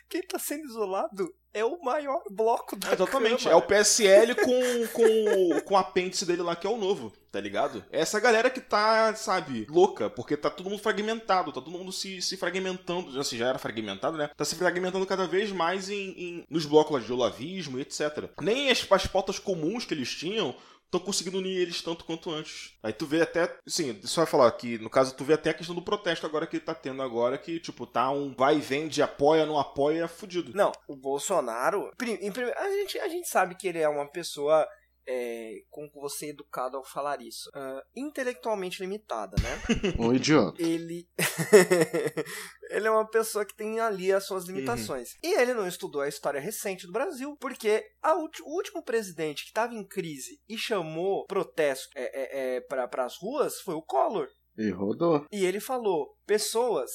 Quem 0.10 0.22
tá 0.24 0.38
sendo 0.40 0.66
isolado 0.66 1.34
é 1.54 1.64
o 1.64 1.80
maior 1.84 2.22
bloco 2.32 2.76
da 2.76 2.94
Exatamente, 2.94 3.48
é 3.48 3.56
o 3.56 3.62
PSL 3.62 4.34
com, 4.36 4.88
com, 4.88 5.62
com 5.62 5.74
o 5.76 5.78
apêndice 5.78 6.26
dele 6.26 6.42
lá, 6.42 6.56
que 6.56 6.66
é 6.66 6.70
o 6.70 6.78
novo, 6.78 7.14
tá 7.32 7.40
ligado? 7.40 7.86
É 7.92 8.02
essa 8.02 8.20
galera 8.20 8.50
que 8.50 8.60
tá, 8.60 9.14
sabe, 9.16 9.68
louca, 9.70 10.10
porque 10.10 10.36
tá 10.36 10.50
todo 10.50 10.70
mundo 10.70 10.82
fragmentado, 10.82 11.52
tá 11.54 11.62
todo 11.62 11.70
mundo 11.70 11.92
se, 11.92 12.22
se 12.24 12.36
fragmentando, 12.38 13.20
assim, 13.20 13.38
já 13.38 13.50
era 13.50 13.60
fragmentado, 13.60 14.18
né? 14.18 14.32
Tá 14.36 14.44
se 14.44 14.56
fragmentando 14.56 15.06
cada 15.06 15.28
vez 15.28 15.52
mais 15.52 15.90
em, 15.90 16.10
em- 16.18 16.46
nos 16.50 16.66
blocos 16.66 16.94
lá 16.94 17.00
de 17.00 17.14
olavismo 17.14 17.78
e 17.78 17.82
etc. 17.82 18.30
Nem 18.42 18.72
as, 18.72 18.86
as 18.92 19.06
pautas 19.08 19.38
comuns 19.38 19.86
que 19.86 19.94
eles 19.94 20.10
tinham 20.10 20.56
estão 20.96 21.00
conseguindo 21.00 21.38
unir 21.40 21.58
eles 21.58 21.82
tanto 21.82 22.06
quanto 22.06 22.30
antes. 22.32 22.74
Aí 22.84 22.94
tu 22.94 23.06
vê 23.06 23.22
até, 23.22 23.54
sim, 23.66 24.00
só 24.04 24.22
vai 24.22 24.30
falar 24.32 24.52
que, 24.52 24.78
no 24.78 24.90
caso, 24.90 25.16
tu 25.16 25.24
vê 25.24 25.34
até 25.34 25.50
a 25.50 25.54
questão 25.54 25.76
do 25.76 25.82
protesto 25.82 26.26
agora 26.26 26.46
que 26.48 26.60
tá 26.60 26.76
tendo 26.76 27.02
agora, 27.02 27.38
que, 27.38 27.60
tipo, 27.60 27.86
tá 27.86 28.10
um 28.12 28.34
vai 28.38 28.58
e 28.58 28.62
vem 28.62 28.88
de 28.88 29.02
apoia, 29.02 29.46
não 29.46 29.58
apoia, 29.60 30.08
fudido. 30.08 30.52
Não, 30.56 30.72
o 30.88 30.96
Bolsonaro. 30.96 31.92
em 32.02 32.32
prime- 32.32 32.54
a, 32.56 32.70
gente, 32.70 33.00
a 33.00 33.08
gente 33.08 33.28
sabe 33.28 33.56
que 33.56 33.68
ele 33.68 33.80
é 33.80 33.90
uma 33.90 34.08
pessoa. 34.08 34.68
É, 35.08 35.56
como 35.70 35.90
você 35.96 36.28
é 36.28 36.30
educado 36.30 36.78
ao 36.78 36.84
falar 36.86 37.22
isso? 37.22 37.50
ah, 37.54 37.84
intelectualmente 37.96 38.80
limitada, 38.82 39.36
né? 39.42 39.62
Um 40.00 40.14
idiota. 40.14 40.62
ele 40.62 41.08
ele 42.70 42.88
é 42.88 42.92
uma 42.92 43.08
pessoa 43.08 43.46
que 43.46 43.56
tem 43.56 43.80
ali 43.80 44.12
as 44.12 44.26
suas 44.26 44.46
limitações. 44.46 45.10
E 45.24 45.34
ele 45.40 45.54
não 45.54 45.68
estudou 45.68 46.02
a 46.02 46.08
história 46.08 46.40
recente 46.40 46.86
do 46.88 46.94
Brasil, 46.94 47.36
porque 47.40 47.84
ulti- 48.18 48.42
o 48.44 48.56
último 48.56 48.84
presidente 48.84 49.44
que 49.44 49.50
estava 49.50 49.74
em 49.74 49.86
crise 49.86 50.40
e 50.48 50.58
chamou 50.58 51.26
protesto 51.26 51.90
é, 51.96 52.56
é, 52.58 52.62
para 52.62 53.06
as 53.06 53.18
ruas 53.18 53.60
foi 53.62 53.76
o 53.76 53.82
Collor. 53.82 54.28
E 54.58 54.70
rodou. 54.70 55.26
E 55.32 55.46
ele 55.46 55.60
falou: 55.60 56.16
pessoas 56.26 56.92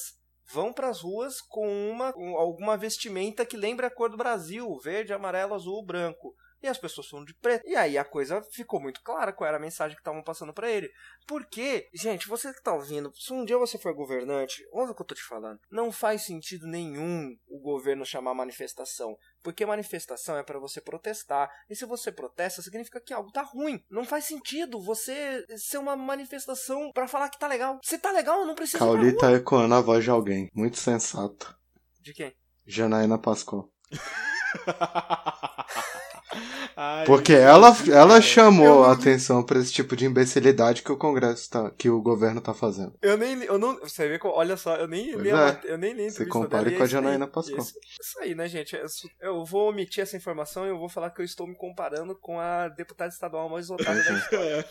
vão 0.51 0.73
para 0.73 0.89
as 0.89 1.01
ruas 1.01 1.41
com 1.41 1.67
uma 1.91 2.11
com 2.13 2.35
alguma 2.37 2.75
vestimenta 2.77 3.45
que 3.45 3.57
lembre 3.57 3.85
a 3.85 3.91
cor 3.91 4.09
do 4.09 4.17
Brasil, 4.17 4.67
verde, 4.83 5.13
amarelo, 5.13 5.53
azul, 5.53 5.85
branco. 5.85 6.33
E 6.61 6.67
as 6.67 6.77
pessoas 6.77 7.07
foram 7.07 7.25
de 7.25 7.33
preto. 7.33 7.67
E 7.67 7.75
aí 7.75 7.97
a 7.97 8.03
coisa 8.03 8.41
ficou 8.51 8.81
muito 8.81 9.01
clara 9.01 9.31
qual 9.31 9.47
era 9.47 9.57
a 9.57 9.61
mensagem 9.61 9.95
que 9.95 10.01
estavam 10.01 10.23
passando 10.23 10.53
para 10.53 10.69
ele. 10.69 10.89
Porque, 11.27 11.87
gente, 11.93 12.27
você 12.27 12.53
que 12.53 12.61
tá 12.61 12.73
ouvindo, 12.73 13.11
se 13.15 13.31
um 13.31 13.45
dia 13.45 13.57
você 13.57 13.77
for 13.77 13.93
governante, 13.93 14.63
ouve 14.71 14.91
o 14.91 14.95
que 14.95 15.01
eu 15.01 15.05
tô 15.05 15.15
te 15.15 15.23
falando. 15.23 15.59
Não 15.71 15.91
faz 15.91 16.23
sentido 16.23 16.67
nenhum 16.67 17.35
o 17.47 17.59
governo 17.59 18.05
chamar 18.05 18.33
manifestação. 18.33 19.15
Porque 19.41 19.65
manifestação 19.65 20.37
é 20.37 20.43
para 20.43 20.59
você 20.59 20.81
protestar. 20.81 21.49
E 21.69 21.75
se 21.75 21.85
você 21.85 22.11
protesta, 22.11 22.61
significa 22.61 22.99
que 22.99 23.13
algo 23.13 23.31
tá 23.31 23.41
ruim. 23.41 23.81
Não 23.89 24.03
faz 24.03 24.25
sentido 24.25 24.81
você 24.81 25.45
ser 25.57 25.77
uma 25.77 25.95
manifestação 25.95 26.91
para 26.91 27.07
falar 27.07 27.29
que 27.29 27.39
tá 27.39 27.47
legal. 27.47 27.79
Se 27.83 27.97
tá 27.97 28.11
legal, 28.11 28.45
não 28.45 28.55
precisa 28.55 28.79
Cauli 28.79 29.15
tá 29.15 29.31
ecoando 29.31 29.75
a 29.75 29.81
voz 29.81 30.03
de 30.03 30.09
alguém. 30.09 30.49
Muito 30.53 30.77
sensato. 30.77 31.57
De 32.01 32.13
quem? 32.13 32.35
Janaína 32.65 33.17
Pascoal. 33.17 33.71
Ai, 36.75 37.05
Porque 37.05 37.33
ela, 37.33 37.75
ela 37.91 38.21
chamou 38.21 38.65
não- 38.65 38.83
a 38.83 38.93
atenção 38.93 39.43
pra 39.43 39.59
esse 39.59 39.71
tipo 39.71 39.95
de 39.95 40.05
imbecilidade 40.05 40.83
que 40.83 40.91
o 40.91 40.97
Congresso 40.97 41.49
tá, 41.49 41.71
que 41.71 41.89
o 41.89 42.01
governo 42.01 42.39
tá 42.41 42.53
fazendo. 42.53 42.93
Eu 43.01 43.17
nem, 43.17 43.43
eu 43.43 43.57
não, 43.57 43.79
você 43.79 44.07
vê, 44.07 44.19
olha 44.23 44.55
só, 44.55 44.75
eu 44.75 44.87
nem 44.87 45.15
li, 45.15 45.31
a 45.31 45.49
é. 45.49 45.71
eu 45.71 45.77
nem 45.77 45.93
li 45.93 46.05
a 46.07 46.11
Se 46.11 46.25
compare 46.25 46.75
com 46.75 46.83
a. 46.83 46.87
Janaína 46.87 47.27
Pascoal. 47.27 47.59
Isso, 47.59 47.73
isso 48.01 48.19
aí, 48.19 48.33
né, 48.35 48.47
gente? 48.47 48.75
Eu, 48.75 48.85
eu 49.21 49.45
vou 49.45 49.69
omitir 49.69 50.01
essa 50.01 50.17
informação 50.17 50.65
e 50.65 50.69
eu 50.69 50.77
vou 50.79 50.89
falar 50.89 51.09
que 51.11 51.21
eu 51.21 51.25
estou 51.25 51.45
me 51.47 51.55
comparando 51.55 52.15
com 52.15 52.39
a 52.39 52.67
deputada 52.69 53.11
estadual 53.11 53.49
mais 53.49 53.67
votada 53.67 54.01
da 54.03 54.13
história. 54.17 54.65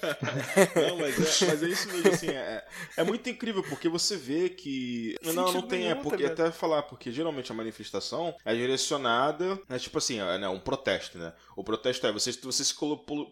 não, 0.89 0.97
mas 0.99 1.43
é, 1.43 1.47
mas 1.47 1.63
é 1.63 1.67
isso 1.67 1.89
mesmo, 1.89 2.11
assim, 2.13 2.29
é, 2.29 2.65
é 2.97 3.05
muito 3.05 3.29
incrível, 3.29 3.63
porque 3.69 3.89
você 3.89 4.17
vê 4.17 4.49
que. 4.49 5.17
Não, 5.23 5.33
não 5.33 5.47
Sentido 5.49 5.69
tem, 5.69 5.81
é 5.81 5.83
nenhum, 5.89 5.97
tá 5.97 6.03
porque 6.03 6.23
ligado? 6.23 6.41
até 6.41 6.51
falar, 6.51 6.83
porque 6.83 7.13
geralmente 7.13 7.51
a 7.53 7.55
manifestação 7.55 8.35
é 8.45 8.55
direcionada, 8.55 9.59
né, 9.69 9.79
tipo 9.79 9.99
assim, 9.99 10.21
é, 10.21 10.39
né, 10.39 10.49
um 10.49 10.59
protesto, 10.59 11.19
né? 11.19 11.33
O 11.59 11.65
protesto 11.65 12.07
é 12.07 12.13
você, 12.13 12.31
você 12.31 12.63
se 12.65 12.73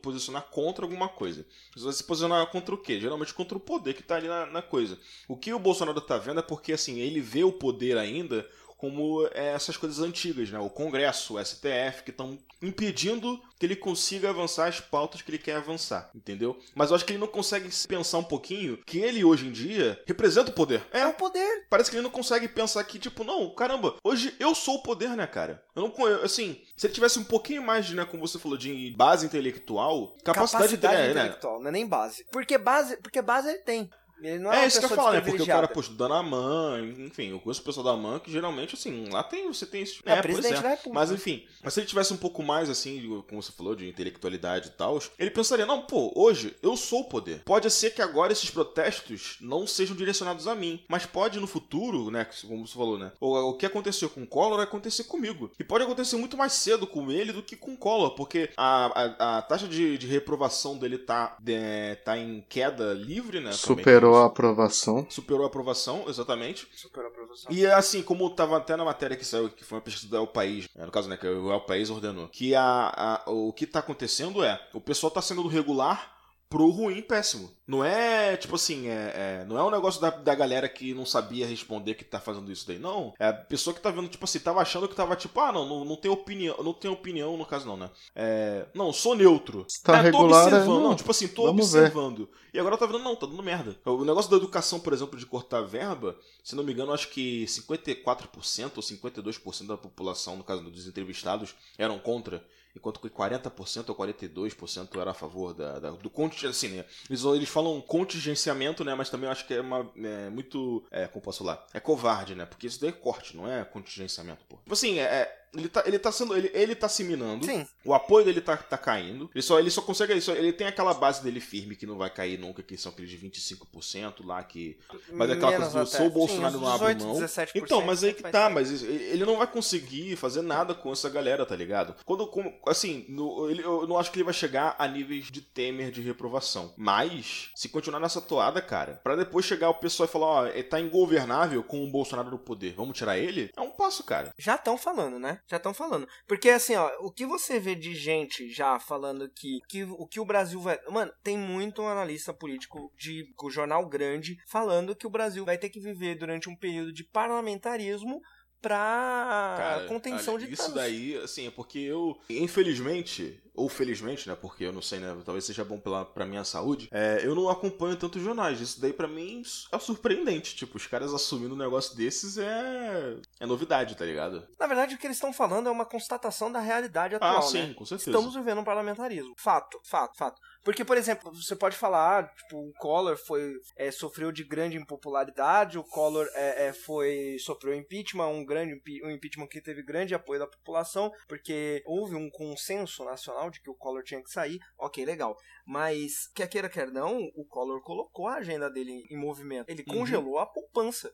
posicionar 0.03 0.43
contra 0.51 0.85
alguma 0.85 1.09
coisa. 1.09 1.47
Você 1.73 1.85
vai 1.85 1.93
se 1.93 2.03
posicionar 2.03 2.45
contra 2.49 2.75
o 2.75 2.79
quê? 2.79 2.99
Geralmente 2.99 3.33
contra 3.33 3.57
o 3.57 3.61
poder 3.61 3.95
que 3.95 4.03
tá 4.03 4.17
ali 4.17 4.27
na, 4.27 4.47
na 4.47 4.61
coisa. 4.61 4.99
O 5.29 5.37
que 5.37 5.55
o 5.55 5.61
Bolsonaro 5.61 6.01
tá 6.01 6.19
vendo 6.19 6.41
é 6.41 6.43
porque, 6.43 6.73
assim, 6.73 6.99
ele 6.99 7.21
vê 7.21 7.45
o 7.45 7.53
poder 7.53 7.97
ainda 7.97 8.45
como 8.77 9.27
é, 9.33 9.55
essas 9.55 9.77
coisas 9.77 10.01
antigas, 10.01 10.51
né? 10.51 10.59
O 10.59 10.71
Congresso, 10.71 11.35
o 11.35 11.45
STF, 11.45 12.03
que 12.05 12.11
estão 12.11 12.39
impedindo 12.63 13.41
que 13.59 13.65
ele 13.65 13.77
consiga 13.77 14.31
avançar 14.31 14.69
as 14.69 14.81
pautas 14.81 15.23
que 15.23 15.31
ele 15.31 15.39
quer 15.39 15.57
avançar, 15.57 16.11
entendeu? 16.15 16.59
Mas 16.75 16.91
eu 16.91 16.97
acho 16.97 17.05
que 17.05 17.13
ele 17.13 17.21
não 17.21 17.27
consegue 17.27 17.71
se 17.71 17.87
pensar 17.89 18.19
um 18.19 18.25
pouquinho 18.25 18.79
que 18.85 18.99
ele, 18.99 19.25
hoje 19.25 19.47
em 19.47 19.53
dia, 19.53 20.01
representa 20.07 20.51
o 20.51 20.55
poder. 20.55 20.83
É 20.91 21.07
o 21.07 21.15
poder. 21.15 21.67
Parece 21.71 21.91
que 21.91 21.97
ele 21.97 22.03
não 22.03 22.11
consegue 22.11 22.49
pensar 22.49 22.83
que, 22.85 22.99
tipo, 22.99 23.25
não, 23.25 23.55
caramba, 23.55 23.97
hoje 24.05 24.35
eu 24.39 24.55
sou 24.55 24.77
o 24.77 24.83
poder, 24.83 25.11
né, 25.11 25.27
cara? 25.27 25.63
Eu 25.75 25.83
não 25.83 25.91
conheço, 25.91 26.25
assim, 26.25 26.61
se 26.77 26.87
ele 26.87 26.95
tivesse 26.95 27.19
um 27.19 27.25
pouquinho 27.25 27.63
mais 27.63 27.87
de, 27.87 27.95
né, 27.95 28.05
como 28.05 28.27
você 28.27 28.39
falou, 28.39 28.59
de 28.59 28.95
base 28.97 29.25
intelectual, 29.25 30.15
capacidade, 30.23 30.77
Capacidade 30.77 30.97
é, 30.97 31.05
né? 31.05 31.11
intelectual, 31.11 31.61
não 31.61 31.69
é 31.69 31.73
nem 31.73 31.87
base. 31.87 32.25
Porque 32.31 32.59
base, 32.59 32.97
porque 32.99 33.23
base 33.23 33.49
ele 33.49 33.59
tem. 33.59 33.91
Ele 34.21 34.39
não 34.39 34.53
é, 34.53 34.65
É, 34.65 34.67
isso 34.67 34.79
que 34.79 34.85
eu 34.87 34.89
falo, 34.91 35.13
né? 35.13 35.21
Porque 35.21 35.43
o 35.43 35.47
cara, 35.47 35.69
pô, 35.69 35.81
estudando 35.81 36.15
a 36.15 36.23
MAN, 36.23 36.81
enfim, 36.99 37.31
eu 37.31 37.41
conheço 37.41 37.61
o 37.61 37.65
pessoal 37.65 37.85
da 37.85 37.97
MAN 37.97 38.19
que 38.19 38.31
geralmente, 38.31 38.75
assim, 38.75 39.09
lá 39.11 39.23
tem, 39.23 39.47
você 39.47 39.67
tem 39.67 39.83
isso. 39.83 40.03
É, 40.07 40.15
pois 40.23 40.35
presidente 40.37 40.63
da 40.63 40.69
República. 40.71 40.95
Mas 40.95 41.11
enfim, 41.11 41.45
mas 41.63 41.75
se 41.75 41.81
ele 41.81 41.87
tivesse 41.87 42.13
um 42.13 42.17
pouco 42.17 42.43
mais, 42.43 42.71
assim, 42.71 43.23
como 43.29 43.43
você 43.43 43.53
falou, 43.53 43.75
de 43.75 43.89
intelectualidade 43.89 44.69
e 44.69 44.71
tal, 44.73 45.01
ele 45.19 45.31
pensaria, 45.31 45.67
não, 45.67 45.83
pô, 45.83 46.13
hoje 46.17 46.57
eu 46.63 46.77
sou 46.77 47.01
o 47.01 47.05
poder. 47.09 47.43
Pode 47.45 47.71
ser 47.71 47.91
que 47.91 48.01
agora 48.03 48.33
esses 48.33 48.51
protestos 48.51 49.37
não 49.41 49.67
sejam 49.67 49.95
direcionados 49.97 50.47
a 50.47 50.55
mim, 50.55 50.83
mas 50.89 51.05
pode 51.07 51.39
no 51.41 51.47
futuro, 51.47 52.11
né, 52.11 52.27
como 52.47 52.67
você 52.67 52.75
falou, 52.75 52.99
né, 52.99 53.13
o, 53.21 53.51
o 53.51 53.55
que 53.55 53.67
aconteceu 53.67 54.09
com 54.09 54.23
o 54.23 54.27
Collor 54.27 54.57
vai 54.57 54.65
acontecer 54.65 55.05
comigo. 55.05 55.51
E 55.59 55.65
pode 55.65 55.85
acontecer 55.85 56.17
muito 56.17 56.37
mais 56.37 56.53
cedo 56.53 56.87
com 56.87 57.11
ele 57.11 57.33
do 57.33 57.43
que 57.43 57.57
com 57.57 57.73
o 57.75 57.77
Collor, 57.77 58.11
porque 58.15 58.51
a, 58.57 58.87
a, 59.27 59.39
a 59.39 59.43
taxa 59.43 59.69
de, 59.69 59.99
de 59.99 60.07
reprovação 60.07 60.79
dele 60.79 60.99
tá, 60.99 61.37
de- 61.41 61.97
tá 62.05 62.17
em 62.19 62.45
queda 62.49 62.93
livre, 62.95 63.41
né? 63.41 63.51
também. 63.75 63.85
Superou 64.07 64.23
a 64.23 64.27
aprovação. 64.27 65.07
Superou 65.11 65.45
a 65.45 65.47
aprovação, 65.47 66.05
exatamente. 66.09 66.69
Superou 66.75 67.09
a 67.09 67.13
aprovação. 67.13 67.53
E 67.53 67.67
assim, 67.67 68.03
como 68.03 68.29
tava 68.31 68.57
até 68.57 68.77
na 68.77 68.85
matéria 68.85 69.17
que 69.17 69.25
saiu, 69.25 69.49
que 69.51 69.65
foi 69.65 69.79
uma 69.79 69.83
pesquisa 69.85 70.09
do 70.09 70.17
El 70.17 70.27
País, 70.27 70.69
né, 70.75 70.85
no 70.87 70.93
caso, 70.93 71.09
né, 71.09 71.17
que 71.17 71.27
o 71.27 71.53
El 71.53 71.61
País 71.63 71.91
ordenou, 71.91 72.29
que 72.29 72.55
a, 72.55 73.23
a- 73.27 73.31
o 73.31 73.53
que 73.53 73.67
tá 73.67 73.81
acontecendo 73.81 74.43
é, 74.45 74.61
o 74.73 74.81
pessoal 74.81 75.11
tá 75.11 75.21
sendo 75.23 75.43
do 75.43 75.49
regular 75.49 76.16
pro 76.49 76.69
ruim 76.71 77.03
péssimo. 77.03 77.51
Não 77.67 77.85
é, 77.85 78.37
tipo 78.37 78.55
assim, 78.55 78.87
é, 78.87 79.41
é- 79.43 79.45
não 79.49 79.59
é 79.59 79.65
um 79.65 79.71
negócio 79.71 80.01
da, 80.01 80.11
da 80.11 80.35
galera 80.35 80.69
que 80.69 80.95
não 80.95 81.05
sabia 81.05 81.45
responder 81.47 81.95
que 81.95 82.05
tá 82.05 82.21
fazendo 82.21 82.51
isso 82.53 82.67
daí, 82.67 82.79
não. 82.79 83.13
É 83.19 83.27
a 83.29 83.33
pessoa 83.33 83.75
que 83.75 83.81
tá 83.81 83.91
vendo, 83.91 84.09
tipo 84.09 84.25
assim, 84.25 84.39
tava 84.39 84.61
achando 84.61 84.89
que 84.89 84.95
tava 84.95 85.17
tipo, 85.17 85.41
ah, 85.41 85.51
não, 85.51 85.69
não, 85.69 85.85
não 85.85 85.97
tem 85.97 86.09
opinião, 86.11 86.57
não 86.63 86.73
tem 86.73 86.89
opinião, 86.89 87.37
no 87.37 87.45
caso 87.45 87.67
não, 87.67 87.77
né? 87.77 87.91
É, 88.15 88.67
não, 88.73 88.93
sou 88.93 89.17
neutro. 89.17 89.67
Tá 89.83 89.99
É, 89.99 90.11
tô 90.11 90.19
regular, 90.19 90.43
é, 90.43 90.47
observando, 90.47 90.69
não, 90.69 90.83
não, 90.91 90.95
tipo 90.95 91.11
assim, 91.11 91.27
tô 91.27 91.47
vamos 91.47 91.73
ver. 91.73 91.79
observando. 91.81 92.29
E 92.55 92.59
agora 92.61 92.79
tá 92.79 92.87
vendo, 92.87 93.01
não, 93.01 93.17
tá 93.17 93.27
dando 93.27 93.43
merda. 93.43 93.77
O 93.85 94.05
negócio 94.05 94.31
da 94.31 94.37
educação, 94.37 94.79
por 94.79 94.93
exemplo, 94.93 95.19
de 95.19 95.27
cortar 95.27 95.61
verba, 95.63 96.17
se 96.45 96.55
não 96.55 96.63
me 96.63 96.73
engano, 96.73 96.93
acho 96.93 97.09
que 97.11 97.45
54% 97.47 98.73
ou 98.77 98.83
52% 98.83 99.67
da 99.67 99.77
população, 99.77 100.37
no 100.37 100.45
caso 100.45 100.63
dos 100.63 100.87
entrevistados, 100.87 101.55
eram 101.77 101.99
contra. 101.99 102.43
Enquanto 102.77 103.01
que 103.01 103.09
40% 103.09 103.89
ou 103.89 103.95
42% 103.97 105.01
era 105.01 105.11
a 105.11 105.15
favor 105.15 105.55
da, 105.55 105.79
da- 105.79 105.91
do 105.93 106.11
contingenciamento. 106.11 106.57
Assim, 106.57 106.69
né? 106.77 106.85
eles, 107.11 107.25
eles 107.25 107.49
falam 107.49 107.81
contingenciamento, 107.81 108.85
né? 108.85 108.95
Mas 108.95 109.11
também 109.11 109.27
eu 109.27 109.33
acho 109.33 109.47
que 109.47 109.55
é 109.55 109.61
uma, 109.61 109.91
é 109.97 110.29
muito. 110.31 110.85
É, 110.91 111.07
como 111.07 111.23
posso 111.25 111.39
falar? 111.39 111.67
É 111.75 111.81
covarde, 111.81 112.35
né? 112.35 112.45
Porque 112.47 112.67
isso 112.67 112.81
daí 112.81 112.91
é 112.91 112.93
corte, 112.93 113.37
não 113.37 113.51
é 113.51 113.65
contingenciamento, 113.65 114.45
pô. 114.49 114.57
Tipo 114.59 114.73
assim, 114.75 114.99
é, 114.99 115.03
é- 115.05 115.46
ele, 115.55 115.69
tá, 115.69 115.83
ele 115.87 115.99
tá 115.99 116.11
sendo. 116.13 116.37
Ele, 116.37 116.51
ele 116.55 116.75
tá 116.75 116.89
se 116.89 117.05
minando. 117.05 117.45
Sim. 117.47 117.67
O 117.85 117.95
apoio 117.95 118.25
dele 118.25 118.41
tá, 118.41 118.57
tá 118.57 118.77
caindo. 118.79 119.31
Ele 119.35 119.43
só, 119.43 119.59
ele 119.59 119.71
só 119.71 119.81
consegue. 119.83 120.13
Ele, 120.13 120.21
só- 120.21 120.33
ele 120.35 120.53
tem 120.53 120.67
aquela 120.67 120.93
base 120.95 121.23
dele 121.23 121.41
firme 121.41 121.77
que 121.77 121.87
não 121.87 121.97
vai 121.97 122.11
cair 122.11 122.39
nunca, 122.39 122.63
que 122.63 122.77
são 122.77 122.93
aqueles 122.93 123.11
de 123.11 123.19
25% 123.19 124.25
lá 124.25 124.43
que. 124.43 124.79
Mas 125.13 125.31
é 125.31 125.33
aquela 125.35 125.53
Menos 125.53 125.73
coisa 125.73 125.79
do 125.79 125.89
até. 125.89 125.97
sou 125.99 126.07
o 126.07 126.11
Bolsonaro 126.11 126.55
Sim, 126.55 126.61
não 126.61 126.69
abre 126.69 126.95
18, 126.95 127.05
mão. 127.07 127.21
17% 127.21 127.51
Então, 127.57 127.83
mas 127.83 128.05
aí 128.05 128.15
que 128.15 128.23
vai 128.23 128.33
tá, 128.33 128.51
mas 128.51 128.83
ele 128.83 129.25
não 129.25 129.37
vai 129.39 129.47
conseguir 129.47 130.17
fazer 130.17 130.43
nada 130.43 130.75
com 130.75 130.93
essa 130.93 131.09
galera, 131.09 131.45
tá 131.47 131.57
ligado? 131.57 131.95
Quando, 132.05 132.27
como- 132.27 132.53
assim, 132.67 133.05
no- 133.09 133.49
ele- 133.51 133.63
eu 133.63 133.87
não 133.87 133.99
acho 133.99 134.11
que 134.11 134.17
ele 134.19 134.25
vai 134.25 134.35
chegar 134.35 134.75
a 134.79 134.87
níveis 134.87 135.31
de 135.31 135.41
Temer 135.41 135.91
de 135.91 136.01
reprovação. 136.03 136.73
Mas, 136.77 137.51
se 137.55 137.69
continuar 137.69 138.01
nessa 138.01 138.21
toada, 138.21 138.61
cara, 138.61 139.01
pra 139.03 139.17
depois 139.17 139.45
chegar 139.45 139.71
o 139.71 139.75
pessoal 139.75 140.09
e 140.09 140.13
falar, 140.13 140.27
ó, 140.27 140.47
ele 140.47 140.63
tá 140.63 140.81
ingovernável 140.81 141.63
com 141.63 141.83
o 141.85 141.91
Bolsonaro 141.91 142.31
no 142.31 142.39
poder, 142.39 142.75
vamos 142.75 142.97
tirar 142.97 143.19
ele? 143.19 143.51
É 143.57 143.61
um 143.61 143.71
passo, 143.71 144.03
cara. 144.05 144.33
Já 144.39 144.55
estão 144.57 144.77
falando, 144.77 145.19
né? 145.19 145.36
Já 145.47 145.57
estão 145.57 145.75
falando. 145.75 146.09
Porque 146.27 146.51
assim, 146.51 146.75
ó, 146.75 146.91
o 147.01 147.11
que 147.11 147.27
você 147.27 147.59
vê 147.59 147.75
de 147.75 147.95
gente 147.95 148.51
já 148.51 148.79
falando 148.79 149.29
que, 149.29 149.61
que 149.69 149.85
o 149.85 150.07
que 150.07 150.21
o 150.21 150.25
Brasil 150.25 150.61
vai. 150.61 150.79
Mano, 150.91 151.13
tem 151.23 151.37
muito 151.37 151.83
analista 151.83 152.33
político 152.33 152.93
de 152.97 153.27
jornal 153.51 153.87
grande 153.89 154.37
falando 154.47 154.97
que 154.97 155.07
o 155.07 155.11
Brasil 155.11 155.45
vai 155.45 155.59
ter 155.59 155.69
que 155.69 155.81
viver 155.81 156.17
durante 156.17 156.49
um 156.49 156.57
período 156.57 156.93
de 156.93 157.05
parlamentarismo 157.05 158.21
pra 158.61 159.55
Cara, 159.59 159.87
contenção 159.87 160.39
de 160.39 160.53
Isso 160.53 160.75
daí, 160.75 161.17
assim, 161.19 161.47
é 161.47 161.51
porque 161.51 161.79
eu, 161.79 162.19
infelizmente, 162.29 163.41
ou 163.57 163.69
felizmente, 163.69 164.29
né? 164.29 164.37
Porque 164.41 164.65
eu 164.65 164.73
não 164.73 164.83
sei, 164.83 164.99
né? 164.99 165.17
Talvez 165.25 165.45
seja 165.45 165.65
bom 165.65 165.79
pela, 165.81 166.05
pra 166.05 166.27
minha 166.27 166.45
saúde. 166.45 166.89
é, 166.93 167.21
eu 167.23 167.35
não 167.35 167.49
acompanho 167.49 167.97
tantos 167.97 168.23
jornais. 168.23 168.61
Isso 168.61 168.81
daí, 168.81 168.93
pra 168.93 169.09
mim, 169.09 169.43
é 169.73 169.79
surpreendente. 169.79 170.55
Tipo, 170.55 170.77
os 170.77 170.87
caras 170.87 171.13
assumindo 171.13 171.55
um 171.55 171.59
negócio 171.59 171.97
desses 171.97 172.39
é. 172.39 173.17
É 173.41 173.47
novidade, 173.47 173.97
tá 173.97 174.05
ligado? 174.05 174.47
Na 174.59 174.67
verdade, 174.67 174.95
o 174.95 174.99
que 174.99 175.07
eles 175.07 175.17
estão 175.17 175.33
falando 175.33 175.69
é 175.69 175.73
uma 175.73 175.85
constatação 175.87 176.51
da 176.51 176.61
realidade 176.61 177.15
atual, 177.15 177.39
Ah, 177.39 177.43
sim, 177.43 177.69
né? 177.69 177.75
com 177.75 177.85
certeza. 177.85 178.11
Estamos 178.11 178.35
vivendo 178.35 178.61
um 178.61 178.65
parlamentarismo. 178.65 179.35
Fato, 179.39 179.81
fato, 179.85 180.17
fato. 180.17 180.41
Porque, 180.65 180.85
por 180.85 180.97
exemplo, 180.97 181.33
você 181.33 181.55
pode 181.55 181.77
falar, 181.77 182.19
ah, 182.19 182.23
tipo, 182.25 182.59
o 182.59 182.73
Collor 182.81 183.17
foi, 183.17 183.53
é, 183.77 183.91
sofreu 183.93 184.33
de 184.33 184.43
grande 184.43 184.77
impopularidade, 184.77 185.79
o 185.79 185.85
Collor 185.85 186.27
é, 186.35 186.67
é, 186.67 186.73
foi, 186.73 187.37
sofreu 187.39 187.73
impeachment, 187.73 188.27
um 188.27 188.45
grande 188.45 188.75
um 189.05 189.11
impeachment 189.11 189.47
que 189.47 189.61
teve 189.61 189.83
grande 189.83 190.13
apoio 190.15 190.41
da 190.41 190.47
população, 190.47 191.13
porque 191.29 191.83
houve 191.87 192.17
um 192.17 192.29
consenso 192.29 193.05
nacional 193.05 193.46
de 193.51 193.61
que 193.61 193.71
o 193.71 193.75
Collor 193.75 194.03
tinha 194.03 194.23
que 194.23 194.31
sair. 194.31 194.59
Ok, 194.79 195.05
legal. 195.05 195.37
Mas, 195.67 196.29
quer 196.35 196.49
queira, 196.49 196.69
quer 196.69 196.91
não, 196.91 197.19
o 197.35 197.45
Collor 197.45 197.83
colocou 197.83 198.29
a 198.29 198.37
agenda 198.37 198.71
dele 198.71 199.07
em 199.11 199.17
movimento. 199.17 199.69
Ele 199.69 199.85
Uhum. 199.89 199.99
congelou 199.99 200.39
a 200.39 200.47
poupança. 200.47 201.13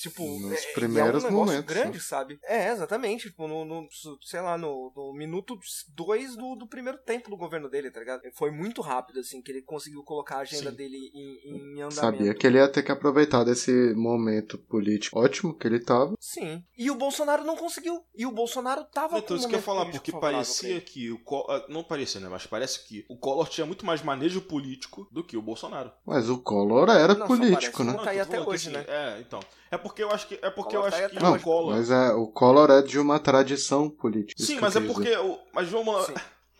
Tipo, 0.00 0.24
Nos 0.40 0.52
é- 0.52 0.72
primeiros 0.72 1.22
é 1.24 1.26
um 1.28 1.30
negócio 1.30 1.52
momentos, 1.52 1.74
grande, 1.74 1.98
né? 1.98 2.02
sabe? 2.02 2.38
É, 2.44 2.70
exatamente. 2.70 3.28
Tipo, 3.28 3.46
no, 3.46 3.64
no- 3.64 3.88
sei 4.22 4.40
lá, 4.40 4.58
no, 4.58 4.92
no 4.96 5.12
minuto 5.12 5.56
2 5.94 6.36
do, 6.36 6.56
do 6.56 6.66
primeiro 6.66 6.98
tempo 6.98 7.30
do 7.30 7.36
governo 7.36 7.68
dele, 7.68 7.90
tá 7.90 8.00
ligado? 8.00 8.22
Foi 8.34 8.50
muito 8.50 8.80
rápido, 8.80 9.20
assim, 9.20 9.40
que 9.40 9.52
ele 9.52 9.62
conseguiu 9.62 10.02
colocar 10.02 10.36
a 10.36 10.40
agenda 10.40 10.70
Sim. 10.70 10.76
dele 10.76 11.10
em, 11.14 11.50
em 11.76 11.82
andamento. 11.82 11.94
Sabia 11.94 12.34
que 12.34 12.46
ele 12.46 12.58
ia 12.58 12.68
ter 12.68 12.82
que 12.82 12.90
aproveitar 12.90 13.44
desse 13.44 13.70
momento 13.94 14.58
político 14.58 15.18
ótimo 15.20 15.56
que 15.56 15.66
ele 15.66 15.78
tava. 15.78 16.14
Sim. 16.18 16.64
E 16.76 16.90
o 16.90 16.94
Bolsonaro 16.96 17.44
não 17.44 17.56
conseguiu. 17.56 18.02
E 18.16 18.26
o 18.26 18.32
Bolsonaro 18.32 18.84
tava 18.84 19.18
Então, 19.18 19.28
com 19.28 19.34
isso 19.36 19.46
um 19.46 19.50
que 19.50 19.54
eu 19.54 19.58
ia 19.60 19.64
falar, 19.64 19.86
porque 19.90 20.10
parecia 20.12 20.80
que 20.80 21.10
o 21.12 21.18
Collor. 21.20 21.64
Não 21.68 21.84
parecia, 21.84 22.20
né? 22.20 22.28
Mas 22.28 22.46
parece 22.46 22.86
que 22.86 23.04
o 23.08 23.16
Collor 23.16 23.48
tinha 23.48 23.66
muito 23.66 23.86
mais 23.86 24.02
manejo 24.02 24.40
político 24.42 25.06
do 25.12 25.22
que 25.22 25.36
o 25.36 25.42
Bolsonaro. 25.42 25.92
Mas 26.04 26.28
o 26.28 26.38
Collor 26.38 26.88
era 26.90 27.14
Não, 27.14 27.26
político, 27.26 27.78
parece, 27.78 27.84
né? 27.84 27.92
não 27.92 28.04
tá 28.04 28.10
aí 28.10 28.20
até 28.20 28.40
hoje, 28.40 28.68
assim, 28.68 28.76
né? 28.76 28.84
É, 28.88 29.20
então. 29.20 29.40
É 29.72 29.78
porque 29.78 30.02
eu 30.02 30.10
acho 30.10 30.28
que. 30.28 30.34
É 30.42 30.50
porque 30.50 30.76
Collor 30.76 30.90
eu 30.90 30.94
acho 30.94 31.08
que 31.08 31.22
Não, 31.22 31.32
o 31.32 31.40
Collor. 31.40 31.74
mas 31.76 31.90
é, 31.90 32.12
o 32.12 32.26
Collor 32.28 32.70
é 32.70 32.82
de 32.82 32.98
uma 32.98 33.18
tradição 33.18 33.88
política. 33.88 34.42
Sim, 34.42 34.58
mas 34.60 34.76
é 34.76 34.80
porque. 34.80 35.16
o- 35.16 35.38
Mas 35.54 35.68
vamos. 35.70 36.04
Sim. 36.06 36.14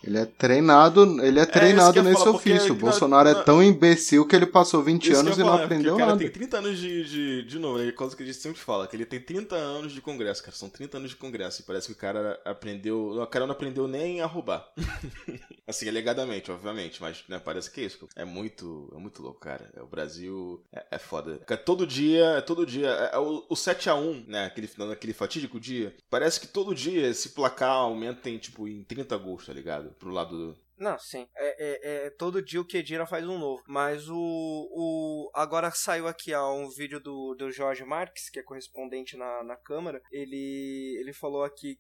Ele 0.05 0.18
é 0.18 0.24
treinado, 0.26 1.03
ele 1.24 1.38
é 1.38 1.46
treinado 1.46 1.92
que 1.92 1.98
eu 2.00 2.03
ia 2.05 2.11
nesse 2.11 2.24
falar, 2.24 2.36
ofício. 2.36 2.72
O 2.72 2.74
na- 2.76 2.80
Bolsonaro 2.80 3.32
na- 3.32 3.40
é 3.40 3.42
tão 3.44 3.62
imbecil 3.62 4.26
que 4.26 4.34
ele 4.34 4.46
passou 4.46 4.82
20 4.82 5.03
Isso 5.03 5.11
que 5.11 5.16
eu 5.16 5.20
anos 5.20 5.36
e 5.36 5.40
não 5.40 5.46
falar, 5.46 5.57
é 5.57 5.61
porque 5.62 5.74
aprendeu 5.74 5.94
o 5.94 5.96
cara 5.98 6.11
nada. 6.11 6.18
tem 6.20 6.30
30 6.30 6.59
anos 6.59 6.78
de. 6.78 7.03
De, 7.05 7.42
de 7.44 7.59
novo, 7.59 7.80
é 7.82 7.92
coisa 7.92 8.16
que 8.16 8.22
a 8.22 8.26
gente 8.26 8.38
sempre 8.38 8.59
fala, 8.61 8.86
que 8.86 8.96
ele 8.96 9.05
tem 9.07 9.20
30 9.20 9.55
anos 9.55 9.92
de 9.92 10.00
congresso, 10.00 10.42
cara. 10.42 10.57
São 10.57 10.68
30 10.68 10.96
anos 10.96 11.11
de 11.11 11.16
congresso. 11.16 11.61
E 11.61 11.64
parece 11.64 11.86
que 11.86 11.92
o 11.92 11.96
cara 11.96 12.40
aprendeu. 12.44 13.20
O 13.22 13.26
cara 13.26 13.46
não 13.46 13.53
aprendeu 13.53 13.86
nem 13.86 14.20
a 14.20 14.26
roubar. 14.26 14.66
assim, 15.66 15.88
alegadamente, 15.88 16.50
obviamente. 16.50 17.00
Mas 17.00 17.22
né, 17.28 17.38
parece 17.38 17.70
que 17.70 17.80
é 17.80 17.84
isso. 17.84 18.09
É 18.16 18.24
muito. 18.24 18.92
É 18.94 18.98
muito 18.98 19.22
louco, 19.22 19.40
cara. 19.40 19.70
É, 19.76 19.82
o 19.82 19.86
Brasil 19.86 20.62
é, 20.72 20.84
é 20.92 20.98
foda. 20.98 21.38
Todo 21.64 21.86
dia, 21.86 22.42
todo 22.46 22.66
dia. 22.66 22.88
É, 22.88 23.14
é 23.14 23.18
o, 23.18 23.44
o 23.48 23.55
7x1, 23.55 24.24
né? 24.26 24.46
Aquele, 24.46 24.68
naquele 24.78 25.12
fatídico 25.12 25.61
dia. 25.61 25.94
Parece 26.11 26.40
que 26.40 26.46
todo 26.46 26.74
dia 26.74 27.07
esse 27.09 27.30
placar 27.30 27.70
aumenta 27.70 28.28
em, 28.28 28.38
tipo, 28.38 28.66
em 28.66 28.82
30 28.82 29.16
gols, 29.16 29.46
tá 29.46 29.53
ligado? 29.53 29.91
Pro 29.99 30.12
lado 30.12 30.36
do. 30.36 30.61
Não, 30.82 30.98
sim. 30.98 31.28
É, 31.36 31.64
é, 31.64 32.06
é 32.06 32.10
todo 32.10 32.42
dia 32.42 32.60
o 32.60 32.66
Kedira 32.66 33.06
faz 33.06 33.26
um 33.26 33.38
novo. 33.38 33.62
Mas 33.68 34.08
o. 34.08 34.16
o 34.16 35.30
agora 35.32 35.70
saiu 35.70 36.08
aqui 36.08 36.34
ó, 36.34 36.52
um 36.52 36.68
vídeo 36.68 36.98
do, 36.98 37.36
do 37.36 37.52
Jorge 37.52 37.84
Marques, 37.84 38.28
que 38.28 38.40
é 38.40 38.42
correspondente 38.42 39.16
na, 39.16 39.44
na 39.44 39.56
Câmara. 39.56 40.02
Ele, 40.10 40.96
ele 40.98 41.12
falou 41.12 41.44
aqui, 41.44 41.78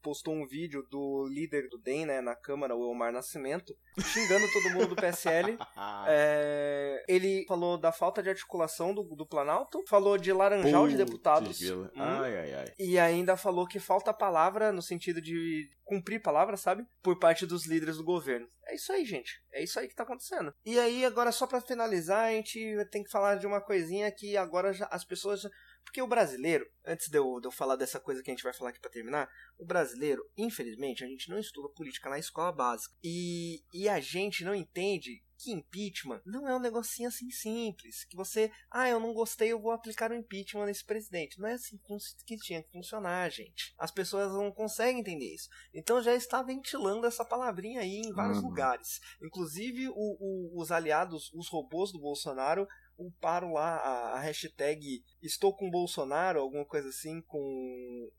postou 0.00 0.34
um 0.34 0.46
vídeo 0.46 0.86
do 0.88 1.26
líder 1.28 1.68
do 1.68 1.78
DEM, 1.78 2.06
né, 2.06 2.20
na 2.20 2.36
Câmara, 2.36 2.76
o 2.76 2.88
Omar 2.88 3.12
Nascimento, 3.12 3.74
xingando 4.00 4.46
todo 4.52 4.72
mundo 4.72 4.88
do 4.88 4.96
PSL. 4.96 5.58
É, 6.10 7.04
ele 7.08 7.44
falou 7.46 7.78
da 7.78 7.92
falta 7.92 8.22
de 8.22 8.28
articulação 8.28 8.94
do, 8.94 9.02
do 9.02 9.26
Planalto, 9.26 9.82
falou 9.88 10.16
de 10.16 10.32
laranjal 10.32 10.86
de 10.86 10.96
Putz, 10.96 11.06
deputados. 11.06 11.58
grila. 11.58 11.90
Hum. 11.94 12.00
Ai, 12.00 12.38
ai, 12.38 12.54
ai. 12.54 12.66
E 12.78 12.98
ainda 12.98 13.36
falou 13.36 13.66
que 13.66 13.78
falta 13.78 14.12
palavra 14.12 14.72
no 14.72 14.82
sentido 14.82 15.20
de 15.20 15.68
cumprir 15.88 16.20
palavra, 16.20 16.56
sabe? 16.56 16.84
Por 17.02 17.18
parte 17.18 17.46
dos 17.46 17.66
líderes 17.66 17.96
do 17.96 18.04
governo. 18.04 18.27
É 18.66 18.74
isso 18.74 18.92
aí, 18.92 19.04
gente. 19.04 19.32
É 19.52 19.62
isso 19.62 19.78
aí 19.78 19.88
que 19.88 19.94
tá 19.94 20.02
acontecendo. 20.02 20.52
E 20.64 20.78
aí, 20.78 21.04
agora, 21.04 21.32
só 21.32 21.46
pra 21.46 21.60
finalizar, 21.60 22.26
a 22.26 22.32
gente 22.32 22.58
tem 22.90 23.02
que 23.02 23.10
falar 23.10 23.36
de 23.36 23.46
uma 23.46 23.60
coisinha 23.60 24.10
que 24.12 24.36
agora 24.36 24.72
já, 24.72 24.86
as 24.90 25.04
pessoas. 25.04 25.40
já- 25.42 25.50
Porque 25.84 26.02
o 26.02 26.06
brasileiro, 26.06 26.66
antes 26.84 27.08
de 27.08 27.16
eu, 27.18 27.40
de 27.40 27.48
eu 27.48 27.52
falar 27.52 27.76
dessa 27.76 27.98
coisa 27.98 28.22
que 28.22 28.30
a 28.30 28.34
gente 28.34 28.42
vai 28.42 28.52
falar 28.52 28.70
aqui 28.70 28.80
pra 28.80 28.90
terminar, 28.90 29.26
o 29.58 29.64
brasileiro, 29.64 30.22
infelizmente, 30.36 31.02
a 31.02 31.06
gente 31.06 31.30
não 31.30 31.38
estuda 31.38 31.72
política 31.74 32.10
na 32.10 32.18
escola 32.18 32.52
básica. 32.52 32.94
E, 33.02 33.62
e 33.72 33.88
a 33.88 33.98
gente 34.00 34.44
não 34.44 34.54
entende 34.54 35.22
que 35.38 35.52
impeachment 35.52 36.20
não 36.26 36.48
é 36.48 36.56
um 36.56 36.60
negocinho 36.60 37.08
assim 37.08 37.30
simples. 37.30 38.04
Que 38.04 38.16
você, 38.16 38.50
ah, 38.70 38.88
eu 38.88 38.98
não 38.98 39.12
gostei, 39.14 39.52
eu 39.52 39.60
vou 39.60 39.70
aplicar 39.70 40.10
o 40.10 40.14
impeachment 40.14 40.66
nesse 40.66 40.84
presidente. 40.84 41.38
Não 41.38 41.48
é 41.48 41.52
assim 41.52 41.78
que 42.26 42.36
tinha 42.38 42.62
que 42.62 42.70
funcionar, 42.72 43.30
gente. 43.30 43.72
As 43.78 43.90
pessoas 43.90 44.32
não 44.32 44.50
conseguem 44.50 45.00
entender 45.00 45.32
isso. 45.34 45.48
Então 45.72 46.02
já 46.02 46.14
está 46.14 46.42
ventilando 46.42 47.06
essa 47.06 47.24
palavrinha 47.24 47.80
aí 47.80 48.00
em 48.04 48.12
vários 48.12 48.38
Uhum. 48.38 48.48
lugares. 48.48 49.00
Inclusive 49.22 49.88
o- 49.88 49.94
o- 49.94 50.60
os 50.60 50.72
aliados, 50.72 51.30
os 51.32 51.48
robôs 51.48 51.92
do 51.92 52.00
Bolsonaro 52.00 52.66
uparam 52.98 53.52
lá 53.52 53.76
a, 53.76 54.12
a 54.14 54.20
hashtag 54.20 55.04
Estou 55.22 55.54
com 55.56 55.70
Bolsonaro, 55.70 56.40
alguma 56.40 56.64
coisa 56.64 56.88
assim, 56.88 57.20
com 57.22 57.38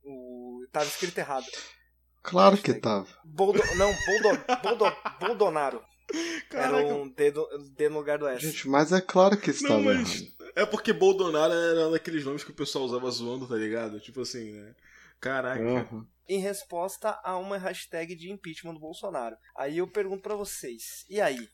o. 0.03 0.65
Tava 0.72 0.86
escrito 0.86 1.17
errado. 1.17 1.45
Claro 2.22 2.57
que 2.57 2.74
tava. 2.74 3.07
Boldo... 3.26 3.59
Não, 3.78 3.91
Boldo... 4.05 4.45
Boldo... 4.61 4.86
Boldonaro. 5.20 5.82
Era 6.51 6.72
Caraca. 6.72 6.93
um 6.93 7.07
D, 7.10 7.32
do... 7.32 7.47
D 7.76 7.89
no 7.89 7.97
lugar 7.99 8.18
do 8.18 8.28
S. 8.28 8.45
Gente, 8.45 8.68
mas 8.68 8.91
é 8.91 8.99
claro 9.01 9.38
que 9.38 9.51
estava 9.51 9.76
Não, 9.76 9.84
mas 9.84 10.22
errado. 10.22 10.34
é 10.55 10.66
porque 10.66 10.91
Bolsonaro 10.93 11.53
era 11.53 11.88
um 11.88 11.91
daqueles 11.91 12.26
nomes 12.26 12.43
que 12.43 12.51
o 12.51 12.55
pessoal 12.55 12.86
usava 12.86 13.10
zoando, 13.12 13.47
tá 13.47 13.55
ligado? 13.55 13.99
Tipo 13.99 14.22
assim, 14.22 14.51
né? 14.53 14.74
Caraca. 15.20 15.62
Uhum. 15.62 16.05
Em 16.28 16.39
resposta 16.39 17.20
a 17.24 17.38
uma 17.38 17.57
hashtag 17.57 18.16
de 18.16 18.32
impeachment 18.32 18.74
do 18.74 18.80
Bolsonaro. 18.80 19.36
Aí 19.57 19.78
eu 19.80 19.88
pergunto 19.88 20.22
pra 20.24 20.36
vocês, 20.36 21.05
e 21.10 21.20
aí? 21.20 21.47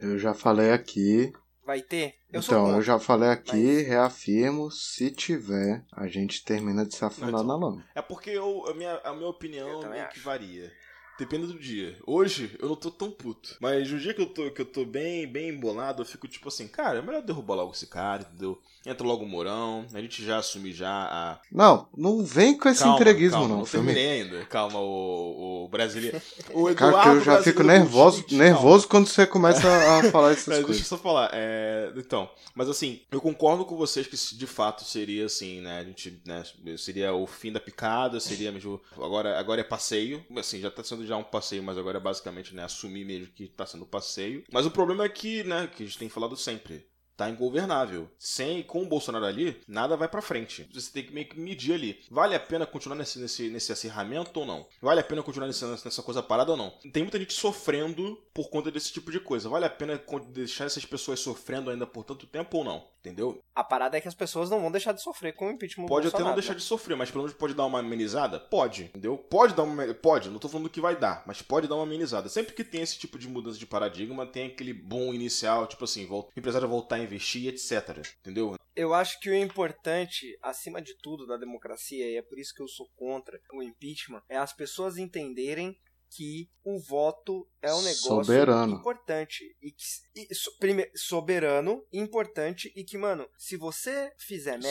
Eu 0.00 0.18
já 0.18 0.34
falei 0.34 0.70
aqui. 0.72 1.32
Vai 1.64 1.80
ter? 1.82 2.14
Eu 2.32 2.40
sou 2.42 2.54
então, 2.58 2.76
eu 2.76 2.82
já 2.82 2.96
falei 2.98 3.28
aqui, 3.28 3.56
mas- 3.78 3.86
reafirmo, 3.88 4.70
se 4.70 5.10
tiver, 5.10 5.84
a 5.92 6.06
gente 6.06 6.44
termina 6.44 6.86
de 6.86 6.94
se 6.94 7.04
afundar 7.04 7.30
Então. 7.30 7.44
na 7.44 7.56
lama. 7.56 7.84
É 7.94 8.00
porque 8.02 8.30
eu, 8.30 8.66
a, 8.68 8.74
minha, 8.74 8.94
a 8.98 9.12
minha 9.14 9.28
opinião 9.28 9.80
meio 9.80 9.90
que 10.08 10.18
acho. 10.18 10.20
varia. 10.20 10.72
Depende 11.18 11.46
do 11.46 11.58
dia. 11.58 11.96
Hoje 12.06 12.54
eu 12.60 12.68
não 12.68 12.76
tô 12.76 12.90
tão 12.90 13.10
puto. 13.10 13.56
Mas 13.58 13.90
no 13.90 13.98
dia 13.98 14.12
que 14.12 14.20
eu 14.20 14.26
tô, 14.26 14.50
que 14.50 14.60
eu 14.60 14.66
tô 14.66 14.84
bem, 14.84 15.26
bem 15.26 15.48
embolado, 15.48 16.02
eu 16.02 16.06
fico 16.06 16.28
tipo 16.28 16.48
assim, 16.48 16.68
cara, 16.68 16.98
é 16.98 17.02
melhor 17.02 17.22
derrubar 17.22 17.54
logo 17.54 17.72
esse 17.72 17.86
cara, 17.86 18.22
entendeu? 18.22 18.60
Entra 18.84 19.06
logo 19.06 19.24
o 19.24 19.28
Mourão, 19.28 19.84
a 19.94 20.00
gente 20.00 20.24
já 20.24 20.36
assumir 20.38 20.72
já 20.72 20.88
a. 20.90 21.40
Não, 21.50 21.88
não 21.96 22.22
vem 22.22 22.56
com 22.56 22.68
esse 22.68 22.82
calma, 22.82 22.96
entreguismo, 22.96 23.38
calma, 23.38 23.48
não. 23.48 23.56
Não 23.58 23.64
terminei 23.64 24.22
ainda. 24.22 24.44
Calma, 24.44 24.78
o, 24.78 25.64
o 25.64 25.68
brasileiro. 25.68 26.20
O 26.50 26.66
Cara, 26.66 26.74
que 26.74 26.82
eu 26.82 26.88
Eduardo 26.88 27.20
já 27.24 27.42
fico 27.42 27.62
nervoso, 27.62 28.24
nervoso 28.30 28.86
quando 28.86 29.06
você 29.08 29.26
começa 29.26 29.66
a 29.66 30.04
falar 30.12 30.32
essas 30.32 30.46
Mas 30.46 30.56
deixa 30.56 30.60
eu 30.60 30.66
coisas. 30.66 30.86
só 30.86 30.98
falar, 30.98 31.30
é, 31.32 31.92
então, 31.96 32.30
mas 32.54 32.68
assim, 32.68 33.00
eu 33.10 33.20
concordo 33.20 33.64
com 33.64 33.76
vocês 33.76 34.06
que 34.06 34.16
de 34.36 34.46
fato 34.46 34.84
seria 34.84 35.26
assim, 35.26 35.60
né, 35.60 35.80
a 35.80 35.84
gente, 35.84 36.20
né, 36.24 36.44
seria 36.76 37.12
o 37.14 37.26
fim 37.26 37.50
da 37.50 37.58
picada, 37.58 38.20
seria 38.20 38.52
mesmo, 38.52 38.80
agora, 38.96 39.38
agora 39.38 39.60
é 39.60 39.64
passeio, 39.64 40.24
assim, 40.36 40.60
já 40.60 40.70
tá 40.70 40.84
sendo 40.84 41.05
já 41.06 41.16
um 41.16 41.24
passeio, 41.24 41.62
mas 41.62 41.78
agora 41.78 41.98
é 41.98 42.00
basicamente, 42.00 42.54
né, 42.54 42.64
assumir 42.64 43.04
mesmo 43.04 43.32
que 43.32 43.48
tá 43.48 43.64
sendo 43.66 43.86
passeio, 43.86 44.44
mas 44.52 44.66
o 44.66 44.70
problema 44.70 45.04
é 45.04 45.08
que, 45.08 45.44
né, 45.44 45.66
que 45.66 45.82
a 45.82 45.86
gente 45.86 45.98
tem 45.98 46.08
falado 46.08 46.36
sempre, 46.36 46.86
tá 47.16 47.30
ingovernável. 47.30 48.10
Sem, 48.18 48.62
com 48.62 48.82
o 48.82 48.86
Bolsonaro 48.86 49.24
ali, 49.24 49.60
nada 49.66 49.96
vai 49.96 50.08
pra 50.08 50.22
frente. 50.22 50.68
Você 50.72 50.92
tem 50.92 51.04
que 51.04 51.12
meio 51.12 51.28
que 51.28 51.38
medir 51.38 51.74
ali. 51.74 52.00
Vale 52.10 52.34
a 52.34 52.40
pena 52.40 52.66
continuar 52.66 52.96
nesse, 52.96 53.18
nesse, 53.18 53.48
nesse 53.48 53.72
acirramento 53.72 54.38
ou 54.40 54.46
não? 54.46 54.66
Vale 54.80 55.00
a 55.00 55.04
pena 55.04 55.22
continuar 55.22 55.46
nesse, 55.46 55.64
nessa 55.64 56.02
coisa 56.02 56.22
parada 56.22 56.50
ou 56.50 56.56
não? 56.56 56.70
Tem 56.92 57.02
muita 57.02 57.18
gente 57.18 57.32
sofrendo 57.32 58.16
por 58.34 58.50
conta 58.50 58.70
desse 58.70 58.92
tipo 58.92 59.10
de 59.10 59.20
coisa. 59.20 59.48
Vale 59.48 59.64
a 59.64 59.70
pena 59.70 60.00
deixar 60.28 60.66
essas 60.66 60.84
pessoas 60.84 61.20
sofrendo 61.20 61.70
ainda 61.70 61.86
por 61.86 62.04
tanto 62.04 62.26
tempo 62.26 62.58
ou 62.58 62.64
não? 62.64 62.96
Entendeu? 63.06 63.40
A 63.54 63.62
parada 63.62 63.96
é 63.96 64.00
que 64.00 64.08
as 64.08 64.14
pessoas 64.14 64.50
não 64.50 64.60
vão 64.60 64.70
deixar 64.70 64.90
de 64.90 65.00
sofrer 65.00 65.32
com 65.32 65.46
o 65.46 65.50
impeachment 65.52 65.86
Pode 65.86 66.08
até 66.08 66.24
não 66.24 66.34
deixar 66.34 66.54
né? 66.54 66.58
de 66.58 66.64
sofrer, 66.64 66.96
mas 66.96 67.08
pelo 67.08 67.22
menos 67.22 67.36
pode 67.36 67.54
dar 67.54 67.64
uma 67.64 67.78
amenizada? 67.78 68.40
Pode, 68.40 68.84
entendeu? 68.84 69.16
Pode 69.16 69.54
dar 69.54 69.62
uma. 69.62 69.94
Pode, 69.94 70.28
não 70.28 70.40
tô 70.40 70.48
falando 70.48 70.68
que 70.68 70.80
vai 70.80 70.96
dar, 70.96 71.22
mas 71.24 71.40
pode 71.40 71.68
dar 71.68 71.76
uma 71.76 71.84
amenizada. 71.84 72.28
Sempre 72.28 72.52
que 72.52 72.64
tem 72.64 72.82
esse 72.82 72.98
tipo 72.98 73.16
de 73.16 73.28
mudança 73.28 73.60
de 73.60 73.66
paradigma, 73.66 74.26
tem 74.26 74.48
aquele 74.48 74.74
bom 74.74 75.14
inicial, 75.14 75.68
tipo 75.68 75.84
assim, 75.84 76.04
o 76.10 76.26
empresário 76.36 76.66
voltar 76.66 76.96
a 76.96 76.98
investir, 77.06 77.52
etc. 77.52 77.98
Entendeu? 78.20 78.56
Eu 78.74 78.92
acho 78.92 79.18
que 79.20 79.30
o 79.30 79.34
importante, 79.34 80.36
acima 80.42 80.82
de 80.82 80.94
tudo, 80.98 81.26
da 81.26 81.36
democracia, 81.38 82.06
e 82.10 82.16
é 82.16 82.22
por 82.22 82.38
isso 82.38 82.52
que 82.54 82.62
eu 82.62 82.68
sou 82.68 82.86
contra 82.94 83.38
o 83.54 83.62
impeachment, 83.62 84.22
é 84.28 84.36
as 84.36 84.52
pessoas 84.52 84.98
entenderem 84.98 85.74
que 86.10 86.48
o 86.62 86.78
voto 86.78 87.48
é 87.60 87.72
um 87.74 87.82
negócio 87.82 88.24
Soberano. 88.24 88.76
importante 88.76 89.44
e 89.60 89.72
que 89.72 89.84
e, 90.14 90.34
so- 90.34 90.56
prime- 90.58 90.90
soberano, 90.94 91.82
importante 91.92 92.72
e 92.76 92.84
que, 92.84 92.96
mano, 92.96 93.28
se 93.36 93.56
você 93.56 94.12
fizer 94.18 94.60
Sim. 94.62 94.68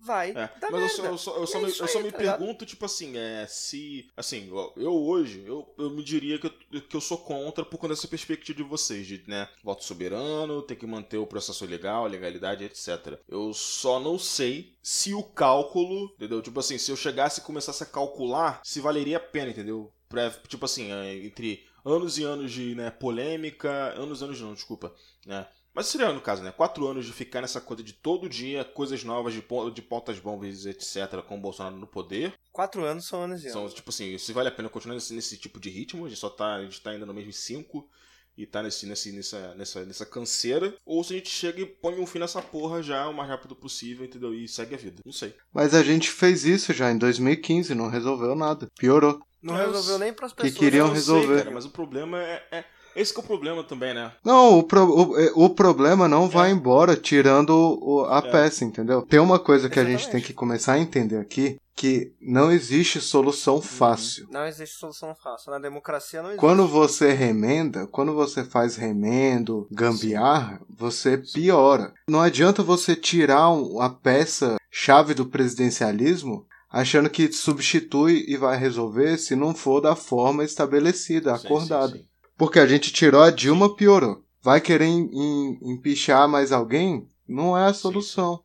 Vai 0.00 0.30
É, 0.34 0.50
mas 0.70 0.72
eu 0.72 0.78
merda. 0.80 0.88
só, 0.88 1.06
eu 1.06 1.18
só, 1.18 1.36
eu 1.36 1.46
só 1.46 1.58
É 1.58 1.62
me, 1.62 1.68
isso 1.68 1.82
eu 1.82 1.88
só 1.88 1.98
aí, 1.98 2.04
me 2.04 2.12
tá 2.12 2.18
pergunto, 2.18 2.64
tipo 2.66 2.84
assim, 2.84 3.16
é, 3.16 3.46
se. 3.48 4.08
Assim, 4.16 4.48
eu 4.76 4.94
hoje, 4.94 5.42
eu, 5.46 5.72
eu 5.78 5.90
me 5.90 6.02
diria 6.02 6.38
que 6.38 6.46
eu, 6.46 6.82
que 6.82 6.96
eu 6.96 7.00
sou 7.00 7.18
contra 7.18 7.64
por 7.64 7.78
conta 7.78 7.94
dessa 7.94 8.08
perspectiva 8.08 8.56
de 8.56 8.62
vocês, 8.62 9.06
de, 9.06 9.22
né, 9.26 9.48
voto 9.62 9.84
soberano, 9.84 10.62
tem 10.62 10.76
que 10.76 10.86
manter 10.86 11.18
o 11.18 11.26
processo 11.26 11.64
legal, 11.66 12.04
a 12.04 12.08
legalidade, 12.08 12.64
etc. 12.64 13.18
Eu 13.28 13.52
só 13.54 13.98
não 14.00 14.18
sei 14.18 14.74
se 14.82 15.14
o 15.14 15.22
cálculo, 15.22 16.12
entendeu? 16.16 16.40
Tipo 16.42 16.60
assim, 16.60 16.78
se 16.78 16.90
eu 16.90 16.96
chegasse 16.96 17.40
e 17.40 17.44
começasse 17.44 17.82
a 17.82 17.86
calcular, 17.86 18.60
se 18.64 18.80
valeria 18.80 19.16
a 19.18 19.20
pena, 19.20 19.50
entendeu? 19.50 19.92
Pra, 20.08 20.30
tipo 20.48 20.64
assim, 20.64 20.90
é, 20.92 21.16
entre 21.24 21.66
anos 21.84 22.18
e 22.18 22.24
anos 22.24 22.52
de 22.52 22.74
né, 22.74 22.90
polêmica, 22.90 23.70
anos 23.96 24.20
e 24.20 24.24
anos 24.24 24.40
não, 24.40 24.54
desculpa, 24.54 24.94
né? 25.26 25.46
Mas 25.78 25.86
seria, 25.86 26.12
no 26.12 26.20
caso, 26.20 26.42
né? 26.42 26.50
Quatro 26.50 26.88
anos 26.88 27.06
de 27.06 27.12
ficar 27.12 27.40
nessa 27.40 27.60
coisa 27.60 27.84
de 27.84 27.92
todo 27.92 28.28
dia, 28.28 28.64
coisas 28.64 29.04
novas 29.04 29.32
de, 29.32 29.40
de 29.72 29.80
pontas 29.80 30.18
bombas, 30.18 30.66
etc., 30.66 31.22
com 31.24 31.36
o 31.38 31.40
Bolsonaro 31.40 31.76
no 31.76 31.86
poder. 31.86 32.34
Quatro 32.50 32.84
anos 32.84 33.06
são 33.06 33.22
anos 33.22 33.44
e 33.44 33.50
São, 33.50 33.60
anos. 33.60 33.74
tipo 33.74 33.90
assim, 33.90 34.18
se 34.18 34.32
vale 34.32 34.48
a 34.48 34.50
pena 34.50 34.68
continuar 34.68 34.96
nesse, 34.96 35.14
nesse 35.14 35.36
tipo 35.36 35.60
de 35.60 35.70
ritmo, 35.70 36.04
a 36.04 36.08
gente 36.08 36.18
só 36.18 36.28
tá, 36.28 36.56
a 36.56 36.64
gente 36.64 36.80
tá 36.80 36.90
ainda 36.90 37.06
no 37.06 37.14
mesmo 37.14 37.32
cinco 37.32 37.88
e 38.36 38.44
tá 38.44 38.60
nesse, 38.60 38.86
nesse, 38.86 39.12
nessa, 39.12 39.54
nessa, 39.54 39.84
nessa 39.84 40.04
canseira, 40.04 40.74
ou 40.84 41.04
se 41.04 41.12
a 41.12 41.16
gente 41.16 41.30
chega 41.30 41.60
e 41.60 41.66
põe 41.66 41.94
um 42.00 42.06
fim 42.06 42.18
nessa 42.18 42.42
porra 42.42 42.82
já 42.82 43.08
o 43.08 43.14
mais 43.14 43.28
rápido 43.28 43.54
possível, 43.54 44.04
entendeu? 44.04 44.34
E 44.34 44.48
segue 44.48 44.74
a 44.74 44.78
vida. 44.78 45.00
Não 45.06 45.12
sei. 45.12 45.32
Mas 45.54 45.74
a 45.74 45.82
gente 45.84 46.10
fez 46.10 46.44
isso 46.44 46.72
já 46.72 46.90
em 46.90 46.98
2015, 46.98 47.72
não 47.76 47.88
resolveu 47.88 48.34
nada. 48.34 48.66
Piorou. 48.76 49.20
Não 49.40 49.54
Mas 49.54 49.66
resolveu 49.68 49.98
nem 50.00 50.12
pras 50.12 50.32
que 50.32 50.42
pessoas. 50.42 50.58
queriam 50.58 50.88
Eu 50.88 50.94
não 50.94 51.00
sei, 51.00 51.14
resolver. 51.14 51.38
cara, 51.38 51.50
mas 51.52 51.64
o 51.64 51.70
problema 51.70 52.20
é, 52.20 52.44
é- 52.50 52.64
Esse 53.00 53.12
que 53.14 53.20
é 53.20 53.22
o 53.22 53.26
problema 53.26 53.62
também, 53.64 53.94
né? 53.94 54.12
Não, 54.24 54.58
o, 54.58 54.62
pro- 54.62 55.10
o, 55.12 55.18
é, 55.18 55.30
o 55.34 55.48
problema 55.50 56.08
não 56.08 56.28
vai 56.28 56.50
É. 56.50 56.52
embora 56.52 56.96
tirando 56.96 57.50
o- 57.80 58.04
a 58.06 58.18
É. 58.18 58.22
peça, 58.30 58.64
entendeu? 58.64 59.02
Tem 59.02 59.20
uma 59.20 59.38
coisa 59.38 59.68
que 59.70 59.78
a 59.78 59.84
gente 59.84 60.00
Exatamente. 60.00 60.12
tem 60.12 60.26
que 60.26 60.32
começar 60.34 60.72
a 60.74 60.78
entender 60.78 61.18
aqui, 61.18 61.56
que 61.76 62.12
não 62.20 62.50
existe 62.50 63.00
solução 63.00 63.62
fácil. 63.62 64.26
Não 64.32 64.44
existe 64.44 64.76
solução 64.80 65.14
fácil. 65.14 65.52
Na 65.52 65.60
democracia 65.60 66.20
não 66.20 66.30
existe. 66.30 66.40
Quando 66.40 66.66
você 66.66 67.12
remenda, 67.12 67.86
quando 67.86 68.12
você 68.14 68.42
faz 68.42 68.74
remendo, 68.74 69.68
gambiarra, 69.70 70.60
você 70.68 71.16
piora. 71.18 71.92
Não 72.08 72.20
adianta 72.20 72.64
você 72.64 72.96
tirar 72.96 73.48
um- 73.50 73.80
a 73.80 73.88
peça 73.90 74.56
chave 74.70 75.14
do 75.14 75.26
presidencialismo 75.26 76.44
achando 76.70 77.08
que 77.08 77.32
substitui 77.32 78.24
e 78.28 78.36
vai 78.36 78.58
resolver 78.58 79.16
se 79.16 79.34
não 79.36 79.54
for 79.54 79.80
da 79.80 79.94
forma 79.96 80.44
estabelecida, 80.44 81.36
Sim, 81.38 81.46
acordada. 81.46 81.92
sim, 81.92 81.98
sim. 81.98 82.07
Porque 82.38 82.58
a 82.58 82.66
gente 82.66 82.92
tirou 82.92 83.20
a 83.20 83.30
Dilma, 83.30 83.74
piorou. 83.74 84.22
Vai 84.42 84.60
querer 84.60 84.86
em- 84.86 85.10
em- 85.12 85.58
empichar 85.72 86.26
mais 86.28 86.52
alguém? 86.52 87.06
Não 87.28 87.58
é 87.58 87.66
a 87.66 87.74
solução. 87.74 88.40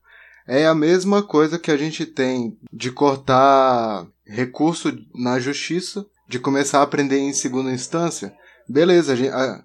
É 0.45 0.65
a 0.65 0.75
mesma 0.75 1.23
coisa 1.23 1.57
que 1.57 1.71
a 1.71 1.77
gente 1.77 2.05
tem 2.05 2.57
de 2.73 2.91
cortar 2.91 4.05
recurso 4.25 4.93
na 5.15 5.39
justiça, 5.39 6.05
de 6.27 6.39
começar 6.39 6.79
a 6.79 6.83
aprender 6.83 7.19
em 7.19 7.31
segunda 7.31 7.71
instância. 7.71 8.33
Beleza, 8.67 9.13
a 9.13 9.15
gente, 9.15 9.29
a, 9.31 9.63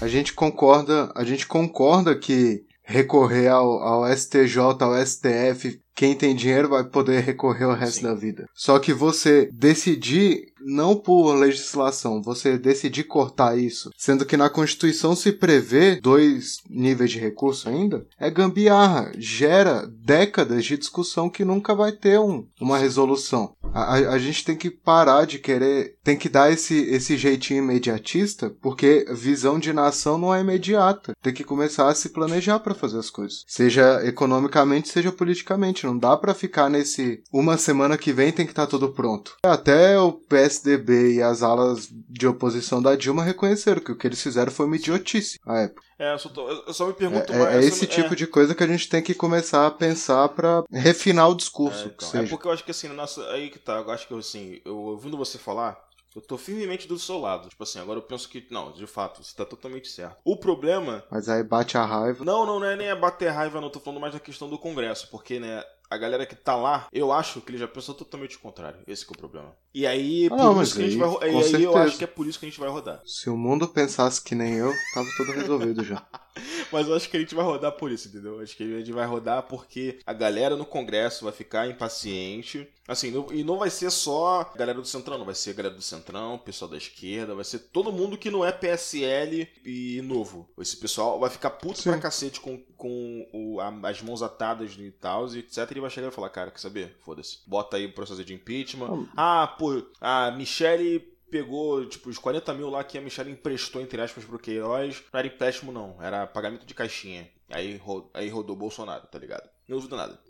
a 0.00 0.06
gente 0.08 0.32
concorda, 0.32 1.10
a 1.16 1.24
gente 1.24 1.46
concorda 1.46 2.14
que 2.14 2.62
recorrer 2.84 3.48
ao, 3.48 3.80
ao 3.82 4.16
STJ, 4.16 4.58
ao 4.80 4.94
STF, 5.06 5.80
quem 5.94 6.14
tem 6.14 6.34
dinheiro 6.34 6.68
vai 6.68 6.84
poder 6.84 7.20
recorrer 7.22 7.64
o 7.64 7.74
resto 7.74 7.96
Sim. 8.00 8.02
da 8.04 8.14
vida. 8.14 8.48
Só 8.54 8.78
que 8.78 8.92
você 8.92 9.48
decidir, 9.52 10.51
não 10.64 10.94
por 10.96 11.34
legislação, 11.34 12.22
você 12.22 12.56
decidir 12.58 13.04
cortar 13.04 13.58
isso, 13.58 13.90
sendo 13.96 14.24
que 14.24 14.36
na 14.36 14.48
Constituição 14.50 15.14
se 15.16 15.32
prevê 15.32 15.96
dois 16.00 16.58
níveis 16.68 17.10
de 17.10 17.18
recurso 17.18 17.68
ainda, 17.68 18.06
é 18.18 18.30
gambiarra. 18.30 19.12
Gera 19.18 19.86
décadas 19.86 20.64
de 20.64 20.76
discussão 20.76 21.28
que 21.30 21.44
nunca 21.44 21.74
vai 21.74 21.92
ter 21.92 22.18
um, 22.18 22.46
uma 22.60 22.78
resolução. 22.78 23.54
A, 23.74 23.94
a- 23.94 24.12
a 24.14 24.18
gente 24.18 24.44
tem 24.44 24.56
que 24.56 24.70
parar 24.70 25.24
de 25.26 25.38
querer, 25.38 25.94
tem 26.02 26.16
que 26.16 26.28
dar 26.28 26.52
esse, 26.52 26.74
esse 26.90 27.16
jeitinho 27.16 27.62
imediatista, 27.62 28.50
porque 28.60 29.06
visão 29.14 29.58
de 29.58 29.72
nação 29.72 30.18
não 30.18 30.34
é 30.34 30.40
imediata. 30.40 31.12
Tem 31.22 31.32
que 31.32 31.44
começar 31.44 31.88
a 31.88 31.94
se 31.94 32.08
planejar 32.10 32.58
para 32.60 32.74
fazer 32.74 32.98
as 32.98 33.10
coisas, 33.10 33.44
seja 33.46 34.00
economicamente, 34.04 34.88
seja 34.88 35.12
politicamente. 35.12 35.86
Não 35.86 35.96
dá 35.96 36.16
para 36.16 36.34
ficar 36.34 36.68
nesse 36.68 37.22
uma 37.32 37.56
semana 37.56 37.96
que 37.96 38.12
vem 38.12 38.32
tem 38.32 38.46
que 38.46 38.52
estar 38.52 38.66
tudo 38.66 38.92
pronto. 38.92 39.36
Até 39.44 39.98
o 39.98 40.12
PSDB 40.52 41.14
e 41.14 41.22
as 41.22 41.42
alas 41.42 41.88
de 42.08 42.26
oposição 42.26 42.82
da 42.82 42.94
Dilma 42.96 43.22
reconheceram 43.24 43.80
que 43.82 43.92
o 43.92 43.96
que 43.96 44.06
eles 44.06 44.22
fizeram 44.22 44.52
foi 44.52 44.66
uma 44.66 44.76
idiotice 44.76 45.38
à 45.46 45.60
época. 45.60 45.82
É, 45.98 46.12
eu 46.14 46.18
só, 46.18 46.28
tô- 46.28 46.48
eu 46.48 46.74
só 46.74 46.86
me 46.86 46.92
pergunto 46.92 47.32
É, 47.32 47.38
mais. 47.38 47.54
é 47.54 47.58
eu 47.58 47.62
só 47.62 47.68
esse 47.68 47.80
me- 47.82 47.86
tipo 47.86 48.16
de 48.16 48.26
coisa 48.26 48.54
que 48.54 48.62
a 48.62 48.66
gente 48.66 48.88
tem 48.88 49.02
que 49.02 49.14
começar 49.14 49.66
a 49.66 49.70
pensar 49.70 50.28
para 50.30 50.64
refinar 50.70 51.28
o 51.28 51.34
discurso. 51.34 51.84
É, 51.84 51.92
então, 51.92 52.20
é 52.20 52.26
porque 52.28 52.46
eu 52.46 52.52
acho 52.52 52.64
que 52.64 52.70
assim, 52.70 52.88
nossa, 52.88 53.24
aí 53.30 53.50
que 53.50 53.58
tá, 53.58 53.78
eu 53.78 53.90
acho 53.90 54.06
que 54.06 54.14
assim, 54.14 54.60
eu 54.64 54.76
ouvindo 54.76 55.16
você 55.16 55.38
falar, 55.38 55.78
eu 56.14 56.20
tô 56.20 56.36
firmemente 56.36 56.86
do 56.86 56.98
seu 56.98 57.18
lado. 57.18 57.48
Tipo 57.48 57.62
assim, 57.62 57.78
agora 57.78 57.98
eu 57.98 58.02
penso 58.02 58.28
que, 58.28 58.46
não, 58.50 58.72
de 58.72 58.86
fato, 58.86 59.22
você 59.24 59.34
tá 59.34 59.44
totalmente 59.46 59.88
certo. 59.88 60.16
O 60.24 60.36
problema. 60.36 61.02
Mas 61.10 61.28
aí 61.28 61.42
bate 61.42 61.78
a 61.78 61.84
raiva. 61.84 62.24
Não, 62.24 62.44
não, 62.44 62.60
não 62.60 62.66
é 62.66 62.76
nem 62.76 62.90
a 62.90 62.96
bater 62.96 63.30
raiva, 63.30 63.60
não, 63.60 63.70
tô 63.70 63.80
falando 63.80 64.00
mais 64.00 64.12
da 64.12 64.20
questão 64.20 64.48
do 64.50 64.58
Congresso, 64.58 65.08
porque, 65.10 65.40
né, 65.40 65.62
a 65.92 65.98
galera 65.98 66.24
que 66.26 66.34
tá 66.34 66.56
lá, 66.56 66.86
eu 66.92 67.12
acho 67.12 67.40
que 67.40 67.50
ele 67.50 67.58
já 67.58 67.68
pensou 67.68 67.94
totalmente 67.94 68.36
o 68.36 68.40
contrário. 68.40 68.80
Esse 68.86 69.04
que 69.04 69.12
é 69.12 69.14
o 69.14 69.18
problema. 69.18 69.54
E 69.74 69.86
aí, 69.86 70.28
Ah, 70.32 70.36
não, 70.36 70.54
mas 70.54 70.72
que 70.72 70.82
a 70.82 70.88
gente 70.88 71.02
aí, 71.02 71.10
vai. 71.10 71.30
E 71.30 71.56
aí 71.56 71.62
eu 71.62 71.76
acho 71.76 71.98
que 71.98 72.04
é 72.04 72.06
por 72.06 72.26
isso 72.26 72.38
que 72.38 72.46
a 72.46 72.48
gente 72.48 72.60
vai 72.60 72.68
rodar. 72.68 73.02
Se 73.04 73.28
o 73.28 73.36
mundo 73.36 73.68
pensasse 73.68 74.22
que 74.22 74.34
nem 74.34 74.54
eu, 74.54 74.72
tava 74.94 75.06
tudo 75.16 75.32
resolvido 75.32 75.84
já. 75.84 76.06
Mas 76.70 76.88
eu 76.88 76.94
acho 76.94 77.08
que 77.10 77.16
a 77.16 77.20
gente 77.20 77.34
vai 77.34 77.44
rodar 77.44 77.72
por 77.72 77.90
isso, 77.90 78.08
entendeu? 78.08 78.40
Acho 78.40 78.56
que 78.56 78.62
a 78.62 78.78
gente 78.78 78.92
vai 78.92 79.06
rodar 79.06 79.42
porque 79.44 79.98
a 80.06 80.12
galera 80.12 80.56
no 80.56 80.64
Congresso 80.64 81.24
vai 81.24 81.32
ficar 81.32 81.68
impaciente. 81.68 82.66
Assim, 82.88 83.12
e 83.32 83.44
não 83.44 83.58
vai 83.58 83.70
ser 83.70 83.90
só 83.90 84.40
a 84.40 84.56
galera 84.56 84.80
do 84.80 84.86
Centrão, 84.86 85.16
não 85.18 85.24
vai 85.24 85.34
ser 85.34 85.50
a 85.50 85.54
galera 85.54 85.74
do 85.74 85.82
Centrão, 85.82 86.36
pessoal 86.38 86.70
da 86.70 86.76
esquerda, 86.76 87.34
vai 87.34 87.44
ser 87.44 87.58
todo 87.60 87.92
mundo 87.92 88.18
que 88.18 88.30
não 88.30 88.44
é 88.44 88.50
PSL 88.50 89.48
e 89.64 90.00
novo. 90.02 90.48
Esse 90.58 90.76
pessoal 90.76 91.18
vai 91.20 91.30
ficar 91.30 91.50
puto 91.50 91.78
Sim. 91.80 91.90
pra 91.90 92.00
cacete 92.00 92.40
com, 92.40 92.58
com 92.76 93.28
o- 93.32 93.60
a- 93.60 93.88
as 93.88 94.02
mãos 94.02 94.20
atadas 94.22 94.74
e 94.78 94.90
tal, 94.90 95.28
e 95.34 95.38
etc. 95.38 95.58
E 95.58 95.72
ele 95.74 95.80
vai 95.80 95.90
chegar 95.90 96.08
e 96.08 96.12
falar, 96.12 96.30
cara, 96.30 96.50
quer 96.50 96.58
saber? 96.58 96.96
Foda-se. 97.04 97.38
Bota 97.46 97.76
aí 97.76 97.86
o 97.86 97.92
processo 97.92 98.24
de 98.24 98.34
impeachment. 98.34 99.06
Ah, 99.16 99.46
pô, 99.58 99.82
a 100.00 100.30
Michelle 100.32 101.11
pegou, 101.32 101.88
tipo, 101.88 102.10
os 102.10 102.18
40 102.18 102.52
mil 102.52 102.68
lá 102.68 102.84
que 102.84 102.98
a 102.98 103.00
Michelle 103.00 103.30
emprestou, 103.32 103.80
entre 103.80 104.00
aspas, 104.02 104.22
pro 104.24 104.38
Queiroz. 104.38 105.02
Não 105.10 105.18
era 105.18 105.26
empréstimo, 105.26 105.72
não. 105.72 106.00
Era 106.00 106.26
pagamento 106.26 106.66
de 106.66 106.74
caixinha. 106.74 107.26
Aí, 107.50 107.76
ro- 107.78 108.10
aí 108.12 108.28
rodou 108.28 108.54
o 108.54 108.58
Bolsonaro, 108.58 109.06
tá 109.06 109.18
ligado? 109.18 109.48
Não 109.66 109.78
duvido 109.78 109.96
nada. 109.96 110.20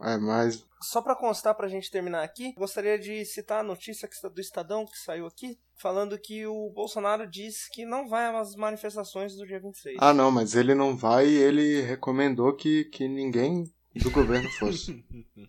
É, 0.00 0.14
é, 0.14 0.16
mas 0.18 0.66
Só 0.82 1.00
pra 1.00 1.14
constar 1.14 1.54
pra 1.54 1.68
gente 1.68 1.90
terminar 1.90 2.22
aqui, 2.24 2.52
gostaria 2.54 2.98
de 2.98 3.24
citar 3.24 3.60
a 3.60 3.62
notícia 3.62 4.08
que 4.08 4.14
está- 4.14 4.28
do 4.28 4.40
Estadão 4.40 4.84
que 4.84 4.98
saiu 4.98 5.26
aqui, 5.26 5.56
falando 5.80 6.18
que 6.18 6.44
o 6.46 6.70
Bolsonaro 6.70 7.26
disse 7.28 7.70
que 7.72 7.84
não 7.84 8.08
vai 8.08 8.26
às 8.34 8.54
manifestações 8.56 9.36
do 9.36 9.46
dia 9.46 9.60
26. 9.60 9.96
Ah, 10.00 10.12
não, 10.12 10.30
mas 10.32 10.54
ele 10.56 10.74
não 10.74 10.96
vai 10.96 11.26
e 11.28 11.36
ele 11.36 11.82
recomendou 11.82 12.54
que, 12.56 12.84
que 12.86 13.06
ninguém 13.06 13.64
do 13.94 14.10
governo 14.10 14.48
fosse. 14.58 15.04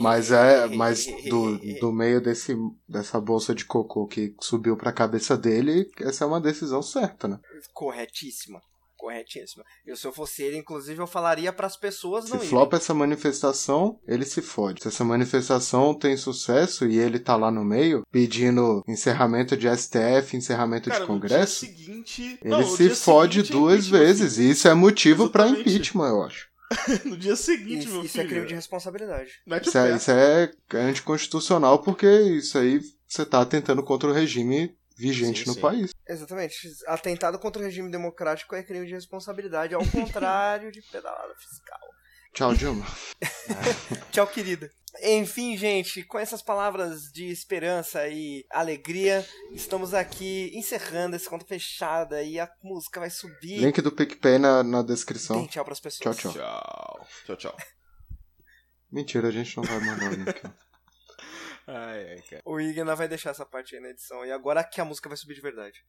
Mas 0.00 0.30
é, 0.32 0.66
mas 0.68 1.06
do, 1.28 1.58
do 1.80 1.92
meio 1.92 2.20
desse, 2.20 2.56
dessa 2.88 3.20
bolsa 3.20 3.54
de 3.54 3.64
cocô 3.64 4.06
que 4.06 4.34
subiu 4.40 4.76
pra 4.76 4.92
cabeça 4.92 5.36
dele, 5.36 5.86
essa 6.00 6.24
é 6.24 6.26
uma 6.26 6.40
decisão 6.40 6.82
certa, 6.82 7.28
né? 7.28 7.38
Corretíssima. 7.74 8.60
Corretíssima. 8.96 9.64
Eu, 9.86 9.96
se 9.96 10.06
eu 10.06 10.12
fosse 10.12 10.42
ele, 10.42 10.58
inclusive, 10.58 11.00
eu 11.00 11.06
falaria 11.06 11.50
pras 11.54 11.74
pessoas 11.74 12.24
Se 12.26 12.30
não 12.30 12.36
irem. 12.36 12.48
flopa 12.50 12.76
essa 12.76 12.92
manifestação, 12.92 13.98
ele 14.06 14.26
se 14.26 14.42
fode. 14.42 14.82
Se 14.82 14.88
essa 14.88 15.02
manifestação 15.02 15.94
tem 15.94 16.18
sucesso 16.18 16.86
e 16.86 16.98
ele 16.98 17.18
tá 17.18 17.34
lá 17.34 17.50
no 17.50 17.64
meio, 17.64 18.02
pedindo 18.12 18.82
encerramento 18.86 19.56
de 19.56 19.66
STF, 19.74 20.36
encerramento 20.36 20.90
Cara, 20.90 21.00
de 21.00 21.08
no 21.08 21.14
Congresso, 21.14 21.64
dia 21.66 21.74
seguinte. 21.74 22.38
ele 22.42 22.50
Não, 22.50 22.62
se 22.62 22.88
dia 22.88 22.94
fode 22.94 23.36
seguinte 23.36 23.52
duas 23.52 23.86
impeachment, 23.86 23.98
vezes. 23.98 24.36
E 24.38 24.50
isso 24.50 24.68
é 24.68 24.74
motivo 24.74 25.30
pra 25.30 25.44
Exatamente. 25.44 25.70
impeachment, 25.70 26.08
eu 26.08 26.22
acho. 26.22 26.49
No 27.04 27.16
dia 27.16 27.34
seguinte, 27.36 27.84
Isso, 27.86 27.92
meu 27.94 28.04
isso 28.04 28.12
filho. 28.12 28.24
é 28.24 28.28
crime 28.28 28.46
de 28.46 28.54
responsabilidade. 28.54 29.32
Mete 29.46 29.66
o 29.66 29.68
Isso 29.68 29.78
é, 29.78 29.96
isso 29.96 30.10
é 30.10 30.50
anticonstitucional 30.72 31.80
porque 31.82 32.06
isso 32.06 32.56
aí 32.58 32.80
você 33.08 33.26
tá 33.26 33.40
atentando 33.40 33.82
contra 33.82 34.08
o 34.08 34.12
regime 34.12 34.76
vigente 34.96 35.40
Sim, 35.40 35.48
no 35.48 35.54
sim. 35.54 35.60
país. 35.60 35.90
Exatamente. 36.08 36.56
Atentado 36.86 37.38
contra 37.38 37.60
o 37.60 37.64
regime 37.64 37.90
democrático 37.90 38.54
é 38.54 38.62
crime 38.62 38.86
de 38.86 38.92
responsabilidade, 38.92 39.74
ao 39.74 39.84
contrário 39.90 40.70
de 40.70 40.80
pedalada 40.82 41.34
fiscal. 41.36 41.80
Tchau, 42.32 42.54
Dilma. 42.54 42.86
Tchau, 44.12 44.26
querida. 44.28 44.70
Enfim, 45.02 45.56
gente, 45.56 46.02
com 46.02 46.18
essas 46.18 46.42
palavras 46.42 47.12
de 47.12 47.26
esperança 47.26 48.08
e 48.08 48.44
alegria, 48.50 49.26
estamos 49.52 49.94
aqui 49.94 50.50
encerrando 50.54 51.16
esse 51.16 51.28
conto 51.28 51.44
fechado 51.46 52.18
e 52.20 52.40
a 52.40 52.50
música 52.62 53.00
vai 53.00 53.10
subir. 53.10 53.58
Link 53.58 53.80
do 53.80 53.92
PicPay 53.92 54.38
na, 54.38 54.62
na 54.62 54.82
descrição. 54.82 55.46
Tchau 55.46 55.64
pras 55.64 55.80
pessoas. 55.80 56.16
Tchau, 56.16 56.32
tchau. 56.32 56.42
Tchau. 56.42 57.06
Tchau, 57.26 57.36
tchau. 57.36 57.56
Mentira, 58.90 59.28
a 59.28 59.30
gente 59.30 59.56
não 59.56 59.64
vai 59.64 59.78
mandar 59.80 60.10
o 60.10 60.14
link. 60.14 60.42
Ai, 61.72 62.10
ai, 62.10 62.22
cara. 62.28 62.42
O 62.44 62.58
Igna 62.58 62.96
vai 62.96 63.06
deixar 63.06 63.30
essa 63.30 63.46
parte 63.46 63.76
aí 63.76 63.80
na 63.80 63.90
edição. 63.90 64.26
E 64.26 64.32
agora 64.32 64.64
que 64.64 64.80
a 64.80 64.84
música 64.84 65.08
vai 65.08 65.16
subir 65.16 65.34
de 65.34 65.40
verdade. 65.40 65.84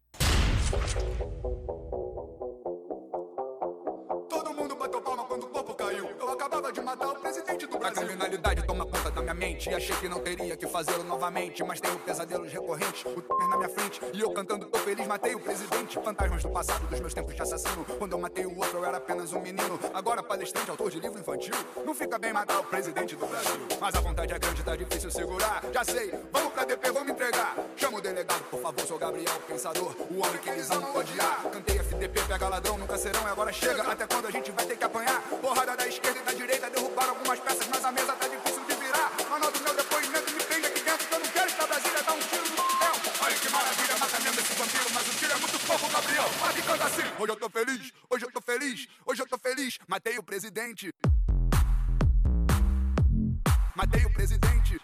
A 7.84 7.92
criminalidade 7.92 8.64
toma 8.66 8.86
conta 8.86 9.10
da 9.10 9.22
minha 9.22 9.34
mente. 9.34 9.70
E 9.70 9.74
achei 9.74 9.96
que 9.96 10.08
não 10.08 10.20
teria 10.20 10.56
que 10.56 10.68
fazê-lo 10.68 11.04
novamente. 11.04 11.64
Mas 11.64 11.82
tenho 11.82 11.98
pesadelos 12.00 12.52
recorrentes. 12.52 13.04
O 13.06 13.22
Temer 13.22 13.48
na 13.50 13.58
minha 13.58 13.70
frente. 13.70 14.00
E 14.14 14.20
eu 14.20 14.32
cantando, 14.32 14.66
tô 14.68 14.80
feliz, 14.80 15.08
matei 15.08 15.36
o 15.36 15.40
presidente. 15.40 16.00
Fantasmas 16.04 16.44
do 16.44 16.50
passado, 16.50 16.88
dos 16.88 17.00
meus 17.00 17.14
tempos 17.14 17.36
de 17.36 17.42
assassino. 17.42 17.84
Quando 17.98 18.14
eu 18.14 18.20
matei 18.20 18.46
o 18.46 18.58
outro, 18.58 18.78
eu 18.78 18.86
era 18.86 18.98
apenas 18.98 19.34
um 19.34 19.42
menino. 19.42 19.80
Agora 19.94 20.22
palestrante, 20.22 20.70
autor 20.70 20.92
de 20.92 21.00
livro 21.00 21.20
infantil. 21.20 21.54
Não 21.86 21.94
fica 21.94 22.18
bem 22.18 22.32
matar 22.32 22.60
o 22.60 22.64
presidente 22.64 23.16
do 23.16 23.26
Brasil. 23.26 23.68
Mas 23.80 23.96
a 23.96 24.00
vontade 24.00 24.34
é 24.34 24.40
grande, 24.40 24.64
tá 24.64 24.76
difícil 24.76 25.12
segurar. 25.12 25.64
Já 25.74 25.84
sei, 25.84 26.14
vamos 26.32 26.54
pra 26.54 26.64
DP, 26.64 26.92
vou 26.92 27.04
me 27.04 27.12
entregar. 27.12 27.56
Chama 27.76 27.98
o 27.98 28.02
delegado, 28.02 28.44
por 28.44 28.62
favor, 28.62 28.86
sou 28.86 28.98
Gabriel 28.98 29.40
Pensador. 29.48 29.96
O 30.10 30.26
homem 30.26 30.38
que 30.42 30.50
eles 30.50 30.70
amam 30.70 30.96
odiar. 30.96 31.44
Cantei 31.52 31.78
FDP, 31.78 32.22
pega 32.28 32.48
ladrão, 32.48 32.78
nunca 32.78 32.98
serão. 32.98 33.22
E 33.24 33.32
agora 33.32 33.52
chega, 33.52 33.84
até 33.84 34.06
quando 34.08 34.28
a 34.28 34.32
gente 34.32 34.52
vai 34.52 34.66
ter 34.66 34.78
que 34.78 34.84
apanhar. 34.84 35.22
Porrada 35.42 35.76
da 35.76 35.88
esquerda 35.88 36.20
e 36.20 36.24
da 36.24 36.34
direita, 36.34 36.70
derrubaram 36.70 37.10
algumas 37.12 37.40
peças, 37.40 37.68
mas 37.72 37.86
a 37.86 37.92
mesa 37.92 38.14
tá 38.14 38.28
difícil 38.28 38.64
de 38.66 38.76
virar. 38.76 39.12
Anota 39.34 39.58
o 39.58 39.64
meu 39.64 39.74
depoimento, 39.74 40.32
me 40.34 40.44
prende 40.44 40.68
aqui 40.68 40.82
dentro, 40.82 41.08
que 41.08 41.14
eu 41.14 41.20
não 41.20 41.28
quero 41.28 41.50
estar 41.50 41.68
Brasília, 41.68 42.04
dá 42.04 42.14
um 42.14 42.20
tiro 42.20 42.50
no 42.50 42.56
céu. 42.56 42.96
Olha 43.24 43.36
que 43.36 43.50
maravilha, 43.50 43.98
mata 43.98 44.20
mesmo 44.20 44.40
esse 44.42 44.54
vampiro, 44.54 44.90
mas 44.94 45.08
o 45.08 45.18
tiro 45.18 45.32
é 45.32 45.36
muito 45.38 45.60
fofo, 45.60 45.90
Gabriel. 45.90 46.30
Pode 46.40 46.62
que 46.62 46.70
assim. 46.70 47.08
Hoje 47.18 47.32
eu 47.32 47.36
tô 47.38 47.50
feliz, 47.50 47.94
hoje 48.10 48.26
eu 48.26 48.32
tô 48.32 48.42
feliz, 48.42 48.88
hoje 49.06 49.22
eu 49.22 49.28
tô 49.28 49.38
feliz. 49.38 49.80
Matei 49.88 50.18
o 50.18 50.24
presidente. 50.24 50.94
Matei 53.74 54.06
o 54.06 54.14
presidente. 54.14 54.78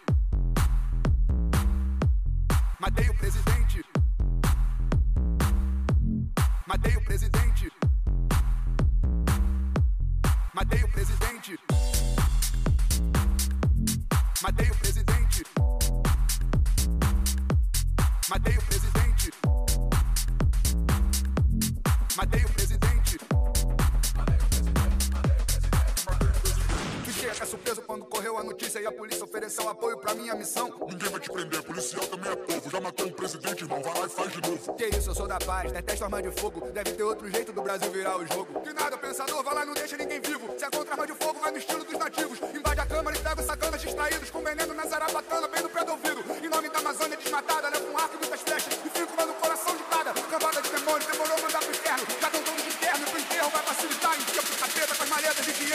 Matei 2.80 3.10
o 3.10 3.14
presidente. 3.14 3.84
Matei 6.66 6.96
o 6.96 7.04
presidente. 7.04 7.72
Matei 10.54 10.84
o 10.84 10.88
presidente. 10.88 11.57
Matei 14.40 14.70
o 14.70 14.74
presidente. 14.76 15.44
Matei 18.28 18.56
o 18.56 18.62
presidente. 18.62 19.32
Matei 22.16 22.44
o 22.44 22.48
presidente. 22.50 22.87
Surpreso 27.68 27.82
quando 27.82 28.06
correu 28.06 28.38
a 28.38 28.42
notícia 28.42 28.80
e 28.80 28.86
a 28.86 28.92
polícia 28.92 29.22
ofereceu 29.22 29.68
apoio 29.68 29.98
pra 29.98 30.14
minha 30.14 30.34
missão. 30.34 30.72
Ninguém 30.88 31.10
vai 31.10 31.20
te 31.20 31.30
prender, 31.30 31.62
policial 31.62 32.06
também 32.06 32.32
é 32.32 32.36
povo. 32.36 32.70
Já 32.70 32.80
matou 32.80 33.06
um 33.06 33.12
presidente, 33.12 33.62
irmão, 33.62 33.82
vai 33.82 33.98
lá 33.98 34.06
e 34.06 34.08
faz 34.08 34.32
de 34.32 34.40
novo. 34.40 34.74
Que 34.74 34.86
isso, 34.86 35.10
eu 35.10 35.14
sou 35.14 35.26
da 35.26 35.38
paz, 35.38 35.70
detesto 35.70 36.04
arma 36.04 36.22
de 36.22 36.30
fogo. 36.30 36.60
Deve 36.70 36.92
ter 36.92 37.02
outro 37.02 37.30
jeito 37.30 37.52
do 37.52 37.60
Brasil 37.60 37.90
virar 37.90 38.16
o 38.16 38.26
jogo. 38.26 38.60
Que 38.62 38.72
nada, 38.72 38.96
pensador, 38.96 39.42
vai 39.42 39.54
lá 39.54 39.62
e 39.64 39.66
não 39.66 39.74
deixa 39.74 39.98
ninguém 39.98 40.18
vivo. 40.18 40.48
Se 40.56 40.64
é 40.64 40.70
contra 40.70 40.94
arma 40.94 41.06
de 41.06 41.12
fogo, 41.14 41.40
vai 41.40 41.50
no 41.50 41.58
estilo 41.58 41.84
dos 41.84 41.98
nativos. 41.98 42.38
Invade 42.54 42.80
a 42.80 42.86
câmara 42.86 43.16
e 43.16 43.20
pega 43.20 43.42
sacanas 43.42 43.82
distraídos. 43.82 44.30
Com 44.30 44.42
veneno 44.42 44.72
na 44.72 44.86
zarabatana, 44.86 45.48
bem 45.48 45.62
no 45.62 45.68
pé 45.68 45.84
do 45.84 45.92
ouvido. 45.92 46.24
Em 46.42 46.48
nome 46.48 46.70
da 46.70 46.78
Amazônia 46.78 47.18
desmatada, 47.18 47.68
leva 47.68 47.90
um 47.90 47.98
arco 47.98 48.14
e 48.14 48.18
muitas 48.18 48.40
flechas. 48.40 48.72
E 48.82 48.88
fico 48.88 49.14
lá 49.14 49.26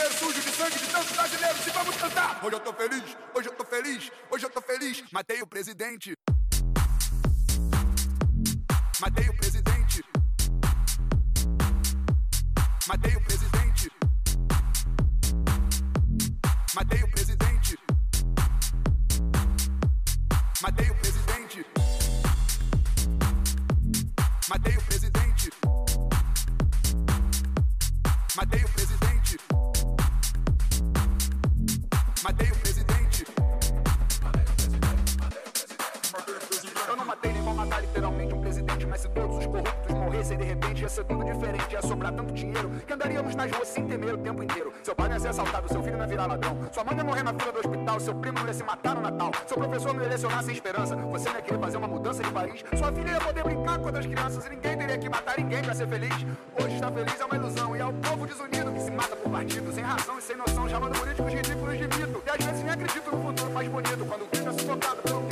dinheiro 0.04 0.18
sujo 0.18 0.40
de 0.40 0.50
sangue 0.50 0.78
de 0.78 0.86
tantos 0.86 1.12
brasileiros. 1.12 1.66
E 1.66 1.70
vamos 1.70 1.96
cantar. 1.96 2.44
Hoje 2.44 2.56
eu 2.56 2.60
tô 2.60 2.72
feliz, 2.72 3.16
hoje 3.34 3.48
eu 3.48 3.54
tô 3.54 3.64
feliz, 3.64 4.12
hoje 4.30 4.46
eu 4.46 4.50
tô 4.50 4.60
feliz. 4.60 5.04
Matei 5.12 5.42
o 5.42 5.46
presidente. 5.46 6.16
Matei 9.00 9.28
o 9.28 9.36
presidente. 9.36 10.04
Matei 12.86 13.16
o 13.16 13.20
presidente. 13.22 13.90
Matei 16.74 17.02
o 17.02 17.10
presidente. 17.10 17.78
Matei 20.60 20.90
o 20.90 20.93
de 40.36 40.44
repente 40.44 40.82
ia 40.82 40.88
ser 40.88 41.04
tudo 41.04 41.24
diferente, 41.24 41.72
ia 41.72 41.82
sobrar 41.82 42.12
tanto 42.12 42.32
dinheiro 42.32 42.70
que 42.86 42.92
andaríamos 42.92 43.34
nas 43.34 43.50
ruas 43.50 43.68
sem 43.68 43.86
temer 43.86 44.14
o 44.14 44.18
tempo 44.18 44.42
inteiro. 44.42 44.72
Seu 44.82 44.94
pai 44.94 45.08
não 45.08 45.16
ia 45.16 45.20
ser 45.20 45.28
assaltado, 45.28 45.68
seu 45.68 45.82
filho 45.82 45.96
não 45.96 46.04
ia 46.04 46.10
virar 46.10 46.26
ladrão, 46.26 46.58
sua 46.72 46.84
mãe 46.84 46.94
não 46.94 47.04
ia 47.04 47.10
morrer 47.10 47.22
na 47.22 47.34
fila 47.34 47.52
do 47.52 47.58
hospital, 47.58 48.00
seu 48.00 48.14
primo 48.14 48.38
não 48.38 48.46
ia 48.46 48.54
se 48.54 48.64
matar 48.64 48.94
no 48.94 49.00
Natal, 49.00 49.30
seu 49.46 49.56
professor 49.56 49.94
não 49.94 50.02
ia 50.02 50.08
lecionar 50.08 50.42
sem 50.42 50.54
esperança, 50.54 50.96
você 50.96 51.28
não 51.28 51.36
ia 51.36 51.42
querer 51.42 51.58
fazer 51.58 51.76
uma 51.76 51.88
mudança 51.88 52.22
de 52.22 52.30
país, 52.30 52.64
sua 52.76 52.92
filha 52.92 53.10
ia 53.10 53.20
poder 53.20 53.44
brincar 53.44 53.78
com 53.78 53.86
outras 53.86 54.06
crianças 54.06 54.46
e 54.46 54.50
ninguém 54.50 54.76
teria 54.76 54.98
que 54.98 55.08
matar 55.08 55.38
ninguém 55.38 55.62
pra 55.62 55.74
ser 55.74 55.88
feliz. 55.88 56.26
Hoje 56.60 56.74
estar 56.74 56.90
feliz 56.90 57.20
é 57.20 57.24
uma 57.24 57.36
ilusão. 57.36 57.76
E 57.76 57.80
é 57.80 57.86
o 57.86 57.92
povo 57.92 58.26
desunido 58.26 58.72
que 58.72 58.80
se 58.80 58.90
mata 58.90 59.16
por 59.16 59.30
partido, 59.30 59.72
sem 59.72 59.82
razão 59.82 60.18
e 60.18 60.22
sem 60.22 60.36
noção, 60.36 60.68
chamando 60.68 60.98
políticos 60.98 61.32
ridículos 61.32 61.78
de 61.78 61.84
mito. 61.84 62.22
E 62.26 62.30
às 62.30 62.44
vezes 62.44 62.62
nem 62.62 62.72
acredito 62.72 63.10
no 63.10 63.22
futuro 63.22 63.50
mais 63.52 63.68
bonito, 63.68 64.04
quando 64.06 64.22
o 64.22 64.26
crime 64.26 64.46
é 64.46 64.52
sufocado 64.52 65.02
pelo 65.02 65.23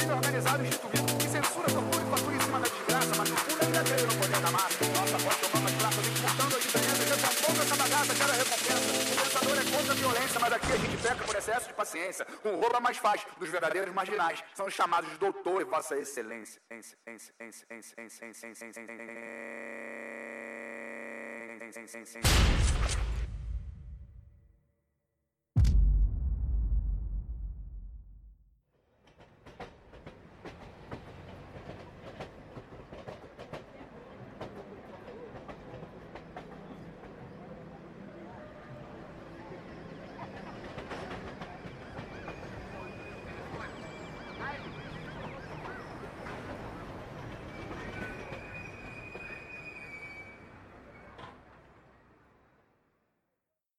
Aqui 10.43 10.73
a 10.73 10.77
gente 10.77 10.97
peca 11.01 11.24
por 11.24 11.36
excesso 11.36 11.69
de 11.69 11.74
paciência. 11.74 12.24
Com 12.43 12.56
roupa 12.56 12.81
mais 12.81 12.97
fácil 12.98 13.28
dos 13.39 13.48
verdadeiros 13.48 13.94
marginais. 13.94 14.43
São 14.55 14.66
os 14.66 14.74
chamados 14.74 15.09
de 15.10 15.16
doutor 15.19 15.60
e 15.60 15.64
vossa 15.64 15.97
excelência. 15.97 16.60